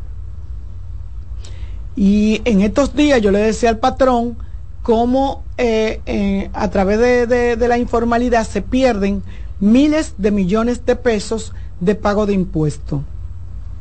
Y 1.97 2.43
en 2.45 2.61
estos 2.61 2.95
días 2.95 3.23
yo 3.23 3.31
le 3.31 3.39
decía 3.39 3.71
al 3.71 3.79
patrón 3.79 4.37
cómo 4.83 5.45
eh, 5.57 6.03
eh, 6.05 6.51
a 6.53 6.69
través 6.69 6.99
de, 6.99 7.57
de 7.57 7.69
la 7.69 7.79
informalidad 7.79 8.47
se 8.47 8.61
pierden 8.61 9.23
miles 9.59 10.15
de 10.19 10.31
millones 10.31 10.85
de 10.85 10.97
pesos 10.97 11.55
de 11.81 11.95
pago 11.95 12.27
de 12.27 12.35
impuestos. 12.35 13.01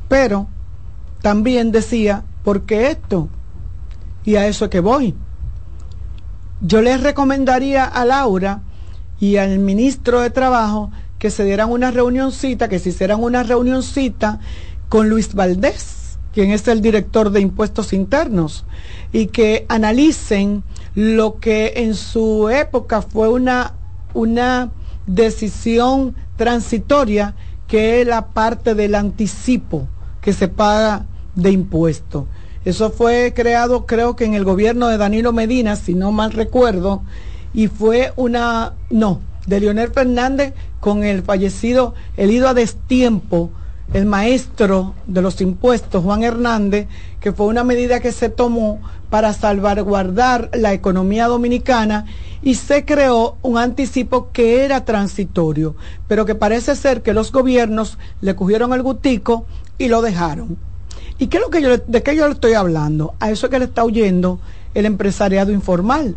Pero 0.08 0.48
también 1.22 1.74
decía, 1.74 2.24
¿por 2.44 2.62
qué 2.62 2.92
esto? 2.92 3.28
Y 4.24 4.38
a 4.38 4.48
eso 4.48 4.66
es 4.66 4.72
que 4.72 4.80
voy 4.80 5.16
yo 6.66 6.82
les 6.82 7.02
recomendaría 7.02 7.84
a 7.86 8.06
Laura 8.06 8.62
y 9.20 9.38
al 9.38 9.60
ministro 9.60 10.22
de 10.22 10.32
Trabajo 10.32 10.92
que 11.20 11.30
se 11.30 11.44
dieran 11.44 11.72
una 11.72 11.92
reunioncita, 11.92 12.68
que 12.70 12.80
se 12.80 12.90
hicieran 12.90 13.24
una 13.24 13.44
reunioncita 13.44 14.40
con 14.90 15.10
Luis 15.10 15.36
Valdés, 15.36 16.18
quien 16.34 16.52
es 16.52 16.68
el 16.68 16.82
director 16.82 17.30
de 17.30 17.42
impuestos 17.42 17.94
internos, 17.94 18.66
y 19.14 19.28
que 19.28 19.66
analicen 19.70 20.64
lo 20.96 21.40
que 21.40 21.74
en 21.78 21.94
su 21.94 22.50
época 22.50 23.04
fue 23.04 23.30
una, 23.30 23.74
una 24.14 24.72
decisión 25.06 26.16
transitoria, 26.36 27.36
que 27.68 28.02
es 28.02 28.08
la 28.08 28.28
parte 28.28 28.74
del 28.74 28.96
anticipo 28.96 29.88
que 30.20 30.34
se 30.34 30.48
paga 30.48 31.06
de 31.36 31.52
impuestos. 31.52 32.26
Eso 32.66 32.90
fue 32.90 33.34
creado 33.36 33.86
creo 33.86 34.16
que 34.16 34.26
en 34.26 34.34
el 34.34 34.44
gobierno 34.44 34.88
de 34.88 34.98
Danilo 34.98 35.32
Medina, 35.32 35.76
si 35.76 35.94
no 35.94 36.12
mal 36.12 36.32
recuerdo, 36.32 37.04
y 37.54 37.68
fue 37.68 38.12
una, 38.16 38.74
no, 38.90 39.22
de 39.46 39.60
Leonel 39.60 39.92
Fernández 39.92 40.54
con 40.80 41.04
el 41.04 41.22
fallecido, 41.22 41.94
el 42.18 42.32
ido 42.32 42.50
a 42.50 42.56
destiempo, 42.56 43.52
el 43.94 44.08
maestro 44.08 44.96
de 45.06 45.22
los 45.22 45.42
impuestos, 45.42 46.04
Juan 46.04 46.24
Hernández, 46.24 46.88
que 47.20 47.32
fue 47.32 47.46
una 47.46 47.64
medida 47.64 48.00
que 48.00 48.12
se 48.12 48.30
tomó 48.30 48.82
para 49.12 49.34
salvaguardar 49.34 50.50
la 50.54 50.74
economía 50.74 51.28
dominicana 51.28 52.06
y 52.42 52.56
se 52.56 52.84
creó 52.84 53.38
un 53.44 53.60
anticipo 53.60 54.32
que 54.32 54.66
era 54.66 54.86
transitorio, 54.86 55.76
pero 56.08 56.26
que 56.26 56.34
parece 56.34 56.76
ser 56.76 57.04
que 57.04 57.14
los 57.14 57.32
gobiernos 57.32 58.00
le 58.22 58.36
cogieron 58.36 58.74
el 58.74 58.82
gutico 58.82 59.46
y 59.78 59.88
lo 59.88 60.02
dejaron. 60.02 60.58
¿Y 61.18 61.28
qué 61.28 61.38
es 61.38 61.44
lo 61.44 61.50
que 61.50 61.62
yo, 61.62 61.78
de 61.78 62.04
qué 62.04 62.16
yo 62.16 62.28
le 62.28 62.34
estoy 62.34 62.54
hablando? 62.54 63.16
A 63.20 63.32
eso 63.32 63.48
es 63.48 63.52
que 63.52 63.60
le 63.60 63.66
está 63.66 63.84
oyendo 63.84 64.40
el 64.74 64.86
empresariado 64.86 65.52
informal. 65.52 66.16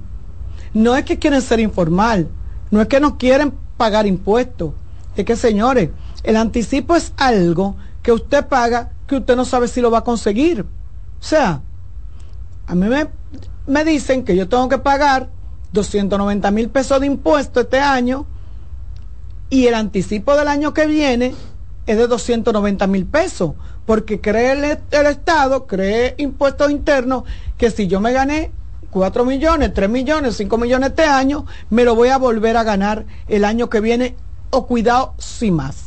No 0.74 0.96
es 0.96 1.04
que 1.04 1.18
quieren 1.18 1.40
ser 1.40 1.60
informal, 1.60 2.28
no 2.70 2.80
es 2.80 2.88
que 2.88 3.00
no 3.00 3.16
quieren 3.16 3.54
pagar 3.76 4.06
impuestos. 4.06 4.72
Es 5.16 5.24
que, 5.24 5.36
señores, 5.36 5.90
el 6.24 6.36
anticipo 6.36 6.96
es 6.96 7.12
algo 7.16 7.76
que 8.02 8.12
usted 8.12 8.46
paga 8.46 8.92
que 9.06 9.16
usted 9.16 9.36
no 9.36 9.44
sabe 9.44 9.68
si 9.68 9.80
lo 9.80 9.90
va 9.90 9.98
a 9.98 10.04
conseguir. 10.04 10.62
O 10.62 11.22
sea, 11.22 11.62
a 12.66 12.74
mí 12.74 12.86
me, 12.86 13.08
me 13.66 13.84
dicen 13.84 14.24
que 14.24 14.36
yo 14.36 14.48
tengo 14.48 14.68
que 14.68 14.78
pagar 14.78 15.30
290 15.72 16.50
mil 16.50 16.68
pesos 16.68 17.00
de 17.00 17.06
impuestos 17.06 17.64
este 17.64 17.80
año 17.80 18.26
y 19.50 19.66
el 19.66 19.74
anticipo 19.74 20.36
del 20.36 20.48
año 20.48 20.74
que 20.74 20.86
viene 20.86 21.34
es 21.86 21.96
de 21.96 22.06
290 22.06 22.86
mil 22.86 23.06
pesos 23.06 23.54
porque 23.88 24.20
cree 24.20 24.52
el, 24.90 25.06
Estado, 25.06 25.66
cree 25.66 26.14
impuestos 26.18 26.70
internos, 26.70 27.24
que 27.56 27.70
si 27.70 27.86
yo 27.86 28.02
me 28.02 28.12
gané 28.12 28.50
4 28.90 29.24
millones, 29.24 29.72
3 29.72 29.88
millones, 29.88 30.36
5 30.36 30.58
millones 30.58 30.90
este 30.90 31.04
año, 31.04 31.46
me 31.70 31.84
lo 31.84 31.94
voy 31.94 32.10
a 32.10 32.18
volver 32.18 32.58
a 32.58 32.64
ganar 32.64 33.06
el 33.28 33.46
año 33.46 33.70
que 33.70 33.80
viene, 33.80 34.14
o 34.50 34.66
cuidado, 34.66 35.14
sin 35.16 35.54
más. 35.54 35.86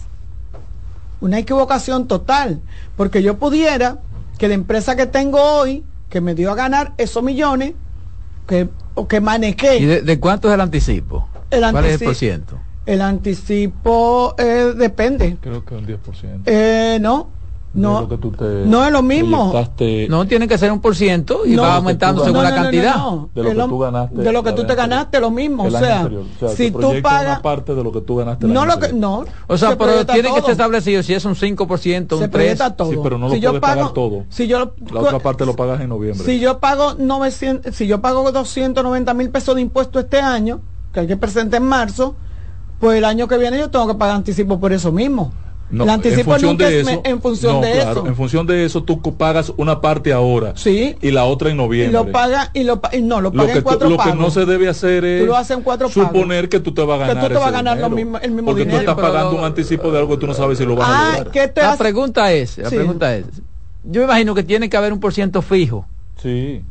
Una 1.20 1.38
equivocación 1.38 2.08
total, 2.08 2.62
porque 2.98 3.22
yo 3.22 3.38
pudiera 3.38 4.00
que 4.40 4.48
la 4.48 4.56
empresa 4.56 4.96
que 4.96 5.06
tengo 5.06 5.40
hoy, 5.40 5.84
que 6.10 6.22
me 6.22 6.34
dio 6.34 6.52
a 6.52 6.56
ganar 6.56 6.94
esos 6.98 7.22
millones, 7.22 7.74
que, 8.48 8.68
o 8.96 9.08
que 9.08 9.22
manejé. 9.22 9.78
¿Y 9.78 9.86
de, 9.86 10.20
cuánto 10.20 10.48
es 10.48 10.56
el 10.56 10.62
anticipo? 10.62 11.30
El 11.52 11.70
¿Cuál 11.70 11.86
es 11.86 12.02
el 12.02 12.08
por 12.08 12.16
ciento? 12.16 12.58
El 12.84 13.02
anticipo 13.02 14.34
eh, 14.40 14.74
depende. 14.76 15.38
Creo 15.40 15.64
que 15.64 15.76
un 15.76 15.86
10%. 15.86 16.42
Eh, 16.48 16.98
no, 17.00 17.41
no, 17.74 18.08
no 18.66 18.86
es 18.86 18.92
lo 18.92 19.02
mismo. 19.02 19.54
No, 20.10 20.28
tiene 20.28 20.48
que 20.48 20.58
ser 20.58 20.72
un 20.72 20.82
por 20.82 20.96
ciento 20.96 21.46
y 21.46 21.56
va 21.56 21.76
aumentando 21.76 22.24
según 22.24 22.44
la 22.44 22.54
cantidad. 22.54 22.96
de 23.34 23.44
lo 23.44 23.50
que 23.50 23.70
tú 23.70 23.80
ganaste. 23.80 24.16
De 24.22 24.32
lo 24.32 24.44
que 24.44 24.52
tú 24.54 24.66
te 24.66 24.76
ganaste, 24.76 25.20
lo 25.20 25.32
mismo. 25.32 25.64
O 25.64 25.72
sea, 25.72 26.10
si 26.56 26.72
tú 26.72 26.94
pagas. 27.02 27.40
parte 27.40 27.74
de 27.74 27.84
lo 27.84 27.92
que 27.92 28.02
tú 28.02 28.18
ganaste. 28.18 28.48
No, 28.48 28.66
lo 28.66 28.80
que, 28.80 28.94
no. 28.94 29.26
O 29.48 29.58
sea, 29.58 29.78
pero 29.78 30.06
tiene 30.06 30.32
que 30.32 30.40
estar 30.40 30.52
establecido 30.52 31.04
si 31.04 31.14
es 31.14 31.26
un 31.26 31.36
5%, 31.36 32.18
un 32.18 32.32
3%. 32.32 32.76
Todo. 32.76 32.92
Sí, 32.92 32.98
pero 33.02 33.18
no 33.18 33.28
lo 33.28 33.34
si 33.34 33.42
puedes 33.42 33.60
pagar 33.60 33.94
todo. 33.94 34.26
Si 34.30 34.48
yo, 34.48 34.74
la 34.92 35.00
otra 35.00 35.20
parte 35.20 35.46
lo 35.46 35.56
pagas 35.56 35.82
en 35.82 35.90
noviembre. 35.90 36.26
Si 36.26 36.40
yo 36.40 36.60
pago 36.60 36.96
900, 36.98 37.76
si 37.76 37.88
yo 37.88 38.02
pago 38.02 38.32
290 38.32 39.14
mil 39.14 39.30
pesos 39.30 39.56
de 39.56 39.62
impuestos 39.62 40.04
este 40.04 40.20
año, 40.20 40.62
que 40.94 41.02
hay 41.02 41.08
que 41.08 41.18
presentar 41.18 41.62
en 41.62 41.68
marzo, 41.68 42.16
pues 42.80 42.98
el 42.98 43.06
año 43.06 43.28
que 43.28 43.38
viene 43.38 43.58
yo 43.58 43.70
tengo 43.70 43.88
que 43.88 43.96
pagar 43.96 44.16
anticipo 44.16 44.60
por 44.60 44.74
eso 44.74 44.92
mismo. 44.92 45.32
No, 45.72 45.92
anticipo 45.92 46.36
en 46.36 46.42
función 46.42 46.58
de 46.58 46.80
eso, 46.82 47.02
en 47.04 47.22
función 47.22 47.62
de 47.62 47.80
eso. 47.80 48.08
En 48.08 48.16
función 48.16 48.48
de 48.48 48.66
eso 48.66 48.84
tú 48.84 49.02
pagas 49.16 49.54
una 49.58 49.82
parte 49.82 50.12
ahora. 50.12 50.54
Sí. 50.56 50.96
Y 51.02 51.12
la 51.12 51.26
otra 51.26 51.50
en 51.50 51.58
noviembre. 51.58 51.90
Y 51.90 52.06
lo 52.06 52.12
paga 52.12 52.52
y 52.54 52.64
lo 52.64 52.82
no, 53.02 53.22
lo 53.22 53.32
paga 53.32 53.54
en 53.54 53.62
cuatro 53.62 53.90
Lo 53.90 53.98
que 53.98 54.14
no 54.14 54.30
se 54.32 54.46
debe 54.46 54.68
hacer 54.68 55.06
es 55.06 55.30
cuatro 55.64 55.90
suponer 55.90 56.50
que 56.50 56.60
tú 56.60 56.74
te 56.74 56.82
vas 56.84 56.96
a 56.96 57.08
ganar. 57.08 57.16
Que 57.16 57.22
tú 57.22 57.34
te 57.34 57.40
vas 57.40 57.48
a 57.48 57.52
ganar 57.52 57.78
lo 57.78 57.90
mismo, 57.90 58.18
el 58.18 58.32
mismo 58.32 58.48
Porque 58.48 58.66
dinero. 58.66 58.84
tú 58.84 58.92
estás 58.92 59.04
pagando 59.04 59.38
un 59.38 59.44
anticipo 59.44 59.92
de 59.92 60.00
algo 60.00 60.16
que 60.16 60.22
tú 60.22 60.28
no 60.28 60.34
sabes 60.34 60.58
si 60.58 60.66
lo 60.66 60.76
vas 60.76 60.90
a 60.90 61.14
ah, 61.14 61.24
lograr. 61.24 61.52
la 61.56 61.78
pregunta 61.78 62.32
es, 62.34 62.58
la 62.58 62.70
pregunta 62.70 63.16
es, 63.16 63.26
yo 63.84 64.02
me 64.02 64.06
imagino 64.06 64.36
que 64.36 64.44
tiene 64.44 64.70
que 64.70 64.78
haber 64.78 64.94
un 64.94 65.00
por 65.00 65.14
ciento 65.14 65.42
fijo. 65.42 65.86
Sí. 66.22 66.62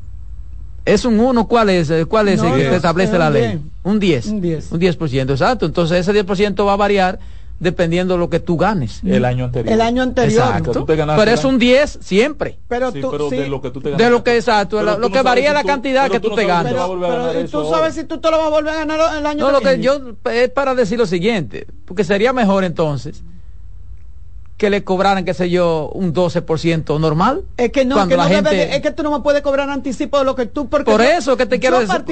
¿Es 0.85 1.05
un 1.05 1.21
1? 1.21 1.47
¿Cuál 1.47 1.71
es, 1.71 1.93
cuál 2.09 2.29
es 2.29 2.43
el 2.43 2.53
que 2.53 2.77
establece 2.77 3.19
la 3.19 3.31
ley? 3.31 3.61
Un 3.83 3.99
10. 3.99 4.27
Un 4.27 4.41
10. 4.41 4.73
Un 4.73 4.81
10%, 4.81 5.31
exacto. 5.31 5.67
Entonces 5.67 6.09
ese 6.09 6.25
10% 6.25 6.67
va 6.67 6.73
a 6.73 6.77
variar 6.77 7.19
dependiendo 7.61 8.15
de 8.15 8.19
lo 8.21 8.31
que 8.31 8.41
tú 8.41 8.57
ganes. 8.57 9.01
El 9.05 9.25
año 9.25 9.45
anterior. 9.45 9.73
El 9.73 9.81
año 9.83 10.03
anterior. 10.03 10.43
Exacto. 10.57 10.87
pero 10.87 11.31
es 11.31 11.45
un 11.45 11.59
10 11.59 11.99
siempre. 12.01 12.59
Pero, 12.67 12.91
tú, 12.91 13.11
pero 13.11 13.29
sí. 13.31 13.37
de 13.37 13.49
lo 13.49 13.61
que 13.61 13.71
tú 13.71 13.81
te 13.81 13.91
ganas. 13.91 14.05
De 14.05 14.11
lo 14.11 14.25
que, 14.25 14.35
exacto, 14.37 14.83
lo, 14.83 14.99
lo 14.99 15.11
que 15.13 15.23
varía 15.23 15.53
la 15.53 15.63
cantidad 15.63 16.11
que 16.11 16.19
tú, 16.21 16.35
te 16.35 16.47
ganas. 16.47 16.73
Pero, 16.73 16.99
pero 17.01 17.49
tú 17.49 17.71
sabes 17.71 17.95
si 17.95 18.05
tú 18.05 18.19
te 18.19 18.31
lo 18.31 18.39
vas 18.39 18.47
a 18.47 18.51
volver 18.51 18.73
a 18.75 18.77
ganar 18.79 18.99
el 19.19 19.27
año 19.27 19.47
No, 19.47 19.53
lo 19.53 19.61
que 19.61 19.79
yo 19.79 20.01
es 20.33 20.49
para 20.49 20.75
decir 20.75 20.99
lo 20.99 21.07
siguiente, 21.07 21.67
porque 21.85 22.03
sería 22.03 22.33
mejor 22.33 22.65
entonces 22.65 23.23
que 24.57 24.69
le 24.69 24.85
cobraran, 24.85 25.25
qué 25.25 25.33
sé 25.33 25.49
yo, 25.49 25.91
un 25.95 26.13
12% 26.13 27.01
normal. 27.01 27.45
Es 27.57 27.73
que 27.73 27.87
no, 27.87 27.95
cuando 27.95 28.11
que 28.13 28.17
la 28.19 28.25
no 28.25 28.29
gente... 28.29 28.51
de- 28.55 28.77
es 28.77 28.83
que 28.83 28.91
tú 28.91 29.03
no 29.03 29.11
me 29.11 29.21
puedes 29.21 29.41
cobrar 29.41 29.71
anticipo 29.71 30.19
de 30.19 30.25
lo 30.27 30.35
que 30.35 30.45
tú 30.45 30.69
porque 30.69 30.91
Por 30.91 31.01
eso 31.01 31.35
que 31.39 31.47
te 31.47 31.59
quiero 31.59 31.81
decir- 31.81 32.05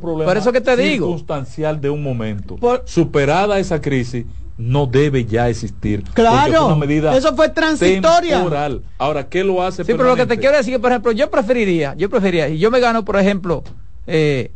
Por 0.00 0.36
eso 0.38 0.50
que 0.50 0.62
te 0.62 0.76
digo. 0.78 1.06
circunstancial 1.08 1.78
de 1.78 1.90
un 1.90 2.02
momento. 2.02 2.56
Por- 2.56 2.84
Superada 2.86 3.58
esa 3.58 3.82
crisis, 3.82 4.24
no 4.60 4.86
debe 4.86 5.24
ya 5.24 5.48
existir. 5.48 6.04
Claro, 6.14 6.66
una 6.66 6.76
medida 6.76 7.16
eso 7.16 7.34
fue 7.34 7.48
transitoria. 7.48 8.36
temporal. 8.36 8.82
Ahora, 8.98 9.28
¿qué 9.28 9.42
lo 9.42 9.62
hace 9.62 9.84
Sí, 9.84 9.92
pero 9.94 10.04
lo 10.10 10.16
que 10.16 10.26
te 10.26 10.38
quiero 10.38 10.56
decir, 10.56 10.78
por 10.80 10.90
ejemplo, 10.92 11.12
yo 11.12 11.30
preferiría, 11.30 11.94
yo 11.96 12.10
preferiría, 12.10 12.48
y 12.48 12.58
yo 12.58 12.70
me 12.70 12.78
gano, 12.80 13.04
por 13.04 13.16
ejemplo, 13.16 13.64
eh, 14.06 14.50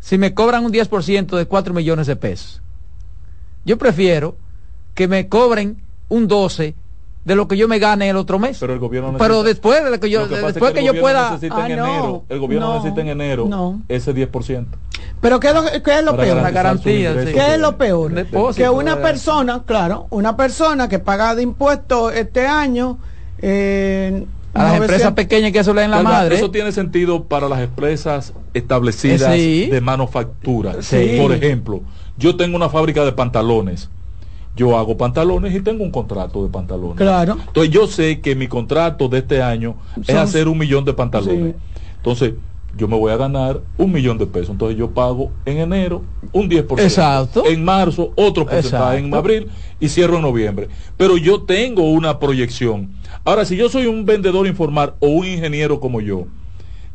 si 0.00 0.16
me 0.18 0.32
cobran 0.34 0.64
un 0.64 0.72
10% 0.72 1.36
de 1.36 1.46
4 1.46 1.74
millones 1.74 2.06
de 2.06 2.16
pesos, 2.16 2.62
yo 3.64 3.76
prefiero 3.76 4.36
que 4.94 5.06
me 5.06 5.28
cobren 5.28 5.82
un 6.08 6.26
12 6.26 6.74
de 7.24 7.34
lo 7.34 7.46
que 7.46 7.56
yo 7.58 7.68
me 7.68 7.78
gane 7.78 8.08
el 8.08 8.16
otro 8.16 8.38
mes. 8.38 8.56
Pero 8.58 8.72
el 8.72 8.78
gobierno 8.78 9.16
Pero 9.18 9.42
después 9.42 9.84
de 9.84 9.90
lo 9.90 10.00
que 10.00 10.08
yo, 10.08 10.22
Lo 10.22 10.28
que 10.28 10.34
pasa 10.36 10.48
es 10.48 10.54
después 10.54 10.72
que 10.72 10.82
yo 10.84 10.98
pueda... 10.98 11.32
necesita 11.32 11.64
Ah, 11.64 11.68
en 11.70 11.76
no, 11.78 11.86
enero, 11.86 12.24
el 12.30 12.38
gobierno 12.38 12.68
no, 12.68 12.74
necesita 12.76 13.00
en 13.02 13.08
enero 13.08 13.46
no. 13.46 13.82
ese 13.88 14.14
10%. 14.14 14.64
Pero 15.20 15.38
¿qué 15.38 15.48
es 15.48 15.54
lo, 15.54 15.62
qué 15.64 15.98
es 15.98 16.04
lo 16.04 16.12
Para 16.16 16.22
peor? 16.22 16.52
garantizar 16.52 16.52
garantía, 16.54 17.26
sí. 17.26 17.32
¿Qué 17.34 17.54
es 17.54 17.60
lo 17.60 17.76
peor? 17.76 18.12
Depósito, 18.14 18.64
Que 18.64 18.70
una 18.70 18.96
de- 18.96 19.02
persona, 19.02 19.62
claro, 19.66 20.06
una 20.10 20.36
persona 20.36 20.88
que 20.88 20.98
paga 20.98 21.34
de 21.34 21.42
impuestos 21.42 22.14
este 22.14 22.46
año 22.46 22.98
eh, 23.42 24.24
A 24.54 24.58
las 24.64 24.68
900 24.72 24.80
empresas 24.82 25.12
pequeñas 25.12 25.52
que 25.52 25.58
eso 25.60 25.72
le 25.74 25.82
den 25.82 25.90
la 25.90 25.98
Calma, 25.98 26.10
madre. 26.10 26.36
Eso 26.36 26.50
tiene 26.50 26.72
sentido 26.72 27.24
para 27.24 27.48
las 27.48 27.60
empresas 27.60 28.32
establecidas 28.54 29.34
Sí. 29.34 29.66
de 29.70 29.80
manufactura. 29.80 30.76
Sí. 30.82 31.16
Por 31.20 31.32
ejemplo, 31.32 31.80
yo 32.16 32.36
tengo 32.36 32.56
una 32.56 32.68
fábrica 32.68 33.04
de 33.04 33.12
pantalones. 33.12 33.88
Yo 34.56 34.76
hago 34.76 34.96
pantalones 34.96 35.54
y 35.54 35.60
tengo 35.60 35.84
un 35.84 35.90
contrato 35.92 36.42
de 36.42 36.50
pantalones. 36.50 36.96
Claro. 36.96 37.38
Entonces 37.46 37.72
yo 37.72 37.86
sé 37.86 38.20
que 38.20 38.34
mi 38.34 38.48
contrato 38.48 39.08
de 39.08 39.18
este 39.18 39.40
año 39.42 39.76
es 40.06 40.14
hacer 40.14 40.48
un 40.48 40.58
millón 40.58 40.84
de 40.84 40.92
pantalones. 40.92 41.54
Sí. 41.54 41.80
Entonces 41.98 42.32
yo 42.72 42.86
me 42.88 42.96
voy 42.96 43.10
a 43.12 43.16
ganar 43.16 43.62
un 43.76 43.92
millón 43.92 44.16
de 44.18 44.26
pesos. 44.26 44.50
Entonces 44.50 44.78
yo 44.78 44.92
pago 44.92 45.32
en 45.44 45.58
enero 45.58 46.04
un 46.32 46.48
10%. 46.48 46.80
Exacto. 46.82 47.44
En 47.46 47.64
marzo 47.64 48.12
otro 48.16 48.46
porcentaje. 48.46 48.98
En 48.98 49.06
Exacto. 49.06 49.16
abril 49.16 49.50
y 49.80 49.88
cierro 49.88 50.16
en 50.16 50.22
noviembre. 50.22 50.68
Pero 50.96 51.16
yo 51.16 51.42
tengo 51.42 51.90
una 51.90 52.18
proyección. 52.18 52.92
Ahora, 53.24 53.44
si 53.44 53.56
yo 53.56 53.68
soy 53.68 53.86
un 53.86 54.04
vendedor 54.04 54.46
informal 54.46 54.94
o 55.00 55.08
un 55.08 55.26
ingeniero 55.26 55.80
como 55.80 56.00
yo, 56.00 56.26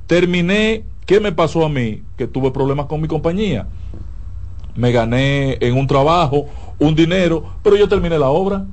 terminé, 0.08 0.86
¿qué 1.06 1.20
me 1.20 1.32
pasó 1.32 1.66
a 1.66 1.70
mí? 1.70 2.04
Que 2.16 2.28
tuve 2.28 2.52
problemas 2.52 2.86
con 2.86 3.02
mi 3.02 3.08
compañía. 3.08 3.68
Me 4.76 4.92
gané 4.92 5.58
en 5.62 5.78
un 5.78 5.88
trabajo 5.88 6.48
un 6.80 6.96
dinero, 6.96 7.44
pero 7.64 7.76
yo 7.78 7.88
terminé 7.88 8.18
la 8.20 8.30
obra. 8.30 8.66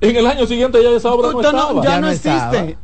En 0.00 0.16
el 0.16 0.26
año 0.26 0.46
siguiente 0.46 0.82
ya 0.82 0.90
esa 0.90 1.12
obra 1.12 1.28
no 1.28 1.40
no- 1.40 1.40
estaba. 1.48 1.82
ya, 1.82 1.90
Ya 1.90 2.00
no 2.00 2.06
no 2.06 2.12
existe. 2.12 2.76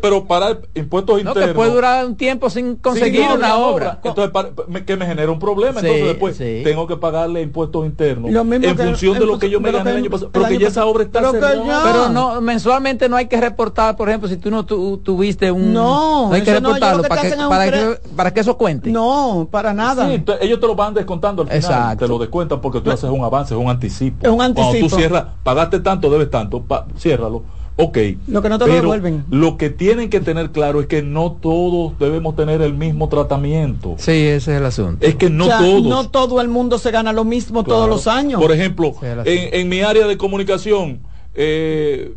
Pero 0.00 0.24
para 0.26 0.58
impuestos 0.74 1.14
No, 1.14 1.30
internos. 1.30 1.48
que 1.48 1.54
puede 1.54 1.70
durar 1.72 2.04
un 2.06 2.16
tiempo 2.16 2.50
sin 2.50 2.76
conseguir 2.76 3.26
no, 3.28 3.34
una 3.36 3.56
obra. 3.56 4.00
Entonces, 4.02 4.30
para- 4.32 4.50
me- 4.68 4.84
que 4.84 4.96
me 4.96 5.06
genera 5.06 5.30
un 5.30 5.38
problema. 5.38 5.80
Sí, 5.80 5.86
Entonces, 5.86 6.06
después 6.08 6.36
sí. 6.36 6.60
tengo 6.64 6.86
que 6.86 6.96
pagarle 6.96 7.40
impuestos 7.42 7.86
internos 7.86 8.30
Lo 8.30 8.44
mismo 8.44 8.66
en 8.68 8.76
que- 8.76 8.84
función 8.84 9.18
de 9.18 9.26
lo 9.26 9.38
que 9.38 9.48
yo 9.50 9.60
me 9.60 9.70
gané 9.72 9.90
el 9.92 9.96
año 9.98 10.10
pasado. 10.10 10.30
Pero 10.32 10.46
que 10.46 10.58
ya 10.58 10.68
esa 10.68 10.84
obra 10.86 11.04
está 11.04 11.20
Pero 11.20 11.32
que 11.32 11.40
cerrada. 11.40 11.64
ya- 11.66 11.82
Pero 11.84 12.08
no, 12.08 12.40
mensualmente 12.40 13.08
no 13.08 13.16
hay 13.16 13.26
que 13.26 13.40
reportar, 13.40 13.96
por 13.96 14.08
ejemplo, 14.08 14.28
si 14.28 14.36
tú 14.36 14.50
no 14.50 14.64
tu- 14.64 14.98
tuviste 14.98 15.50
un... 15.50 15.72
No, 15.72 16.32
hay 16.32 16.42
que 16.42 16.50
no, 16.60 16.68
reportarlo 16.68 16.96
lo 16.98 17.02
que 17.04 17.08
te 17.08 17.14
para, 17.14 17.70
que, 17.70 17.76
para, 17.76 17.98
para 18.16 18.40
eso 18.40 18.56
cuente. 18.56 18.90
No, 18.90 19.48
para 19.50 19.72
nada. 19.72 20.06
Sí, 20.08 20.14
entonces, 20.14 20.44
ellos 20.44 20.58
te 20.60 20.66
lo 20.66 20.74
van 20.74 20.94
descontando 20.94 21.42
al 21.42 21.48
final. 21.48 21.60
Exacto. 21.62 22.04
Te 22.04 22.08
lo 22.10 22.18
descuentan 22.18 22.60
porque 22.60 22.80
tú 22.80 22.90
haces 22.90 23.08
un 23.10 23.22
avance, 23.24 23.54
es 23.54 23.60
un 23.60 23.68
anticipo. 23.70 24.18
Es 24.22 24.28
un 24.30 24.36
Cuando 24.36 24.62
anticipo. 24.62 24.88
tú 24.88 24.96
cierras, 24.96 25.24
pagaste 25.42 25.80
tanto, 25.80 26.10
debes 26.10 26.30
tanto, 26.30 26.62
pa- 26.62 26.86
ciérralo. 26.98 27.42
Ok. 27.82 27.98
Lo 28.28 28.42
que 28.42 28.48
no 28.48 28.58
te 28.58 28.66
lo 28.66 28.70
Pero 28.72 28.82
devuelven. 28.82 29.24
Lo 29.30 29.56
que 29.56 29.70
tienen 29.70 30.08
que 30.08 30.20
tener 30.20 30.50
claro 30.52 30.80
es 30.80 30.86
que 30.86 31.02
no 31.02 31.32
todos 31.32 31.98
debemos 31.98 32.36
tener 32.36 32.62
el 32.62 32.74
mismo 32.74 33.08
tratamiento. 33.08 33.96
Sí, 33.98 34.12
ese 34.12 34.52
es 34.52 34.58
el 34.58 34.64
asunto. 34.66 35.04
Es 35.06 35.16
que 35.16 35.30
no 35.30 35.44
O 35.44 35.48
sea, 35.48 35.58
todos. 35.58 35.82
no 35.82 36.08
todo 36.10 36.40
el 36.40 36.48
mundo 36.48 36.78
se 36.78 36.90
gana 36.90 37.12
lo 37.12 37.24
mismo 37.24 37.64
todos 37.64 37.88
los 37.88 38.06
años. 38.06 38.40
Por 38.40 38.52
ejemplo, 38.52 38.94
en, 39.02 39.54
en 39.60 39.68
mi 39.68 39.80
área 39.80 40.06
de 40.06 40.16
comunicación, 40.16 41.00
eh, 41.34 42.14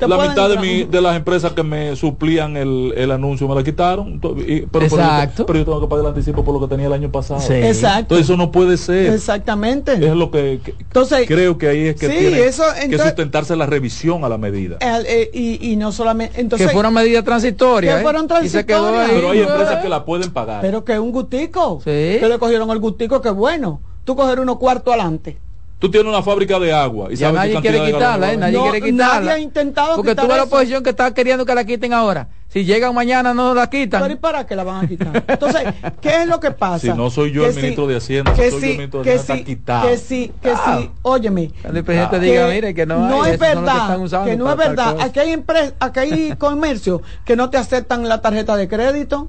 la 0.00 0.18
mitad 0.28 0.48
de, 0.48 0.58
mi, 0.58 0.84
de 0.84 1.00
las 1.00 1.16
empresas 1.16 1.52
que 1.52 1.62
me 1.62 1.94
suplían 1.96 2.56
el, 2.56 2.92
el 2.96 3.10
anuncio 3.10 3.48
me 3.48 3.54
la 3.54 3.62
quitaron. 3.62 4.14
y- 4.14 4.18
pero, 4.20 4.68
pero 4.70 4.80
yo- 4.88 4.96
Exacto. 4.96 5.46
pero 5.46 5.58
yo 5.60 5.64
tengo 5.64 5.80
que 5.80 5.86
pagar 5.86 6.04
el 6.04 6.08
anticipo 6.10 6.44
por 6.44 6.52
lo 6.54 6.60
que 6.60 6.66
tenía 6.68 6.86
el 6.88 6.92
año 6.92 7.10
pasado. 7.12 7.40
Sí. 7.40 7.54
Exacto. 7.54 8.00
Entonces 8.14 8.24
eso 8.26 8.36
no 8.36 8.50
puede 8.50 8.76
ser. 8.76 9.12
Exactamente. 9.12 9.92
Es 9.94 10.14
lo 10.14 10.30
que, 10.30 10.60
que- 10.64 10.74
Entonces, 10.80 11.26
creo 11.26 11.58
que 11.58 11.68
ahí 11.68 11.86
es 11.88 11.96
que 11.96 12.08
sí, 12.08 12.16
tiene 12.18 12.44
eso, 12.44 12.64
que 12.88 12.98
sustentarse 12.98 13.56
la 13.56 13.66
revisión 13.66 14.24
a 14.24 14.28
la 14.28 14.38
medida. 14.38 14.76
el- 14.80 15.06
eh, 15.06 15.30
y, 15.32 15.70
y 15.72 15.76
no 15.76 15.92
solamente. 15.92 16.40
Entonces, 16.40 16.66
que 16.66 16.72
fue 16.72 16.80
una 16.80 16.90
medida 16.90 17.22
transitoria. 17.22 17.94
que 17.94 18.00
¿eh? 18.00 18.02
fueron 18.02 18.24
Y 18.42 18.48
se 18.48 18.66
quedó 18.66 18.90
transitorias. 18.90 19.08
ahí. 19.10 19.14
Pero 19.16 19.30
hay 19.30 19.40
empresas 19.40 19.82
que 19.82 19.88
la 19.88 20.04
pueden 20.04 20.30
pagar. 20.32 20.60
pero 20.60 20.84
que 20.84 20.98
un 20.98 21.12
gustico. 21.12 21.78
Sí. 21.84 21.90
Que 22.20 22.26
le 22.28 22.38
cogieron 22.38 22.70
el 22.70 22.78
gustico, 22.78 23.20
que 23.20 23.30
bueno. 23.30 23.80
Tú 24.04 24.14
coger 24.16 24.38
unos 24.38 24.58
cuartos 24.58 24.92
adelante. 24.92 25.38
Tú 25.84 25.90
tienes 25.90 26.08
una 26.10 26.22
fábrica 26.22 26.58
de 26.58 26.72
agua 26.72 27.08
y 27.12 27.16
Ya 27.16 27.26
sabes 27.26 27.34
nadie 27.40 27.54
tu 27.56 27.60
quiere 27.60 27.84
quitarla, 27.84 28.32
¿eh? 28.32 28.36
Nadie 28.38 28.56
No, 28.56 28.62
quiere 28.62 28.80
quitarla. 28.80 29.14
nadie 29.20 29.30
ha 29.32 29.38
intentado 29.38 29.96
Porque 29.96 30.12
quitar 30.12 30.24
tú 30.24 30.28
ves 30.30 30.36
la 30.38 30.44
oposición 30.44 30.82
que 30.82 30.88
está 30.88 31.12
queriendo 31.12 31.44
que 31.44 31.54
la 31.54 31.62
quiten 31.66 31.92
ahora. 31.92 32.28
Si 32.48 32.64
llegan 32.64 32.94
mañana 32.94 33.34
no 33.34 33.52
la 33.52 33.68
quitan. 33.68 34.00
Pero 34.00 34.14
¿y 34.14 34.16
para 34.16 34.46
qué 34.46 34.56
la 34.56 34.64
van 34.64 34.86
a 34.86 34.88
quitar? 34.88 35.22
Entonces, 35.28 35.62
¿qué 36.00 36.22
es 36.22 36.26
lo 36.26 36.40
que 36.40 36.52
pasa? 36.52 36.78
Si 36.78 36.88
no 36.88 37.10
soy 37.10 37.32
yo 37.32 37.42
Que 37.42 37.48
el 37.48 37.54
si- 37.54 37.60
ministro 37.60 37.86
de 37.86 37.96
Hacienda, 37.96 38.32
que 38.32 38.44
si 38.44 38.50
soy 38.50 38.60
yo 38.60 38.60
si- 38.60 38.70
el 38.70 38.76
ministro 38.78 39.00
de 39.00 39.04
que 39.04 39.10
Hacienda, 39.18 39.34
si- 39.34 39.40
está 39.40 39.44
quitado. 39.46 39.88
Que 39.90 39.98
sí, 39.98 40.32
que 40.40 40.54
sí, 40.56 40.90
óyeme. 41.02 41.50
Cuando 41.60 41.78
el 41.80 41.84
presidente 41.84 42.18
que 42.20 42.24
diga, 42.24 42.46
mire, 42.48 42.72
que 42.74 42.86
no, 42.86 43.22
hay, 43.22 43.32
es 43.32 43.38
que 43.38 43.46
verdad, 43.46 43.76
están 43.82 44.00
usando 44.00 44.30
que 44.30 44.36
no 44.38 44.50
es 44.50 44.56
verdad. 44.56 44.96
Aquí 45.02 45.20
hay, 45.20 45.32
empresas, 45.32 45.74
aquí 45.80 46.00
hay 46.00 46.34
comercios 46.38 47.02
que 47.26 47.36
no 47.36 47.50
te 47.50 47.58
aceptan 47.58 48.08
la 48.08 48.22
tarjeta 48.22 48.56
de 48.56 48.68
crédito. 48.68 49.28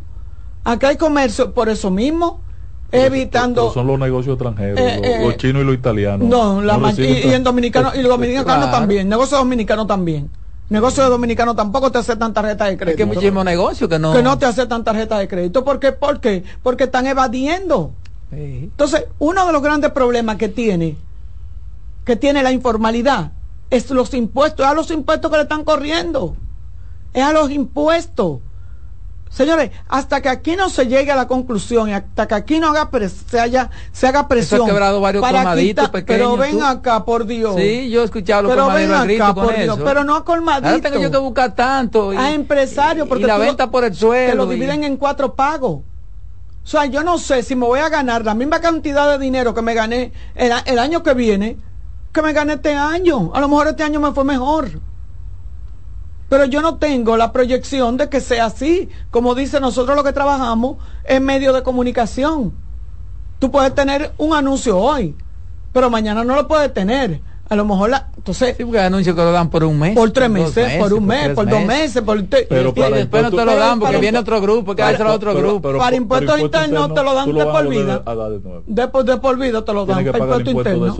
Aquí 0.64 0.86
hay 0.86 0.96
comercios 0.96 1.50
por 1.50 1.68
eso 1.68 1.92
mismo, 1.92 2.45
evitando... 2.92 3.72
Son 3.74 3.88
los 3.88 4.00
negocios 4.00 4.34
extranjeros, 4.36 4.80
Eh, 4.80 4.98
los, 5.02 5.08
eh, 5.08 5.20
los 5.24 5.38
chinos 5.38 5.62
y 5.62 5.66
los 5.66 5.76
italianos. 5.76 6.28
No, 6.28 6.62
la 6.62 6.78
y, 6.98 7.02
y 7.02 7.34
en 7.34 7.44
dominicano 7.44 7.92
y 7.96 8.02
los 8.02 8.10
dominicanos 8.10 8.46
Claro. 8.46 8.72
también, 8.72 9.10
negocios 9.10 9.40
dominicanos 9.40 9.88
también. 9.88 10.30
Negocios 10.70 11.08
dominicanos 11.10 11.56
tampoco 11.56 11.92
te 11.92 12.00
aceptan 12.00 12.34
tarjeta 12.34 12.66
de 12.66 12.72
Es 12.72 12.78
crédito. 12.78 12.98
que 12.98 13.04
hay 13.04 13.10
muchísimos 13.10 13.46
negocios 13.46 13.88
que 13.90 14.00
no. 14.00 14.14
que 14.14 14.24
no 14.24 14.38
te 14.40 14.46
aceptan 14.48 14.84
tarjeta 14.84 15.20
de 15.20 15.28
crédito. 15.28 15.64
¿Por 15.64 15.80
qué? 15.80 15.92
¿Por 15.92 16.20
qué? 16.20 16.44
Porque 16.64 16.86
están 16.86 17.06
evadiendo. 17.06 17.92
Sí. 18.32 18.62
Entonces, 18.64 19.06
uno 19.20 19.46
de 19.46 19.54
los 19.54 19.62
grandes 19.62 19.92
problemas 19.92 20.38
que 20.38 20.50
tiene, 20.50 20.96
que 22.04 22.16
tiene 22.16 22.42
la 22.42 22.52
informalidad, 22.52 23.32
es 23.70 23.92
los 23.92 24.14
impuestos, 24.16 24.66
es 24.66 24.72
a 24.72 24.74
los 24.74 24.90
impuestos 24.90 25.30
que 25.30 25.38
le 25.38 25.44
están 25.44 25.64
corriendo. 25.64 26.36
Es 27.14 27.24
a 27.24 27.32
los 27.32 27.52
impuestos. 27.52 28.40
Señores, 29.36 29.72
hasta 29.90 30.22
que 30.22 30.30
aquí 30.30 30.56
no 30.56 30.70
se 30.70 30.88
llegue 30.88 31.12
a 31.12 31.16
la 31.18 31.28
conclusión 31.28 31.90
y 31.90 31.94
hasta 31.94 32.26
que 32.26 32.36
aquí 32.36 32.58
no 32.58 32.70
haga 32.70 32.90
se, 33.30 33.38
haya, 33.38 33.70
se 33.92 34.08
haga 34.08 34.30
presión. 34.30 34.62
ha 34.62 34.66
quebrado 34.66 35.02
varios 35.02 35.22
para 35.22 35.40
colmaditos 35.40 35.90
pequeños, 35.90 36.22
Pero 36.22 36.38
ven 36.38 36.58
tú. 36.58 36.64
acá, 36.64 37.04
por 37.04 37.26
Dios. 37.26 37.54
Sí, 37.58 37.90
yo 37.90 38.02
he 38.02 38.06
escuchado 38.06 38.44
los 38.44 38.52
Pero 38.54 38.68
ven 38.68 38.88
colmaderos 38.88 39.20
a 39.20 39.26
acá, 39.26 39.34
con 39.34 39.44
por 39.48 39.56
Dios, 39.58 39.76
eso. 39.76 39.84
pero 39.86 40.04
no 40.06 40.16
a 40.16 40.24
colmadito. 40.24 40.70
Ahora 40.70 40.82
tengo 40.82 41.02
yo 41.04 41.12
que 41.12 41.18
buscar 41.18 41.54
tanto. 41.54 42.14
y- 42.14 42.16
a 42.16 42.32
empresarios 42.32 43.10
porque 43.10 43.26
y 43.26 43.28
la 43.28 43.38
venta 43.38 43.70
por 43.70 43.84
el 43.84 43.94
suelo. 43.94 44.32
te 44.32 44.38
lo 44.38 44.46
y- 44.54 44.56
dividen 44.56 44.86
en 44.86 44.96
cuatro 44.96 45.36
pagos. 45.36 45.80
O 46.64 46.68
sea, 46.68 46.86
yo 46.86 47.04
no 47.04 47.18
sé 47.18 47.44
si 47.44 47.56
me 47.58 47.66
voy 47.66 47.82
a 47.82 47.90
ganar 47.90 48.24
la 48.24 48.36
misma 48.36 48.62
cantidad 48.62 49.12
de 49.12 49.18
dinero 49.20 49.54
que 49.54 49.62
me 49.62 49.74
gané 49.74 50.14
el, 50.36 50.54
el 50.66 50.80
año 50.80 51.04
que 51.04 51.14
viene, 51.14 51.58
que 52.14 52.22
me 52.22 52.32
gané 52.32 52.54
este 52.54 52.74
año. 52.74 53.32
A 53.36 53.42
lo 53.42 53.50
mejor 53.50 53.68
este 53.68 53.84
año 53.84 54.00
me 54.00 54.14
fue 54.14 54.24
mejor. 54.24 54.70
Pero 56.30 56.46
yo 56.46 56.62
no 56.62 56.78
tengo 56.78 57.18
la 57.18 57.32
proyección 57.32 57.98
de 57.98 58.10
que 58.10 58.20
sea 58.20 58.46
así. 58.46 58.90
Como 59.12 59.36
dice, 59.36 59.60
nosotros 59.60 59.96
lo 59.96 60.04
que 60.04 60.14
trabajamos 60.14 60.78
en 61.04 61.24
medios 61.24 61.54
de 61.54 61.64
comunicación. 61.64 62.54
Tú 63.40 63.52
puedes 63.52 63.76
tener 63.76 64.14
un 64.18 64.34
anuncio 64.34 64.78
hoy, 64.78 65.16
pero 65.72 65.90
mañana 65.90 66.24
no 66.24 66.36
lo 66.36 66.48
puedes 66.48 66.74
tener. 66.74 67.22
A 67.48 67.56
lo 67.56 67.64
mejor 67.64 67.92
la, 67.92 68.08
entonces 68.18 68.56
Sí, 68.58 68.64
porque 68.66 68.80
anuncios 68.80 69.16
que 69.16 69.22
lo 69.22 69.32
dan 69.32 69.52
por 69.52 69.64
un 69.64 69.78
mes. 69.78 69.94
por 69.96 70.10
tres 70.10 70.30
meses, 70.32 70.80
por 70.80 70.92
un 70.94 71.06
mes, 71.06 71.30
por 71.30 71.48
dos 71.48 71.64
meses, 71.64 72.02
por 72.02 72.20
te- 72.24 72.48
Pero 72.50 72.70
Y 72.70 72.72
para 72.74 72.96
después 72.96 73.22
no 73.22 73.30
te 73.30 73.46
lo 73.46 73.56
dan 73.56 73.80
porque 73.80 73.98
viene 74.00 74.18
otro 74.18 74.42
grupo, 74.42 74.76
que 74.76 74.82
hace 74.82 75.04
otro 75.04 75.34
Pero- 75.34 75.48
grupo. 75.48 75.62
pero- 75.62 75.78
Para 75.78 75.96
impuestos 75.96 76.40
internos 76.42 76.94
te 76.96 77.04
lo 77.04 77.14
dan 77.14 77.30
tú 77.32 77.38
de 77.38 77.46
por 77.46 77.68
vida. 77.70 78.04
Después 78.66 79.06
de 79.06 79.18
por 79.18 79.38
vida 79.38 79.64
te 79.64 79.74
lo 79.74 79.86
dan 79.86 80.04
para 80.06 80.18
impuesto 80.18 80.52
interno. 80.52 80.96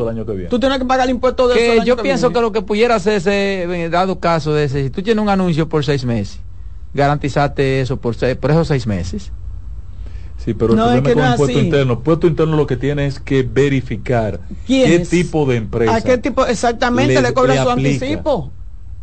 Tú 0.50 0.60
tienes 0.60 0.78
que 0.78 0.86
pagar 0.86 1.06
el 1.06 1.12
impuesto 1.16 1.48
de 1.48 1.56
eso. 1.78 1.84
yo 1.84 1.96
que 1.96 2.04
pienso 2.04 2.28
viene. 2.28 2.34
que 2.36 2.42
lo 2.42 2.52
que 2.52 2.62
pudiera 2.62 2.96
hacerse, 2.96 3.64
eh, 3.64 3.90
dado 3.90 4.20
caso 4.20 4.54
de 4.54 4.66
ese, 4.66 4.84
si 4.84 4.90
tú 4.92 5.02
tienes 5.02 5.22
un 5.24 5.30
anuncio 5.30 5.68
por 5.68 5.84
seis 5.84 6.06
meses, 6.06 6.40
garantizarte 6.94 7.82
eso 7.82 7.98
por, 7.98 8.14
seis- 8.16 8.38
por 8.38 8.52
esos 8.52 8.68
seis 8.68 8.86
meses. 8.86 9.32
Sí, 10.46 10.54
pero 10.54 10.74
el 10.74 10.78
No, 10.78 10.84
es 10.94 11.02
problema 11.02 11.08
que 11.10 11.14
con 11.16 11.22
no 11.24 11.28
el 11.28 11.34
es 11.34 11.38
puesto 11.38 11.58
así. 11.58 11.66
interno, 11.66 11.94
el 11.94 12.00
puesto 12.00 12.28
interno 12.28 12.56
lo 12.56 12.68
que 12.68 12.78
tiene 12.78 13.08
es 13.08 13.20
que 13.20 13.42
verificar 13.42 14.42
¿Quién 14.68 14.86
qué 14.90 14.96
es? 14.98 15.10
tipo 15.10 15.46
de 15.48 15.56
empresa. 15.56 15.96
¿A 15.96 16.02
qué 16.02 16.20
tipo? 16.20 16.46
Exactamente, 16.46 17.20
le, 17.20 17.34
cobra 17.34 17.64
su 17.64 17.70
aplica. 17.70 18.06
anticipo. 18.06 18.52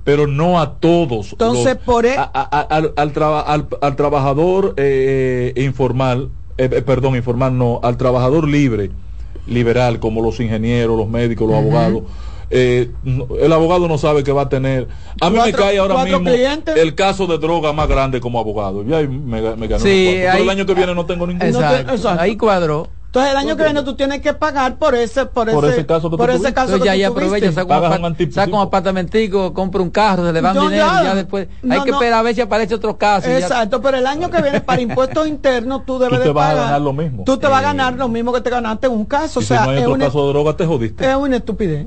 Pero 0.04 0.26
no 0.28 0.60
a 0.60 0.78
todos. 0.78 1.32
Entonces, 1.32 1.74
los- 1.74 1.84
por 1.84 2.06
e- 2.06 2.16
a- 2.16 2.22
a- 2.22 2.58
a- 2.60 2.60
al, 2.62 2.92
al 2.96 3.12
traba- 3.12 3.40
al- 3.40 3.68
al 3.80 3.96
trabajador 3.96 4.74
eh, 4.76 5.52
informal, 5.56 6.30
eh, 6.58 6.68
eh, 6.72 6.82
perdón, 6.82 7.16
informal 7.16 7.58
no, 7.58 7.80
al 7.82 7.96
trabajador 7.96 8.46
libre, 8.48 8.90
liberal, 9.46 9.98
como 9.98 10.22
los 10.22 10.38
ingenieros, 10.38 10.96
los 10.96 11.08
médicos, 11.08 11.48
los 11.48 11.56
abogados. 11.56 12.02
Eh, 12.54 12.90
el 13.40 13.52
abogado 13.52 13.88
no 13.88 13.96
sabe 13.98 14.22
que 14.22 14.30
va 14.32 14.42
a 14.42 14.48
tener. 14.48 14.86
A 15.20 15.30
mí 15.30 15.38
me 15.42 15.52
cae 15.52 15.78
ahora 15.78 16.04
mismo 16.04 16.20
clientes. 16.20 16.76
el 16.76 16.94
caso 16.94 17.26
de 17.26 17.38
droga 17.38 17.72
más 17.72 17.88
grande 17.88 18.20
como 18.20 18.38
abogado. 18.38 18.84
Ya 18.84 18.98
ahí 18.98 19.08
me, 19.08 19.40
me 19.56 19.66
ganó. 19.66 19.82
Sí, 19.82 20.08
ahí- 20.26 20.42
el 20.42 20.50
año 20.50 20.66
que 20.66 20.74
viene 20.74 20.94
no 20.94 21.06
tengo 21.06 21.26
ningún. 21.26 21.46
Exacto. 21.46 21.92
exacto. 21.94 22.20
Ahí 22.20 22.36
cuadró. 22.36 22.88
Entonces 23.06 23.32
el 23.32 23.36
año 23.36 23.56
que 23.58 23.64
viene 23.64 23.82
tú 23.82 23.94
tienes 23.94 24.22
que 24.22 24.32
pagar 24.32 24.76
por 24.78 24.94
ese 24.94 25.26
por, 25.26 25.50
Por 25.52 25.64
ese, 25.66 25.74
ese 25.74 25.86
caso 25.86 26.10
que 26.10 26.16
por 26.16 26.26
tú 26.28 26.32
ese 26.32 26.38
tuviste. 26.44 26.54
caso 26.54 26.78
que 26.78 26.84
ya, 26.86 26.92
tú 26.94 26.98
ya 26.98 27.08
aprovecha, 27.08 27.52
saca 27.52 27.78
un, 27.78 27.92
un 27.98 28.04
anticipo. 28.06 28.34
saca 28.36 28.56
un 28.56 28.62
apartamentico, 28.62 29.52
compra 29.52 29.82
un 29.82 29.90
carro, 29.90 30.24
se 30.26 30.32
le 30.32 30.40
dan 30.40 30.54
No, 30.56 30.62
dinero 30.70 30.86
ya, 30.86 31.02
y 31.02 31.04
ya 31.04 31.14
después 31.16 31.48
no, 31.62 31.74
hay 31.74 31.80
que 31.82 31.90
no. 31.90 31.96
esperar 31.98 32.20
a 32.20 32.22
ver 32.22 32.34
si 32.34 32.40
aparece 32.40 32.74
otro 32.74 32.96
caso. 32.96 33.28
Exacto, 33.28 33.82
pero 33.82 33.98
el 33.98 34.06
año 34.06 34.30
que 34.30 34.40
viene 34.40 34.62
para 34.62 34.80
impuestos 34.80 35.26
internos 35.28 35.84
tú 35.84 35.98
debes 35.98 36.20
Tú 36.20 36.22
te 36.22 36.28
de 36.28 36.32
vas 36.32 36.46
a 36.46 36.48
pagar. 36.52 36.64
ganar 36.64 36.80
lo 36.80 36.92
mismo. 36.94 37.24
Tú 37.24 37.36
te 37.36 37.46
vas 37.48 37.58
a 37.58 37.60
Eh. 37.60 37.64
ganar 37.64 37.92
lo 37.96 38.08
mismo 38.08 38.32
que 38.32 38.40
te 38.40 38.48
ganaste 38.48 38.86
en 38.86 38.92
un 38.94 39.04
caso. 39.04 39.40
Y 39.40 39.44
o 39.44 39.46
sea, 39.46 39.58
si 39.58 39.64
no 39.66 39.70
hay 39.72 39.76
es 39.76 39.82
otro 39.82 39.94
una, 39.94 40.04
caso 40.06 40.22
de 40.26 40.32
droga, 40.32 40.56
te 40.56 40.64
jodiste. 40.66 41.10
es 41.10 41.14
una 41.16 41.36
estupidez. 41.36 41.86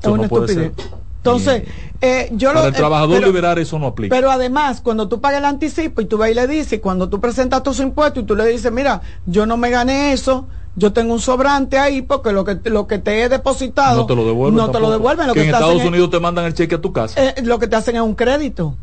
Es 0.00 0.04
Eso 0.04 0.12
una 0.12 0.22
no 0.24 0.28
puede 0.28 0.44
estupidez. 0.46 0.72
ser. 0.76 1.00
Entonces, 1.18 1.62
eh, 2.00 2.28
yo 2.32 2.48
Para 2.48 2.60
lo 2.62 2.66
el 2.68 2.74
trabajador 2.74 3.16
pero- 3.16 3.26
liberal 3.26 3.58
eso 3.58 3.78
no 3.78 3.88
aplica. 3.88 4.14
Pero 4.16 4.30
además, 4.30 4.80
cuando 4.80 5.06
tú 5.08 5.20
pagas 5.20 5.38
el 5.40 5.44
anticipo 5.44 6.00
y 6.00 6.06
tú 6.06 6.16
vas 6.16 6.30
y 6.30 6.34
le 6.34 6.46
dices, 6.46 6.80
cuando 6.80 7.08
tú 7.10 7.20
presentas 7.20 7.62
tus 7.62 7.78
impuestos 7.80 8.22
y 8.22 8.26
tú 8.26 8.34
le 8.34 8.46
dices, 8.46 8.72
mira, 8.72 9.02
yo 9.26 9.44
no 9.44 9.58
me 9.58 9.68
gané 9.70 10.12
eso, 10.14 10.46
yo 10.76 10.94
tengo 10.94 11.12
un 11.12 11.20
sobrante 11.20 11.78
ahí 11.78 12.00
porque 12.00 12.32
lo 12.32 12.44
que 12.44 12.58
lo 12.70 12.86
que 12.86 12.98
te 12.98 13.22
he 13.22 13.28
depositado 13.28 13.96
no 13.98 14.06
te 14.06 14.14
lo 14.16 14.24
devuelven. 14.24 14.56
no 14.56 14.70
te 14.70 14.80
lo 14.80 14.90
devuelven. 14.90 15.26
Lo 15.26 15.34
que 15.34 15.40
que, 15.40 15.46
en 15.46 15.50
te 15.50 15.56
Estados 15.56 15.76
hacen 15.76 15.88
Unidos 15.88 16.08
te 16.10 16.20
mandan 16.20 16.46
el 16.46 16.54
cheque 16.54 16.76
a 16.76 16.80
tu 16.80 16.90
casa. 16.92 17.22
eh, 17.22 17.34
lo 17.42 17.58
que 17.58 17.66
te 17.68 17.76
hacen 17.76 17.96
es 17.96 18.02
un 18.02 18.14
crédito. 18.14 18.76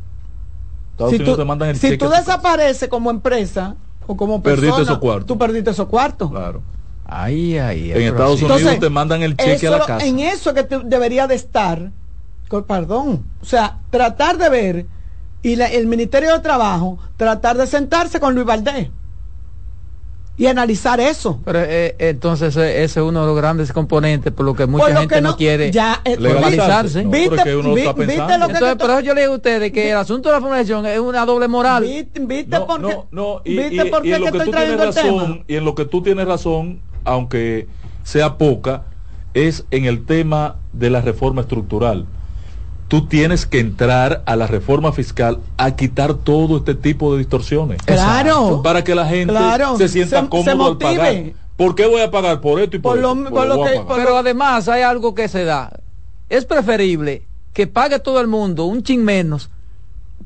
Estados 0.92 1.12
Si 1.12 1.16
Unidos 1.18 1.36
tú, 1.38 1.42
te 1.42 1.46
mandan 1.46 1.70
el 1.70 1.76
si 1.78 1.82
cheque 1.88 1.98
tú 1.98 2.06
a 2.06 2.08
tu 2.10 2.14
casa. 2.14 2.22
desapareces 2.24 2.88
como 2.90 3.10
empresa 3.10 3.76
o 4.06 4.16
como 4.16 4.44
persona, 4.44 4.62
Perdiste 4.62 4.82
esos 4.84 4.98
cuartos. 5.00 5.26
tú 5.28 5.38
perdiste 5.40 5.72
esos 5.72 5.88
cuartos. 5.88 6.30
Claro. 6.30 6.62
Ahí, 7.10 7.58
ahí. 7.58 7.92
En 7.92 8.02
Estados 8.02 8.42
Unidos 8.42 8.80
te 8.80 8.90
mandan 8.90 9.24
el 9.24 9.38
cheque 9.38 9.54
eso 9.54 9.76
a 9.76 9.80
la 9.80 9.86
casa. 9.86 10.06
En 10.06 10.20
eso 10.20 10.54
que 10.54 10.64
tú 10.64 10.82
debería 10.84 11.26
de 11.28 11.36
estar, 11.36 11.92
con- 12.50 12.66
perdón, 12.66 13.26
o 13.42 13.46
sea, 13.46 13.80
tratar 13.90 14.38
de 14.38 14.50
ver 14.50 14.88
y 15.42 15.56
la- 15.56 15.68
el 15.68 15.88
Ministerio 15.88 16.34
de 16.34 16.40
Trabajo 16.40 17.00
tratar 17.16 17.58
de 17.58 17.66
sentarse 17.66 18.20
con 18.20 18.36
Luis 18.36 18.46
Valdés 18.46 18.90
y 20.40 20.46
analizar 20.46 21.00
eso. 21.00 21.42
Pero 21.46 21.60
eh, 21.64 21.96
entonces 21.98 22.56
eh, 22.58 22.84
ese 22.84 23.00
es 23.00 23.06
uno 23.06 23.22
de 23.22 23.28
los 23.28 23.36
grandes 23.38 23.72
componentes 23.72 24.32
por 24.32 24.46
lo 24.46 24.54
que 24.54 24.68
mucha 24.68 24.90
lo 24.90 25.00
gente 25.00 25.16
que 25.16 25.22
no, 25.22 25.30
no- 25.32 25.38
quiere 25.38 25.72
ya, 25.72 26.00
eh, 26.06 26.16
formalizarse. 26.16 27.04
No, 27.04 27.10
¿Viste- 27.10 27.30
pero 27.30 27.42
es 27.42 27.44
que 27.44 27.56
uno 27.56 27.74
vi- 27.74 27.82
está 27.82 27.94
viste 27.94 28.08
pensando. 28.18 28.38
lo 28.38 28.46
que 28.48 28.54
Entonces, 28.54 28.78
te- 28.78 28.84
por 28.84 28.90
eso 28.92 29.00
yo 29.00 29.14
le 29.16 29.22
digo 29.22 29.34
a 29.34 29.36
ustedes 29.38 29.72
que 29.72 29.90
el 29.92 29.98
asunto 29.98 30.30
de 30.30 30.36
la 30.36 30.42
formalización 30.42 30.86
es 30.86 31.00
una 31.00 31.26
doble 31.26 31.48
moral. 31.48 31.84
¿Viste, 31.84 32.20
viste 32.20 32.60
No, 32.60 32.68
por 32.68 32.86
qué? 32.86 32.94
no, 32.94 33.08
no, 33.12 33.42
y, 33.46 33.58
¿Viste 33.58 33.88
y- 33.88 33.90
por 33.90 34.06
y 34.06 34.10
qué 34.10 34.16
en 34.16 34.22
lo 34.22 34.26
que 34.28 34.32
tú 34.32 34.38
tienes 34.38 34.52
trayendo 34.52 34.84
el 34.84 34.94
tema? 34.94 35.22
razón, 35.24 35.46
y 35.48 35.56
en 35.56 35.66
lo 35.66 35.74
que 35.76 35.86
tú 35.86 36.04
tienes 36.04 36.28
razón, 36.28 36.82
aunque 37.08 37.68
sea 38.04 38.38
poca, 38.38 38.84
es 39.34 39.66
en 39.72 39.86
el 39.86 40.06
tema 40.06 40.58
de 40.74 40.90
la 40.90 41.02
reforma 41.02 41.42
estructural. 41.42 42.06
Tú 42.88 43.08
tienes 43.08 43.46
que 43.46 43.60
entrar 43.60 44.24
a 44.26 44.36
la 44.36 44.48
reforma 44.48 44.92
fiscal 44.94 45.40
a 45.58 45.76
quitar 45.76 46.14
todo 46.14 46.58
este 46.58 46.74
tipo 46.76 47.12
de 47.14 47.20
distorsiones. 47.20 47.82
Claro. 47.84 48.62
Para 48.64 48.84
que 48.84 48.96
la 48.96 49.06
gente 49.06 49.34
Claro. 49.34 49.78
se 49.78 49.90
sienta 49.90 50.18
Se- 50.18 50.24
se 50.24 50.30
cómodo 50.30 50.68
al 50.68 50.78
pagar. 50.78 51.16
¿Por 51.58 51.76
qué 51.76 51.86
voy 51.88 52.02
a 52.02 52.12
pagar 52.12 52.40
por 52.40 52.60
esto 52.62 52.76
y 52.78 52.80
por, 52.80 52.94
Por 52.94 53.02
lo- 53.02 53.14
esto? 53.14 53.30
por 53.36 53.48
lo 53.48 53.64
que- 53.64 53.82
Pero 53.96 54.18
además 54.18 54.70
hay 54.70 54.84
algo 54.84 55.16
que 55.16 55.28
se 55.28 55.44
da. 55.44 55.72
Es 56.30 56.46
preferible 56.46 57.24
que 57.54 57.68
pague 57.68 58.00
todo 58.00 58.22
el 58.22 58.28
mundo 58.28 58.66
un 58.66 58.84
chin 58.84 59.04
menos 59.04 59.50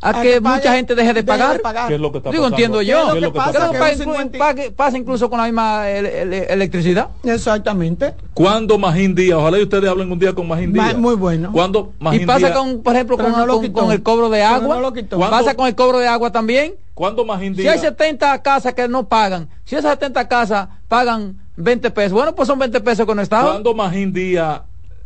a, 0.01 0.09
A 0.09 0.21
que 0.21 0.33
que 0.33 0.41
pague- 0.41 0.55
mucha 0.57 0.73
gente 0.75 0.95
deje 0.95 1.07
de 1.09 1.13
deje 1.13 1.23
pagar. 1.27 1.53
de 1.53 1.59
pagar. 1.59 1.87
¿Qué 1.87 1.93
es 1.95 2.01
lo 2.01 2.11
que 2.11 2.17
está 2.17 2.31
Digo, 2.31 2.43
pasando? 2.43 2.55
entiendo 2.57 2.79
¿Qué 2.79 2.85
yo. 2.85 2.97
es 2.99 3.05
lo 3.05 3.11
¿Qué 3.11 3.11
es 3.11 3.15
que 3.15 3.21
lo 3.27 3.31
que 3.33 3.37
pasa? 3.37 3.49
está 3.51 3.59
Creo 3.59 3.71
Que 3.71 3.77
que 3.77 3.83
un 3.83 3.89
pasa, 3.89 4.03
inclu- 4.03 4.15
50 4.17 4.37
pague- 4.39 4.71
pasa 4.71 4.97
incluso 4.97 5.29
con 5.29 5.37
la 5.39 5.45
misma 5.45 5.89
ele- 5.89 6.21
ele- 6.23 6.45
electricidad. 6.49 7.09
Exactamente. 7.23 8.13
¿Cuándo 8.33 8.77
Magín 8.79 9.13
Díaz? 9.15 9.37
Ojalá 9.37 9.59
y 9.59 9.63
ustedes 9.63 9.89
hablen 9.89 10.11
un 10.11 10.17
día 10.19 10.33
con 10.33 10.47
Magín 10.47 10.73
Ma- 10.73 10.85
Díaz. 10.85 10.97
muy 10.97 11.15
bueno. 11.15 11.51
¿Cuándo 11.51 11.93
Magín 11.99 12.21
Y 12.23 12.25
pasa 12.25 12.47
Díaz- 12.47 12.57
con, 12.57 12.81
por 12.81 12.95
ejemplo, 12.95 13.17
con, 13.17 13.31
no 13.31 13.45
lo 13.45 13.53
con- 13.55 13.61
quitó. 13.63 13.79
con 13.81 13.91
el 13.91 14.01
cobro 14.03 14.29
de 14.29 14.41
agua. 14.43 14.93
Pasa 15.29 15.53
con 15.55 15.67
el 15.67 15.75
cobro 15.75 15.99
de 15.99 16.07
agua 16.07 16.31
también. 16.31 16.73
¿Cuándo 16.93 17.23
Magín 17.23 17.55
Si 17.55 17.61
hay 17.61 17.77
Díaz? 17.79 17.81
70 17.81 18.41
casas 18.41 18.73
que 18.73 18.87
no 18.87 19.07
pagan, 19.07 19.49
si 19.65 19.75
esas 19.75 19.91
70 19.93 20.27
casas 20.27 20.67
pagan 20.87 21.37
20 21.55 21.89
pesos, 21.91 22.11
bueno, 22.13 22.35
pues 22.35 22.47
son 22.47 22.59
20 22.59 22.79
pesos 22.81 23.05
con 23.05 23.17
el 23.19 23.23
Estado. 23.23 23.49
¿Cuándo 23.49 23.73
Magín 23.73 24.13
Díaz 24.13 24.61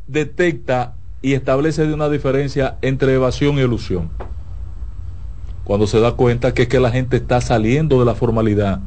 detecta 0.08 0.94
y 1.22 1.34
establece 1.34 1.86
de 1.86 1.94
una 1.94 2.10
diferencia 2.10 2.78
entre 2.82 3.14
evasión 3.14 3.58
y 3.58 3.62
ilusión? 3.62 4.10
Cuando 5.66 5.86
se 5.88 6.00
da 6.00 6.14
cuenta 6.14 6.54
que 6.54 6.62
es 6.64 6.68
que 6.70 6.80
la 6.80 6.92
gente 6.92 7.18
está 7.18 7.42
saliendo 7.42 8.00
de 8.00 8.06
la 8.06 8.16
formalidad. 8.16 8.80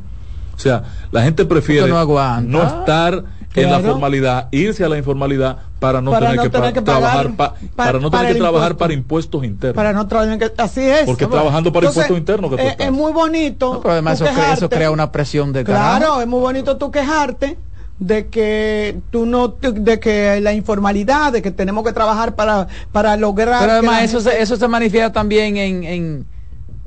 O 0.56 0.58
sea, 0.60 0.82
la 1.12 1.22
gente 1.22 1.44
prefiere 1.44 1.88
no 1.88 2.62
estar 2.62 3.24
en 3.54 3.70
la 3.70 3.80
formalidad, 3.80 4.48
irse 4.52 4.84
a 4.84 4.88
la 4.88 4.96
informalidad 4.98 5.58
para 5.80 6.00
no 6.00 6.10
Para 6.12 6.26
tener 6.30 6.36
no 6.36 6.42
que, 6.44 6.50
tener 6.50 6.68
pa- 6.68 6.72
que 6.74 6.82
pagar 6.82 7.00
trabajar 7.00 7.36
pa- 7.36 7.54
pa- 7.54 7.84
para 7.84 7.98
no 8.00 8.10
para 8.10 8.22
tener 8.22 8.34
que 8.34 8.40
trabajar 8.40 8.70
impuesto. 8.72 8.78
para 8.78 8.92
impuestos 8.94 9.44
internos. 9.44 9.76
Para 9.76 9.92
no 9.92 10.08
que 10.38 10.52
así 10.56 10.80
es. 10.82 11.04
Porque 11.04 11.26
trabajando 11.26 11.72
para 11.72 11.86
entonces, 11.86 12.10
impuestos 12.10 12.18
internos 12.18 12.50
que 12.50 12.56
tú 12.56 12.62
eh, 12.62 12.68
estás. 12.70 12.86
es 12.88 12.92
muy 12.92 13.12
bonito. 13.12 13.74
No, 13.74 13.80
pero 13.80 13.92
además 13.92 14.20
eso, 14.20 14.24
crea, 14.32 14.52
eso 14.54 14.68
crea 14.68 14.90
una 14.90 15.10
presión 15.12 15.52
del 15.52 15.64
Claro, 15.64 16.00
carajo. 16.00 16.20
es 16.20 16.26
muy 16.26 16.40
bonito 16.40 16.76
tú 16.76 16.90
quejarte 16.90 17.56
de 18.00 18.26
que 18.28 18.98
tú 19.10 19.26
no 19.26 19.48
de 19.48 19.98
que 20.00 20.40
la 20.40 20.52
informalidad, 20.52 21.32
de 21.32 21.42
que 21.42 21.50
tenemos 21.50 21.84
que 21.84 21.92
trabajar 21.92 22.34
para 22.36 22.66
para 22.92 23.16
lograr 23.16 23.60
Pero 23.60 23.72
además 23.72 24.02
eso 24.02 24.18
gente- 24.18 24.36
se, 24.36 24.42
eso 24.42 24.56
se 24.56 24.68
manifiesta 24.68 25.12
también 25.12 25.56
en, 25.56 25.84
en, 25.84 26.26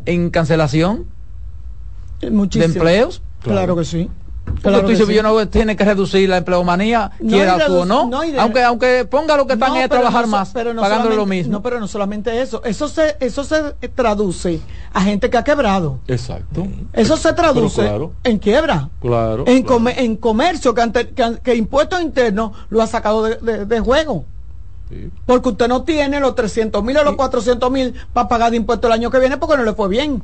en 0.06 0.30
cancelación 0.30 1.06
muchísimo. 2.32 2.73
de 2.73 2.80
empleos. 2.80 3.22
Claro 3.41 3.76
que 3.76 3.86
sí. 3.86 4.10
Porque 4.44 4.61
Claro 4.64 4.82
tú 4.82 4.88
dices, 4.90 5.06
sí. 5.07 5.14
yo 5.14 5.22
no 5.23 5.48
tiene 5.48 5.76
que 5.76 5.86
reducir 5.86 6.28
la 6.28 6.38
empleomanía, 6.38 7.11
No, 7.19 7.30
quiera 7.30 7.64
tú 7.68 7.78
o 7.78 7.86
no. 7.86 8.07
no, 8.07 8.22
aunque, 8.40 8.64
aunque 8.64 9.06
ponga 9.06 9.38
lo 9.38 9.45
que 9.45 9.53
están 9.53 9.69
No, 9.73 9.78
es 9.80 9.88
trabajar 9.88 10.26
más, 10.28 10.49
pero 10.52 10.73
no 10.73 10.82
pagando 10.82 11.06
lo 11.10 11.11
solamente- 11.15 11.36
mismo. 11.44 11.52
No, 11.53 11.61
pero 11.61 11.80
no 11.80 11.88
solamente 11.88 12.41
eso. 12.41 12.61
Eso 12.65 12.88
se, 12.90 13.15
eso 13.19 13.44
se 13.44 13.61
traduce 13.94 14.60
a 14.94 15.02
gente 15.03 15.30
que 15.30 15.38
ha 15.38 15.44
quebrado. 15.44 15.99
Exacto. 16.07 16.68
Eso 16.91 17.18
se 17.18 17.34
traduce 17.34 17.82
claro. 17.82 18.14
en 18.23 18.40
quiebra. 18.40 18.90
Claro. 18.99 19.44
En, 19.48 19.61
claro. 19.61 19.78
come- 19.78 20.03
en 20.03 20.15
comercio 20.18 20.73
que, 20.73 20.82
ante- 20.82 21.10
que, 21.10 21.40
que 21.44 21.56
impuestos 21.56 22.02
internos 22.02 22.52
lo 22.69 22.82
ha 22.82 22.88
sacado 22.88 23.23
de, 23.23 23.36
de- 23.38 23.65
de 23.65 23.80
juego. 23.80 24.26
Sí. 24.91 25.09
Porque 25.26 25.49
usted 25.49 25.68
no 25.68 25.84
tiene 25.84 26.19
los 26.19 26.35
300 26.35 26.84
mil 26.84 26.97
o 26.97 27.03
los 27.03 27.15
400 27.15 27.72
mil 27.72 27.93
para 28.13 28.27
pagar 28.27 28.51
de 28.51 28.57
impuestos 28.57 28.89
el 28.89 28.93
año 28.93 29.09
que 29.09 29.19
viene 29.19 29.38
porque 29.38 29.57
no 29.57 29.63
le 29.63 29.73
fue 29.73 29.88
bien. 29.88 30.22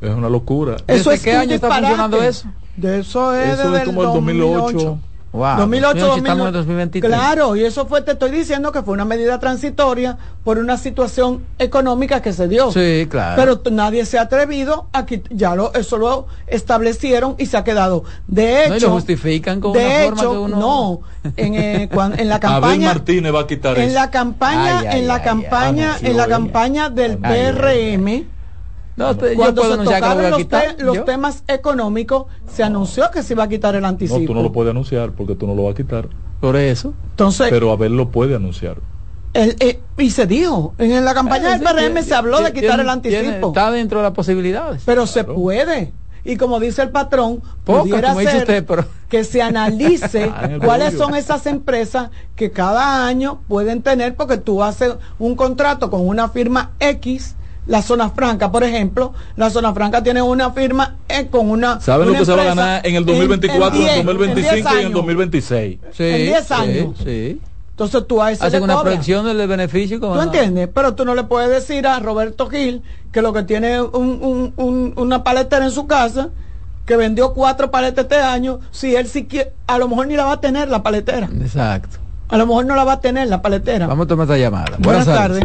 Es 0.00 0.10
una 0.10 0.28
locura. 0.28 0.76
Eso 0.86 1.10
¿Desde 1.10 1.14
es 1.14 1.22
qué 1.22 1.36
año 1.36 1.54
está 1.54 1.70
funcionando 1.70 2.22
eso? 2.22 2.48
De 2.76 3.00
eso 3.00 3.34
es 3.34 3.60
Eso 3.60 3.70
desde 3.70 3.82
es 3.82 3.84
como 3.84 4.02
el 4.02 4.08
2008. 4.08 4.98
Wow, 5.32 5.58
2008, 5.58 5.94
2008, 6.06 6.16
estamos 6.16 6.46
en 6.48 6.52
2009. 6.52 6.52
2023. 6.58 7.08
Claro, 7.14 7.54
y 7.54 7.64
eso 7.64 7.86
fue, 7.86 8.02
te 8.02 8.12
estoy 8.12 8.32
diciendo 8.32 8.72
que 8.72 8.82
fue 8.82 8.94
una 8.94 9.04
medida 9.04 9.38
transitoria 9.38 10.18
por 10.42 10.58
una 10.58 10.76
situación 10.76 11.44
económica 11.60 12.20
que 12.20 12.32
se 12.32 12.48
dio. 12.48 12.72
Sí, 12.72 13.06
claro. 13.08 13.40
Pero 13.62 13.70
nadie 13.72 14.04
se 14.06 14.18
ha 14.18 14.22
atrevido 14.22 14.88
a 14.92 15.06
que 15.06 15.22
ya 15.30 15.54
lo, 15.54 15.72
eso 15.74 15.98
lo 15.98 16.26
establecieron 16.48 17.36
y 17.38 17.46
se 17.46 17.56
ha 17.56 17.62
quedado. 17.64 18.02
De 18.26 18.68
No, 18.68 18.74
y 18.74 18.76
hecho, 18.78 18.86
lo 18.88 18.92
justifican 18.94 19.60
con 19.60 19.72
de 19.72 19.78
una 19.84 20.04
forma 20.16 20.20
hecho, 20.20 20.30
que 20.32 20.38
uno- 20.38 20.56
no, 20.58 21.00
en, 21.36 21.54
eh, 21.54 21.88
en 21.92 22.28
la 22.28 22.34
Abel 22.36 22.40
campaña, 22.40 22.86
Martínez 22.88 23.34
va 23.34 23.40
a 23.40 23.46
quitar 23.46 23.78
en 23.78 23.84
eso. 23.84 23.94
la 23.94 24.10
campaña, 24.10 24.78
Ay, 24.80 24.86
ay, 24.88 24.98
en 25.00 25.06
la 25.06 25.14
ay, 25.14 25.22
campaña, 25.22 25.96
en 26.00 26.16
la 26.16 26.26
campaña 26.26 26.90
del 26.90 27.18
Ay, 27.22 27.36
ay, 27.36 27.52
PRM. 27.52 28.26
No, 29.00 29.16
te- 29.16 29.30
yo 29.30 29.36
Cuando 29.36 29.62
puedo 29.62 29.76
se 29.78 29.84
tocaron 29.84 30.24
a 30.24 30.28
los, 30.30 30.38
quitar. 30.38 30.74
te- 30.76 30.84
los 30.84 31.04
temas 31.04 31.42
económicos, 31.48 32.26
se 32.52 32.62
anunció 32.62 33.10
que 33.10 33.22
se 33.22 33.32
iba 33.34 33.44
a 33.44 33.48
quitar 33.48 33.74
el 33.74 33.82
No, 33.82 33.88
anticipo. 33.88 34.20
tú 34.26 34.34
no 34.34 34.42
lo 34.42 34.52
puedes 34.52 34.70
anunciar 34.70 35.12
porque 35.12 35.34
tú 35.34 35.46
no 35.46 35.54
lo 35.54 35.64
vas 35.64 35.72
a 35.72 35.76
quitar. 35.76 36.08
Por 36.40 36.56
eso. 36.56 36.94
Entonces, 37.10 37.48
Pero 37.50 37.70
Abel 37.72 37.96
lo 37.96 38.10
puede 38.10 38.34
anunciar. 38.34 38.76
el- 39.32 39.56
eh, 39.60 39.80
y 39.98 40.10
se 40.10 40.26
dijo, 40.26 40.74
en 40.78 41.04
la 41.04 41.14
campaña 41.14 41.50
del 41.50 41.60
Eh, 41.60 41.64
PRM 41.64 41.78
tiene- 41.94 42.02
se 42.02 42.14
habló 42.14 42.38
de 42.40 42.52
quitar 42.52 42.70
tiene- 42.70 42.82
el 42.82 42.88
anticipo. 42.90 43.20
tiene- 43.22 43.46
Está 43.46 43.70
dentro 43.70 43.98
de 44.00 44.02
las 44.04 44.12
posibilidades. 44.12 44.82
pero 44.84 45.06
se 45.06 45.24
puede. 45.24 45.92
Y 46.22 46.36
como 46.36 46.60
dice 46.60 46.82
el 46.82 46.90
patrón, 46.90 47.40
Pocas, 47.64 47.82
pudiera 47.82 48.14
ser 48.14 48.36
usted, 48.42 48.66
pero- 48.66 48.84
que 49.08 49.24
se 49.24 49.40
analice 49.40 50.24
Ah, 50.34 50.50
cuáles 50.62 50.94
son 50.98 51.14
esas 51.14 51.46
empresas 51.46 52.10
que 52.36 52.50
cada 52.50 53.06
año 53.06 53.40
pueden 53.48 53.80
tener, 53.82 54.14
porque 54.16 54.36
tú 54.36 54.62
haces 54.62 54.94
un 55.18 55.34
contrato 55.36 55.90
con 55.90 56.06
una 56.06 56.28
firma 56.28 56.72
X, 56.78 57.36
la 57.70 57.82
zona 57.82 58.10
franca, 58.10 58.50
por 58.50 58.64
ejemplo, 58.64 59.12
la 59.36 59.48
zona 59.48 59.72
franca 59.72 60.02
tiene 60.02 60.20
una 60.20 60.50
firma 60.50 60.96
eh, 61.08 61.28
con 61.30 61.48
una. 61.48 61.80
¿Saben 61.80 62.08
lo 62.08 62.14
que 62.18 62.24
se 62.24 62.34
va 62.34 62.42
a 62.42 62.46
ganar 62.46 62.84
en 62.86 62.96
el 62.96 63.06
2024, 63.06 63.78
en, 63.78 63.84
10, 63.84 63.96
el 63.98 64.06
2025 64.06 64.50
y 64.50 64.58
en 64.58 64.66
el 64.66 64.66
años. 64.86 64.92
2026? 64.92 65.78
Sí, 65.92 66.02
En 66.04 66.16
10 66.26 66.44
sí, 66.46 66.52
años. 66.54 66.96
Sí. 67.04 67.40
Entonces 67.70 68.06
tú 68.08 68.20
a 68.20 68.32
ese 68.32 68.44
Hacen 68.44 68.60
le 68.60 68.64
una 68.64 68.82
proyección 68.82 69.24
del 69.24 69.46
beneficio. 69.46 70.00
¿Tú 70.00 70.08
no- 70.08 70.20
entiendes? 70.20 70.68
Pero 70.74 70.94
tú 70.96 71.04
no 71.04 71.14
le 71.14 71.22
puedes 71.24 71.48
decir 71.48 71.86
a 71.86 71.98
Roberto 72.00 72.48
Gil 72.50 72.82
que 73.12 73.22
lo 73.22 73.32
que 73.32 73.44
tiene 73.44 73.80
un, 73.80 74.18
un- 74.20 74.52
un- 74.56 74.92
una 74.96 75.22
paletera 75.22 75.64
en 75.64 75.70
su 75.70 75.86
casa, 75.86 76.28
que 76.84 76.96
vendió 76.96 77.32
cuatro 77.34 77.70
paletas 77.70 78.04
este 78.06 78.16
año, 78.16 78.58
si 78.72 78.96
él 78.96 79.06
sí 79.06 79.26
quiere, 79.26 79.52
a 79.68 79.78
lo 79.78 79.88
mejor 79.88 80.08
ni 80.08 80.16
la 80.16 80.24
va 80.24 80.32
a 80.32 80.40
tener 80.40 80.68
la 80.68 80.82
paletera. 80.82 81.28
Exacto. 81.40 81.98
A 82.30 82.36
lo 82.36 82.46
mejor 82.46 82.64
no 82.64 82.76
la 82.76 82.84
va 82.84 82.92
a 82.94 83.00
tener 83.00 83.28
la 83.28 83.42
paletera. 83.42 83.86
Vamos 83.86 84.04
a 84.04 84.08
tomar 84.08 84.24
esta 84.24 84.38
llamada. 84.38 84.76
Buenas, 84.78 85.06
tardes. 85.06 85.44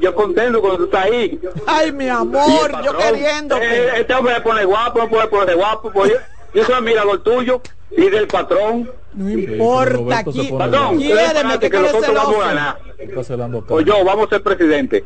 yo 0.00 0.14
contento 0.14 0.60
cuando 0.60 0.78
tú 0.78 0.84
estás 0.84 1.04
ahí. 1.06 1.40
Ay, 1.66 1.92
mi 1.92 2.08
amor, 2.08 2.84
yo 2.84 2.96
queriendo. 2.96 3.56
Eh, 3.58 4.00
este 4.00 4.14
hombre 4.14 4.34
le 4.34 4.40
pone 4.40 4.64
guapo, 4.64 5.00
no 5.00 5.08
puede 5.08 5.26
poner 5.26 5.56
guapo. 5.56 5.90
Pues 5.90 6.12
yo, 6.54 6.64
soy 6.64 6.74
admirador 6.74 7.22
tuyo 7.22 7.60
y 7.90 8.08
del 8.10 8.26
patrón. 8.26 8.90
No 9.14 9.30
importa, 9.30 10.18
aquí. 10.18 10.50
Patrón, 10.58 10.98
quiéreme, 10.98 11.58
que, 11.58 11.70
que 11.70 11.78
nosotros 11.78 12.14
vamos 12.14 12.44
a 12.44 12.48
ganar. 12.48 12.78
Pues 13.68 13.84
yo, 13.86 14.04
vamos 14.04 14.26
a 14.26 14.28
ser 14.30 14.42
presidente. 14.42 15.04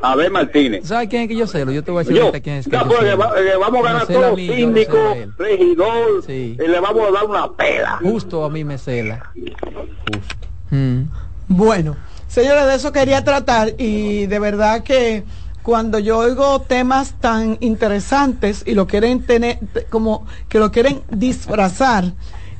A 0.00 0.16
ver, 0.16 0.30
Martínez. 0.30 0.86
¿Sabes 0.86 1.08
quién 1.08 1.22
es 1.22 1.28
que 1.28 1.36
yo 1.36 1.46
sé? 1.46 1.60
Yo 1.72 1.84
te 1.84 1.90
voy 1.90 2.00
a 2.00 2.04
decir 2.04 2.16
yo, 2.16 2.32
quién 2.42 2.56
es 2.56 2.64
que 2.66 2.70
ya, 2.72 2.82
yo 2.84 2.88
pues, 2.88 3.00
sé. 3.00 3.14
va- 3.16 3.38
eh, 3.38 3.56
vamos 3.60 3.80
a 3.84 3.92
ganar 3.92 4.06
todos 4.06 4.36
síndico, 4.38 5.16
regidor, 5.36 6.24
Sí. 6.24 6.56
y 6.58 6.66
le 6.68 6.80
vamos 6.80 7.08
a 7.08 7.12
dar 7.12 7.24
una 7.26 7.52
pela. 7.52 7.98
Justo 8.02 8.44
a 8.44 8.50
mí 8.50 8.64
me 8.64 8.78
cela. 8.78 9.30
Bueno, 11.48 11.96
señores, 12.28 12.66
de 12.66 12.74
eso 12.76 12.92
quería 12.92 13.24
tratar 13.24 13.72
y 13.78 14.26
de 14.26 14.38
verdad 14.38 14.82
que 14.84 15.24
cuando 15.70 16.00
yo 16.00 16.18
oigo 16.18 16.62
temas 16.62 17.14
tan 17.20 17.56
interesantes 17.60 18.64
y 18.66 18.74
lo 18.74 18.88
quieren 18.88 19.22
tener, 19.24 19.60
te- 19.72 19.84
como 19.84 20.26
que 20.48 20.58
lo 20.58 20.72
quieren 20.72 21.04
disfrazar 21.12 22.06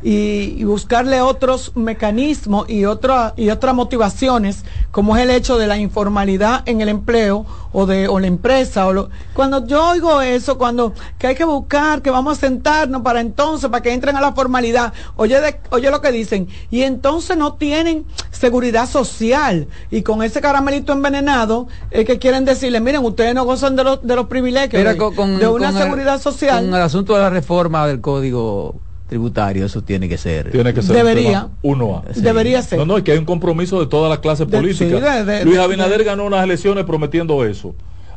y, 0.02 0.54
y 0.58 0.64
buscarle 0.64 1.20
otros 1.20 1.72
mecanismos 1.74 2.68
y, 2.70 2.84
otra, 2.86 3.34
y 3.36 3.50
otras 3.50 3.74
motivaciones, 3.74 4.64
como 4.90 5.16
es 5.16 5.22
el 5.22 5.30
hecho 5.30 5.58
de 5.58 5.66
la 5.66 5.76
informalidad 5.76 6.62
en 6.66 6.80
el 6.80 6.88
empleo 6.88 7.44
o 7.72 7.86
de 7.86 8.08
o 8.08 8.18
la 8.18 8.26
empresa. 8.26 8.86
O 8.86 8.92
lo- 8.92 9.10
cuando 9.34 9.66
yo 9.66 9.90
oigo 9.90 10.20
eso, 10.22 10.56
cuando 10.58 10.94
que 11.18 11.26
hay 11.28 11.34
que 11.34 11.44
buscar, 11.44 12.02
que 12.02 12.10
vamos 12.10 12.38
a 12.38 12.40
sentarnos 12.40 13.02
para 13.02 13.20
entonces, 13.20 13.68
para 13.70 13.82
que 13.82 13.92
entren 13.92 14.16
a 14.16 14.20
la 14.20 14.32
formalidad, 14.32 14.92
oye, 15.16 15.40
de- 15.40 15.60
oye 15.70 15.90
lo 15.90 16.00
que 16.00 16.12
dicen, 16.12 16.48
y 16.70 16.82
entonces 16.82 17.36
no 17.36 17.54
tienen 17.54 18.06
seguridad 18.30 18.88
social 18.88 19.68
y 19.90 20.02
con 20.02 20.22
ese 20.22 20.40
caramelito 20.40 20.92
envenenado 20.92 21.68
es 21.90 22.04
que 22.06 22.18
quieren 22.18 22.44
decirle, 22.44 22.80
miren, 22.80 23.04
ustedes 23.04 23.34
no 23.34 23.44
gozan 23.44 23.76
de 23.76 23.84
los, 23.84 24.02
de 24.02 24.16
los 24.16 24.26
privilegios, 24.26 24.80
Mira, 24.80 24.92
de, 24.92 24.98
con, 24.98 25.14
con- 25.14 25.38
de 25.38 25.46
una 25.46 25.68
con 25.68 25.76
el- 25.76 25.82
seguridad 25.82 26.20
social. 26.20 26.64
Con 26.64 26.74
el 26.74 26.82
asunto 26.82 27.14
de 27.14 27.20
la 27.20 27.30
reforma 27.30 27.86
del 27.86 28.00
código 28.00 28.74
tributario, 29.10 29.66
eso 29.66 29.82
tiene 29.82 30.08
que 30.08 30.16
ser. 30.16 30.50
Tiene 30.52 30.72
que 30.72 30.82
ser 30.82 30.94
Debería. 30.96 31.48
un 31.62 31.76
tema 31.78 32.02
1A. 32.04 32.14
Debería 32.14 32.62
ser. 32.62 32.78
No, 32.78 32.86
no, 32.86 32.96
es 32.96 33.02
que 33.02 33.10
hay 33.12 33.18
un 33.18 33.24
compromiso 33.24 33.80
de 33.80 33.86
toda 33.86 34.08
la 34.08 34.20
clase 34.20 34.46
De- 34.46 34.56
política. 34.56 34.84
sí, 34.84 34.86
de- 35.02 35.24
de- 35.24 35.44
Luis 35.44 35.56
de- 35.56 35.62
Abinader 35.64 36.04
ganó 36.04 36.24
unas 36.24 36.44
elecciones 36.44 36.84
prometiendo 36.84 37.44
eso. 37.44 37.74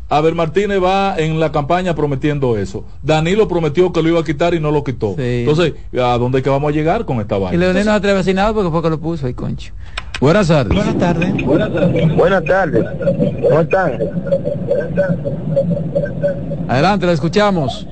Abel 0.10 0.36
Martínez 0.36 0.80
va 0.84 1.16
en 1.18 1.40
la 1.40 1.52
campaña 1.52 1.96
prometiendo 1.96 2.56
eso. 2.58 2.86
Danilo 3.02 3.48
prometió 3.48 3.92
que 3.92 4.04
lo 4.04 4.10
iba 4.10 4.20
a 4.20 4.24
quitar 4.24 4.54
y 4.54 4.60
no 4.60 4.70
lo 4.70 4.84
quitó. 4.84 5.16
Entonces, 5.18 5.74
¿a 6.00 6.16
dónde 6.20 6.38
es 6.40 6.44
que 6.44 6.50
vamos 6.52 6.70
a 6.72 6.76
llegar 6.76 7.06
con 7.06 7.20
esta 7.20 7.38
Y 7.38 7.40
vaina? 7.40 7.58
Leonel 7.58 7.86
no 7.86 7.92
se 7.92 7.98
atreve 7.98 8.14
a 8.14 8.18
decir 8.20 8.36
nada 8.36 8.54
porque 8.54 8.70
fue 8.70 8.84
que 8.84 8.90
lo 8.92 9.00
puso 9.00 9.26
ahí, 9.26 9.34
concho. 9.34 9.74
Buenas 10.22 10.48
tardes. 10.48 10.76
Buenas 10.76 10.98
tardes. 11.00 11.44
Buenas 11.44 11.74
tardes. 11.74 12.16
Buenas 12.16 12.44
tardes. 12.46 12.86
¿Cómo 13.50 13.60
están? 13.62 13.94
Adelante, 16.68 17.06
la 17.08 17.12
escuchamos. 17.14 17.88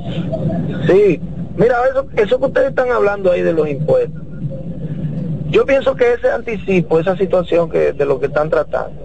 Sí, 0.87 1.19
mira, 1.61 1.77
eso, 1.89 2.05
eso 2.17 2.39
que 2.39 2.45
ustedes 2.47 2.69
están 2.69 2.91
hablando 2.91 3.31
ahí 3.31 3.41
de 3.41 3.53
los 3.53 3.69
impuestos. 3.69 4.21
Yo 5.49 5.65
pienso 5.65 5.95
que 5.95 6.13
ese 6.13 6.31
anticipo, 6.31 6.99
esa 6.99 7.15
situación 7.15 7.69
que 7.69 7.93
de 7.93 8.05
lo 8.05 8.19
que 8.19 8.27
están 8.27 8.49
tratando. 8.49 8.99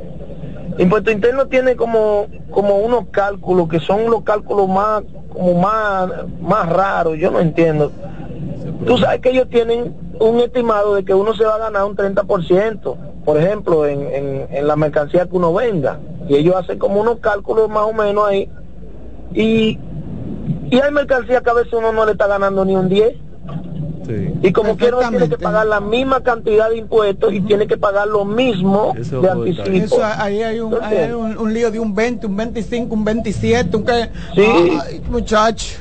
Impuesto 0.78 1.10
Interno 1.10 1.46
tiene 1.46 1.74
como, 1.74 2.26
como 2.50 2.78
unos 2.78 3.06
cálculos 3.10 3.68
que 3.68 3.80
son 3.80 4.10
los 4.10 4.22
cálculos 4.22 4.68
más, 4.68 5.02
como 5.28 5.54
más, 5.60 6.10
más 6.40 6.68
raros, 6.68 7.18
yo 7.18 7.30
no 7.30 7.40
entiendo. 7.40 7.92
Tú 8.86 8.96
sabes 8.98 9.20
que 9.20 9.30
ellos 9.30 9.48
tienen 9.48 9.94
un 10.20 10.40
estimado 10.40 10.94
de 10.94 11.04
que 11.04 11.14
uno 11.14 11.34
se 11.34 11.44
va 11.44 11.56
a 11.56 11.58
ganar 11.58 11.84
un 11.84 11.96
30%, 11.96 12.96
por 13.24 13.36
ejemplo, 13.38 13.86
en, 13.86 14.02
en, 14.02 14.46
en 14.50 14.66
la 14.66 14.76
mercancía 14.76 15.26
que 15.26 15.36
uno 15.36 15.52
venda. 15.52 15.98
Y 16.28 16.36
ellos 16.36 16.54
hacen 16.56 16.78
como 16.78 17.00
unos 17.00 17.18
cálculos 17.18 17.68
más 17.68 17.84
o 17.84 17.92
menos 17.92 18.26
ahí. 18.28 18.48
Y, 19.34 19.78
y 20.76 20.78
hay 20.78 20.92
mercancía 20.92 21.40
que 21.40 21.48
a 21.48 21.54
veces 21.54 21.72
uno 21.72 21.90
no 21.90 22.04
le 22.04 22.12
está 22.12 22.26
ganando 22.26 22.62
ni 22.62 22.76
un 22.76 22.90
10. 22.90 23.14
Y 24.42 24.52
como 24.52 24.76
quiera 24.76 24.98
uno 24.98 25.08
tiene 25.08 25.28
que 25.30 25.38
pagar 25.38 25.66
la 25.66 25.80
misma 25.80 26.22
cantidad 26.22 26.68
de 26.68 26.76
impuestos 26.76 27.32
y 27.32 27.40
tiene 27.40 27.66
que 27.66 27.78
pagar 27.78 28.06
lo 28.08 28.26
mismo 28.26 28.94
de 28.94 29.30
anticipo. 29.30 29.96
Eso, 29.96 30.04
ahí 30.04 30.42
hay 30.42 30.60
un, 30.60 30.74
ahí 30.82 30.98
hay 30.98 31.12
un, 31.12 31.38
un 31.38 31.54
lío 31.54 31.70
de 31.70 31.80
un 31.80 31.94
20, 31.94 32.26
un 32.26 32.36
25, 32.36 32.94
un 32.94 33.04
27, 33.04 33.74
un 33.74 33.84
que... 33.84 34.10
Sí. 34.34 34.44
Ay, 34.44 35.02
muchacho. 35.10 35.78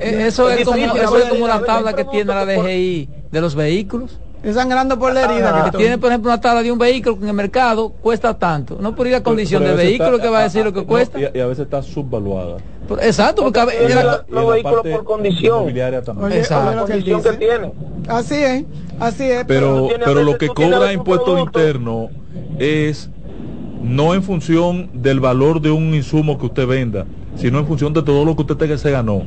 Eso 0.00 0.50
es 0.50 0.64
como, 0.64 0.78
eso 0.78 1.14
a 1.14 1.18
es 1.18 1.24
como 1.26 1.46
la 1.46 1.62
tabla 1.62 1.92
que 1.92 2.04
tiene 2.06 2.34
la 2.34 2.46
DGI 2.46 3.08
de 3.30 3.40
los 3.40 3.54
vehículos. 3.54 4.18
Sangrando 4.52 4.98
por 4.98 5.12
la 5.14 5.22
herida. 5.24 5.52
que 5.54 5.62
Víctor. 5.62 5.80
tiene, 5.80 5.98
por 5.98 6.10
ejemplo, 6.10 6.30
una 6.32 6.40
tabla 6.40 6.62
de 6.62 6.72
un 6.72 6.78
vehículo 6.78 7.16
que 7.16 7.22
en 7.22 7.28
el 7.28 7.34
mercado 7.34 7.90
cuesta 7.90 8.36
tanto. 8.38 8.76
No 8.80 8.94
por 8.94 9.06
ir 9.06 9.14
a 9.14 9.22
condición 9.22 9.62
Pero 9.62 9.74
veces 9.76 9.86
vehículo 9.86 10.10
está- 10.16 10.22
que 10.22 10.28
va 10.30 10.38
a 10.40 10.42
decir 10.42 10.64
lo 10.64 10.72
que 10.72 10.80
no, 10.80 10.86
cuesta. 10.86 11.20
y, 11.20 11.24
a- 11.26 11.30
y 11.32 11.40
a 11.40 11.46
veces 11.46 11.64
está 11.64 11.82
subvaluada. 11.82 12.56
Exacto, 13.02 13.42
porque 13.44 13.60
a 13.60 13.64
ve- 13.66 13.74
Y 13.88 13.92
en 13.92 13.96
la- 14.06 14.24
los 14.28 14.50
vehículos 14.50 14.82
por 14.82 15.04
condición. 15.04 15.64
Oye, 16.24 16.38
Exacto. 16.38 16.70
oye 16.70 16.76
lo 16.76 16.86
que 16.86 16.92
él 16.94 17.04
condición 17.04 17.22
que 17.22 17.30
dice. 17.30 17.38
tiene. 17.38 17.72
Así 18.08 18.34
es, 18.34 18.64
así 18.98 19.24
es. 19.30 19.44
pero 19.46 19.88
pero 20.04 20.14
lo 20.24 20.32
veces 20.32 20.38
que 20.38 20.48
cobra 20.48 20.86
un 20.86 20.92
impuesto 20.92 21.24
producto- 21.24 21.60
interno 21.60 22.08
es 22.58 23.08
no 23.82 24.14
en 24.14 24.22
función 24.24 24.90
del 24.92 25.20
valor 25.20 25.60
de 25.60 25.70
un 25.70 25.94
insumo 25.94 26.36
que 26.38 26.46
usted 26.46 26.66
venda, 26.66 27.06
sino 27.36 27.58
en 27.60 27.66
función 27.66 27.92
de 27.92 28.02
todo 28.02 28.24
lo 28.24 28.34
que 28.34 28.42
usted 28.42 28.56
tenga 28.56 28.76
se 28.76 28.90
ganó. 28.90 29.22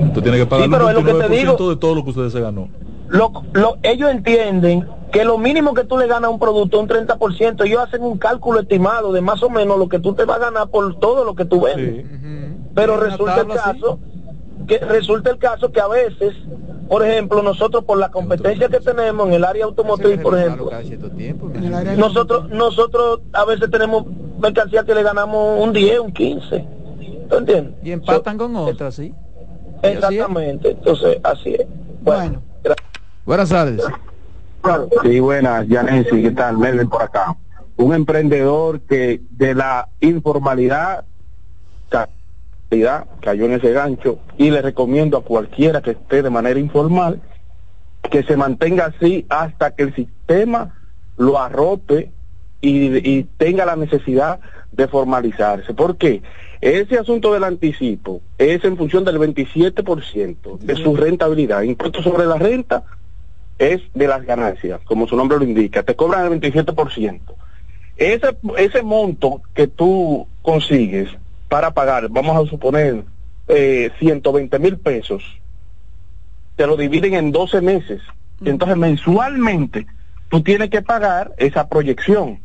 Usted 0.00 0.22
tiene 0.22 0.38
que 0.38 0.46
pagar 0.46 0.66
Sí, 0.66 0.70
pero 0.72 0.90
es 0.90 0.96
el 0.96 0.96
lo 0.96 1.06
que 1.06 1.12
te 1.12 1.28
29% 1.28 1.56
digo. 1.64 1.70
de 1.70 1.76
todo 1.76 1.94
lo 1.94 2.04
que 2.04 2.10
usted 2.10 2.28
se 2.30 2.40
ganó. 2.40 2.68
Lo, 3.08 3.30
lo- 3.52 3.76
ellos 3.82 4.10
entienden 4.10 4.86
que 5.12 5.24
lo 5.24 5.38
mínimo 5.38 5.72
que 5.74 5.84
tú 5.84 5.96
le 5.96 6.06
ganas 6.06 6.28
a 6.28 6.30
un 6.30 6.38
producto, 6.38 6.80
un 6.80 6.88
30%, 6.88 7.64
ellos 7.64 7.80
hacen 7.82 8.02
un 8.02 8.18
cálculo 8.18 8.60
estimado 8.60 9.12
de 9.12 9.20
más 9.20 9.42
o 9.42 9.48
menos 9.50 9.78
lo 9.78 9.88
que 9.88 9.98
tú 9.98 10.14
te 10.14 10.24
vas 10.24 10.36
a 10.38 10.40
ganar 10.50 10.68
por 10.68 10.98
todo 10.98 11.24
lo 11.24 11.34
que 11.34 11.44
tú 11.44 11.60
vendes. 11.62 12.04
Pero 12.74 12.96
resulta 12.98 13.40
el 13.40 13.50
así. 13.52 13.80
caso 13.80 13.98
que 14.66 14.78
resulta 14.78 15.30
el 15.30 15.38
caso 15.38 15.70
que 15.70 15.80
a 15.80 15.86
veces, 15.86 16.34
por 16.88 17.04
ejemplo, 17.06 17.42
nosotros 17.42 17.84
por 17.84 17.98
la 17.98 18.10
competencia 18.10 18.68
que 18.68 18.80
tenemos 18.80 19.28
en 19.28 19.34
el 19.34 19.44
área 19.44 19.64
automotriz, 19.64 20.18
por 20.18 20.36
ejemplo, 20.38 20.70
nosotros 21.96 22.50
nosotros 22.50 23.20
a 23.32 23.44
veces 23.44 23.70
tenemos 23.70 24.04
mercancía 24.40 24.82
que 24.84 24.94
le 24.94 25.02
ganamos 25.02 25.62
un 25.62 25.72
10, 25.72 26.00
un 26.00 26.12
15. 26.12 26.64
¿Tú 27.30 27.36
entiendes? 27.36 27.74
Y 27.84 27.92
empatan 27.92 28.36
con 28.36 28.56
otras, 28.56 28.94
sí. 28.94 29.14
Exactamente. 29.82 30.70
Entonces, 30.70 31.18
así 31.22 31.54
es. 31.54 31.66
Bueno. 32.02 32.42
Buenas 33.26 33.48
tardes. 33.48 33.82
Sí, 35.02 35.20
buenas, 35.20 35.66
¿qué 35.66 36.30
tal? 36.30 36.58
Melvin 36.58 36.88
por 36.88 37.02
acá. 37.02 37.36
Un 37.76 37.94
emprendedor 37.94 38.80
que 38.82 39.20
de 39.30 39.54
la 39.54 39.88
informalidad 40.00 41.04
ca- 41.88 42.08
cayó 43.20 43.44
en 43.44 43.52
ese 43.52 43.72
gancho 43.72 44.18
y 44.38 44.50
le 44.50 44.62
recomiendo 44.62 45.18
a 45.18 45.22
cualquiera 45.24 45.82
que 45.82 45.92
esté 45.92 46.22
de 46.22 46.30
manera 46.30 46.58
informal 46.58 47.20
que 48.10 48.22
se 48.22 48.36
mantenga 48.36 48.86
así 48.86 49.26
hasta 49.28 49.72
que 49.74 49.82
el 49.84 49.94
sistema 49.94 50.74
lo 51.16 51.38
arrope 51.38 52.12
y, 52.60 52.96
y 53.08 53.24
tenga 53.36 53.66
la 53.66 53.76
necesidad 53.76 54.40
de 54.72 54.88
formalizarse. 54.88 55.74
¿Por 55.74 55.96
qué? 55.96 56.22
Ese 56.60 56.98
asunto 56.98 57.32
del 57.32 57.44
anticipo 57.44 58.22
es 58.38 58.64
en 58.64 58.76
función 58.76 59.04
del 59.04 59.18
27% 59.18 60.58
de 60.58 60.76
su 60.76 60.96
rentabilidad. 60.96 61.62
Impuesto 61.62 62.02
sobre 62.02 62.26
la 62.26 62.36
renta 62.36 62.84
es 63.58 63.80
de 63.94 64.06
las 64.06 64.24
ganancias, 64.24 64.80
como 64.84 65.06
su 65.06 65.16
nombre 65.16 65.38
lo 65.38 65.44
indica. 65.44 65.82
Te 65.82 65.96
cobran 65.96 66.32
el 66.32 66.40
27%. 66.40 67.20
Ese, 67.96 68.36
ese 68.58 68.82
monto 68.82 69.40
que 69.54 69.66
tú 69.66 70.26
consigues 70.42 71.08
para 71.48 71.72
pagar, 71.72 72.08
vamos 72.10 72.36
a 72.36 72.50
suponer, 72.50 73.04
eh, 73.48 73.90
120 73.98 74.58
mil 74.58 74.76
pesos, 74.78 75.22
te 76.56 76.66
lo 76.66 76.76
dividen 76.76 77.14
en 77.14 77.32
12 77.32 77.60
meses. 77.60 78.02
Y 78.40 78.50
entonces 78.50 78.76
mensualmente 78.76 79.86
tú 80.28 80.42
tienes 80.42 80.70
que 80.70 80.82
pagar 80.82 81.32
esa 81.38 81.68
proyección. 81.68 82.40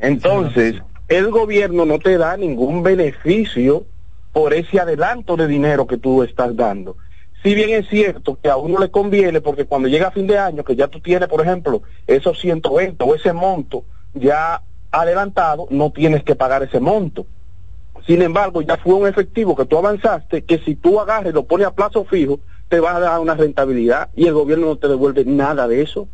Entonces, 0.00 0.76
el 1.08 1.30
gobierno 1.30 1.84
no 1.84 1.98
te 1.98 2.16
da 2.18 2.36
ningún 2.36 2.82
beneficio 2.82 3.84
por 4.32 4.54
ese 4.54 4.78
adelanto 4.78 5.36
de 5.36 5.46
dinero 5.46 5.86
que 5.86 5.98
tú 5.98 6.22
estás 6.22 6.54
dando. 6.54 6.96
Si 7.42 7.54
bien 7.54 7.70
es 7.70 7.88
cierto 7.88 8.38
que 8.42 8.48
a 8.48 8.56
uno 8.56 8.78
le 8.78 8.90
conviene, 8.90 9.40
porque 9.40 9.64
cuando 9.64 9.88
llega 9.88 10.08
a 10.08 10.12
fin 10.12 10.26
de 10.26 10.38
año, 10.38 10.64
que 10.64 10.74
ya 10.74 10.88
tú 10.88 11.00
tienes, 11.00 11.28
por 11.28 11.40
ejemplo, 11.40 11.82
esos 12.06 12.38
120 12.40 13.04
o 13.04 13.14
ese 13.14 13.32
monto 13.32 13.84
ya 14.14 14.62
adelantado, 14.90 15.68
no 15.70 15.92
tienes 15.92 16.24
que 16.24 16.34
pagar 16.34 16.62
ese 16.62 16.80
monto. 16.80 17.26
Sin 18.06 18.22
embargo, 18.22 18.62
ya 18.62 18.76
fue 18.76 18.94
un 18.94 19.06
efectivo 19.06 19.54
que 19.54 19.66
tú 19.66 19.78
avanzaste, 19.78 20.42
que 20.44 20.58
si 20.58 20.74
tú 20.74 20.98
agarras 20.98 21.30
y 21.30 21.34
lo 21.34 21.44
pones 21.44 21.66
a 21.66 21.74
plazo 21.74 22.04
fijo, 22.04 22.40
te 22.68 22.80
va 22.80 22.96
a 22.96 23.00
dar 23.00 23.20
una 23.20 23.34
rentabilidad 23.34 24.10
y 24.14 24.26
el 24.26 24.34
gobierno 24.34 24.66
no 24.66 24.76
te 24.76 24.88
devuelve 24.88 25.24
nada 25.24 25.68
de 25.68 25.82
eso. 25.82 26.08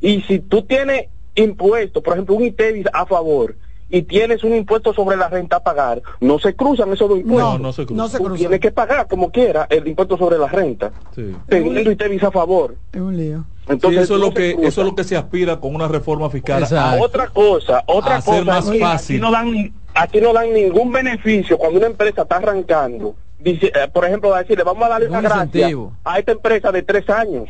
Y 0.00 0.22
si 0.22 0.38
tú 0.38 0.62
tienes 0.62 1.06
impuestos, 1.34 2.02
por 2.02 2.14
ejemplo, 2.14 2.34
un 2.34 2.44
ITEVIS 2.44 2.86
a 2.92 3.06
favor, 3.06 3.56
y 3.90 4.02
tienes 4.02 4.44
un 4.44 4.54
impuesto 4.54 4.92
sobre 4.92 5.16
la 5.16 5.28
renta 5.28 5.56
a 5.56 5.60
pagar, 5.62 6.02
no 6.20 6.38
se 6.38 6.54
cruzan 6.54 6.92
esos 6.92 7.08
dos 7.08 7.18
impuestos. 7.20 7.54
No, 7.54 7.58
no 7.58 7.72
se 7.72 7.86
cruzan. 7.86 7.96
No 7.96 8.08
se 8.08 8.18
Tú 8.18 8.24
cruzan. 8.24 8.38
tienes 8.38 8.60
que 8.60 8.70
pagar 8.70 9.06
como 9.08 9.30
quiera 9.32 9.66
el 9.70 9.86
impuesto 9.88 10.18
sobre 10.18 10.36
la 10.38 10.46
renta, 10.46 10.92
Sí. 11.14 11.34
teniendo 11.48 11.90
usted 11.90 12.10
visa 12.10 12.28
a 12.28 12.30
favor. 12.30 12.74
Es 12.92 13.00
un 13.00 13.16
lío. 13.16 13.44
Entonces, 13.68 14.00
Sí, 14.00 14.04
eso 14.04 14.14
es 14.16 14.20
lo 14.20 14.32
que 14.34 14.50
eso 14.62 14.80
es 14.82 14.86
lo 14.86 14.94
que 14.94 15.04
se 15.04 15.16
aspira 15.16 15.58
con 15.60 15.74
una 15.74 15.88
reforma 15.88 16.28
fiscal. 16.30 16.62
Exacto. 16.62 17.02
Otra 17.02 17.28
cosa, 17.28 17.82
otra 17.86 18.16
Hacer 18.16 18.40
cosa, 18.40 18.44
más 18.44 18.78
fácil. 18.78 19.16
Aquí 19.16 19.20
no, 19.22 19.30
dan, 19.30 19.72
aquí 19.94 20.20
no 20.20 20.32
dan 20.32 20.52
ningún 20.52 20.90
beneficio 20.92 21.56
cuando 21.58 21.78
una 21.78 21.88
empresa 21.88 22.22
está 22.22 22.36
arrancando. 22.36 23.14
Dice, 23.38 23.66
eh, 23.66 23.88
por 23.92 24.04
ejemplo, 24.04 24.30
va 24.30 24.38
a 24.38 24.42
decirle, 24.42 24.64
vamos 24.64 24.82
a 24.84 24.88
darle 24.88 25.06
Un 25.06 25.12
una 25.12 25.20
gracia 25.22 25.68
a 26.04 26.18
esta 26.18 26.32
empresa 26.32 26.72
de 26.72 26.82
tres 26.82 27.08
años 27.08 27.48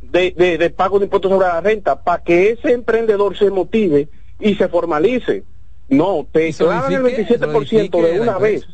de, 0.00 0.32
de, 0.36 0.58
de 0.58 0.70
pago 0.70 0.98
de 0.98 1.04
impuestos 1.04 1.30
sobre 1.30 1.46
la 1.48 1.60
renta 1.60 2.02
para 2.02 2.22
que 2.22 2.50
ese 2.50 2.72
emprendedor 2.72 3.36
se 3.36 3.50
motive 3.50 4.08
y 4.40 4.54
se 4.54 4.68
formalice. 4.68 5.42
No, 5.88 6.26
te 6.30 6.52
clavan 6.52 6.92
el 6.92 7.02
solidifique- 7.02 7.38
27% 7.38 8.02
de 8.02 8.20
una 8.20 8.38
vez. 8.38 8.66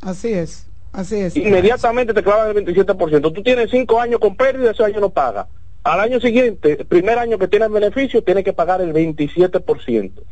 Así 0.00 0.32
es. 0.32 0.66
Así 0.92 1.16
es. 1.20 1.36
Inmediatamente 1.36 2.12
te 2.14 2.22
clavan 2.22 2.56
el 2.56 2.64
27%. 2.64 3.32
Tú 3.32 3.42
tienes 3.42 3.70
cinco 3.70 4.00
años 4.00 4.18
con 4.20 4.36
pérdida, 4.36 4.70
ese 4.72 4.84
año 4.84 5.00
no 5.00 5.10
paga. 5.10 5.48
Al 5.84 6.00
año 6.00 6.20
siguiente, 6.20 6.76
el 6.80 6.86
primer 6.86 7.18
año 7.18 7.38
que 7.38 7.48
tienes 7.48 7.70
beneficio, 7.70 8.22
tienes 8.22 8.44
que 8.44 8.52
pagar 8.52 8.80
el 8.80 8.92
27%. 8.92 10.22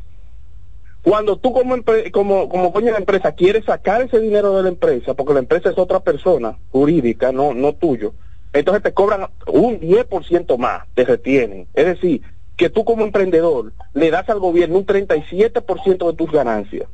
Cuando 1.03 1.39
tú 1.39 1.53
como, 1.53 1.77
empre- 1.77 2.11
como, 2.11 2.49
como 2.49 2.71
dueño 2.71 2.87
de 2.89 2.93
la 2.93 2.99
empresa 2.99 3.33
quieres 3.33 3.65
sacar 3.65 4.03
ese 4.03 4.21
dinero 4.21 4.57
de 4.57 4.63
la 4.65 4.69
empresa, 4.69 5.15
porque 5.15 5.33
la 5.33 5.41
empresa 5.41 5.71
es 5.71 5.79
otra 5.79 6.01
persona 6.01 6.59
jurídica, 6.71 7.33
no, 7.33 7.55
no 7.55 7.75
tuyo, 7.75 8.15
entonces 8.53 8.83
te 8.83 8.93
cobran 8.93 9.29
un 9.47 9.81
10% 9.81 10.59
más, 10.59 10.87
te 10.95 11.05
retienen. 11.05 11.69
Es 11.73 11.87
decir, 11.87 12.21
que 12.61 12.69
tú 12.69 12.85
como 12.85 13.05
emprendedor 13.05 13.73
le 13.95 14.11
das 14.11 14.29
al 14.29 14.39
gobierno 14.39 14.77
un 14.77 14.85
37% 14.85 16.07
de 16.11 16.13
tus 16.13 16.31
ganancias. 16.31 16.87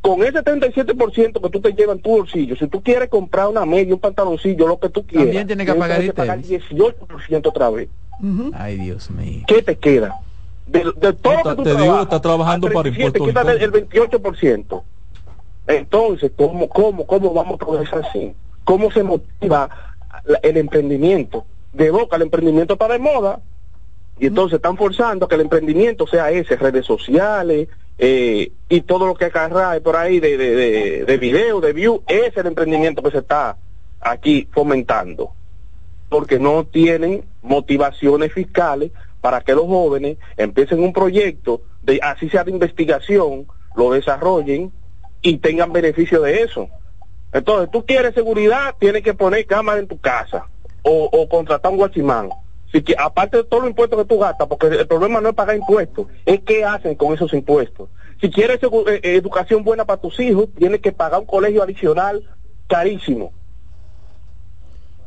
Con 0.00 0.22
ese 0.22 0.44
37% 0.44 1.40
que 1.42 1.50
tú 1.50 1.60
te 1.60 1.72
llevas 1.72 1.96
en 1.96 2.02
tu 2.02 2.10
bolsillo, 2.10 2.54
si 2.54 2.68
tú 2.68 2.80
quieres 2.84 3.08
comprar 3.08 3.48
una 3.48 3.66
media, 3.66 3.92
un 3.94 3.98
pantaloncillo, 3.98 4.68
lo 4.68 4.78
que 4.78 4.88
tú 4.90 5.04
quieras, 5.04 5.26
También 5.26 5.48
tiene 5.48 5.66
que 5.66 5.72
tienes 5.72 5.88
pagar 5.88 6.14
pagar 6.14 6.38
ITEVIS. 6.38 6.70
18% 6.70 7.48
otra 7.48 7.68
vez. 7.70 7.88
Ujú. 8.20 8.52
Ay, 8.54 8.76
Dios 8.76 9.10
mío. 9.10 9.42
¿Qué 9.48 9.60
te 9.60 9.74
queda? 9.76 10.20
De, 10.68 10.84
de 10.84 11.12
todo 11.14 11.32
No, 11.32 11.38
lo 11.42 11.50
que 11.50 11.56
tú 11.56 11.62
te 11.64 11.70
digo, 11.70 11.82
trabajas, 11.82 12.02
está 12.04 12.20
trabajando 12.20 12.66
al 12.68 12.72
para 12.74 12.82
37, 12.84 13.18
impuestos 13.18 13.28
quítale 13.42 13.64
el 13.64 13.72
28%. 13.72 14.82
Entonces, 15.66 16.30
¿cómo, 16.36 16.68
cómo, 16.68 17.04
cómo 17.08 17.34
vamos 17.34 17.54
a 17.54 17.58
progresar 17.66 18.06
así? 18.08 18.34
¿Cómo 18.62 18.92
se 18.92 19.02
motiva 19.02 19.68
la- 20.26 20.38
el 20.44 20.58
emprendimiento? 20.58 21.44
De 21.72 21.90
boca, 21.90 22.14
el 22.14 22.22
emprendimiento 22.22 22.74
está 22.74 22.86
de 22.86 23.00
moda 23.00 23.40
y 24.18 24.26
entonces 24.26 24.56
están 24.56 24.76
forzando 24.76 25.28
que 25.28 25.34
el 25.36 25.42
emprendimiento 25.42 26.06
sea 26.06 26.30
ese, 26.30 26.56
redes 26.56 26.86
sociales 26.86 27.68
eh, 27.98 28.52
y 28.68 28.80
todo 28.82 29.06
lo 29.06 29.14
que 29.14 29.26
acarrea 29.26 29.80
por 29.80 29.96
ahí 29.96 30.20
de, 30.20 30.36
de, 30.36 30.54
de, 30.54 31.04
de 31.04 31.16
video, 31.18 31.60
de 31.60 31.72
view, 31.72 32.02
es 32.06 32.36
el 32.36 32.46
emprendimiento 32.46 33.02
que 33.02 33.10
se 33.10 33.18
está 33.18 33.56
aquí 34.00 34.48
fomentando 34.52 35.32
porque 36.08 36.38
no 36.38 36.64
tienen 36.64 37.24
motivaciones 37.42 38.32
fiscales 38.32 38.92
para 39.20 39.40
que 39.40 39.54
los 39.54 39.66
jóvenes 39.66 40.18
empiecen 40.36 40.82
un 40.82 40.92
proyecto, 40.92 41.62
de 41.82 42.00
así 42.02 42.28
sea 42.30 42.44
de 42.44 42.52
investigación, 42.52 43.46
lo 43.76 43.90
desarrollen 43.92 44.72
y 45.22 45.38
tengan 45.38 45.72
beneficio 45.72 46.22
de 46.22 46.42
eso. 46.42 46.68
Entonces, 47.32 47.70
tú 47.70 47.84
quieres 47.84 48.14
seguridad, 48.14 48.74
tienes 48.78 49.02
que 49.02 49.12
poner 49.12 49.46
cámara 49.46 49.80
en 49.80 49.88
tu 49.88 49.98
casa 49.98 50.46
o, 50.82 51.04
o 51.12 51.28
contratar 51.28 51.70
un 51.70 51.78
guachimán. 51.78 52.30
Si 52.72 52.82
que, 52.82 52.94
aparte 52.98 53.38
de 53.38 53.44
todos 53.44 53.62
los 53.62 53.70
impuestos 53.70 53.98
que 53.98 54.04
tú 54.04 54.18
gastas, 54.18 54.46
porque 54.46 54.66
el 54.66 54.86
problema 54.86 55.20
no 55.20 55.30
es 55.30 55.34
pagar 55.34 55.56
impuestos, 55.56 56.06
es 56.26 56.40
qué 56.40 56.64
hacen 56.64 56.94
con 56.96 57.14
esos 57.14 57.32
impuestos. 57.32 57.88
Si 58.20 58.30
quieres 58.30 58.58
eh, 58.62 59.00
educación 59.02 59.64
buena 59.64 59.84
para 59.84 60.00
tus 60.00 60.18
hijos, 60.20 60.48
tienes 60.58 60.80
que 60.80 60.92
pagar 60.92 61.20
un 61.20 61.26
colegio 61.26 61.62
adicional 61.62 62.22
carísimo. 62.66 63.32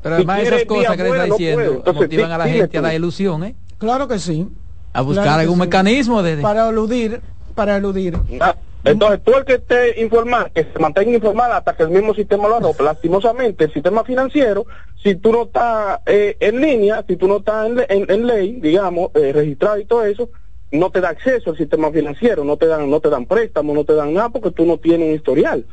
Pero 0.01 0.15
Si 0.15 0.21
además 0.21 0.39
quieres 0.39 0.53
esas 0.61 0.67
cosas 0.67 0.97
que 0.97 1.03
le 1.03 1.09
está 1.09 1.27
no 1.27 1.35
diciendo 1.35 1.55
puede. 1.63 1.75
Entonces, 1.77 2.01
motivan 2.03 2.31
a 2.31 2.37
la 2.39 2.47
gente 2.47 2.77
a 2.77 2.81
la 2.81 2.95
ilusión, 2.95 3.43
¿eh? 3.43 3.55
Claro 3.77 4.07
que 4.07 4.17
sí. 4.17 4.47
A 4.93 5.01
buscar 5.01 5.25
Claro 5.25 5.41
algún 5.41 5.55
sí. 5.55 5.61
mecanismo 5.61 6.23
de... 6.23 6.37
de- 6.37 6.41
Para 6.41 6.69
eludir, 6.69 7.21
para 7.53 7.75
eludir. 7.77 8.17
Ah, 8.39 8.55
Entonces, 8.83 9.21
tú 9.23 9.33
el 9.37 9.45
que 9.45 9.53
esté 9.55 10.01
informado, 10.01 10.47
que 10.53 10.63
se 10.63 10.79
mantenga 10.79 11.11
informado 11.11 11.53
hasta 11.53 11.75
que 11.75 11.83
el 11.83 11.89
mismo 11.91 12.13
sistema 12.15 12.47
lo 12.47 12.55
arrope. 12.57 12.83
Lastimosamente, 12.83 13.65
el 13.65 13.73
sistema 13.73 14.03
financiero, 14.03 14.65
si 15.03 15.15
tú 15.15 15.31
no 15.31 15.43
estás 15.43 15.99
eh, 16.07 16.35
en 16.39 16.59
línea, 16.61 17.03
si 17.07 17.15
tú 17.15 17.27
no 17.27 17.37
estás 17.37 17.67
en, 17.67 17.75
le- 17.75 17.85
en- 17.89 18.09
en 18.09 18.25
ley, 18.27 18.59
digamos, 18.59 19.11
eh, 19.13 19.31
registrado 19.33 19.77
y 19.79 19.85
todo 19.85 20.03
eso, 20.05 20.29
no 20.71 20.89
te 20.89 20.99
da 21.01 21.09
acceso 21.09 21.51
al 21.51 21.57
sistema 21.57 21.91
financiero, 21.91 22.43
no 22.43 22.57
te 22.57 22.65
dan, 22.65 22.89
no 22.89 22.99
te 22.99 23.09
dan 23.09 23.25
préstamos, 23.25 23.75
no 23.75 23.83
te 23.85 23.93
dan 23.93 24.13
nada 24.13 24.29
porque 24.29 24.51
tú 24.51 24.65
no 24.65 24.77
tienes 24.77 25.09
un 25.09 25.15
historial. 25.15 25.65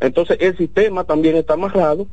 Entonces, 0.00 0.38
el 0.40 0.56
sistema 0.56 1.04
también 1.04 1.36
está 1.36 1.54
amarrado, 1.54 2.06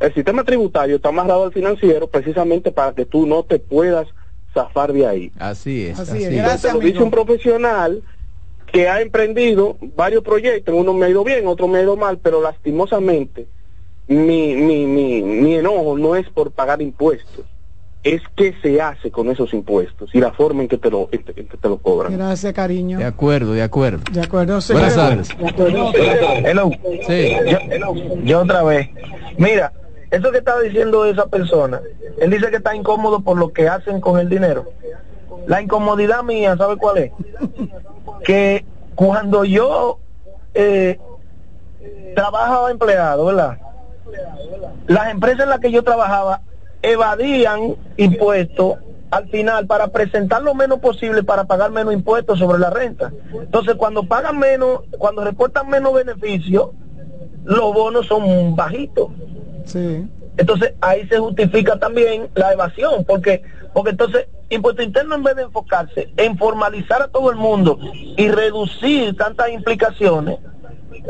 el 0.00 0.14
sistema 0.14 0.44
tributario 0.44 0.96
está 0.96 1.10
amarrado 1.10 1.44
al 1.44 1.52
financiero 1.52 2.06
precisamente 2.08 2.72
para 2.72 2.94
que 2.94 3.04
tú 3.04 3.26
no 3.26 3.42
te 3.44 3.58
puedas 3.58 4.08
zafar 4.54 4.92
de 4.92 5.06
ahí. 5.06 5.32
Así 5.38 5.86
es. 5.86 5.98
Así 6.00 6.18
es. 6.18 6.24
es. 6.24 6.30
Gracias, 6.36 6.64
Entonces, 6.64 6.72
lo 6.74 6.80
dice 6.80 6.90
amigo. 6.98 7.04
un 7.04 7.10
profesional 7.10 8.02
que 8.72 8.88
ha 8.88 9.00
emprendido 9.00 9.76
varios 9.96 10.22
proyectos, 10.22 10.74
uno 10.76 10.92
me 10.92 11.06
ha 11.06 11.08
ido 11.08 11.24
bien, 11.24 11.46
otro 11.46 11.68
me 11.68 11.78
ha 11.78 11.82
ido 11.82 11.96
mal, 11.96 12.18
pero 12.18 12.40
lastimosamente 12.40 13.46
mi, 14.06 14.54
mi, 14.54 14.86
mi, 14.86 15.22
mi 15.22 15.54
enojo 15.56 15.96
no 15.98 16.16
es 16.16 16.28
por 16.30 16.50
pagar 16.50 16.80
impuestos, 16.82 17.44
es 18.02 18.22
qué 18.36 18.54
se 18.62 18.80
hace 18.80 19.10
con 19.10 19.30
esos 19.30 19.52
impuestos 19.52 20.10
y 20.14 20.20
la 20.20 20.32
forma 20.32 20.62
en 20.62 20.68
que 20.68 20.78
te 20.78 20.90
lo, 20.90 21.08
en 21.12 21.22
que 21.22 21.32
te 21.32 21.68
lo 21.68 21.78
cobran. 21.78 22.16
Gracias, 22.16 22.52
cariño. 22.52 22.98
De 22.98 23.04
acuerdo, 23.04 23.52
de 23.52 23.62
acuerdo. 23.62 24.00
De 24.12 24.22
acuerdo. 24.22 24.60
Buenas 24.70 24.94
tardes. 24.94 25.28
Hello. 26.44 26.70
Sí. 27.06 27.32
Yo, 27.50 28.14
yo 28.22 28.40
otra 28.40 28.62
vez. 28.62 28.88
Mira, 29.36 29.72
eso 30.10 30.30
que 30.30 30.38
estaba 30.38 30.60
diciendo 30.60 31.04
esa 31.04 31.26
persona, 31.26 31.80
él 32.18 32.30
dice 32.30 32.48
que 32.50 32.56
está 32.56 32.74
incómodo 32.74 33.20
por 33.20 33.36
lo 33.36 33.52
que 33.52 33.68
hacen 33.68 34.00
con 34.00 34.18
el 34.18 34.28
dinero. 34.28 34.72
La 35.46 35.62
incomodidad 35.62 36.22
mía, 36.22 36.56
¿sabe 36.56 36.76
cuál 36.76 36.98
es? 36.98 37.12
Que 38.24 38.64
cuando 38.94 39.44
yo 39.44 39.98
eh, 40.54 40.98
trabajaba 42.14 42.70
empleado, 42.70 43.26
¿verdad? 43.26 43.58
Las 44.86 45.10
empresas 45.10 45.44
en 45.44 45.50
las 45.50 45.60
que 45.60 45.70
yo 45.70 45.82
trabajaba 45.82 46.42
evadían 46.82 47.76
impuestos 47.96 48.78
al 49.10 49.28
final 49.28 49.66
para 49.66 49.88
presentar 49.88 50.42
lo 50.42 50.54
menos 50.54 50.80
posible 50.80 51.22
para 51.22 51.44
pagar 51.44 51.70
menos 51.70 51.94
impuestos 51.94 52.38
sobre 52.38 52.58
la 52.58 52.70
renta. 52.70 53.12
Entonces, 53.32 53.74
cuando 53.76 54.02
pagan 54.02 54.38
menos, 54.38 54.80
cuando 54.98 55.24
reportan 55.24 55.68
menos 55.68 55.94
beneficios, 55.94 56.70
los 57.44 57.72
bonos 57.72 58.06
son 58.06 58.54
bajitos. 58.54 59.08
Sí. 59.64 60.06
Entonces 60.38 60.72
ahí 60.80 61.06
se 61.08 61.18
justifica 61.18 61.78
también 61.78 62.30
la 62.34 62.52
evasión, 62.52 63.04
porque 63.04 63.42
porque 63.74 63.90
entonces 63.90 64.28
Impuesto 64.50 64.82
Interno 64.82 65.14
en 65.14 65.22
vez 65.22 65.36
de 65.36 65.42
enfocarse 65.42 66.10
en 66.16 66.38
formalizar 66.38 67.02
a 67.02 67.08
todo 67.08 67.30
el 67.30 67.36
mundo 67.36 67.78
y 67.92 68.28
reducir 68.30 69.14
tantas 69.16 69.50
implicaciones 69.50 70.38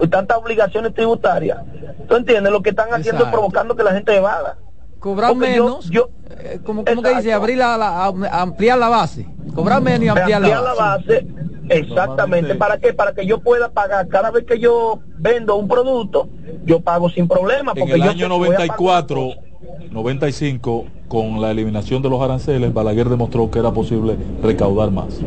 y 0.03 0.09
tantas 0.09 0.39
obligaciones 0.39 0.93
tributarias, 0.95 1.59
¿tú 2.09 2.17
entiendes? 2.17 2.53
Lo 2.53 2.63
que 2.63 2.71
están 2.71 2.93
haciendo 2.93 3.25
es 3.25 3.31
provocando 3.31 3.77
que 3.77 3.85
la 3.85 3.93
gente 3.93 4.17
evada. 4.17 4.59
Cobrar 4.99 5.31
Porque 5.33 5.51
menos, 5.51 5.89
yo- 5.91 6.11
eh, 6.31 6.59
como, 6.65 6.85
como 6.85 7.03
que 7.03 7.15
dice, 7.15 7.33
abrir 7.33 7.59
la, 7.59 8.07
ampliar 8.33 8.79
la 8.79 8.89
base. 8.89 9.27
Cobrar 9.55 9.81
menos 9.81 10.05
y 10.05 10.09
ampliar, 10.09 10.43
ampliar 10.45 10.63
la 10.63 10.75
base. 10.75 11.07
base, 11.13 11.27
exactamente. 11.69 12.55
¿Para 12.57 12.79
qué? 12.79 12.93
Para 12.93 13.13
que 13.13 13.25
yo 13.27 13.41
pueda 13.41 13.71
pagar 13.71 14.09
cada 14.09 14.31
vez 14.31 14.45
que 14.45 14.59
yo 14.59 15.01
vendo 15.19 15.57
un 15.57 15.69
producto, 15.69 16.29
yo 16.65 16.81
pago 16.81 17.09
sin 17.11 17.29
problema. 17.29 17.73
En 17.75 17.79
Porque 17.81 17.95
el 17.95 18.03
yo 18.03 18.11
año 18.11 18.19
sé 18.19 18.25
que 18.25 18.29
voy 18.29 18.49
a 18.49 18.59
pagar 18.59 18.67
94, 18.79 19.31
95, 19.93 20.85
con 21.09 21.41
la 21.41 21.51
eliminación 21.51 22.03
de 22.03 22.11
los 22.11 22.21
aranceles, 22.21 22.73
Balaguer 22.75 23.09
demostró 23.09 23.51
que 23.51 23.59
era 23.61 23.71
posible 23.73 24.17
recaudar 24.43 24.91
más. 24.91 25.21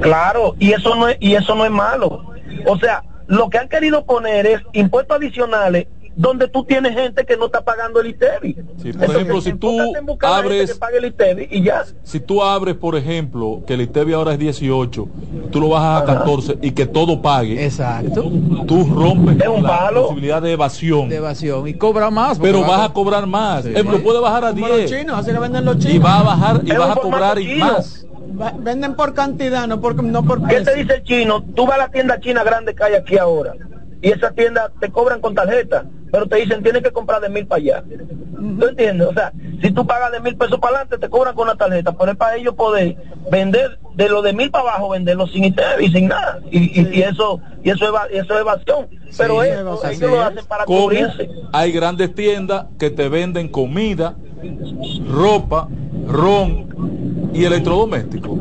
Claro, 0.00 0.54
y 0.58 0.72
eso 0.72 0.94
no 0.94 1.08
es, 1.08 1.16
y 1.20 1.34
eso 1.34 1.54
no 1.54 1.64
es 1.64 1.70
malo. 1.70 2.24
O 2.66 2.78
sea, 2.78 3.02
lo 3.26 3.48
que 3.50 3.58
han 3.58 3.68
querido 3.68 4.04
poner 4.04 4.46
es 4.46 4.60
impuestos 4.72 5.16
adicionales 5.16 5.86
donde 6.16 6.48
tú 6.48 6.64
tienes 6.64 6.92
gente 6.94 7.24
que 7.24 7.36
no 7.36 7.46
está 7.46 7.62
pagando 7.62 8.00
el 8.00 8.08
ITEVI. 8.08 8.56
Sí, 8.82 8.92
por 8.92 9.04
ejemplo, 9.04 9.40
si 9.40 9.52
tú 9.54 9.78
abres- 10.20 10.66
que 10.72 10.74
pague 10.74 10.98
el 10.98 11.04
ITEVI 11.06 11.48
y 11.50 11.62
ya. 11.62 11.84
Si 12.02 12.20
tú 12.20 12.42
abres, 12.42 12.74
por 12.74 12.96
ejemplo, 12.96 13.62
que 13.66 13.74
el 13.74 13.82
ITEVI 13.82 14.12
ahora 14.14 14.32
es 14.32 14.38
18, 14.38 15.08
tú 15.50 15.60
lo 15.60 15.68
bajas 15.68 16.02
a 16.02 16.04
14 16.04 16.58
y 16.60 16.72
que 16.72 16.86
todo 16.86 17.22
pague, 17.22 17.64
Exacto. 17.64 18.24
tú 18.66 18.84
rompes 18.92 19.40
Es 19.40 19.48
un 19.48 19.62
la 19.62 19.68
palo. 19.78 20.02
posibilidad 20.08 20.42
de 20.42 20.52
evasión, 20.52 21.08
De 21.08 21.16
evasión. 21.16 21.66
Y 21.68 21.74
cobra 21.74 22.10
más. 22.10 22.38
pero 22.38 22.60
va 22.62 22.68
vas 22.68 22.90
a- 22.90 22.92
cobrar 22.92 23.26
más. 23.26 23.64
Sí. 23.64 23.70
Ejemplo, 23.70 24.02
puede 24.02 24.20
bajar 24.20 24.44
a 24.44 24.50
Como 24.50 24.66
los 24.68 24.76
10 24.78 24.90
chinos, 24.90 25.18
así 25.18 25.32
venden 25.32 25.64
los 25.64 25.78
chinos. 25.78 25.94
y 25.94 25.98
va 25.98 26.18
a 26.18 26.22
bajar 26.22 26.60
y 26.64 26.70
Es 26.70 26.78
vas 26.78 26.90
a 26.96 27.00
cobrar 27.00 27.38
y 27.40 27.54
más. 27.56 28.06
Venden 28.58 28.94
por 28.94 29.12
cantidad, 29.14 29.66
no 29.66 29.80
por, 29.80 30.02
no 30.02 30.22
por 30.24 30.46
¿Qué 30.48 30.60
te 30.62 30.74
dice 30.74 30.94
el 30.96 31.02
chino? 31.04 31.42
Tú 31.54 31.66
vas 31.66 31.76
a 31.76 31.82
la 31.82 31.88
tienda 31.90 32.18
china 32.20 32.42
grande 32.44 32.74
que 32.74 32.82
hay 32.84 32.94
aquí 32.94 33.18
ahora 33.18 33.54
y 34.02 34.10
esa 34.10 34.30
tienda 34.32 34.70
te 34.80 34.90
cobran 34.90 35.20
con 35.20 35.34
tarjeta 35.34 35.84
pero 36.10 36.26
te 36.26 36.36
dicen 36.36 36.62
tienes 36.62 36.82
que 36.82 36.92
comprar 36.92 37.20
de 37.20 37.28
mil 37.28 37.46
para 37.46 37.60
allá. 37.60 37.84
¿Tú 38.58 38.66
entiendes? 38.66 39.06
O 39.06 39.12
sea, 39.12 39.32
si 39.62 39.70
tú 39.70 39.86
pagas 39.86 40.12
de 40.12 40.20
mil 40.20 40.36
pesos 40.36 40.58
para 40.58 40.78
adelante, 40.78 40.98
te 40.98 41.10
cobran 41.10 41.34
con 41.34 41.46
la 41.46 41.54
tarjeta, 41.54 41.92
pero 41.92 42.12
es 42.12 42.16
para 42.18 42.36
ellos 42.36 42.54
poder 42.54 42.96
vender 43.30 43.78
de 43.94 44.08
lo 44.08 44.22
de 44.22 44.32
mil 44.32 44.50
para 44.50 44.70
abajo, 44.70 44.90
venderlo 44.90 45.26
sin 45.26 45.44
ITEVI 45.44 45.84
y 45.84 45.90
sin 45.90 46.08
nada. 46.08 46.40
Y, 46.50 46.80
y, 46.80 46.98
y 46.98 47.02
eso 47.02 47.40
y 47.62 47.70
eso 47.70 47.84
es, 47.84 48.22
eso 48.22 48.34
es 48.34 48.40
evasión. 48.40 48.88
Pero 49.16 49.42
eso, 49.42 49.84
ellos 49.86 50.10
lo 50.10 50.22
hacen 50.22 50.44
para 50.46 50.64
cubrirse. 50.64 51.28
hay 51.52 51.72
grandes 51.72 52.14
tiendas 52.14 52.66
que 52.78 52.90
te 52.90 53.08
venden 53.08 53.48
comida, 53.48 54.16
ropa, 55.08 55.68
ron 56.06 57.30
y 57.32 57.44
electrodomésticos. 57.44 58.38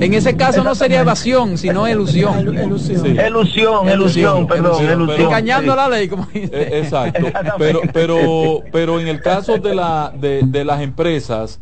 En 0.00 0.14
ese 0.14 0.36
caso 0.36 0.64
no 0.64 0.74
sería 0.74 1.00
evasión, 1.00 1.56
sino 1.58 1.88
ilusión. 1.88 2.40
Ilusión, 2.54 3.88
ilusión, 3.88 4.46
perdón, 4.46 4.84
ilusión. 4.84 5.20
Engañando 5.20 5.72
Sí. 5.72 5.76
la 5.76 5.88
ley, 5.88 6.08
como 6.08 6.26
dice. 6.32 6.50
Eh, 6.52 6.80
Exacto. 6.80 7.26
Pero, 7.58 7.80
pero, 7.92 8.60
pero 8.72 9.00
en 9.00 9.08
el 9.08 9.20
caso 9.20 9.58
de, 9.58 9.74
la, 9.74 10.12
de, 10.18 10.42
de 10.44 10.64
las 10.64 10.80
empresas, 10.80 11.60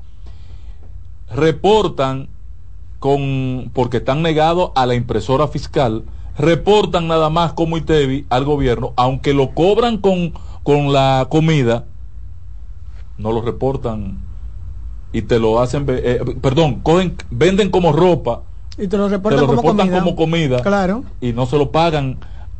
reportan 1.34 2.28
con, 2.98 3.70
porque 3.72 3.98
están 3.98 4.22
negados 4.22 4.72
a 4.74 4.86
la 4.86 4.94
impresora 4.94 5.48
fiscal, 5.48 6.04
reportan 6.38 7.08
nada 7.08 7.30
más 7.30 7.52
como 7.52 7.76
ITEVI 7.76 8.26
al 8.30 8.44
gobierno, 8.44 8.92
aunque 8.96 9.32
lo 9.34 9.50
cobran 9.54 9.98
con, 9.98 10.32
con 10.62 10.92
la 10.92 11.26
comida, 11.30 11.84
no 13.20 13.32
lo 13.32 13.42
reportan 13.42 14.18
y 15.12 15.22
te 15.22 15.38
lo 15.38 15.60
hacen, 15.60 15.84
eh, 15.88 16.20
perdón, 16.40 16.80
cogen, 16.82 17.16
venden 17.30 17.70
como 17.70 17.92
ropa, 17.92 18.42
Y 18.78 18.86
te 18.88 18.96
lo 18.96 19.06
te 19.06 19.12
reportan 19.16 19.46
como 19.46 19.62
comida. 19.62 19.98
como 19.98 20.16
comida 20.16 20.62
Claro. 20.62 21.04
y 21.20 21.32
no 21.32 21.46
se 21.46 21.58
lo 21.58 21.70
pagan, 21.70 22.18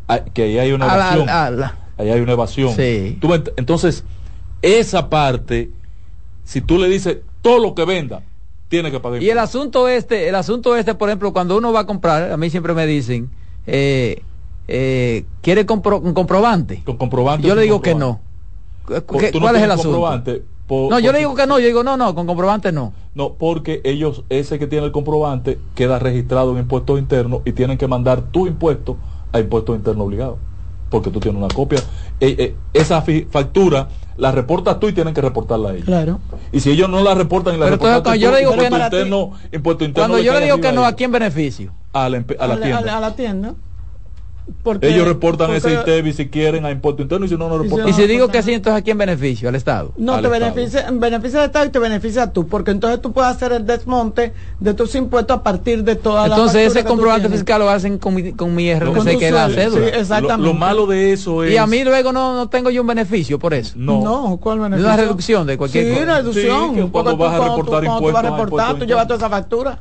ah, 0.09 0.21
que 0.21 0.43
ahí 0.45 0.59
hay 0.59 0.73
una 0.73 0.87
evasión. 0.87 1.29
a 1.29 1.51
la- 1.51 1.77
Ahí 1.97 2.09
hay 2.11 2.21
una 2.21 2.33
evasión. 2.33 2.75
Sí. 2.75 3.19
Tú 3.21 3.29
entonces, 3.57 4.05
esa 4.63 5.11
parte, 5.11 5.71
si 6.45 6.61
tú 6.63 6.79
le 6.79 6.89
dices 6.89 7.19
todo 7.43 7.59
lo 7.59 7.75
que 7.75 7.85
venda, 7.85 8.23
tiene 8.69 8.91
que 8.91 9.01
pagar. 9.01 9.23
Y 9.23 9.29
el 9.31 9.39
asunto 9.39 9.87
este, 9.89 10.29
el 10.29 10.35
asunto 10.35 10.77
este, 10.77 10.95
por 10.95 11.09
ejemplo, 11.09 11.33
cuando 11.33 11.57
uno 11.59 11.73
va 11.73 11.81
a 11.81 11.87
comprar, 11.87 12.33
a 12.33 12.37
mí 12.37 12.49
siempre 12.51 12.73
me 12.75 12.87
dicen, 12.87 13.31
eh, 13.67 14.23
eh, 14.67 15.25
¿quiere 15.43 15.67
compro- 15.67 16.01
un 16.03 16.15
comprobante? 16.15 16.83
Con 16.85 16.97
comprobante. 16.97 17.47
Yo 17.47 17.55
le 17.55 17.63
digo 17.63 17.81
que 17.83 17.95
no. 17.95 18.21
comprobante. 18.21 18.21
¿Qué- 18.89 19.01
Por- 19.03 19.31
tú 19.33 19.39
no 19.41 19.45
¿Cuál 19.47 19.57
es 19.57 19.63
el 19.63 19.71
asunto? 19.71 19.91
comprobante 19.91 20.43
por- 20.71 20.89
No, 20.89 21.01
yo 21.01 21.11
le 21.11 21.19
digo 21.19 21.35
que 21.35 21.49
no, 21.49 21.59
yo 21.59 21.67
digo 21.67 21.83
no, 21.83 21.97
no, 21.97 22.15
con 22.15 22.29
comprobante 22.29 22.71
no. 22.71 22.93
No, 23.13 23.35
porque 23.35 23.81
ellos, 23.83 24.23
ese 24.29 24.57
que 24.61 24.69
tiene 24.69 24.87
el 24.87 24.93
comprobante, 24.93 25.59
queda 25.75 25.99
registrado 25.99 26.53
en 26.53 26.59
impuestos 26.59 26.97
internos 27.01 27.41
y 27.45 27.51
tienen 27.53 27.77
que 27.77 27.89
mandar 27.89 28.31
tu 28.31 28.47
impuesto 28.47 28.97
a 29.33 29.41
impuestos 29.41 29.75
internos 29.77 30.07
obligados. 30.07 30.39
Porque 30.89 31.11
tú 31.11 31.19
tienes 31.19 31.43
una 31.43 31.53
copia. 31.53 31.81
Eh, 32.21 32.37
eh, 32.39 32.57
esa 32.73 33.03
factura 33.31 33.89
la 34.17 34.31
reportas 34.31 34.79
tú 34.79 34.87
y 34.89 34.93
tienen 34.93 35.13
que 35.13 35.21
reportarla 35.21 35.71
a 35.71 35.73
ellos. 35.73 35.87
Claro. 35.87 36.21
Y 36.53 36.61
si 36.61 36.71
ellos 36.71 36.89
no 36.89 37.03
la 37.03 37.15
reportan 37.15 37.55
y 37.57 37.59
la 37.59 37.65
Pero 37.67 37.77
reportan 37.77 38.03
cuando 38.03 38.15
yo 38.21 38.31
le 38.31 38.39
digo 38.39 38.51
que 38.53 38.65
impuesto 38.65 38.79
no- 38.79 38.85
interno, 38.85 39.31
impuesto 39.53 39.85
interno 39.85 40.03
Cuando 40.09 40.19
le 40.19 40.25
yo 40.25 40.33
le 40.35 40.45
digo 40.45 40.61
que 40.61 40.73
no, 40.73 40.85
a 40.85 40.89
¿a 40.89 40.93
quién 40.95 41.11
beneficio? 41.11 41.75
a 41.93 42.09
la, 42.09 42.19
empe- 42.19 42.37
a 42.39 42.47
la 42.47 42.55
A 42.55 42.57
la- 42.59 42.63
tienda. 42.65 42.79
a 42.79 42.83
la- 42.85 42.97
a 42.97 43.01
la 43.01 43.17
tienda. 43.17 43.55
Porque- 44.65 44.89
Ellos 44.89 45.07
reportan 45.07 45.53
ese 45.53 45.73
ITEVI 45.75 46.13
si 46.13 46.29
quieren 46.29 46.65
a 46.67 46.71
impuesto 46.71 47.03
interno 47.03 47.25
y 47.25 47.29
si 47.29 47.37
no, 47.37 47.49
no 47.49 47.59
reportan. 47.59 47.89
Y 47.89 47.93
si 47.93 48.07
digo 48.07 48.29
que 48.29 48.43
sí, 48.43 48.53
entonces 48.53 48.81
¿a 48.81 48.85
quién 48.85 48.99
beneficio? 48.99 49.49
Al 49.49 49.55
Estado. 49.55 49.93
No, 49.97 50.15
al 50.15 50.23
te 50.23 50.27
Estado. 50.29 50.53
beneficia, 50.55 50.87
beneficia 50.93 51.39
al 51.41 51.47
Estado 51.47 51.65
y 51.67 51.69
te 51.71 51.79
beneficia 51.79 52.27
tú, 52.33 52.47
porque 52.49 52.73
entonces 52.73 53.01
tú 53.01 53.13
puedes 53.13 53.31
hacer 53.31 53.53
el 53.53 53.65
desmonte 53.65 54.33
de 54.59 54.75
tus 54.75 54.95
impuestos 54.97 55.37
a 55.39 55.43
partir 55.43 55.85
de 55.85 55.95
toda 55.97 56.27
la 56.27 56.35
Entonces 56.35 56.67
ese 56.75 56.85
comprobante 56.85 57.29
fiscal 57.29 57.61
lo 57.61 57.71
hacen 57.71 57.99
con 57.99 58.15
mi, 58.15 58.33
con 58.33 58.55
mi 58.55 58.73
RTC, 58.75 59.19
que 59.19 59.29
es 59.29 59.33
la 59.33 59.49
cédula. 59.49 59.87
sí, 59.87 59.93
exactamente. 59.99 60.43
Lo, 60.47 60.53
lo 60.53 60.55
malo 60.59 60.87
de 60.87 61.13
eso 61.13 61.45
es. 61.45 61.53
Y 61.53 61.57
a 61.57 61.67
mí 61.67 61.85
luego 61.85 62.13
no, 62.13 62.35
no 62.35 62.49
tengo 62.49 62.71
yo 62.71 62.81
un 62.83 62.89
beneficio 62.89 63.39
por 63.39 63.55
eso. 63.55 63.75
No. 63.77 64.03
No, 64.03 64.37
¿cuál 64.39 64.59
De 64.59 64.63
beneficio? 64.65 64.87
una 64.89 64.97
reducción 64.97 65.47
de 65.47 65.57
cualquier 65.57 65.85
sí, 65.85 65.91
cosa. 65.93 66.03
una 66.03 66.17
reducción. 66.19 66.71
Sí, 66.75 66.81
que 66.81 66.87
cuando 66.89 67.17
vas 67.17 67.35
a 67.35 67.37
tú- 67.37 67.43
reportar 67.45 67.65
cuando 67.65 67.67
tú 67.67 67.73
vas 67.73 67.85
a 67.85 67.97
impuestos, 67.97 68.23
reportar, 68.23 68.47
impuestos 68.49 68.79
tú 68.81 68.85
llevas 68.85 69.07
toda 69.07 69.17
esa 69.19 69.29
factura. 69.31 69.79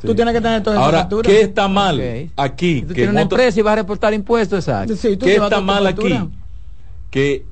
Tú 0.00 0.14
tienes 0.14 0.32
que 0.34 0.40
tener 0.40 0.62
toda 0.62 0.76
esa 0.76 0.84
Ahora, 0.84 0.98
factura. 1.00 1.28
¿qué 1.30 1.40
está 1.42 1.66
mal 1.68 2.30
aquí? 2.36 2.82
Tú 2.82 2.88
Que 2.88 2.94
tienes 2.94 3.08
en 3.08 3.10
una 3.10 3.22
empresa 3.22 3.58
y 3.58 3.62
vas 3.62 3.72
a 3.72 3.76
reportar 3.76 4.14
impuestos, 4.14 4.60
exacto. 4.66 4.94
Sí, 4.96 5.16
¿Qué 5.16 5.34
está 5.36 5.60
mal 5.60 5.84
factura. 5.84 6.20
aquí? 6.22 6.30
Que 7.10 7.44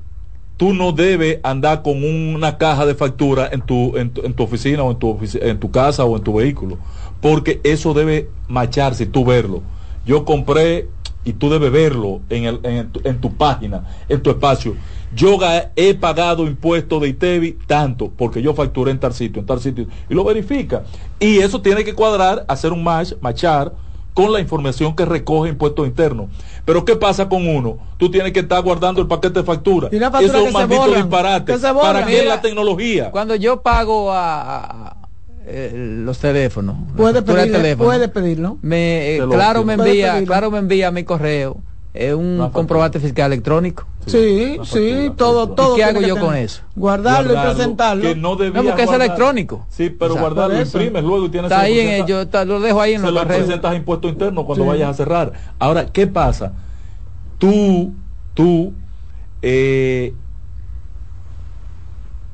tú 0.55 0.73
no 0.73 0.91
debes 0.91 1.39
andar 1.43 1.81
con 1.83 2.03
una 2.03 2.57
caja 2.57 2.85
de 2.85 2.95
factura 2.95 3.49
en 3.51 3.61
tu, 3.61 3.97
en 3.97 4.11
tu, 4.11 4.21
en 4.25 4.33
tu 4.33 4.43
oficina 4.43 4.83
o 4.83 4.91
en 4.91 4.97
tu, 4.97 5.13
ofici- 5.17 5.39
en 5.41 5.59
tu 5.59 5.69
casa 5.71 6.05
o 6.05 6.15
en 6.17 6.23
tu 6.23 6.33
vehículo. 6.35 6.77
Porque 7.21 7.59
eso 7.63 7.93
debe 7.93 8.29
macharse 8.47 9.03
y 9.03 9.07
tú 9.07 9.25
verlo. 9.25 9.61
Yo 10.05 10.23
compré 10.23 10.87
y 11.25 11.33
tú 11.33 11.49
debes 11.49 11.71
verlo 11.71 12.21
en, 12.29 12.45
el, 12.45 12.59
en, 12.63 12.89
tu, 12.89 13.01
en 13.03 13.19
tu 13.19 13.33
página, 13.35 13.83
en 14.07 14.21
tu 14.21 14.29
espacio. 14.29 14.75
Yo 15.15 15.37
he 15.75 15.93
pagado 15.93 16.45
impuestos 16.45 17.01
de 17.01 17.07
ITEVI 17.09 17.57
tanto, 17.65 18.11
porque 18.15 18.41
yo 18.41 18.53
facturé 18.53 18.91
en 18.91 18.99
tal 18.99 19.13
sitio, 19.13 19.39
en 19.39 19.45
tal 19.45 19.59
sitio, 19.61 19.87
y 20.09 20.13
lo 20.13 20.23
verifica. 20.23 20.83
Y 21.19 21.39
eso 21.39 21.61
tiene 21.61 21.83
que 21.83 21.93
cuadrar, 21.93 22.45
hacer 22.47 22.73
un 22.73 22.83
match, 22.83 23.13
machar 23.21 23.73
con 24.13 24.33
la 24.33 24.39
información 24.39 24.95
que 24.95 25.05
recoge 25.05 25.49
impuestos 25.49 25.87
internos. 25.87 26.27
Pero 26.65 26.83
¿qué 26.83 26.95
pasa 26.95 27.29
con 27.29 27.47
uno? 27.47 27.77
Tú 27.97 28.09
tienes 28.09 28.33
que 28.33 28.39
estar 28.39 28.61
guardando 28.63 28.99
el 28.99 29.07
paquete 29.07 29.39
de 29.39 29.45
factura. 29.45 29.89
Y 29.91 29.95
una 29.97 30.11
factura 30.11 30.33
Eso 30.39 30.41
es 30.41 30.47
un 30.47 30.53
maldito 30.53 30.81
borran, 30.81 30.95
disparate. 31.03 31.53
que. 31.53 31.59
¿Para 31.59 32.05
qué 32.05 32.25
la 32.25 32.41
tecnología? 32.41 33.11
Cuando 33.11 33.35
yo 33.35 33.61
pago 33.61 34.11
a, 34.11 34.97
eh, 35.45 35.71
los 36.03 36.17
teléfonos, 36.17 36.75
Puede 36.97 37.21
pedirlo, 37.21 37.57
teléfono, 37.57 37.85
puede 37.89 38.07
pedirlo. 38.09 38.57
me, 38.61 39.13
eh, 39.15 39.19
Te 39.19 39.25
lo 39.25 39.29
claro 39.29 39.63
me 39.63 39.73
envía, 39.75 40.13
pedirlo. 40.13 40.27
claro 40.27 40.51
me 40.51 40.57
envía 40.57 40.91
mi 40.91 41.03
correo 41.03 41.57
eh, 41.99 42.13
un 42.13 42.37
factura. 42.37 42.53
comprobante 42.53 42.99
fiscal 42.99 43.31
electrónico. 43.33 43.85
Sí, 44.05 44.57
sí, 44.63 45.11
todo, 45.17 45.49
todo. 45.49 45.73
¿Y 45.73 45.77
qué 45.77 45.83
hago 45.83 45.99
yo 45.99 46.13
tener. 46.15 46.21
con 46.23 46.35
eso? 46.35 46.61
Guardarlo, 46.75 47.31
y 47.31 47.33
Guardarlo, 47.33 47.55
presentarlo. 47.57 48.01
Que 48.03 48.15
no 48.15 48.35
debía 48.37 48.61
No, 48.61 48.69
porque 48.69 48.83
es 48.83 48.91
electrónico. 48.91 49.65
Sí, 49.69 49.89
pero 49.89 50.13
Exacto. 50.13 50.21
guardarlo, 50.21 50.53
Por 50.55 50.61
eso. 50.63 50.77
imprimes 50.77 51.03
luego 51.03 51.25
y 51.25 51.29
tienes 51.29 51.51
Está 51.51 51.63
ahí 51.63 51.79
en 51.79 52.07
yo 52.07 52.27
ta- 52.27 52.45
lo 52.45 52.59
dejo 52.61 52.79
ahí 52.81 52.93
en 52.93 53.01
se 53.01 53.11
lo 53.11 53.27
presentas 53.27 53.71
a 53.71 53.75
impuesto 53.75 54.07
interno 54.07 54.45
cuando 54.45 54.63
Sí. 54.63 54.69
vayas 54.69 54.89
a 54.89 54.93
cerrar. 54.93 55.33
Ahora, 55.59 55.87
¿qué 55.87 56.07
pasa? 56.07 56.53
Tú, 57.37 57.93
tú, 58.33 58.73
eh, 59.41 60.13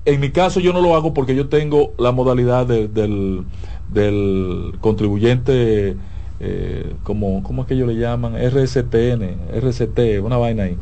en 0.06 0.20
mi 0.20 0.30
caso 0.32 0.60
yo 0.60 0.74
no 0.74 0.82
lo 0.82 0.96
hago 0.96 1.14
porque 1.14 1.36
yo 1.36 1.48
tengo 1.48 1.94
la 1.98 2.12
modalidad 2.12 2.66
de- 2.68 2.88
del, 2.88 3.46
del 3.90 4.76
contribuyente, 4.82 5.96
eh, 6.40 6.94
como, 7.04 7.44
¿cómo 7.44 7.62
es 7.64 7.68
que 7.68 7.74
ellos 7.76 7.88
le 7.88 7.96
llaman? 7.96 8.34
RSTN, 8.36 9.24
RCT, 9.54 10.22
una 10.24 10.38
vaina 10.38 10.64
ahí. 10.64 10.78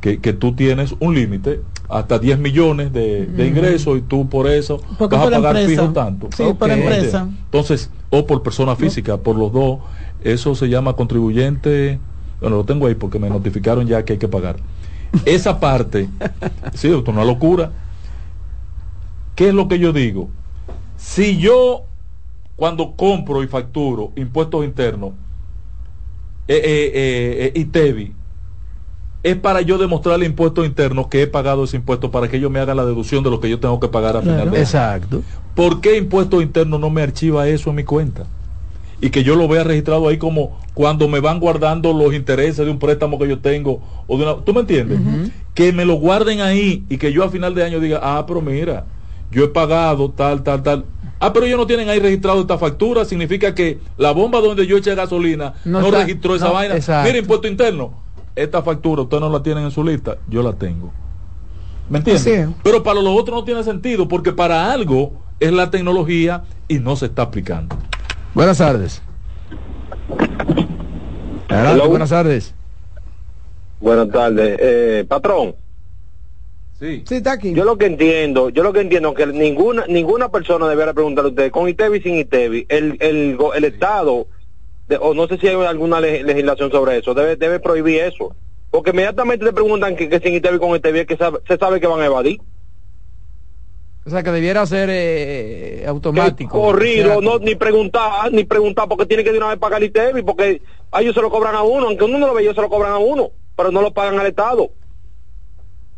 Que, 0.00 0.20
que 0.20 0.32
tú 0.32 0.54
tienes 0.54 0.94
un 0.98 1.14
límite 1.14 1.60
hasta 1.88 2.18
10 2.18 2.38
millones 2.38 2.92
de, 2.92 3.26
de 3.26 3.46
ingresos 3.46 3.98
y 3.98 4.02
tú 4.02 4.28
por 4.28 4.48
eso 4.48 4.80
Porque 4.98 5.14
vas 5.16 5.26
a 5.26 5.30
pagar 5.30 5.56
empresa. 5.56 5.82
fijo 5.82 5.92
tanto. 5.92 6.28
Sí, 6.36 6.44
por 6.58 6.70
empresa. 6.70 7.28
Entonces, 7.44 7.90
o 8.10 8.26
por 8.26 8.42
persona 8.42 8.74
física, 8.74 9.18
por 9.18 9.36
los 9.36 9.52
dos, 9.52 9.78
eso 10.24 10.54
se 10.54 10.68
llama 10.68 10.94
contribuyente. 10.94 12.00
Bueno, 12.40 12.56
lo 12.56 12.64
tengo 12.64 12.86
ahí 12.86 12.94
porque 12.96 13.18
me 13.20 13.30
notificaron 13.30 13.86
ya 13.86 14.04
que 14.04 14.14
hay 14.14 14.18
que 14.18 14.28
pagar. 14.28 14.56
Esa 15.24 15.60
parte, 15.60 16.08
sí, 16.74 16.88
es 16.88 16.94
una 17.08 17.24
locura. 17.24 17.70
¿Qué 19.36 19.48
es 19.48 19.54
lo 19.54 19.68
que 19.68 19.78
yo 19.78 19.92
digo? 19.92 20.28
Si 20.96 21.38
yo, 21.38 21.84
cuando 22.62 22.94
compro 22.94 23.42
y 23.42 23.48
facturo 23.48 24.12
impuestos 24.14 24.64
internos, 24.64 25.14
eh, 26.46 26.54
eh, 26.62 26.92
eh, 26.94 27.52
eh, 27.56 27.60
ITEVI, 27.60 28.12
es 29.24 29.34
para 29.34 29.62
yo 29.62 29.78
demostrarle 29.78 30.26
impuestos 30.26 30.64
internos 30.64 31.08
que 31.08 31.22
he 31.22 31.26
pagado 31.26 31.64
ese 31.64 31.78
impuesto 31.78 32.12
para 32.12 32.28
que 32.28 32.36
ellos 32.36 32.52
me 32.52 32.60
hagan 32.60 32.76
la 32.76 32.84
deducción 32.84 33.24
de 33.24 33.30
lo 33.30 33.40
que 33.40 33.50
yo 33.50 33.58
tengo 33.58 33.80
que 33.80 33.88
pagar 33.88 34.16
a 34.16 34.22
final 34.22 34.36
de 34.36 34.42
año. 34.42 34.56
Exacto. 34.58 35.22
¿Por 35.56 35.80
qué 35.80 35.96
impuestos 35.96 36.40
internos 36.40 36.78
no 36.78 36.88
me 36.88 37.02
archiva 37.02 37.48
eso 37.48 37.70
en 37.70 37.74
mi 37.74 37.82
cuenta? 37.82 38.26
Y 39.00 39.10
que 39.10 39.24
yo 39.24 39.34
lo 39.34 39.48
vea 39.48 39.64
registrado 39.64 40.06
ahí 40.06 40.18
como 40.18 40.56
cuando 40.72 41.08
me 41.08 41.18
van 41.18 41.40
guardando 41.40 41.92
los 41.92 42.14
intereses 42.14 42.64
de 42.64 42.70
un 42.70 42.78
préstamo 42.78 43.18
que 43.18 43.26
yo 43.26 43.40
tengo 43.40 43.80
o 44.06 44.16
de 44.16 44.22
una, 44.22 44.36
¿tú 44.36 44.54
me 44.54 44.60
entiendes? 44.60 45.00
Que 45.52 45.72
me 45.72 45.84
lo 45.84 45.94
guarden 45.94 46.40
ahí 46.40 46.84
y 46.88 46.96
que 46.98 47.12
yo 47.12 47.24
a 47.24 47.28
final 47.28 47.56
de 47.56 47.64
año 47.64 47.80
diga, 47.80 47.98
ah, 48.00 48.24
pero 48.24 48.40
mira, 48.40 48.84
yo 49.32 49.42
he 49.42 49.48
pagado 49.48 50.10
tal, 50.10 50.44
tal, 50.44 50.62
tal. 50.62 50.84
Ah, 51.24 51.32
pero 51.32 51.46
ellos 51.46 51.56
no 51.58 51.68
tienen 51.68 51.88
ahí 51.88 52.00
registrado 52.00 52.40
esta 52.40 52.58
factura, 52.58 53.04
significa 53.04 53.54
que 53.54 53.78
la 53.96 54.10
bomba 54.10 54.40
donde 54.40 54.66
yo 54.66 54.76
eché 54.76 54.92
gasolina 54.96 55.54
No 55.64 55.80
no, 55.80 55.86
está- 55.86 56.00
registró 56.00 56.34
esa 56.34 56.46
no, 56.48 56.54
vaina. 56.54 56.74
exacto. 56.74 57.06
Mira, 57.06 57.18
impuesto 57.20 57.46
interno, 57.46 57.94
esta 58.34 58.60
factura 58.62 59.02
ustedes 59.02 59.20
no 59.20 59.30
la 59.30 59.40
tienen 59.40 59.62
en 59.62 59.70
su 59.70 59.84
lista, 59.84 60.16
yo 60.26 60.42
la 60.42 60.52
tengo. 60.52 60.92
¿Me 61.88 61.98
entiendes? 61.98 62.48
Pero 62.64 62.82
para 62.82 63.00
los 63.00 63.16
otros 63.16 63.36
no 63.38 63.44
tiene 63.44 63.62
sentido, 63.62 64.08
porque 64.08 64.32
para 64.32 64.72
algo 64.72 65.12
es 65.38 65.52
la 65.52 65.70
tecnología 65.70 66.42
y 66.66 66.80
no 66.80 66.96
se 66.96 67.06
está 67.06 67.22
aplicando. 67.22 67.76
Buenas 68.34 68.58
tardes. 68.58 69.00
Adelante, 71.48 71.86
buenas 71.86 72.10
tardes. 72.10 72.54
Buenas 73.78 74.08
tardes. 74.10 74.56
Eh, 74.60 75.04
patrón, 75.08 75.54
Sí. 76.82 77.04
Sí, 77.06 77.14
está 77.14 77.32
aquí. 77.32 77.54
yo 77.54 77.64
lo 77.64 77.78
que 77.78 77.86
entiendo, 77.86 78.48
yo 78.48 78.64
lo 78.64 78.72
que 78.72 78.80
entiendo 78.80 79.10
es 79.10 79.14
que 79.14 79.26
ninguna 79.28 79.86
ninguna 79.86 80.30
persona 80.32 80.68
debiera 80.68 80.92
preguntarle 80.92 81.28
a 81.28 81.30
usted, 81.30 81.50
con 81.52 81.68
ITEVI 81.68 82.00
sin 82.02 82.16
ITEVI, 82.16 82.66
el, 82.68 82.96
el, 83.00 83.36
go- 83.36 83.54
el 83.54 83.62
Estado, 83.62 84.26
de- 84.88 84.96
o 84.96 85.14
no 85.14 85.28
sé 85.28 85.38
si 85.38 85.46
hay 85.46 85.54
alguna 85.54 86.00
le- 86.00 86.24
legislación 86.24 86.72
sobre 86.72 86.98
eso, 86.98 87.14
debe, 87.14 87.36
debe 87.36 87.60
prohibir 87.60 88.00
eso. 88.00 88.34
Porque 88.68 88.90
inmediatamente 88.90 89.44
te 89.46 89.52
preguntan 89.52 89.94
que, 89.94 90.08
que 90.08 90.18
sin 90.18 90.34
ITV 90.34 90.58
con 90.58 90.74
ITV 90.74 90.96
es 91.02 91.06
que 91.06 91.16
sabe- 91.16 91.38
se 91.46 91.56
sabe 91.56 91.78
que 91.80 91.86
van 91.86 92.00
a 92.00 92.06
evadir. 92.06 92.40
O 94.04 94.10
sea, 94.10 94.24
que 94.24 94.32
debiera 94.32 94.66
ser 94.66 94.88
eh, 94.90 95.84
automático. 95.86 96.50
Corrido, 96.60 97.20
no 97.20 97.38
ni 97.38 97.54
preguntar, 97.54 98.32
ni 98.32 98.42
preguntar 98.42 98.88
porque 98.88 99.06
tiene 99.06 99.22
que 99.22 99.30
de 99.30 99.38
una 99.38 99.50
vez 99.50 99.58
pagar 99.58 99.80
el 99.80 99.90
ITV, 99.90 100.24
porque 100.24 100.62
a 100.90 101.00
ellos 101.00 101.14
se 101.14 101.22
lo 101.22 101.30
cobran 101.30 101.54
a 101.54 101.62
uno, 101.62 101.86
aunque 101.86 102.02
uno 102.04 102.18
no 102.18 102.26
lo 102.26 102.34
ve, 102.34 102.42
ellos 102.42 102.56
se 102.56 102.60
lo 102.62 102.68
cobran 102.68 102.90
a 102.92 102.98
uno, 102.98 103.30
pero 103.54 103.70
no 103.70 103.80
lo 103.82 103.92
pagan 103.92 104.18
al 104.18 104.26
Estado. 104.26 104.72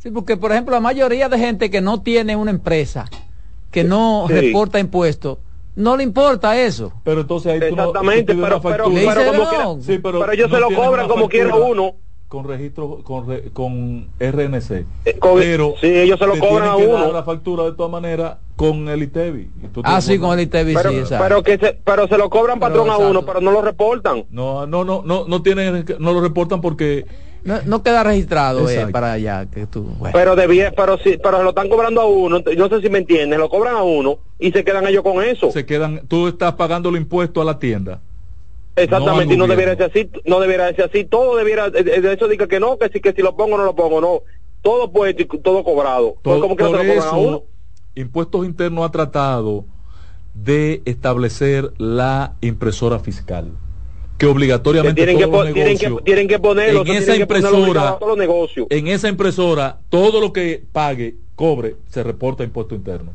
Sí, 0.04 0.10
porque 0.10 0.36
por 0.36 0.52
ejemplo 0.52 0.74
la 0.74 0.80
mayoría 0.80 1.30
de 1.30 1.38
gente 1.38 1.70
que 1.70 1.80
no 1.80 2.02
tiene 2.02 2.36
una 2.36 2.50
empresa, 2.50 3.06
que 3.70 3.84
no 3.84 4.26
Sí. 4.28 4.34
reporta 4.34 4.78
impuestos, 4.78 5.38
no 5.76 5.96
le 5.96 6.02
importa 6.02 6.60
eso. 6.60 6.92
Pero 7.04 7.22
entonces 7.22 7.52
ahí 7.54 7.70
tú 7.70 7.74
no- 7.74 7.84
Exactamente, 7.84 8.34
tú 8.34 8.38
pides 8.38 8.44
pero, 8.50 8.60
pero, 8.60 8.84
pero 8.84 8.90
dice 8.90 9.26
como 9.26 9.42
no. 9.44 9.48
quiera, 9.48 9.64
Sí, 9.80 9.98
pero, 10.02 10.20
pero 10.20 10.32
ellos 10.32 10.50
no 10.50 10.56
se 10.56 10.60
lo 10.60 10.70
cobran 10.76 11.08
como 11.08 11.26
quiera 11.30 11.54
uno. 11.56 11.94
Con 12.28 12.46
registro, 12.46 13.00
con, 13.02 13.28
re- 13.28 13.50
con 13.52 14.08
RNC. 14.18 14.84
con- 15.20 15.38
pero 15.38 15.74
sí, 15.80 15.86
ellos 15.86 16.18
se 16.18 16.26
lo 16.26 16.38
cobran 16.38 16.68
a 16.68 16.76
uno. 16.76 17.10
la 17.12 17.22
factura 17.22 17.64
de 17.64 17.72
todas 17.72 17.90
maneras 17.90 18.36
con 18.56 18.86
el 18.90 19.10
te 19.10 19.48
Ah, 19.84 20.02
sí, 20.02 20.18
con 20.18 20.38
el 20.38 20.44
ITV, 20.44 20.74
Pero, 20.74 20.90
sí, 20.90 20.96
exacto. 20.98 21.24
pero 21.24 21.42
que 21.42 21.56
se, 21.58 21.78
pero 21.82 22.08
se 22.08 22.18
lo 22.18 22.28
cobran 22.28 22.58
Pero, 22.60 22.70
patrón 22.72 22.90
a 22.90 22.98
uno, 22.98 23.24
pero 23.24 23.40
no 23.40 23.52
lo 23.52 23.62
reportan. 23.62 24.26
No, 24.30 24.66
no, 24.66 24.84
no, 24.84 25.02
no, 25.02 25.24
no 25.26 25.42
tienen, 25.42 25.86
no 25.98 26.12
lo 26.12 26.20
reportan 26.20 26.60
porque 26.60 27.06
no, 27.44 27.60
no 27.66 27.82
queda 27.82 28.02
registrado 28.02 28.68
eh, 28.68 28.86
para 28.90 29.12
allá 29.12 29.46
que 29.50 29.66
tú. 29.66 29.82
bueno. 29.82 30.12
Pero 30.12 30.34
debía, 30.36 30.72
pero 30.72 30.98
sí, 30.98 31.18
pero 31.22 31.38
se 31.38 31.42
lo 31.44 31.50
están 31.50 31.68
cobrando 31.68 32.00
a 32.00 32.06
uno, 32.06 32.42
no 32.56 32.68
sé 32.68 32.80
si 32.80 32.88
me 32.88 32.98
entiendes, 32.98 33.38
lo 33.38 33.48
cobran 33.48 33.76
a 33.76 33.82
uno 33.82 34.18
y 34.38 34.50
se 34.52 34.64
quedan 34.64 34.86
ellos 34.86 35.02
con 35.02 35.22
eso. 35.22 35.50
se 35.50 35.64
quedan, 35.66 36.06
tú 36.08 36.28
estás 36.28 36.54
pagando 36.54 36.88
el 36.88 36.96
impuesto 36.96 37.40
a 37.40 37.44
la 37.44 37.58
tienda. 37.58 38.00
Exactamente, 38.76 39.34
y 39.34 39.36
no 39.36 39.46
no 39.46 39.52
al 39.52 39.58
debiera 39.58 39.76
ser 39.76 39.90
así, 39.90 40.10
no 40.24 40.40
debiera 40.40 40.68
ser 40.74 40.86
así, 40.86 41.04
todo 41.04 41.36
debiera, 41.36 41.70
de 41.70 42.12
eso 42.12 42.26
diga 42.26 42.48
que 42.48 42.58
no, 42.58 42.76
que 42.76 42.88
si, 42.88 43.00
que 43.00 43.12
si 43.12 43.22
lo 43.22 43.36
pongo 43.36 43.56
no 43.56 43.64
lo 43.64 43.74
pongo, 43.76 44.00
no, 44.00 44.22
todo 44.62 44.90
puesto 44.90 45.22
y 45.22 45.26
todo 45.26 45.62
cobrado, 45.62 46.16
Todo- 46.22 46.40
como 46.40 46.56
que 46.56 46.64
no 46.64 46.70
por 46.70 46.80
se 46.80 46.84
lo 46.86 46.94
cobran 46.94 47.14
a 47.14 47.16
uno. 47.16 47.36
eso, 47.36 47.44
Impuestos 47.94 48.44
Internos 48.44 48.84
ha 48.84 48.90
tratado 48.90 49.64
de 50.34 50.82
establecer 50.84 51.72
la 51.78 52.32
impresora 52.40 52.98
fiscal, 52.98 53.52
que 54.18 54.26
obligatoriamente 54.26 54.94
tienen, 55.04 55.18
que, 55.18 55.24
todos 55.26 55.44
los 55.44 55.54
tienen, 55.54 55.76
que, 55.78 55.86
negocios- 55.88 56.04
tienen 56.04 56.28
que 56.28 56.38
ponerlo, 56.38 56.82
en 56.82 56.88
esa 56.88 57.12
que 57.14 57.20
impresora, 57.22 57.88
a 57.90 57.98
todos 57.98 58.08
los 58.10 58.18
negocios. 58.18 58.66
en 58.70 58.86
esa 58.86 59.08
impresora, 59.08 59.78
todo 59.88 60.20
lo 60.20 60.32
que 60.32 60.62
pague, 60.72 61.16
cobre, 61.34 61.76
se 61.90 62.02
reporta 62.02 62.42
a 62.42 62.46
impuesto 62.46 62.74
interno. 62.74 63.12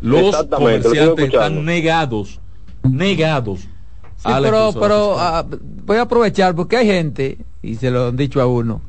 Los 0.00 0.32
lo 0.48 0.48
comerciantes 0.56 1.26
están 1.26 1.64
negados, 1.64 2.40
negados. 2.82 3.60
Sí, 3.60 4.22
a 4.24 4.40
la 4.40 4.48
pero, 4.50 4.72
pero 4.80 5.18
ah, 5.18 5.44
voy 5.84 5.96
a 5.98 6.02
aprovechar 6.02 6.54
porque 6.54 6.76
hay 6.76 6.86
gente, 6.86 7.38
y 7.62 7.74
se 7.74 7.90
lo 7.90 8.08
han 8.08 8.16
dicho 8.16 8.40
a 8.40 8.46
uno, 8.46 8.80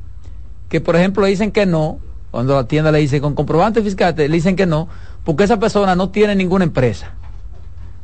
que 0.68 0.80
por 0.80 0.96
ejemplo 0.96 1.22
le 1.24 1.30
dicen 1.30 1.50
que 1.50 1.66
no, 1.66 1.98
cuando 2.30 2.54
la 2.54 2.66
tienda 2.68 2.92
le 2.92 2.98
dice 3.00 3.20
con 3.20 3.34
comprobante 3.34 3.82
fiscal, 3.82 4.14
te- 4.14 4.28
le 4.28 4.34
dicen 4.34 4.54
que 4.56 4.66
no, 4.66 4.88
porque 5.24 5.44
esa 5.44 5.58
persona 5.58 5.94
no 5.96 6.10
tiene 6.10 6.34
ninguna 6.34 6.64
empresa. 6.64 7.14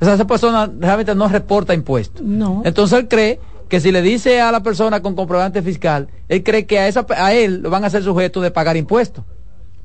O 0.05 0.07
sea, 0.07 0.15
esa 0.17 0.27
persona 0.27 0.71
realmente 0.79 1.15
no 1.15 1.27
reporta 1.29 1.73
impuestos. 1.73 2.21
No. 2.23 2.61
Entonces 2.67 2.99
él 2.99 3.09
cree 3.09 3.41
que 3.71 3.81
si 3.81 3.91
le 3.91 4.03
dice 4.03 4.39
a 4.43 4.53
la 4.53 4.63
persona 4.63 5.01
con 5.01 5.15
comprobante 5.15 5.63
fiscal, 5.63 6.09
él 6.29 6.43
cree 6.43 6.67
que 6.67 6.79
a, 6.79 6.89
esa, 6.89 7.07
a 7.17 7.33
él 7.33 7.63
lo 7.63 7.71
van 7.71 7.85
a 7.87 7.91
ser 7.91 8.03
sujeto 8.03 8.43
de 8.43 8.51
pagar 8.51 8.77
impuestos. 8.77 9.25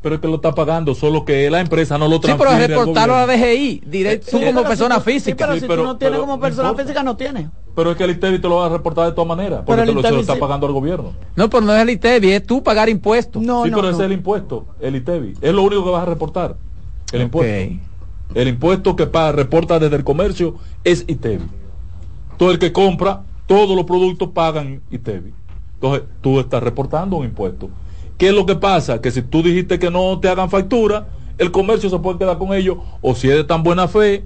pero 0.02 0.16
es 0.16 0.22
que 0.22 0.28
lo 0.28 0.36
está 0.36 0.54
pagando, 0.54 0.94
solo 0.94 1.24
que 1.24 1.50
la 1.50 1.62
empresa 1.62 1.98
no 1.98 2.08
lo 2.10 2.16
Sí, 2.18 2.22
pero 2.24 2.38
transfiere 2.38 2.76
reportarlo 2.76 3.16
a 3.16 3.26
la. 3.26 3.34
DGI, 3.34 3.84
directo, 3.86 4.32
tú 4.32 4.38
Sí, 4.40 4.44
como 4.46 4.58
pero 4.60 4.68
persona 4.68 4.96
si 4.96 5.02
tú- 5.02 5.06
sí, 5.10 5.14
física. 5.14 5.38
pero 5.46 5.54
Sí, 5.54 5.60
si 5.62 5.68
pero- 5.68 5.82
tú 5.84 5.88
no 5.88 5.98
tienes 5.98 6.12
pero 6.18 6.22
como 6.28 6.40
persona 6.42 6.68
importa. 6.70 6.84
física, 6.84 7.04
no 7.04 7.16
tienes. 7.16 7.48
Pero 7.76 7.92
es 7.92 7.98
que 7.98 8.04
el 8.04 8.10
ITEVI 8.12 8.40
te 8.40 8.48
lo 8.50 8.56
va 8.58 8.66
a 8.66 8.70
reportar 8.70 9.06
de 9.06 9.12
todas 9.14 9.28
maneras, 9.30 9.62
porque 9.66 9.72
Pero 9.72 9.82
el 9.84 9.88
te 9.90 9.94
lo, 9.96 10.02
se 10.02 10.08
lo 10.08 10.10
ITEVI 10.10 10.22
está 10.22 10.34
sí- 10.34 10.40
pagando 10.42 10.68
al 10.68 10.74
gobierno. 10.74 11.14
No, 11.38 11.50
pero 11.50 11.62
no 11.66 11.74
es 11.74 11.82
el 11.82 11.90
ITEVI, 11.92 12.32
es 12.34 12.46
tú 12.46 12.62
pagar 12.62 12.90
impuestos. 12.90 13.42
No, 13.42 13.64
sí, 13.64 13.72
no, 13.72 13.78
pero 13.78 13.88
no. 13.90 13.94
ese 13.96 14.04
es 14.04 14.06
el 14.08 14.12
impuesto, 14.14 14.66
el 14.82 14.96
ITEVI. 14.98 15.34
Es 15.42 15.54
lo 15.54 15.64
único 15.64 15.86
que 15.86 15.90
vas 15.92 16.04
a 16.04 16.06
reportar, 16.06 16.56
el 17.14 17.20
Ok. 17.22 17.26
impuesto. 17.26 17.89
El 18.36 18.48
impuesto 18.48 18.96
que 18.96 19.08
paga, 19.08 19.32
reporta 19.32 19.80
desde 19.80 19.96
el 19.96 20.04
comercio 20.04 20.56
es 20.84 21.04
ITEVI. 21.08 21.46
Todo 22.38 22.52
el 22.52 22.60
que 22.60 22.72
compra, 22.72 23.22
todos 23.48 23.76
los 23.76 23.86
productos 23.86 24.30
pagan 24.30 24.82
ITEVI. 24.92 25.34
Entonces, 25.76 26.04
tú 26.22 26.40
estás 26.40 26.62
reportando 26.62 27.18
un 27.18 27.26
impuesto. 27.26 27.70
¿Qué 28.18 28.28
es 28.30 28.34
lo 28.34 28.46
que 28.46 28.56
pasa? 28.56 29.02
Que 29.02 29.12
si 29.12 29.22
tú 29.22 29.42
dijiste 29.42 29.80
que 29.80 29.90
no 29.90 30.20
te 30.20 30.28
hagan 30.30 30.50
factura, 30.50 31.08
el 31.38 31.52
comercio 31.52 31.90
se 31.90 32.00
puede 32.00 32.20
quedar 32.20 32.38
con 32.38 32.54
ellos, 32.54 32.78
o 33.02 33.16
si 33.16 33.30
es 33.30 33.36
de 33.36 33.44
tan 33.46 33.64
buena 33.64 33.88
fe, 33.88 34.26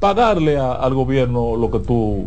pagarle 0.00 0.56
a- 0.56 0.72
al 0.72 0.94
gobierno 0.94 1.56
lo 1.56 1.70
que 1.70 1.78
tú... 1.78 2.26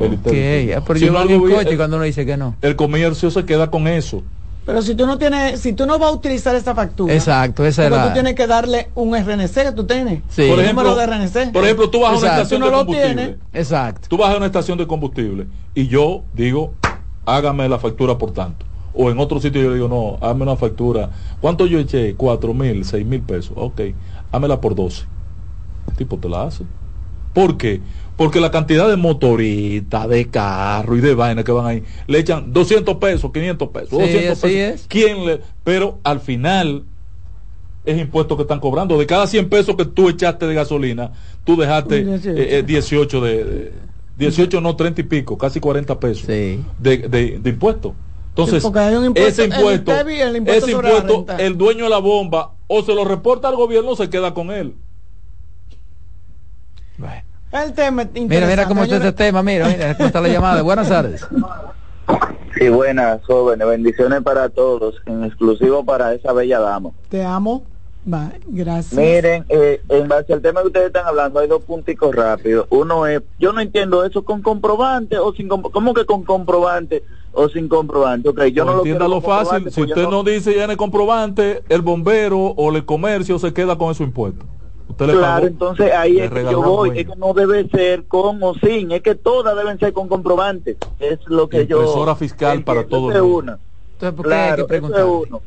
El 0.00 0.06
Ok, 0.14 0.14
ITEVI. 0.14 0.72
ah, 0.72 0.82
pero 0.86 0.98
Si 0.98 1.04
yo 1.06 1.12
no, 1.12 1.40
coche 1.42 1.70
el- 1.70 1.76
cuando 1.76 1.96
uno 1.96 2.04
dice 2.06 2.24
que 2.24 2.36
no. 2.36 2.56
el 2.62 2.74
comercio 2.74 3.30
se 3.30 3.44
queda 3.44 3.70
con 3.70 3.86
eso. 3.86 4.22
Pero 4.66 4.80
si 4.80 4.94
tú 4.94 5.06
no 5.06 5.18
tienes, 5.18 5.60
si 5.60 5.74
tú 5.74 5.84
no 5.84 5.98
vas 5.98 6.08
a 6.10 6.12
utilizar 6.12 6.54
esa 6.54 6.74
factura, 6.74 7.12
Exacto, 7.12 7.66
esa 7.66 7.84
era- 7.84 8.06
tú 8.08 8.12
tienes 8.14 8.34
que 8.34 8.46
darle 8.46 8.88
un 8.94 9.14
RNC 9.14 9.62
que 9.64 9.72
tú 9.72 9.84
tienes. 9.84 10.22
Sí. 10.28 10.42
Un 10.42 10.48
Por 10.48 10.56
número 10.64 10.64
ejemplo, 10.64 10.96
de 10.96 11.04
RNC. 11.04 11.52
por 11.52 11.64
ejemplo, 11.64 11.90
tú 11.90 12.00
vas 12.00 12.08
a 12.08 12.12
una 12.12 12.18
Exacto. 12.18 12.42
estación 12.42 12.60
no 12.60 12.66
de 12.66 12.72
lo 12.72 12.78
combustible. 12.78 13.14
tienes, 13.14 13.36
Exacto. 13.52 14.08
Tú 14.08 14.16
vas 14.16 14.32
a 14.32 14.36
una 14.38 14.46
estación 14.46 14.78
de 14.78 14.86
combustible 14.86 15.46
y 15.74 15.86
yo 15.88 16.22
digo, 16.32 16.72
hágame 17.26 17.68
la 17.68 17.78
factura 17.78 18.16
por 18.16 18.32
tanto. 18.32 18.64
O 18.94 19.10
en 19.10 19.18
otro 19.18 19.40
sitio 19.40 19.60
yo 19.60 19.74
digo, 19.74 19.88
no, 19.88 20.18
hágame 20.24 20.44
una 20.44 20.56
factura. 20.56 21.10
¿Cuánto 21.40 21.66
yo 21.66 21.78
eché? 21.80 22.14
Cuatro 22.14 22.54
mil, 22.54 22.84
seis 22.84 23.04
mil 23.04 23.20
pesos. 23.20 23.52
Ok, 23.56 23.80
hámela 24.32 24.60
por 24.60 24.74
12. 24.74 25.04
El 25.88 25.94
tipo 25.96 26.16
te 26.16 26.28
la 26.28 26.44
hace. 26.44 26.64
¿Por 27.32 27.56
qué? 27.56 27.82
Porque 28.16 28.40
la 28.40 28.50
cantidad 28.52 28.88
de 28.88 28.96
motoritas, 28.96 30.08
de 30.08 30.30
carro 30.30 30.96
y 30.96 31.00
de 31.00 31.14
vaina 31.14 31.42
que 31.42 31.50
van 31.52 31.66
ahí, 31.66 31.82
le 32.06 32.18
echan 32.20 32.52
200 32.52 32.96
pesos, 32.98 33.32
500 33.32 33.68
pesos, 33.70 33.88
Sí, 33.90 33.96
200 33.98 34.30
así 34.38 34.40
pesos. 34.54 34.80
es. 34.82 34.86
¿Quién 34.88 35.26
le...? 35.26 35.40
Pero 35.64 35.98
al 36.04 36.20
final 36.20 36.84
es 37.84 37.98
impuesto 38.00 38.36
que 38.36 38.42
están 38.42 38.60
cobrando. 38.60 38.96
De 38.98 39.06
cada 39.06 39.26
100 39.26 39.48
pesos 39.48 39.74
que 39.76 39.84
tú 39.84 40.08
echaste 40.08 40.46
de 40.46 40.54
gasolina, 40.54 41.10
tú 41.44 41.56
dejaste 41.56 42.02
Un 42.02 42.06
18. 42.10 42.40
eh, 42.40 42.58
eh, 42.58 42.62
18 42.62 43.20
de, 43.20 43.44
de- 43.44 43.72
18 44.16 44.60
no 44.60 44.76
30 44.76 45.00
y 45.00 45.04
pico, 45.04 45.36
casi 45.36 45.58
40 45.58 45.98
pesos 45.98 46.24
Sí. 46.26 46.60
de, 46.78 46.98
de, 47.08 47.38
de 47.40 47.50
impuesto. 47.50 47.96
Entonces, 48.28 48.62
Sí, 48.62 48.68
porque 48.68 48.78
hay 48.78 48.94
un 48.94 49.06
impuesto, 49.06 49.28
ese 49.42 49.44
el 49.44 49.58
impuesto, 49.58 50.10
y 50.10 50.20
el 50.20 50.36
impuesto 50.36 50.66
ese 50.66 50.76
impuesto, 50.76 51.26
el 51.38 51.58
dueño 51.58 51.84
de 51.84 51.90
la 51.90 51.98
bomba 51.98 52.52
o 52.68 52.82
se 52.82 52.94
lo 52.94 53.04
reporta 53.04 53.48
al 53.48 53.56
gobierno 53.56 53.90
o 53.90 53.96
se 53.96 54.08
queda 54.08 54.34
con 54.34 54.50
él. 54.52 54.74
El 57.62 57.72
tema 57.72 58.04
Mira, 58.14 58.46
mira 58.46 58.66
cómo 58.66 58.82
está 58.82 58.96
este 58.96 59.12
tema, 59.12 59.42
mira, 59.42 59.68
mira 59.68 59.94
cómo 59.96 60.06
está 60.06 60.20
la 60.20 60.28
llamada. 60.28 60.62
Buenas 60.62 60.88
tardes. 60.88 61.26
Sí, 62.58 62.68
buenas, 62.68 63.24
jóvenes. 63.24 63.66
Bendiciones 63.66 64.22
para 64.22 64.48
todos, 64.48 64.96
en 65.06 65.24
exclusivo 65.24 65.84
para 65.84 66.14
esa 66.14 66.32
bella 66.32 66.60
dama. 66.60 66.90
Te 67.08 67.24
amo. 67.24 67.64
Va, 68.12 68.32
gracias. 68.48 68.92
Miren, 68.92 69.46
eh, 69.48 69.80
en 69.88 70.08
base 70.08 70.34
al 70.34 70.42
tema 70.42 70.60
que 70.60 70.66
ustedes 70.66 70.88
están 70.88 71.06
hablando, 71.06 71.40
hay 71.40 71.48
dos 71.48 71.62
punticos 71.64 72.14
rápidos. 72.14 72.66
Uno 72.68 73.06
es, 73.06 73.22
yo 73.38 73.52
no 73.54 73.60
entiendo 73.60 74.04
eso 74.04 74.24
con 74.24 74.42
comprobante 74.42 75.16
o 75.16 75.32
sin 75.32 75.48
compro- 75.48 75.70
¿Cómo 75.72 75.94
que 75.94 76.04
con 76.04 76.22
comprobante 76.22 77.02
o 77.32 77.48
sin 77.48 77.66
comprobante? 77.66 78.28
Ok, 78.28 78.42
yo 78.52 78.66
no 78.66 78.74
lo 78.74 78.82
quiero 78.82 78.96
Entiéndalo 78.98 79.22
con 79.22 79.22
fácil, 79.22 79.38
comprobante, 79.38 79.70
si 79.70 79.80
pues 79.80 79.88
yo 79.88 79.94
usted 79.96 80.10
no 80.10 80.22
dice 80.22 80.54
ya 80.54 80.64
en 80.64 80.70
el 80.72 80.76
comprobante, 80.76 81.62
el 81.70 81.80
bombero 81.80 82.38
o 82.38 82.70
el 82.76 82.84
comercio 82.84 83.38
se 83.38 83.54
queda 83.54 83.78
con 83.78 83.90
esos 83.90 84.06
impuestos. 84.06 84.46
Usted 84.88 85.06
le 85.06 85.12
Claro, 85.14 85.34
pagó, 85.34 85.46
entonces 85.46 85.92
ahí 85.92 86.20
es 86.20 86.30
que 86.30 86.42
yo 86.44 86.62
voy, 86.62 86.98
es 86.98 87.06
que 87.06 87.16
no 87.16 87.32
debe 87.32 87.68
ser 87.68 88.04
con 88.06 88.42
o 88.42 88.54
sin, 88.54 88.92
es 88.92 89.02
que 89.02 89.14
todas 89.14 89.56
deben 89.56 89.78
ser 89.78 89.92
con 89.92 90.08
comprobante. 90.08 90.76
Es 91.00 91.18
lo 91.26 91.48
que 91.48 91.66
yo... 91.66 91.78
Impresora 91.78 92.14
fiscal 92.14 92.62
para 92.62 92.80
entiendo, 92.80 92.96
todo 92.98 93.10
esa 93.10 93.18
el 93.18 93.24
es 93.24 93.30
mundo. 93.30 93.38
una. 93.52 93.58
Entonces, 93.92 94.16
¿por 94.16 94.28
qué 94.28 94.34
hay 94.34 94.56
que 94.56 94.64
preguntar? 94.64 95.04
uno. 95.06 95.40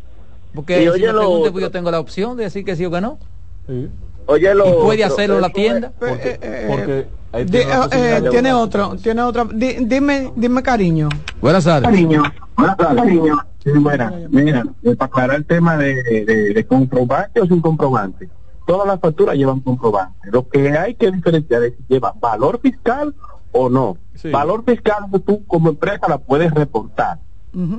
Porque 0.54 0.80
Y 0.80 0.84
si 0.84 0.90
oye 0.90 1.08
me 1.08 1.14
lo 1.14 1.20
pregunte, 1.20 1.40
otro. 1.42 1.52
pues 1.54 1.62
yo 1.62 1.72
tengo 1.72 1.92
la 1.92 2.00
opción 2.00 2.36
de 2.38 2.44
decir 2.46 2.66
que 2.66 2.76
sí 2.76 2.86
o 2.86 2.92
que 2.92 3.00
no. 3.02 3.20
Sí. 3.68 3.90
Oye, 4.26 4.56
lo 4.56 4.68
y 4.68 4.74
puede 4.74 5.04
otro, 5.04 5.14
hacerlo 5.14 5.36
en 5.36 5.42
la 5.42 5.50
tienda. 5.50 5.92
Porque, 6.00 6.66
porque 6.68 7.08
ahí 7.32 7.46
tiene 7.46 7.72
eh, 7.72 7.76
posibilidad 7.78 8.18
eh, 8.18 8.22
de- 8.22 8.30
tiene 8.30 8.54
otro, 8.54 8.96
tiene 9.02 9.22
otra. 9.22 9.46
Di- 9.54 9.78
dime, 9.86 10.32
dime 10.36 10.64
cariño. 10.64 11.10
Buenas 11.40 11.64
tardes. 11.64 11.90
Cariño, 11.90 12.24
buenas 12.58 12.78
tardes. 12.78 13.04
Cariño. 13.04 13.38
Sí, 13.64 13.70
buena. 13.72 14.14
Mira, 14.30 14.66
eh, 14.84 14.96
para 14.96 15.06
aclarar 15.08 15.36
el 15.38 15.46
tema 15.46 15.78
de, 15.78 16.02
de, 16.04 16.54
de 16.54 16.66
comprobante 16.66 17.40
o 17.42 17.46
sin 17.46 17.62
comprobante. 17.62 18.30
Todas 18.68 18.86
las 18.86 19.00
facturas 19.00 19.36
llevan 19.36 19.62
comprobante. 19.62 20.30
Lo 20.32 20.48
que 20.48 20.78
hay 20.78 20.94
que 20.94 21.10
diferenciar 21.10 21.64
es 21.64 21.74
si 21.78 21.84
lleva 21.88 22.14
valor 22.20 22.60
fiscal 22.62 23.16
o 23.52 23.70
no. 23.70 23.98
Sí. 24.14 24.30
Valor 24.30 24.64
fiscal 24.66 25.06
tú 25.26 25.44
como 25.48 25.70
empresa 25.70 26.08
la 26.08 26.18
puedes 26.20 26.54
reportar. 26.54 27.18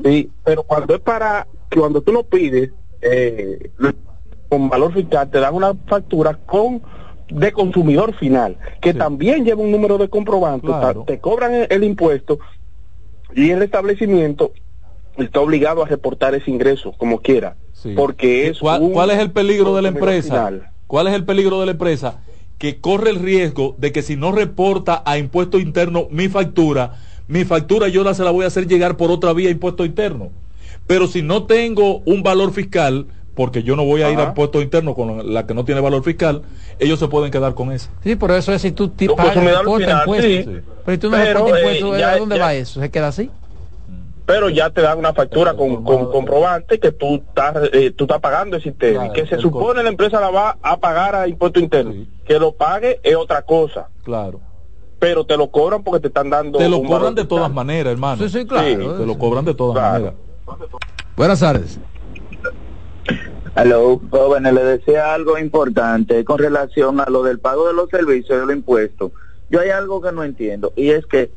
Sí, 0.05 0.28
pero 0.43 0.65
cuando 0.65 0.94
es 0.97 1.01
para, 1.01 1.47
cuando 1.73 2.01
tú 2.01 2.10
lo 2.12 2.24
pides, 2.24 2.70
eh, 3.01 3.70
con 4.48 4.69
valor 4.69 4.93
fiscal, 4.94 5.31
te 5.31 5.39
dan 5.39 5.55
una 5.55 5.74
factura 5.86 6.35
con 6.47 6.82
de 7.28 7.52
consumidor 7.52 8.15
final, 8.15 8.56
que 8.81 8.94
también 8.94 9.44
lleva 9.44 9.60
un 9.62 9.70
número 9.70 9.98
de 9.98 10.09
comprobante, 10.09 10.66
Claro. 10.66 11.05
te 11.06 11.20
cobran 11.20 11.52
el, 11.55 11.66
el 11.70 11.85
impuesto 11.85 12.39
y 13.35 13.51
el 13.51 13.62
establecimiento 13.62 14.52
está 15.19 15.40
obligado 15.40 15.82
a 15.82 15.86
reportar 15.86 16.35
ese 16.35 16.51
ingreso 16.51 16.93
como 16.97 17.20
quiera, 17.20 17.56
Sí. 17.74 17.93
porque 17.94 18.48
es 18.48 18.59
¿Cuál, 18.60 18.81
un 18.82 18.93
cuál 18.93 19.10
es 19.10 19.19
el 19.19 19.31
peligro 19.31 19.77
de 19.77 19.82
la 19.82 19.89
empresa? 19.89 20.47
final. 20.47 20.70
¿Cuál 20.89 21.06
es 21.06 21.15
el 21.15 21.24
peligro 21.24 21.60
de 21.60 21.66
la 21.66 21.73
empresa? 21.73 22.23
Que 22.59 22.81
corre 22.81 23.10
el 23.10 23.20
riesgo 23.20 23.77
de 23.78 23.93
que 23.93 24.02
si 24.02 24.16
no 24.16 24.32
reporta 24.32 25.02
a 25.06 25.19
impuesto 25.19 25.59
interno 25.60 26.09
mi 26.10 26.28
factura, 26.28 26.94
mi 27.28 27.44
factura 27.44 27.89
yo 27.89 28.02
la 28.02 28.15
se 28.15 28.24
la 28.24 28.31
voy 28.32 28.44
a 28.44 28.48
hacer 28.48 28.66
llegar 28.66 28.97
por 28.97 29.10
otra 29.12 29.32
vía 29.35 29.48
a 29.48 29.52
impuesto 29.52 29.85
interno. 29.85 30.31
Pero 30.86 31.06
si 31.06 31.20
no 31.23 31.44
tengo 31.44 31.98
un 32.06 32.23
valor 32.23 32.52
fiscal, 32.52 33.06
porque 33.35 33.62
yo 33.62 33.77
no 33.77 33.85
voy 33.85 34.02
a 34.02 34.10
ir 34.10 34.19
al 34.19 34.32
puesto 34.35 34.60
interno 34.62 34.94
con 34.94 35.32
la 35.32 35.47
que 35.47 35.55
no 35.55 35.65
tiene 35.65 35.81
valor 35.82 36.02
fiscal, 36.02 36.43
ellos 36.78 36.98
se 36.98 37.06
pueden 37.06 37.31
quedar 37.31 37.55
con 37.55 37.70
eso. 37.70 37.90
Sí, 38.02 38.16
por 38.16 38.31
eso 38.32 38.52
es 38.52 38.62
si 38.62 38.73
tú 38.73 38.89
te 38.89 39.09
pagas 39.10 39.36
impuestos. 39.36 40.47
Pero 40.86 40.93
si 40.94 40.98
tú 40.98 41.10
no 41.10 41.16
Pero, 41.19 41.40
reportas 41.40 41.59
eh, 41.62 41.78
impuestos, 41.78 41.98
ya- 42.01 42.12
¿a 42.12 42.19
dónde 42.19 42.36
ya- 42.36 42.43
va 42.43 42.55
eso? 42.55 42.81
¿Se 42.81 42.90
queda 42.90 43.09
así? 43.09 43.31
Pero 44.28 44.50
ya 44.50 44.68
te 44.68 44.82
dan 44.82 44.98
una 44.98 45.14
factura 45.14 45.55
con, 45.55 45.82
con 45.84 46.12
comprobante 46.12 46.78
que 46.78 46.92
tú 46.92 47.14
estás 47.14 47.70
eh, 47.72 47.92
tú 47.92 48.05
estás 48.05 48.20
pagando 48.20 48.59
ese 48.59 48.68
interno 48.68 49.06
y 49.06 49.12
que 49.12 49.26
se 49.26 49.38
supone 49.38 49.82
la 49.82 49.88
empresa 49.88 50.20
la 50.20 50.28
va 50.30 50.59
a 50.60 50.76
pagar 50.76 51.14
a 51.14 51.26
impuesto 51.26 51.59
interno 51.59 51.94
que 52.26 52.38
lo 52.38 52.52
pague 52.52 53.00
es 53.02 53.16
otra 53.16 53.40
cosa 53.40 53.88
Claro. 54.05 54.38
pero 54.98 55.24
te 55.24 55.34
lo 55.38 55.50
cobran 55.50 55.82
porque 55.82 56.00
te 56.00 56.09
están 56.09 56.28
dando 56.28 56.59
Te 56.59 56.68
lo 56.68 56.76
un 56.76 56.86
cobran 56.86 57.00
valor 57.05 57.14
de 57.14 57.22
fiscal. 57.22 57.38
todas 57.38 57.52
maneras, 57.55 57.92
hermano. 57.94 58.22
Sí, 58.22 58.28
sí, 58.28 58.44
claro. 58.46 58.96
te 58.98 59.06
lo 59.06 59.18
cobran 59.18 59.44
de 59.46 59.55
todas 59.55 59.82
maneras. 59.92 60.14
Buenas 61.16 61.40
tardes. 61.40 61.80
Aló, 63.55 64.00
jóvenes, 64.10 64.52
le 64.52 64.62
decía 64.62 65.14
algo 65.14 65.38
importante 65.38 66.24
con 66.24 66.38
relación 66.38 67.00
a 67.00 67.06
lo 67.10 67.22
del 67.22 67.38
pago 67.40 67.66
de 67.66 67.72
los 67.74 67.88
servicios 67.90 68.30
y 68.36 68.40
de 68.40 68.46
los 68.46 68.55
impuestos. 68.55 69.10
Yo 69.50 69.60
hay 69.60 69.70
algo 69.70 70.00
que 70.00 70.12
no 70.12 70.22
entiendo 70.22 70.72
y 70.76 70.90
es 70.90 71.06
que 71.06 71.30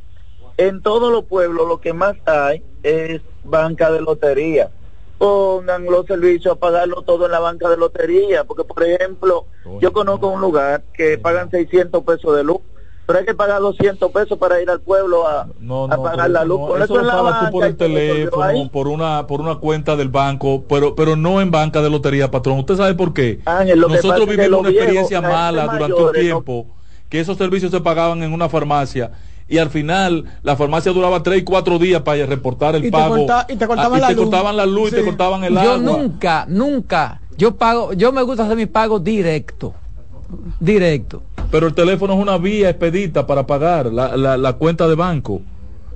en 0.68 0.82
todos 0.82 1.12
los 1.12 1.26
pueblos 1.26 1.68
lo 1.68 1.80
que 1.80 1.94
más 1.94 2.16
hay 2.26 2.64
es 2.84 3.22
banca 3.44 3.92
de 3.92 4.02
lotería. 4.02 4.70
Pongan 5.18 5.86
los 5.86 6.06
servicios 6.06 6.56
a 6.56 6.60
pagarlo 6.60 7.02
todo 7.04 7.26
en 7.26 7.32
la 7.32 7.40
banca 7.40 7.70
de 7.70 7.78
lotería, 7.78 8.44
porque 8.44 8.64
por 8.64 8.84
ejemplo, 8.84 9.46
yo 9.80 9.92
conozco 9.92 10.28
un 10.28 10.42
lugar 10.42 10.84
que 10.94 11.18
pagan 11.18 11.50
600 11.50 12.04
pesos 12.04 12.36
de 12.36 12.44
luz, 12.44 12.60
pero 13.06 13.20
hay 13.20 13.26
que 13.26 13.34
pagar 13.34 13.60
200 13.62 14.12
pesos 14.12 14.38
para 14.38 14.62
ir 14.62 14.70
al 14.70 14.82
pueblo 14.82 15.28
a, 15.28 15.42
a 15.42 15.98
pagar 16.02 16.30
la 16.30 16.44
luz. 16.46 16.60
Por 16.60 16.78
Eso 16.78 16.86
eso 16.86 16.96
en 16.96 17.02
lo 17.02 17.08
la 17.08 17.14
pagas 17.14 17.32
tú 17.32 17.46
banca 17.46 17.52
por 17.52 17.66
el 17.66 17.78
teléfono, 17.78 18.70
por 18.72 18.88
una 18.88 19.28
por 19.28 19.42
una 19.42 19.56
cuenta 19.56 19.96
del 19.96 20.10
banco, 20.10 20.64
pero 20.70 20.96
pero 20.96 21.16
no 21.16 21.42
en 21.42 21.50
banca 21.52 21.82
de 21.82 21.90
lotería, 21.90 22.30
patrón. 22.30 22.60
¿Usted 22.60 22.76
sabe 22.78 22.94
por 22.94 23.14
qué? 23.14 23.40
Ángel, 23.46 23.80
Nosotros 23.80 24.28
vivimos 24.28 24.60
una 24.60 24.70
experiencia 24.70 25.22
mala 25.22 25.68
durante 25.68 26.02
un 26.04 26.12
tiempo, 26.14 26.68
que 27.10 27.20
esos 27.20 27.38
servicios 27.38 27.72
se 27.72 27.82
pagaban 27.82 28.22
en 28.24 28.34
una 28.34 28.48
farmacia 28.48 29.12
y 29.52 29.58
al 29.60 29.70
final 29.70 30.26
la 30.42 30.56
farmacia 30.56 30.92
duraba 30.94 31.22
tres 31.22 31.40
y 31.40 31.44
cuatro 31.44 31.78
días 31.78 32.02
para 32.02 32.26
reportar 32.26 32.76
el 32.76 32.82
Y 32.86 32.86
te 32.86 32.92
pago. 32.92 33.18
corta- 33.18 33.46
y 33.50 33.56
te 33.58 33.68
cortaban 33.68 33.98
Ah, 33.98 34.02
la 34.02 34.08
te 34.08 34.14
luz. 34.16 34.24
cortaban 34.24 34.58
la 34.58 34.66
luz 34.66 34.92
y 34.92 34.96
te 34.96 35.04
cortaban 35.04 35.44
el 35.44 35.54
Yo 35.54 35.60
agua. 35.60 35.78
nunca, 35.78 36.46
nunca, 36.48 37.22
yo 37.38 37.56
pago, 37.56 37.94
yo 37.94 38.12
me 38.12 38.22
gusta 38.24 38.46
hacer 38.46 38.56
mi 38.58 38.66
pago 38.66 39.00
directo. 39.00 39.74
Directo. 40.60 41.22
Pero 41.52 41.68
el 41.68 41.74
teléfono 41.74 42.14
es 42.14 42.20
una 42.20 42.38
vía 42.38 42.70
expedita 42.70 43.28
para 43.28 43.46
pagar 43.46 43.88
la, 43.92 44.16
la, 44.16 44.38
la 44.38 44.54
cuenta 44.54 44.88
de 44.88 44.96
banco. 44.96 45.42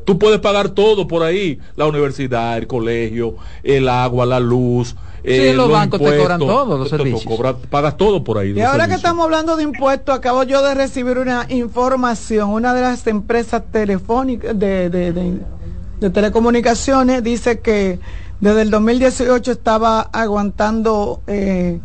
Tú 0.04 0.20
puedes 0.20 0.40
pagar 0.40 0.70
todo 0.70 1.08
por 1.08 1.24
ahí, 1.24 1.58
la 1.78 1.88
universidad, 1.88 2.58
el 2.58 2.68
colegio, 2.68 3.36
el 3.64 3.88
agua, 3.90 4.26
la 4.26 4.40
luz. 4.40 4.96
Eh, 5.26 5.50
Sí, 5.52 5.56
los 5.58 5.70
bancos 5.72 6.00
te 6.00 6.18
cobran 6.18 6.40
todo, 6.40 6.78
los 6.78 6.90
te 6.90 6.98
servicios. 6.98 7.24
cobra- 7.26 7.56
pagas 7.56 7.98
todo 7.98 8.24
por 8.24 8.38
ahí. 8.38 8.52
Y 8.52 8.62
ahora 8.62 8.88
que 8.88 8.94
estamos 8.96 9.24
hablando 9.26 9.56
de 9.58 9.64
impuestos, 9.64 10.16
acabo 10.16 10.44
yo 10.44 10.62
de 10.64 10.74
recibir 10.76 11.18
una 11.18 11.46
información. 11.50 12.50
Una 12.52 12.74
de 12.74 12.82
las 12.82 13.06
empresas 13.08 13.64
telefónicas 13.72 14.58
de, 14.58 14.90
de- 14.90 15.12
de- 15.12 15.40
de 16.00 16.10
telecomunicaciones 16.10 17.24
dice 17.24 17.60
que 17.60 18.00
desde 18.42 18.62
el 18.64 18.70
2018 18.70 19.52
estaba 19.52 20.02
aguantando 20.02 21.22
eh, 21.28 21.80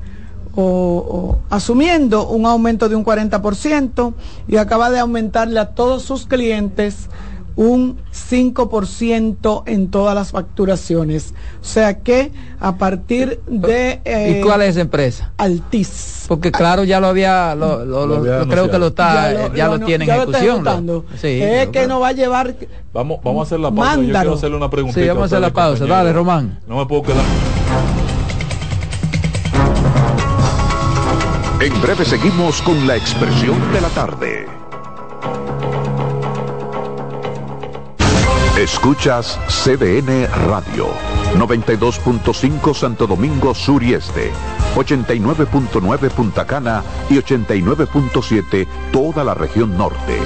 o, 0.57 0.63
o 0.63 1.39
asumiendo 1.49 2.27
un 2.27 2.45
aumento 2.45 2.89
de 2.89 2.97
un 2.97 3.05
40% 3.05 4.15
y 4.49 4.57
acaba 4.57 4.91
de 4.91 4.99
aumentarle 4.99 5.61
a 5.61 5.67
todos 5.71 6.03
sus 6.03 6.27
clientes 6.27 7.09
un 7.57 7.99
5% 8.13 9.63
en 9.67 9.91
todas 9.91 10.15
las 10.15 10.31
facturaciones. 10.33 11.35
O 11.61 11.65
sea 11.65 11.99
que 11.99 12.33
a 12.61 12.77
partir 12.77 13.41
de... 13.47 14.01
eh, 14.05 14.39
¿Y 14.39 14.45
cuál 14.45 14.63
es 14.63 14.71
esa 14.71 14.81
empresa? 14.83 15.33
Altis. 15.37 16.25
Porque 16.29 16.53
claro, 16.53 16.85
ya 16.85 17.01
lo 17.01 17.09
había, 17.09 17.55
lo, 17.55 17.85
lo- 17.85 18.07
lo- 18.07 18.17
había 18.17 18.39
lo- 18.41 18.49
creo 18.49 18.71
que 18.71 18.79
lo 18.79 18.87
está, 18.89 19.33
Ya 19.33 19.49
lo- 19.49 19.55
ya 19.55 19.67
lo, 19.69 19.77
lo- 19.79 19.87
tiene 19.87 20.07
ya 20.07 20.15
en 20.17 20.21
ejecución. 20.23 21.05
sí, 21.21 21.41
es 21.43 21.69
que 21.69 21.87
no 21.87 22.01
va 22.01 22.09
a 22.09 22.13
llevar... 22.13 22.55
Vamos, 22.93 23.19
vamos 23.23 23.41
a 23.41 23.47
hacer 23.47 23.61
la 23.61 23.71
pausa. 23.71 23.93
Yo 23.95 23.97
Mándalo. 24.03 24.21
quiero 24.21 24.35
hacerle 24.37 24.57
una 24.57 24.71
preguntita. 24.71 25.01
Sí, 25.01 25.09
vamos 25.09 25.23
a 25.23 25.27
hacer 25.27 25.41
la 25.41 25.53
pausa. 25.53 25.87
Dale, 25.87 26.13
Román. 26.13 26.59
No 26.67 26.77
me 26.77 26.87
puedo 26.87 27.03
quedar. 27.03 27.25
En 31.61 31.81
breve 31.83 32.05
seguimos 32.05 32.63
con 32.63 32.87
la 32.87 32.97
expresión 32.97 33.57
de 33.73 33.81
la 33.83 33.89
tarde. 33.91 34.47
Escuchas 38.61 39.39
CDN 39.49 40.27
Radio, 40.47 40.89
92.5 41.35 42.75
Santo 42.75 43.07
Domingo 43.07 43.55
Sur 43.55 43.83
y 43.83 43.95
Este, 43.95 44.31
89.9 44.75 46.11
Punta 46.11 46.47
Cana 46.47 46.85
y 47.09 47.15
89.7 47.15 48.69
toda 48.93 49.25
la 49.25 49.33
región 49.33 49.79
norte. 49.79 50.19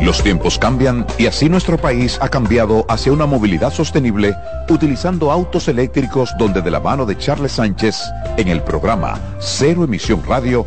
Los 0.00 0.20
tiempos 0.20 0.58
cambian 0.58 1.06
y 1.16 1.26
así 1.26 1.48
nuestro 1.48 1.78
país 1.78 2.18
ha 2.20 2.28
cambiado 2.28 2.86
hacia 2.88 3.12
una 3.12 3.26
movilidad 3.26 3.72
sostenible 3.72 4.34
utilizando 4.68 5.30
autos 5.30 5.68
eléctricos 5.68 6.34
donde 6.38 6.60
de 6.60 6.72
la 6.72 6.80
mano 6.80 7.06
de 7.06 7.16
Charles 7.16 7.52
Sánchez 7.52 8.02
en 8.36 8.48
el 8.48 8.62
programa 8.62 9.20
Cero 9.38 9.84
Emisión 9.84 10.24
Radio 10.26 10.66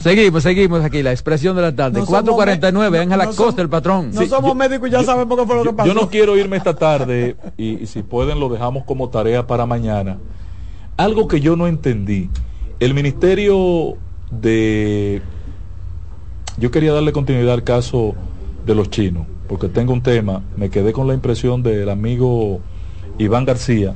Seguimos, 0.00 0.42
seguimos 0.42 0.82
aquí, 0.82 1.02
la 1.02 1.12
expresión 1.12 1.54
de 1.56 1.62
la 1.62 1.74
tarde. 1.76 2.00
No 2.00 2.06
449, 2.06 2.96
somos- 2.98 3.02
Ángela 3.06 3.24
no 3.26 3.32
som- 3.32 3.36
Costa, 3.36 3.62
el 3.62 3.68
patrón. 3.68 4.10
No 4.14 4.26
somos 4.26 4.56
médicos 4.56 4.88
y 4.88 4.92
ya 4.92 5.02
sabemos 5.02 5.38
qué 5.38 5.46
fue 5.46 5.56
lo 5.56 5.62
que 5.62 5.72
pasó. 5.74 5.88
Yo 5.88 5.94
no 5.94 6.08
quiero 6.08 6.36
irme 6.38 6.56
esta 6.56 6.74
tarde 6.74 7.36
y, 7.58 7.82
y 7.82 7.86
si 7.86 8.02
pueden 8.02 8.40
lo 8.40 8.48
dejamos 8.48 8.84
como 8.84 9.10
tarea 9.10 9.46
para 9.46 9.66
mañana. 9.66 10.18
Algo 10.96 11.28
que 11.28 11.40
yo 11.40 11.54
no 11.56 11.66
entendí. 11.66 12.30
El 12.78 12.94
Ministerio 12.94 13.94
de... 14.30 15.20
Yo 16.56 16.70
quería 16.70 16.92
darle 16.92 17.12
continuidad 17.12 17.54
al 17.54 17.64
caso 17.64 18.14
de 18.66 18.74
los 18.74 18.90
chinos, 18.90 19.26
porque 19.48 19.68
tengo 19.68 19.92
un 19.92 20.02
tema, 20.02 20.42
me 20.56 20.68
quedé 20.70 20.92
con 20.92 21.06
la 21.08 21.14
impresión 21.14 21.62
del 21.62 21.88
amigo 21.88 22.60
Iván 23.18 23.44
García 23.44 23.94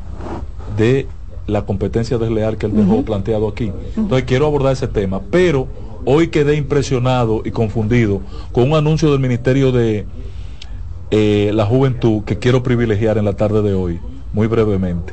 de 0.77 1.07
la 1.47 1.67
competencia 1.67 2.17
desleal 2.19 2.57
que 2.57 2.67
él 2.67 2.75
dejó 2.75 3.03
planteado 3.03 3.49
aquí. 3.49 3.71
Entonces 3.97 4.25
quiero 4.27 4.47
abordar 4.47 4.73
ese 4.73 4.89
tema, 4.89 5.21
pero 5.31 5.67
hoy 6.05 6.29
quedé 6.29 6.57
impresionado 6.57 7.43
y 7.45 7.51
confundido 7.51 8.21
con 8.53 8.71
un 8.71 8.77
anuncio 8.77 9.11
del 9.11 9.21
Ministerio 9.21 9.73
de 9.73 10.07
eh, 11.11 11.51
la 11.55 11.65
Juventud 11.67 12.23
que 12.25 12.39
quiero 12.39 12.63
privilegiar 12.63 13.19
en 13.19 13.25
la 13.25 13.35
tarde 13.35 13.63
de 13.63 13.75
hoy, 13.75 14.01
muy 14.33 14.47
brevemente. 14.47 15.13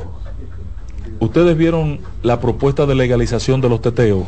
Ustedes 1.20 1.56
vieron 1.58 2.00
la 2.24 2.40
propuesta 2.40 2.86
de 2.86 2.96
legalización 2.96 3.62
de 3.62 3.70
los 3.70 3.82
teteos 3.82 4.26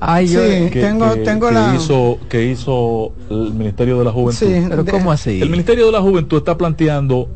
Ay, 0.00 0.26
yo, 0.28 0.40
Sí, 0.40 0.70
que, 0.70 0.80
tengo, 0.80 1.12
que- 1.14 1.20
tengo 1.20 1.48
que 1.48 1.54
la... 1.54 1.74
hizo 1.76 2.18
que 2.28 2.46
hizo 2.46 3.12
el 3.30 3.52
Ministerio 3.52 3.98
de 3.98 4.04
la 4.04 4.10
Juventud. 4.10 4.46
Sí, 4.46 4.66
pero 4.68 4.84
¿cómo 4.84 5.12
así? 5.12 5.40
El 5.40 5.50
Ministerio 5.50 5.86
de 5.86 5.92
la 5.92 6.00
Juventud 6.00 6.38
está 6.38 6.56
planteando 6.58 7.28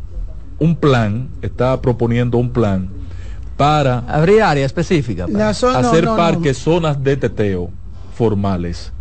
un 0.59 0.75
plan, 0.75 1.29
está 1.43 1.81
proponiendo 1.81 2.39
un 2.39 2.51
plan 2.51 2.89
para 3.57 3.99
Abrir 4.09 4.43
área 4.43 4.65
específica. 4.67 5.27
para- 5.29 5.55
zona- 5.55 5.79
hacer 5.79 6.05
no, 6.05 6.13
no. 6.13 6.17
parques, 6.17 6.57
zonas 6.59 7.03
de 7.05 7.17
teteo 7.17 7.71
formales. 8.17 8.93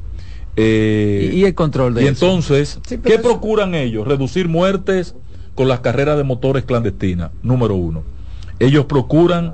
Eh, 0.58 1.32
Y, 1.34 1.40
y 1.42 1.46
el 1.46 1.56
control 1.56 1.94
de 1.96 2.04
y 2.04 2.08
eso. 2.08 2.26
entonces, 2.26 2.80
Sí, 2.88 2.98
¿qué 3.00 3.16
eso- 3.16 3.24
procuran 3.24 3.76
ellos? 3.76 4.08
Reducir 4.08 4.48
muertes 4.48 5.16
con 5.56 5.68
las 5.68 5.80
carreras 5.80 6.18
de 6.18 6.24
motores 6.24 6.66
clandestinas, 6.66 7.32
número 7.44 7.76
uno. 7.76 8.04
Ellos 8.60 8.86
procuran 8.86 9.54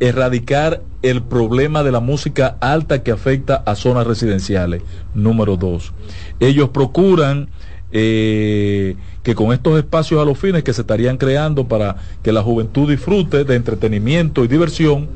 erradicar 0.00 0.82
el 1.02 1.22
problema 1.22 1.82
de 1.82 1.92
la 1.92 2.00
música 2.00 2.56
alta 2.60 3.02
que 3.02 3.12
afecta 3.12 3.56
a 3.66 3.74
zonas 3.76 4.06
residenciales, 4.06 4.82
número 5.14 5.56
dos. 5.56 5.92
Ellos 6.40 6.70
procuran 6.70 7.48
eh, 7.92 8.96
que 9.22 9.34
con 9.34 9.52
estos 9.52 9.78
espacios 9.78 10.20
a 10.20 10.24
los 10.24 10.38
fines 10.38 10.62
que 10.64 10.72
se 10.72 10.80
estarían 10.80 11.18
creando 11.18 11.68
para 11.68 11.96
que 12.22 12.32
la 12.32 12.42
juventud 12.42 12.88
disfrute 12.90 13.44
de 13.44 13.54
entretenimiento 13.54 14.44
y 14.44 14.48
diversión, 14.48 15.08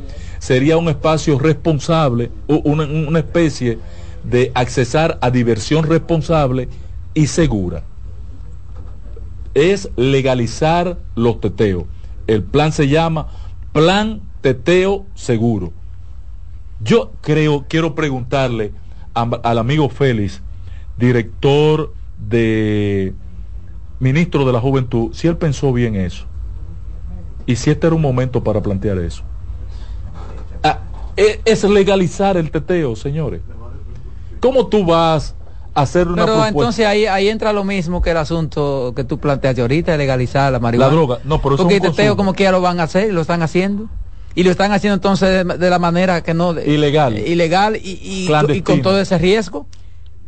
sería 0.47 0.77
un 0.77 0.89
espacio 0.89 1.41
responsable, 1.41 2.31
una, 2.47 2.85
una 2.85 3.19
especie 3.19 3.81
de 4.23 4.53
accesar 4.55 5.19
a 5.21 5.33
diversión 5.33 5.83
responsable 5.83 6.69
y 7.15 7.27
segura. 7.27 7.83
Es 9.55 9.91
legalizar 9.97 10.99
los 11.17 11.41
teteos. 11.41 11.87
El 12.29 12.45
plan 12.45 12.71
se 12.71 12.87
llama 12.87 13.27
Plan 13.73 14.21
Teteo 14.41 15.05
Seguro. 15.17 15.73
Yo 16.79 17.11
creo, 17.23 17.65
quiero 17.69 17.97
preguntarle 17.97 18.73
al 19.15 19.59
amigo 19.59 19.89
Félix, 19.89 20.43
director 20.97 21.93
de 22.19 23.15
ministro 23.99 24.45
de 24.45 24.53
la 24.53 24.61
Juventud, 24.61 25.13
si 25.13 25.27
él 25.27 25.39
pensó 25.39 25.73
bien 25.73 25.97
eso. 25.97 26.25
Y 27.47 27.57
si 27.57 27.71
este 27.71 27.89
era 27.89 27.97
un 27.97 28.03
momento 28.03 28.45
para 28.45 28.63
plantear 28.63 28.99
eso. 28.99 29.25
Es 31.17 31.65
legalizar 31.65 32.37
el 32.37 32.51
teteo, 32.51 32.95
señores. 32.97 33.41
¿Cómo 34.41 34.67
tú 34.67 34.85
vas 34.85 35.35
a 35.75 35.83
hacer 35.83 36.07
una 36.09 36.17
Pero 36.17 36.27
propuesta? 36.35 36.49
entonces 36.59 36.87
ahí, 36.87 37.07
ahí 37.07 37.29
entra 37.29 37.53
lo 37.53 37.65
mismo 37.65 38.03
que 38.03 38.11
el 38.11 38.17
asunto 38.19 38.93
que 38.95 39.05
tú 39.05 39.19
planteaste 39.19 39.63
ahorita, 39.63 39.93
de 39.93 39.99
legalizar 39.99 40.53
la 40.53 40.59
marihuana. 40.59 40.91
La 40.91 40.95
droga, 40.97 41.19
no, 41.25 41.41
pero 41.41 41.55
eso 41.55 41.63
Porque 41.65 41.77
es 41.77 41.81
un 41.81 41.87
el 41.87 41.93
teteo 41.93 42.07
consumo. 42.13 42.17
como 42.17 42.33
que 42.35 42.45
ya 42.45 42.53
lo 42.53 42.61
van 42.61 42.81
a 42.81 42.85
hacer, 42.85 43.09
y 43.09 43.13
lo 43.13 43.23
están 43.23 43.43
haciendo. 43.43 43.89
Y 44.35 44.43
lo 44.43 44.51
están 44.51 44.73
haciendo 44.73 44.95
entonces 44.97 45.47
de, 45.47 45.57
de 45.57 45.71
la 45.71 45.79
manera 45.79 46.23
que 46.23 46.35
no... 46.35 46.53
de- 46.53 46.71
Ilegal. 46.71 47.17
Ilegal 47.17 47.77
y, 47.77 47.99
y- 48.03 48.63
con 48.63 48.83
todo 48.83 49.01
ese 49.01 49.17
riesgo. 49.17 49.67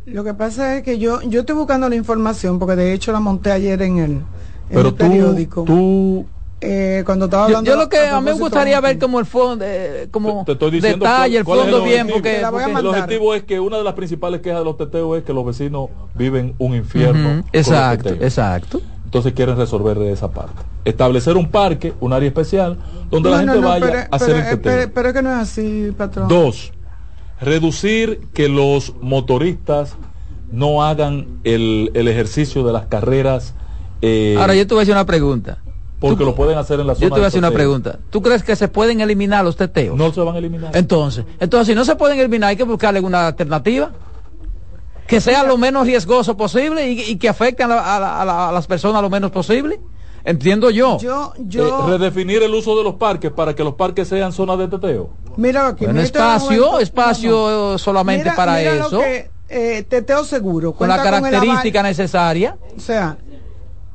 Lo 0.07 0.23
que 0.23 0.33
pasa 0.33 0.77
es 0.77 0.83
que 0.83 0.97
yo, 0.97 1.21
yo 1.21 1.41
estoy 1.41 1.55
buscando 1.55 1.87
la 1.87 1.95
información 1.95 2.57
porque 2.57 2.75
de 2.75 2.93
hecho 2.93 3.11
la 3.11 3.19
monté 3.19 3.51
ayer 3.51 3.79
en 3.83 3.97
el, 3.99 4.11
en 4.11 4.23
Pero 4.69 4.89
el 4.89 4.95
tú, 4.95 4.97
periódico. 4.97 5.63
tú 5.65 6.25
Eh, 6.61 7.03
cuando 7.05 7.25
estaba 7.25 7.43
Yo, 7.43 7.57
hablando 7.57 7.71
yo 7.71 7.77
lo 7.77 7.87
que 7.89 7.99
a 7.99 8.19
mí 8.19 8.25
me 8.25 8.33
gustaría 8.33 8.81
ver 8.81 8.99
como 8.99 9.19
el 9.19 9.25
fondo, 9.25 9.63
eh, 9.65 10.09
como 10.11 10.43
te 10.45 10.51
estoy 10.51 10.71
diciendo 10.71 11.05
detalle, 11.05 11.37
el 11.37 11.43
cuál- 11.45 11.59
fondo 11.61 11.83
bien, 11.83 12.07
porque, 12.07 12.33
Te 12.35 12.41
la 12.41 12.49
voy 12.49 12.61
a 12.63 12.65
porque- 12.65 12.79
el 12.81 12.87
objetivo 12.87 13.33
es 13.33 13.43
que 13.43 13.59
una 13.61 13.77
de 13.77 13.83
las 13.85 13.93
principales 13.93 14.41
quejas 14.41 14.59
de 14.59 14.65
los 14.65 14.75
teteos 14.77 15.17
es 15.19 15.23
que 15.23 15.31
los 15.33 15.45
vecinos 15.45 15.89
viven 16.15 16.55
un 16.57 16.75
infierno. 16.75 17.43
Exacto, 17.53 18.09
exacto. 18.09 18.81
Entonces 19.05 19.31
quieren 19.33 19.55
resolver 19.57 19.97
de 19.97 20.11
esa 20.11 20.31
parte. 20.31 20.61
Establecer 20.85 21.37
un 21.37 21.49
parque, 21.49 21.93
un 22.01 22.11
área 22.13 22.27
especial, 22.27 22.77
donde 23.09 23.29
la 23.29 23.37
No, 23.37 23.45
no, 23.45 23.51
gente 23.53 23.61
no, 23.63 23.69
vaya 23.69 23.85
pero, 23.85 23.99
a 23.99 24.15
hacer 24.17 24.27
pero- 24.27 24.37
el 24.39 24.43
teteo. 24.57 24.61
pero- 24.61 24.91
pero 24.93 25.07
es 25.07 25.13
que 25.15 25.21
no 25.21 25.29
es 25.31 25.37
así, 25.37 25.91
patrón. 25.97 26.27
Dos, 26.27 26.73
reducir 27.39 28.19
que 28.33 28.49
los 28.49 28.93
motoristas 29.01 29.95
no 30.51 30.83
hagan 30.83 31.39
el, 31.43 31.91
el 31.93 32.07
ejercicio 32.07 32.63
de 32.65 32.73
las 32.73 32.87
carreras. 32.87 33.53
eh, 34.01 34.35
Ahora 34.37 34.55
yo 34.55 34.67
te 34.67 34.73
voy 34.73 34.81
a 34.81 34.83
hacer 34.83 34.93
una 34.95 35.05
pregunta. 35.05 35.59
Porque 35.99 36.23
lo 36.23 36.33
pueden 36.35 36.57
hacer 36.57 36.79
en 36.79 36.87
la 36.87 36.95
zona 36.95 37.03
Yo 37.07 37.09
te 37.09 37.19
voy 37.19 37.25
a 37.25 37.27
hacer 37.27 37.39
una 37.39 37.51
pregunta. 37.51 37.99
¿Tú 38.09 38.21
crees 38.21 38.43
que 38.43 38.55
se 38.55 38.67
pueden 38.69 39.01
eliminar 39.01 39.43
los 39.43 39.55
teteos? 39.57 39.97
No 39.97 40.11
se 40.13 40.21
van 40.21 40.35
a 40.35 40.37
eliminar. 40.39 40.75
Entonces, 40.75 41.25
entonces 41.39 41.67
si 41.67 41.75
no 41.75 41.83
se 41.85 41.95
pueden 41.95 42.19
eliminar 42.19 42.49
hay 42.49 42.55
que 42.55 42.63
buscarle 42.63 42.99
una 43.01 43.27
alternativa 43.27 43.91
que 45.07 45.19
sea 45.21 45.43
lo 45.43 45.57
menos 45.57 45.87
riesgoso 45.87 46.37
posible 46.37 46.89
y, 46.91 47.01
y 47.01 47.15
que 47.17 47.27
afecte 47.29 47.63
a, 47.63 47.67
la- 47.67 47.95
a 47.95 47.99
la- 47.99 48.21
a 48.21 48.25
la- 48.25 48.49
a 48.49 48.51
las 48.51 48.67
personas 48.67 49.01
lo 49.01 49.09
menos 49.09 49.31
posible. 49.31 49.79
Entiendo 50.23 50.69
yo. 50.69 50.99
Yo, 50.99 51.33
Eh, 51.37 51.41
yo, 51.47 51.87
redefinir 51.87 52.43
el 52.43 52.53
uso 52.53 52.77
de 52.77 52.83
los 52.83 52.95
parques 52.95 53.31
para 53.31 53.55
que 53.55 53.63
los 53.63 53.73
parques 53.75 54.07
sean 54.07 54.31
zonas 54.33 54.59
de 54.59 54.67
teteo. 54.67 55.09
mira 55.37 55.67
aquí, 55.67 55.85
Bueno, 55.85 56.01
espacio, 56.01 56.79
espacio 56.79 57.31
no, 57.31 57.71
no. 57.71 57.77
solamente 57.77 58.25
Mira- 58.25 58.35
para 58.35 58.57
mira 58.57 58.75
lo 58.75 58.87
eso, 58.87 58.99
que, 58.99 59.31
eh, 59.49 59.83
teteo 59.89 60.23
seguro. 60.25 60.73
con 60.73 60.87
la 60.89 61.01
característica 61.01 61.79
aval- 61.79 61.89
necesaria. 61.89 62.57
O 62.77 62.79
sea, 62.79 63.17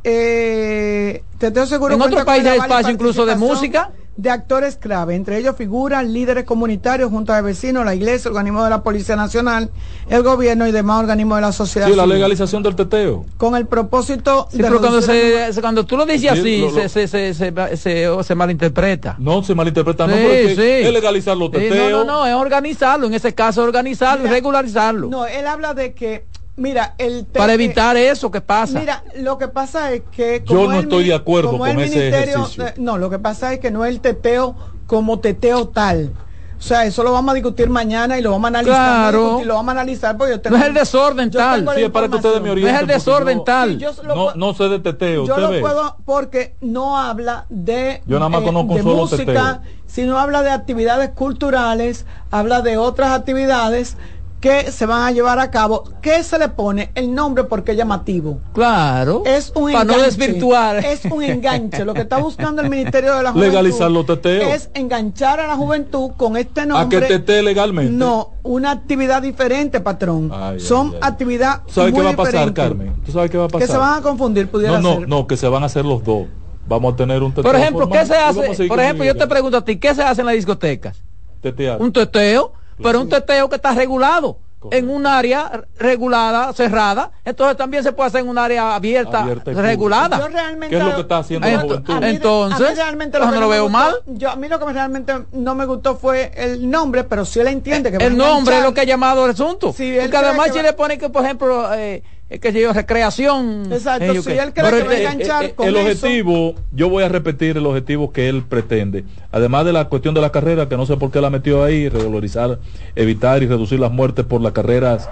eh, 0.05 1.25
Teteo 1.39 1.67
Seguro 1.67 1.95
En 1.95 2.03
otros 2.03 2.21
el 2.21 2.27
países 2.27 2.53
hay 2.53 2.59
espacio 2.59 2.93
incluso 2.93 3.27
de 3.27 3.37
música. 3.37 3.91
De 4.17 4.31
actores 4.31 4.77
clave, 4.77 5.17
entre 5.17 5.39
ellos 5.39 5.57
figuran 5.57 6.13
líderes 6.13 6.45
comunitarios, 6.45 7.11
juntas 7.11 7.35
de 7.35 7.43
vecinos, 7.43 7.85
la 7.85 7.97
iglesia, 7.97 8.31
organismo 8.31 8.63
de 8.63 8.71
la 8.71 8.85
Policía 8.85 9.17
Nacional, 9.17 9.73
el 10.09 10.23
gobierno 10.23 10.69
y 10.69 10.71
demás 10.71 11.01
organismos 11.01 11.39
de 11.39 11.43
la 11.43 11.51
sociedad. 11.51 11.89
Sí, 11.89 11.97
la 11.97 12.07
legalización 12.07 12.63
del 12.63 12.77
teteo. 12.77 13.27
Con 13.37 13.57
el 13.57 13.67
propósito 13.67 14.47
Sí, 14.53 14.59
pero 14.61 14.79
cuando, 14.79 14.99
el 14.99 15.53
se, 15.53 15.61
cuando 15.61 15.85
tú 15.85 15.97
lo 15.97 16.07
dices 16.07 16.21
Sí, 16.21 16.29
así, 16.29 16.59
lo- 16.61 16.71
lo- 16.71 16.89
se, 16.89 17.09
se, 17.09 17.09
se, 17.09 17.35
se, 17.35 17.77
se- 17.77 18.23
se 18.23 18.35
malinterpreta. 18.37 19.17
No 19.19 19.43
se 19.43 19.53
malinterpreta, 19.53 20.07
no, 20.07 20.15
Sí, 20.15 20.21
pero 20.23 20.33
es, 20.33 20.47
que 20.47 20.55
sí. 20.55 20.87
es 20.87 20.93
legalizar 20.93 21.37
los 21.37 21.49
Sí, 21.49 21.55
teteos. 21.59 21.91
no, 21.91 22.05
no, 22.05 22.21
no, 22.21 22.27
es 22.27 22.35
organizarlo, 22.35 23.09
en 23.09 23.15
ese 23.15 23.35
caso 23.35 23.65
organizarlo 23.65 24.27
y 24.27 24.29
regularizarlo. 24.29 25.09
No, 25.09 25.27
él 25.27 25.45
habla 25.45 25.75
de 25.75 25.93
que, 25.93 26.27
mira, 26.57 26.95
el 26.99 27.27
para 27.27 27.53
evitar 27.55 27.97
eso 27.97 28.31
que 28.31 28.41
pasa. 28.41 28.79
Mira, 28.79 29.03
lo 29.17 29.39
que 29.39 29.49
pasa 29.49 29.93
es 29.93 30.03
que 30.11 30.43
Yo 30.47 30.67
no 30.69 30.73
el 30.73 30.81
estoy 30.85 31.05
de 31.09 31.15
acuerdo 31.15 31.51
como 31.53 31.65
con 31.65 31.71
el 31.71 31.81
ese 31.81 32.09
ejercicio. 32.09 32.67
eh, 32.67 32.75
no, 32.79 32.99
lo 32.99 33.11
que 33.11 33.19
pasa 33.19 33.53
es 33.53 33.61
que 33.61 33.71
no 33.71 33.85
es 33.85 33.91
el 33.95 34.01
teteo 34.01 34.55
como 34.87 35.19
teteo 35.21 35.69
tal. 35.69 36.13
O 36.57 36.67
sea, 36.67 36.87
eso 36.87 37.03
lo 37.03 37.13
vamos 37.13 37.33
a 37.33 37.35
discutir 37.35 37.69
mañana 37.69 38.17
y 38.19 38.23
lo 38.23 38.31
vamos 38.31 38.47
a 38.47 38.49
analizar. 38.49 38.75
Claro. 38.77 39.23
discutir, 39.25 39.47
lo 39.49 39.55
vamos 39.55 39.69
a 39.69 39.73
analizar 39.73 40.17
porque 40.17 40.33
yo 40.35 40.41
tengo, 40.41 40.57
no 40.57 40.63
es 40.63 40.69
el 40.69 40.75
desorden 40.75 41.31
tal. 41.31 41.69
Sí, 41.75 41.83
es 41.83 41.91
para 41.91 42.09
que 42.09 42.17
ustedes 42.17 42.41
me 42.41 42.49
información. 42.49 42.55
No 42.63 42.69
es 42.69 42.75
orienten. 42.75 42.81
el 42.81 42.87
desorden 42.87 43.39
yo- 43.39 43.45
tal. 43.45 43.79
Sí, 43.79 44.07
No, 44.07 44.35
no 44.35 44.55
sé 44.55 44.65
de 44.69 44.79
teteo, 44.79 45.27
yo 45.27 45.35
usted 45.35 45.43
lo 45.43 45.51
ve. 45.51 45.61
puedo 45.61 45.97
porque 46.07 46.55
no 46.63 46.97
habla 46.97 47.45
de, 47.51 47.91
eh, 47.91 48.03
Yo 48.07 48.19
nada 48.19 48.31
más 48.31 48.43
conozco 48.43 48.77
de 48.77 48.83
solo 48.83 48.97
música, 48.97 49.25
teteo. 49.27 49.61
sino 49.87 50.19
habla 50.19 50.43
de 50.43 50.53
actividades 50.53 51.11
culturales, 51.11 52.07
habla 52.31 52.63
de 52.63 52.79
otras 52.79 53.11
actividades 53.11 53.99
que 54.45 54.71
se 54.73 54.85
van 54.85 55.01
a 55.05 55.11
llevar 55.11 55.39
a 55.39 55.51
cabo. 55.51 55.85
¿Qué 56.03 56.23
se 56.23 56.39
le 56.39 56.51
pone? 56.51 56.91
El 56.95 57.15
nombre 57.15 57.45
porque 57.45 57.73
es 57.73 57.79
llamativo. 57.79 58.41
Claro. 58.53 59.23
Es 59.25 59.51
un 59.57 59.73
Para 59.73 59.85
no 59.85 59.95
enganche. 59.95 60.05
desvirtuar. 60.19 60.85
Es 60.85 61.07
un 61.07 61.23
enganche. 61.23 61.83
Lo 61.83 61.95
que 61.95 62.03
está 62.03 62.19
buscando 62.19 62.61
el 62.61 62.69
Ministerio 62.69 63.17
de 63.17 63.23
la 63.23 63.33
Juventud 63.33 63.51
Legalizar 63.51 63.91
los 63.91 64.05
teteos. 64.05 64.53
es 64.53 64.71
enganchar 64.75 65.41
a 65.41 65.47
la 65.47 65.57
juventud 65.57 66.11
con 66.19 66.37
este 66.37 66.61
A 66.61 66.65
que 66.65 66.69
nombre. 66.69 67.01
tetee 67.09 67.43
legalmente. 67.43 67.91
No, 67.91 68.33
una 68.43 68.73
actividad 68.73 69.23
diferente, 69.23 69.81
patrón. 69.81 70.31
Ay, 70.31 70.61
Son 70.61 70.89
ay, 70.89 70.93
ay. 70.97 71.01
actividad 71.11 71.63
¿Tú 71.67 71.73
sabes 71.73 71.93
qué 71.93 71.97
muy 71.97 72.05
va 72.05 72.11
a 72.13 72.17
pasar, 72.17 72.33
diferente. 72.33 72.61
Carmen? 72.61 72.95
¿Tú 73.07 73.13
sabes 73.13 73.31
qué 73.31 73.39
va 73.39 73.45
a 73.47 73.49
pasar? 73.49 73.67
Que 73.67 73.73
se 73.73 73.79
van 73.79 73.99
a 73.99 74.03
confundir, 74.03 74.49
pudiera 74.49 74.79
No, 74.79 74.81
no, 74.91 74.99
ser. 74.99 75.09
no, 75.09 75.27
que 75.27 75.39
se 75.39 75.49
van 75.49 75.63
a 75.63 75.67
hacer 75.67 75.87
los 75.87 76.05
dos. 76.05 76.27
Vamos 76.69 76.93
a 76.93 76.97
tener 76.97 77.23
un 77.23 77.33
teteo. 77.33 77.51
Por 77.51 77.59
ejemplo, 77.59 77.89
¿qué 77.89 78.05
se 78.05 78.15
hace? 78.15 78.69
Por 78.69 78.79
ejemplo, 78.79 79.07
yo 79.07 79.17
te 79.17 79.27
pregunto 79.27 79.57
a 79.57 79.65
ti, 79.65 79.77
¿qué 79.79 79.95
se 79.95 80.03
hace 80.03 80.21
en 80.21 80.27
las 80.27 80.35
discotecas? 80.35 81.03
Tetear. 81.41 81.81
Un 81.81 81.95
teteo, 81.95 82.53
pero 82.83 83.01
un 83.01 83.09
teteo 83.09 83.49
que 83.49 83.57
está 83.57 83.73
regulado. 83.73 84.39
en 84.71 84.89
un 84.89 85.07
área 85.07 85.61
regulada, 85.79 86.51
cerrada, 86.55 87.11
entonces 87.23 87.55
también 87.55 87.83
se 87.83 87.93
puede 87.93 88.09
hacer 88.09 88.23
en 88.23 88.31
un 88.31 88.39
área 88.39 88.75
abierta, 88.75 89.23
regulada. 89.45 90.19
Yo 90.19 90.29
realmente 90.29 90.75
¿Qué 90.75 90.81
es 90.81 90.89
lo 90.89 90.95
que 90.95 91.01
está 91.03 91.19
haciendo 91.19 91.47
la 91.47 91.55
Ento- 91.55 91.67
juventud? 91.69 91.93
A 91.95 92.01
mí- 92.01 92.07
Entonces, 92.17 92.67
a 92.67 92.71
mí 92.71 92.75
realmente 92.77 93.19
no 93.19 93.31
que 93.31 93.41
lo 93.41 93.49
veo 93.51 93.63
gustó- 93.65 93.79
mal. 93.79 93.95
Yo, 94.07 94.31
a 94.31 94.37
mí 94.37 94.49
lo 94.49 94.59
que 94.59 94.65
me 94.65 94.73
realmente 94.73 95.13
no 95.33 95.55
me 95.55 95.67
gustó 95.67 95.97
fue 95.97 96.33
el 96.35 96.71
nombre, 96.71 97.05
pero 97.05 97.27
sí 97.27 97.41
él 97.41 97.49
entiende 97.49 97.91
que 97.93 97.99
El 98.03 98.17
nombre 98.17 98.57
es 98.57 98.63
lo 98.65 98.73
que 98.73 98.81
ha 98.81 98.85
llamado 98.85 99.27
el 99.27 99.33
asunto. 99.33 99.75
Sí, 99.77 99.99
Porque 100.01 100.17
además 100.17 100.47
si 100.51 100.57
va- 100.57 100.63
le 100.63 100.73
pone 100.73 100.97
que, 100.97 101.11
por 101.11 101.23
ejemplo, 101.25 101.75
eh, 101.75 102.03
eh, 102.35 102.39
que 102.39 102.53
yo, 102.53 102.73
recreación. 102.73 103.73
Exacto, 103.73 104.05
eh, 104.05 104.21
qué. 104.25 104.39
él 104.39 104.53
cree 104.53 104.71
Pero 104.71 104.77
que 104.79 104.83
va 104.85 104.91
a 104.93 104.99
enganchar 105.13 105.45
Eh, 105.45 105.55
con 105.55 105.67
el 105.69 105.77
eso. 105.77 106.07
objetivo, 106.07 106.55
yo 106.73 106.89
voy 106.89 107.03
a 107.05 107.09
repetir 107.09 107.57
el 107.57 107.67
objetivo 107.67 108.13
que 108.13 108.29
él 108.29 108.43
pretende. 108.43 109.05
Además 109.33 109.65
de 109.65 109.73
la 109.73 109.89
cuestión 109.89 110.15
de 110.15 110.21
la 110.21 110.31
carrera, 110.31 110.69
que 110.69 110.77
no 110.77 110.87
sé 110.87 110.97
por 110.97 111.11
qué 111.11 111.21
la 111.21 111.31
metió 111.31 111.65
ahí, 111.65 111.89
revalorizar, 111.89 112.59
evitar 112.97 113.43
y 113.43 113.47
reducir 113.47 113.81
las 113.81 113.91
muertes 113.93 114.25
por 114.25 114.41
las 114.41 114.53
carreras 114.53 115.09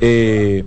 eh, 0.00 0.64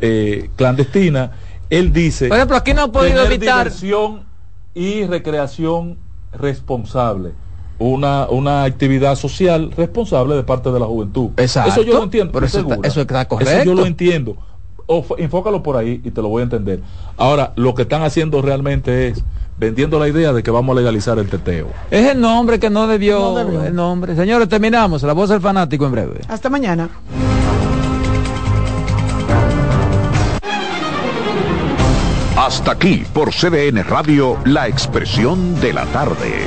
eh, 0.00 0.50
clandestinas, 0.56 1.30
él 1.70 1.92
dice... 1.92 2.28
Por 2.28 2.36
ejemplo, 2.36 2.56
aquí 2.56 2.74
no 2.74 2.82
ha 2.82 2.92
podido 2.92 3.24
evitar- 3.24 3.64
diversión 3.64 4.24
y 4.74 5.04
recreación 5.06 5.96
responsable. 6.32 7.30
Una, 7.78 8.28
una 8.28 8.62
actividad 8.64 9.16
social 9.16 9.72
responsable 9.76 10.36
de 10.36 10.44
parte 10.44 10.70
de 10.70 10.78
la 10.78 10.86
juventud. 10.86 11.30
Exacto. 11.36 11.70
Eso 11.72 11.82
yo 11.82 11.94
lo 11.94 12.04
entiendo. 12.04 12.32
Pero 12.32 12.46
eso 12.46 12.60
está- 12.60 12.74
eso 12.86 13.00
está 13.00 13.20
Eso 13.22 13.28
correcto. 13.28 13.64
yo 13.64 13.74
lo 13.74 13.84
entiendo. 13.86 14.36
O 14.86 15.04
enfócalo 15.18 15.62
por 15.62 15.76
ahí 15.76 16.00
y 16.04 16.10
te 16.10 16.20
lo 16.22 16.28
voy 16.28 16.40
a 16.40 16.44
entender. 16.44 16.80
Ahora, 17.16 17.52
lo 17.56 17.74
que 17.74 17.82
están 17.82 18.02
haciendo 18.02 18.42
realmente 18.42 19.08
es 19.08 19.22
vendiendo 19.58 19.98
la 19.98 20.08
idea 20.08 20.32
de 20.32 20.42
que 20.42 20.50
vamos 20.50 20.76
a 20.76 20.80
legalizar 20.80 21.18
el 21.18 21.28
teteo. 21.28 21.68
Es 21.90 22.10
el 22.10 22.20
nombre 22.20 22.58
que 22.58 22.68
no 22.70 22.86
debió, 22.86 23.18
No 23.20 23.34
debió. 23.36 23.64
el 23.64 23.74
nombre. 23.74 24.14
Señores, 24.16 24.48
terminamos. 24.48 25.02
La 25.04 25.12
voz 25.12 25.30
del 25.30 25.40
fanático 25.40 25.86
en 25.86 25.92
breve. 25.92 26.20
Hasta 26.28 26.50
mañana. 26.50 26.88
Hasta 32.36 32.72
aquí 32.72 33.04
por 33.14 33.30
CDN 33.32 33.84
Radio, 33.84 34.36
la 34.44 34.66
expresión 34.68 35.58
de 35.60 35.72
la 35.72 35.86
tarde. 35.86 36.46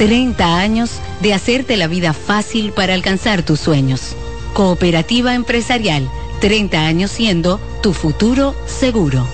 30 0.00 0.56
años 0.56 0.92
de 1.20 1.34
hacerte 1.34 1.76
la 1.76 1.86
vida 1.86 2.14
fácil 2.14 2.72
para 2.72 2.94
alcanzar 2.94 3.42
tus 3.42 3.60
sueños. 3.60 4.16
Cooperativa 4.54 5.34
Empresarial, 5.34 6.10
30 6.40 6.86
años 6.86 7.10
siendo 7.10 7.60
tu 7.82 7.92
futuro 7.92 8.54
seguro. 8.64 9.26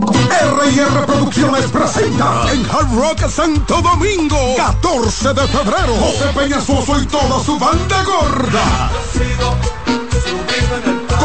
R&R 0.00 1.06
Producciones 1.06 1.66
presenta 1.66 2.50
en 2.54 2.64
Hard 2.70 2.94
Rock 2.94 3.28
Santo 3.28 3.82
Domingo 3.82 4.54
14 4.56 5.34
de 5.34 5.46
febrero 5.46 5.94
José 5.94 6.24
Peñasoso 6.34 6.98
y 7.02 7.04
toda 7.04 7.44
su 7.44 7.58
banda 7.58 8.02
gorda 8.02 8.90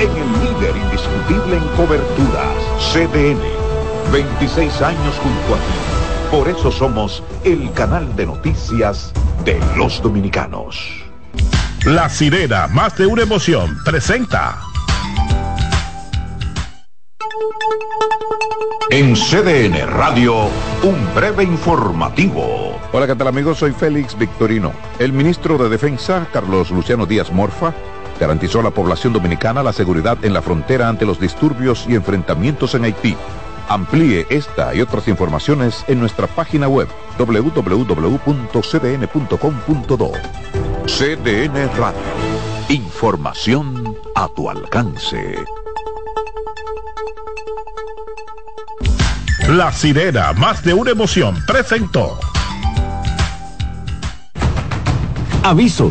en 0.00 0.10
el 0.16 0.32
líder 0.40 0.74
indiscutible 0.76 1.56
en 1.58 1.68
coberturas, 1.76 2.56
CDN. 2.92 3.38
26 4.10 4.80
años 4.80 5.14
junto 5.22 5.54
a 5.54 5.58
ti. 5.58 6.30
Por 6.30 6.48
eso 6.48 6.72
somos 6.72 7.22
el 7.44 7.70
canal 7.72 8.16
de 8.16 8.24
noticias 8.26 9.12
de 9.44 9.60
los 9.76 10.02
dominicanos. 10.02 11.04
La 11.84 12.08
sirena, 12.08 12.66
más 12.68 12.96
de 12.96 13.06
una 13.06 13.22
emoción, 13.22 13.76
presenta. 13.84 14.58
En 18.90 19.14
CDN 19.14 19.86
Radio, 19.86 20.48
un 20.82 21.14
breve 21.14 21.44
informativo. 21.44 22.78
Hola, 22.92 23.06
¿qué 23.06 23.14
tal 23.14 23.28
amigos? 23.28 23.58
Soy 23.58 23.72
Félix 23.72 24.18
Victorino. 24.18 24.72
El 24.98 25.12
ministro 25.12 25.58
de 25.58 25.68
Defensa, 25.68 26.26
Carlos 26.32 26.70
Luciano 26.70 27.06
Díaz 27.06 27.30
Morfa, 27.30 27.74
garantizó 28.20 28.60
a 28.60 28.62
la 28.62 28.70
población 28.70 29.12
dominicana 29.12 29.62
la 29.62 29.72
seguridad 29.72 30.22
en 30.22 30.34
la 30.34 30.42
frontera 30.42 30.88
ante 30.88 31.06
los 31.06 31.18
disturbios 31.18 31.86
y 31.88 31.94
enfrentamientos 31.94 32.74
en 32.74 32.84
Haití. 32.84 33.16
Amplíe 33.68 34.26
esta 34.30 34.74
y 34.74 34.80
otras 34.80 35.08
informaciones 35.08 35.84
en 35.88 35.98
nuestra 36.00 36.26
página 36.26 36.68
web 36.68 36.88
www.cdn.com.do. 37.18 38.52
CDN 40.86 41.70
Radio. 41.76 42.00
Información 42.68 43.96
a 44.14 44.28
tu 44.28 44.50
alcance. 44.50 45.36
La 49.48 49.72
sirena, 49.72 50.32
más 50.34 50.62
de 50.62 50.74
una 50.74 50.90
emoción, 50.90 51.36
presentó. 51.46 52.18
Aviso, 55.42 55.90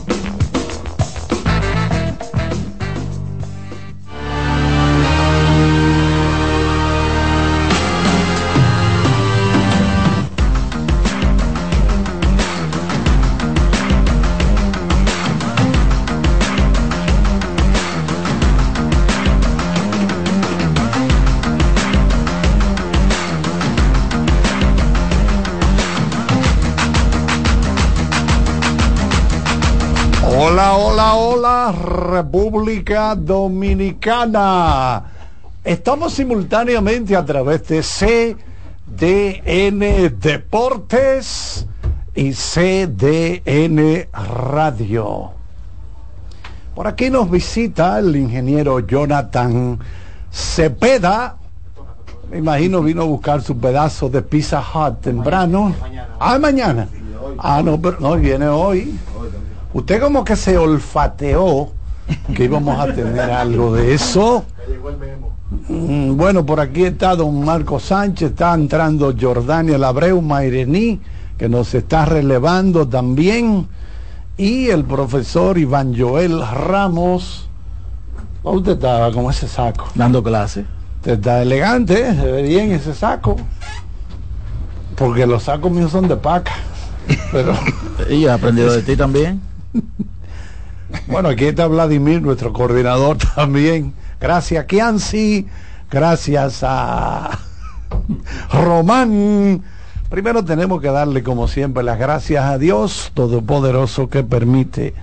República 32.21 33.15
Dominicana. 33.15 35.03
Estamos 35.63 36.13
simultáneamente 36.13 37.15
a 37.15 37.25
través 37.25 37.67
de 37.67 37.81
CDN 38.91 39.79
Deportes 40.19 41.65
y 42.13 42.33
CDN 42.33 44.07
Radio. 44.13 45.31
Por 46.75 46.85
aquí 46.85 47.09
nos 47.09 47.27
visita 47.31 47.97
el 47.97 48.15
ingeniero 48.15 48.81
Jonathan 48.81 49.79
Cepeda. 50.31 51.37
Me 52.29 52.37
imagino 52.37 52.83
vino 52.83 53.01
a 53.01 53.05
buscar 53.05 53.41
su 53.41 53.57
pedazo 53.57 54.09
de 54.09 54.21
Pizza 54.21 54.61
Hut 54.61 55.01
temprano. 55.01 55.73
Ah, 56.19 56.37
mañana. 56.37 56.87
Ah, 57.39 57.63
no, 57.65 57.81
pero 57.81 57.99
no, 57.99 58.15
viene 58.15 58.47
hoy. 58.47 58.95
Usted 59.73 59.99
como 59.99 60.23
que 60.23 60.35
se 60.35 60.55
olfateó 60.55 61.71
que 62.35 62.45
íbamos 62.45 62.79
a 62.79 62.93
tener 62.93 63.31
algo 63.31 63.75
de 63.75 63.93
eso. 63.93 64.43
Mm, 65.67 66.15
Bueno, 66.15 66.45
por 66.45 66.59
aquí 66.59 66.85
está 66.85 67.15
don 67.15 67.43
Marco 67.43 67.79
Sánchez, 67.79 68.31
está 68.31 68.53
entrando 68.53 69.13
Jordania 69.19 69.77
Labreu 69.77 70.21
Mairení, 70.21 70.99
que 71.37 71.49
nos 71.49 71.73
está 71.73 72.05
relevando 72.05 72.87
también, 72.87 73.67
y 74.37 74.69
el 74.69 74.85
profesor 74.85 75.57
Iván 75.57 75.93
Joel 75.97 76.41
Ramos. 76.41 77.47
¿Cómo 78.43 78.57
Usted 78.57 78.73
estaba 78.73 79.11
con 79.11 79.29
ese 79.29 79.47
saco. 79.47 79.87
Dando 79.93 80.23
clase. 80.23 80.65
Usted 80.97 81.13
está 81.13 81.41
elegante, 81.41 82.09
¿eh? 82.09 82.15
se 82.15 82.31
ve 82.31 82.41
bien 82.43 82.71
ese 82.71 82.93
saco. 82.93 83.35
Porque 84.95 85.25
los 85.27 85.43
sacos 85.43 85.71
míos 85.71 85.91
son 85.91 86.07
de 86.07 86.15
paca. 86.15 86.53
Pero 87.31 87.53
Y 88.09 88.27
aprendido 88.27 88.71
de 88.71 88.81
ti 88.81 88.95
también. 88.95 89.41
Bueno, 91.07 91.29
aquí 91.29 91.45
está 91.45 91.67
Vladimir, 91.67 92.21
nuestro 92.21 92.53
coordinador 92.53 93.17
también. 93.35 93.93
Gracias, 94.19 94.65
Kianci. 94.65 95.47
Gracias 95.89 96.59
a 96.63 97.39
Román. 98.51 99.61
Primero 100.09 100.43
tenemos 100.43 100.81
que 100.81 100.89
darle, 100.89 101.23
como 101.23 101.47
siempre, 101.47 101.83
las 101.83 101.97
gracias 101.97 102.45
a 102.45 102.57
Dios 102.57 103.11
Todopoderoso 103.13 104.09
que 104.09 104.23
permite 104.23 104.93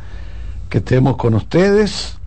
que 0.68 0.78
estemos 0.78 1.16
con 1.16 1.34
ustedes. 1.34 2.18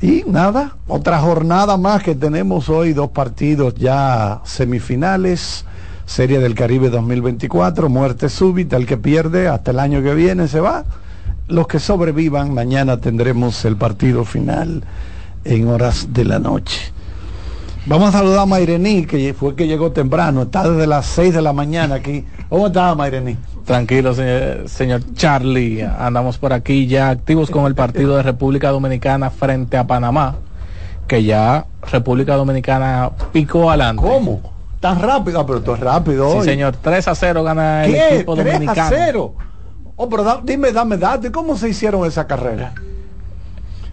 Y 0.00 0.24
nada, 0.26 0.76
otra 0.86 1.20
jornada 1.20 1.76
más 1.76 2.02
que 2.02 2.14
tenemos 2.14 2.68
hoy, 2.68 2.92
dos 2.92 3.10
partidos 3.10 3.74
ya 3.74 4.40
semifinales. 4.44 5.64
Serie 6.04 6.38
del 6.38 6.54
Caribe 6.54 6.88
2024, 6.88 7.88
muerte 7.88 8.28
súbita, 8.28 8.76
el 8.76 8.86
que 8.86 8.96
pierde 8.96 9.48
hasta 9.48 9.72
el 9.72 9.80
año 9.80 10.02
que 10.02 10.14
viene 10.14 10.46
se 10.46 10.60
va. 10.60 10.84
Los 11.48 11.68
que 11.68 11.78
sobrevivan, 11.78 12.52
mañana 12.52 12.96
tendremos 13.00 13.64
el 13.64 13.76
partido 13.76 14.24
final 14.24 14.82
en 15.44 15.68
horas 15.68 16.08
de 16.12 16.24
la 16.24 16.38
noche. 16.40 16.92
Vamos 17.86 18.08
a 18.08 18.18
saludar 18.18 18.40
a 18.40 18.46
Mairení, 18.46 19.06
que 19.06 19.32
fue 19.32 19.54
que 19.54 19.68
llegó 19.68 19.92
temprano, 19.92 20.42
está 20.42 20.68
desde 20.68 20.88
las 20.88 21.06
6 21.06 21.34
de 21.34 21.42
la 21.42 21.52
mañana 21.52 21.94
aquí. 21.96 22.24
¿Cómo 22.48 22.66
está 22.66 22.92
Mairení? 22.96 23.36
Tranquilo, 23.64 24.12
señor, 24.12 24.68
señor 24.68 25.02
Charlie. 25.14 25.84
Andamos 25.84 26.36
por 26.38 26.52
aquí 26.52 26.88
ya 26.88 27.10
activos 27.10 27.48
con 27.48 27.64
el 27.66 27.76
partido 27.76 28.16
de 28.16 28.24
República 28.24 28.70
Dominicana 28.70 29.30
frente 29.30 29.76
a 29.76 29.86
Panamá, 29.86 30.34
que 31.06 31.22
ya 31.22 31.66
República 31.92 32.34
Dominicana 32.34 33.10
picó 33.32 33.70
adelante. 33.70 34.02
¿Cómo? 34.02 34.40
Tan 34.80 35.00
rápido, 35.00 35.40
Ah, 35.40 35.46
pero 35.46 35.62
tú 35.62 35.72
es 35.74 35.80
rápido 35.80 36.28
Sí, 36.32 36.38
hoy. 36.38 36.44
señor. 36.44 36.74
3 36.82 37.06
a 37.06 37.14
0 37.14 37.44
gana 37.44 37.84
el 37.84 37.92
¿Qué? 37.92 38.14
equipo 38.16 38.34
3 38.34 38.46
a 38.48 38.52
dominicano. 38.54 38.90
0. 38.96 39.34
Oh, 39.96 40.08
pero 40.08 40.22
da- 40.24 40.40
dime, 40.44 40.72
dame 40.72 40.96
datos. 40.98 41.30
¿Cómo 41.30 41.56
se 41.56 41.68
hicieron 41.70 42.06
esa 42.06 42.26
carrera? 42.26 42.74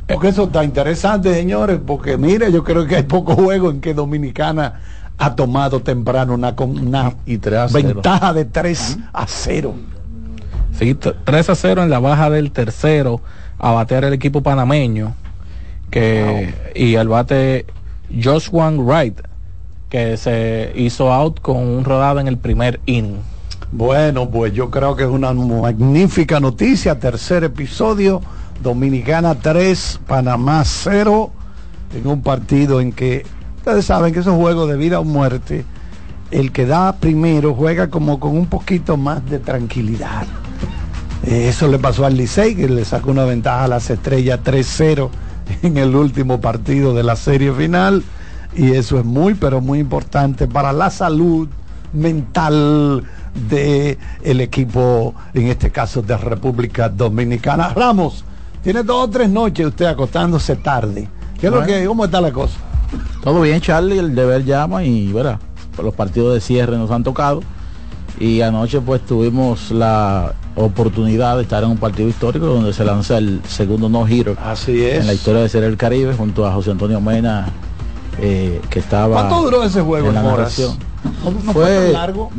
Porque 0.08 0.28
eso 0.28 0.44
está 0.44 0.64
interesante, 0.64 1.34
señores, 1.34 1.80
porque 1.86 2.18
mire, 2.18 2.52
yo 2.52 2.64
creo 2.64 2.86
que 2.86 2.98
hay 2.98 3.04
poco 3.04 3.36
juego 3.36 3.72
en 3.72 3.80
que 3.80 3.94
Dominicana 3.94 4.82
ha 5.18 5.36
tomado 5.36 5.80
temprano 5.82 6.34
una, 6.34 6.56
con- 6.56 6.78
una 6.78 7.14
cero. 7.26 7.68
ventaja 7.72 8.34
de 8.34 8.46
3 8.46 9.00
a 9.14 9.26
0. 9.28 9.74
Sí, 10.78 10.94
t- 10.96 11.14
3 11.24 11.50
a 11.50 11.56
0 11.56 11.84
en 11.84 11.90
la 11.90 12.00
baja 12.00 12.30
del 12.30 12.52
tercero 12.52 13.22
a 13.60 13.72
batear 13.72 14.04
el 14.04 14.14
equipo 14.14 14.42
panameño. 14.44 15.14
Que, 15.90 16.54
Y 16.76 16.96
el 16.96 17.08
bate 17.08 17.66
Joshua 18.22 18.72
Wright, 18.72 19.20
que 19.90 20.18
se 20.18 20.74
hizo 20.76 21.14
out 21.14 21.40
con 21.40 21.58
un 21.58 21.86
rodado 21.86 22.20
en 22.20 22.28
el 22.28 22.38
primer 22.38 22.80
inning. 22.88 23.20
Bueno, 23.76 24.30
pues 24.30 24.54
yo 24.54 24.70
creo 24.70 24.96
que 24.96 25.04
es 25.04 25.10
una 25.10 25.34
magnífica 25.34 26.40
noticia. 26.40 27.00
Tercer 27.00 27.44
episodio, 27.44 28.22
Dominicana 28.62 29.34
3, 29.34 30.02
Panamá 30.06 30.62
0, 30.64 31.32
en 31.96 32.08
un 32.08 32.22
partido 32.22 32.80
en 32.82 32.92
que 32.92 33.26
ustedes 33.58 33.86
saben 33.86 34.14
que 34.14 34.20
esos 34.20 34.36
juegos 34.36 34.70
de 34.70 34.78
vida 34.78 35.00
o 35.00 35.04
muerte, 35.04 35.66
el 36.30 36.52
que 36.52 36.68
da 36.68 36.98
primero 36.98 37.56
juega 37.56 37.90
como 37.90 38.20
con 38.20 38.38
un 38.38 38.46
poquito 38.46 38.96
más 38.96 39.28
de 39.28 39.40
tranquilidad. 39.40 40.28
Eh, 41.24 41.48
Eso 41.50 41.68
le 41.68 41.80
pasó 41.80 42.06
al 42.06 42.16
Licey, 42.16 42.54
que 42.56 42.70
le 42.70 42.86
sacó 42.86 43.10
una 43.10 43.26
ventaja 43.26 43.64
a 43.64 43.68
las 43.68 43.90
estrellas 43.90 44.40
3-0 44.44 45.10
en 45.64 45.78
el 45.78 45.96
último 45.96 46.40
partido 46.40 46.94
de 46.94 47.02
la 47.02 47.16
serie 47.16 47.52
final. 47.52 48.04
Y 48.56 48.74
eso 48.74 49.00
es 49.00 49.06
muy, 49.06 49.34
pero 49.34 49.62
muy 49.62 49.80
importante 49.80 50.48
para 50.48 50.72
la 50.74 50.92
salud 50.92 51.50
mental 51.92 53.04
de 53.50 53.98
el 54.24 54.42
equipo, 54.42 55.14
en 55.34 55.48
este 55.48 55.72
caso 55.72 56.02
de 56.02 56.18
República 56.18 56.90
Dominicana. 56.90 57.70
Ramos, 57.70 58.24
Tiene 58.64 58.84
dos 58.84 59.08
o 59.08 59.10
tres 59.10 59.30
noches 59.30 59.66
usted 59.66 59.86
acostándose 59.86 60.56
tarde. 60.56 61.08
¿Qué 61.40 61.48
es 61.48 61.54
lo 61.54 61.64
que, 61.64 61.86
cómo 61.86 62.06
está 62.06 62.22
la 62.22 62.32
cosa? 62.32 62.58
Todo 63.24 63.42
bien, 63.42 63.60
Charlie, 63.60 63.98
el 63.98 64.16
deber 64.16 64.46
llama 64.46 64.84
y 64.84 65.12
verá, 65.12 65.40
los 65.82 65.94
partidos 65.94 66.34
de 66.34 66.42
cierre 66.42 66.78
nos 66.78 66.92
han 66.92 67.04
tocado. 67.04 67.42
Y 68.20 68.42
anoche 68.42 68.80
pues 68.80 69.02
tuvimos 69.02 69.72
la 69.72 70.34
oportunidad 70.56 71.36
de 71.38 71.44
estar 71.44 71.64
en 71.64 71.72
un 71.72 71.78
partido 71.78 72.08
histórico 72.08 72.46
donde 72.46 72.72
se 72.72 72.86
lanza 72.86 73.18
el 73.18 73.42
segundo 73.48 73.90
no-hitter 73.90 74.38
Así 74.46 74.84
es. 74.86 75.00
en 75.00 75.08
la 75.08 75.14
historia 75.16 75.42
de 75.42 75.50
ser 75.50 75.64
el 75.64 75.78
Caribe 75.78 76.14
junto 76.14 76.46
a 76.46 76.54
José 76.54 76.72
Antonio 76.72 77.02
Mena, 77.02 77.48
eh, 78.20 78.62
que 78.70 78.80
estaba... 78.80 79.14
¿Cuánto 79.28 79.42
duró 79.44 79.64
ese 79.64 79.82
juego, 79.82 80.10
en 80.10 80.16
la 80.16 80.22
fue, 80.22 81.54
Fue- 81.54 81.84
tan 81.86 81.94
largo? 81.94 82.30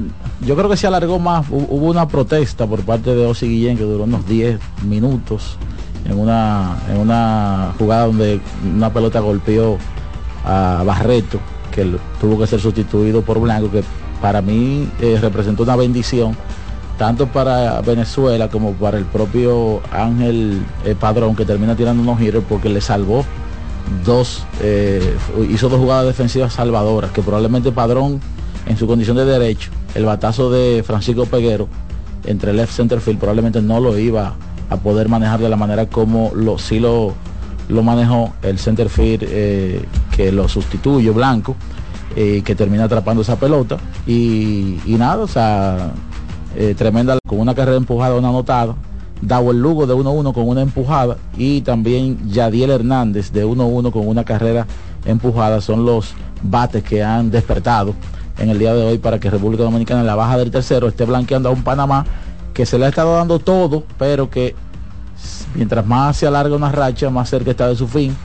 Yo 0.41 0.57
creo 0.57 0.69
que 0.69 0.77
se 0.77 0.87
alargó 0.87 1.19
más. 1.19 1.47
Hu- 1.49 1.67
Hubo 1.69 1.87
una 1.87 2.07
protesta 2.09 2.67
por 2.67 2.81
parte 2.83 3.15
de 3.15 3.27
Osi 3.27 3.47
Guillén 3.49 3.77
que 3.79 3.85
duró 3.85 4.05
unos 4.05 4.27
10 4.27 4.59
minutos 4.85 5.57
en 6.05 6.19
una, 6.19 6.77
en 6.91 6.99
una 6.99 7.73
jugada 7.79 8.07
donde 8.07 8.41
una 8.77 8.93
pelota 8.93 9.21
golpeó 9.21 9.79
a 10.45 10.83
Barreto, 10.85 11.39
que 11.73 11.97
tuvo 12.21 12.39
que 12.39 12.47
ser 12.47 12.61
sustituido 12.61 13.23
por 13.23 13.41
Blanco, 13.41 13.71
que 13.71 13.83
para 14.21 14.43
mí 14.43 14.89
eh, 15.01 15.19
representó 15.21 15.63
una 15.63 15.77
bendición, 15.77 16.37
tanto 16.99 17.27
para 17.27 17.81
Venezuela 17.81 18.49
como 18.49 18.73
para 18.75 18.99
el 18.99 19.05
propio 19.07 19.81
Ángel 19.93 20.63
eh, 20.85 20.95
Padrón, 20.99 21.35
que 21.35 21.45
termina 21.47 21.75
tirando 21.75 22.03
unos 22.03 22.19
giros 22.19 22.45
porque 22.49 22.69
le 22.69 22.81
salvó 22.83 23.25
dos, 24.05 24.45
eh, 24.61 25.17
hizo 25.51 25.69
dos 25.69 25.79
jugadas 25.79 26.07
defensivas 26.07 26.55
salvadoras, 26.55 27.11
que 27.13 27.23
probablemente 27.23 27.73
Padrón 27.73 28.21
en 28.67 28.77
su 28.77 28.87
condición 28.87 29.17
de 29.17 29.25
derecho, 29.25 29.71
el 29.95 30.05
batazo 30.05 30.51
de 30.51 30.83
Francisco 30.85 31.27
Peguero 31.27 31.69
entre 32.27 32.53
left 32.53 32.73
center 32.73 33.01
field 33.01 33.19
probablemente 33.19 33.61
no 33.61 33.81
lo 33.81 33.99
iba 33.99 34.35
a 34.71 34.77
poder 34.77 35.09
manejar 35.09 35.41
de 35.41 35.49
la 35.49 35.57
manera 35.57 35.87
como 35.87 36.33
lo, 36.35 36.59
sí 36.59 36.81
lo, 36.81 37.13
lo 37.69 37.83
manejó 37.83 38.33
el 38.43 38.59
center 38.59 38.89
field 38.89 39.25
eh, 39.27 39.85
que 40.17 40.33
lo 40.33 40.49
sustituye 40.49 41.11
Blanco, 41.11 41.57
eh, 42.17 42.43
que 42.45 42.55
termina 42.55 42.85
atrapando 42.85 43.23
esa 43.23 43.37
pelota 43.37 43.79
y, 44.07 44.79
nada, 44.87 45.25
o 45.25 45.29
sea, 45.29 45.93
eh, 46.57 46.75
tremenda 46.77 47.19
con 47.27 47.41
una 47.41 47.55
carrera 47.55 47.77
empujada, 47.77 48.15
una 48.15 48.29
anotada. 48.29 48.75
El 49.51 49.61
Lugo 49.61 49.87
de 49.87 49.95
1-1 49.95 50.33
con 50.33 50.49
una 50.49 50.63
empujada 50.63 51.17
y 51.37 51.63
también 51.63 52.29
Yadiel 52.29 52.71
Hernández 52.71 53.33
de 53.33 53.47
1-1 53.47 53.91
con 53.91 54.07
una 54.07 54.25
carrera 54.25 54.67
empujada. 55.05 55.61
Son 55.61 55.85
los 55.85 56.15
bates 56.43 56.83
que 56.83 57.03
han 57.03 57.31
despertado 57.31 57.95
en 58.39 58.51
el 58.51 58.59
día 58.59 58.75
de 58.75 58.85
hoy 58.85 58.99
para 58.99 59.19
que 59.19 59.31
República 59.31 59.65
Dominicana 59.65 60.01
en 60.01 60.07
la 60.07 60.15
baja 60.15 60.37
del 60.37 60.51
tercero 60.51 60.89
esté 60.89 61.05
blanqueando 61.05 61.49
a 61.49 61.53
un 61.53 61.63
Panamá 61.63 62.05
que 62.53 62.67
se 62.67 62.79
le 62.79 62.87
ha 62.87 62.89
estado 62.89 63.17
dando 63.17 63.39
todo, 63.39 63.85
pero 63.99 64.31
que 64.31 64.55
mientras 65.55 65.87
más 65.87 66.17
se 66.17 66.27
alarga 66.27 66.55
una 66.55 66.71
racha, 66.71 67.11
más 67.11 67.29
cerca 67.29 67.51
está 67.51 67.69
de 67.69 67.77
su 67.77 67.89
fin. 67.89 68.17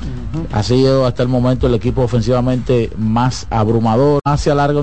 Ha 0.52 0.62
sido 0.64 1.06
hasta 1.06 1.24
el 1.24 1.30
momento 1.30 1.68
el 1.68 1.74
equipo 1.74 2.04
ofensivamente 2.04 2.92
más 2.98 3.48
abrumador, 3.50 4.20
más 4.26 4.42
se 4.42 4.52
alarga 4.52 4.74
una 4.74 4.78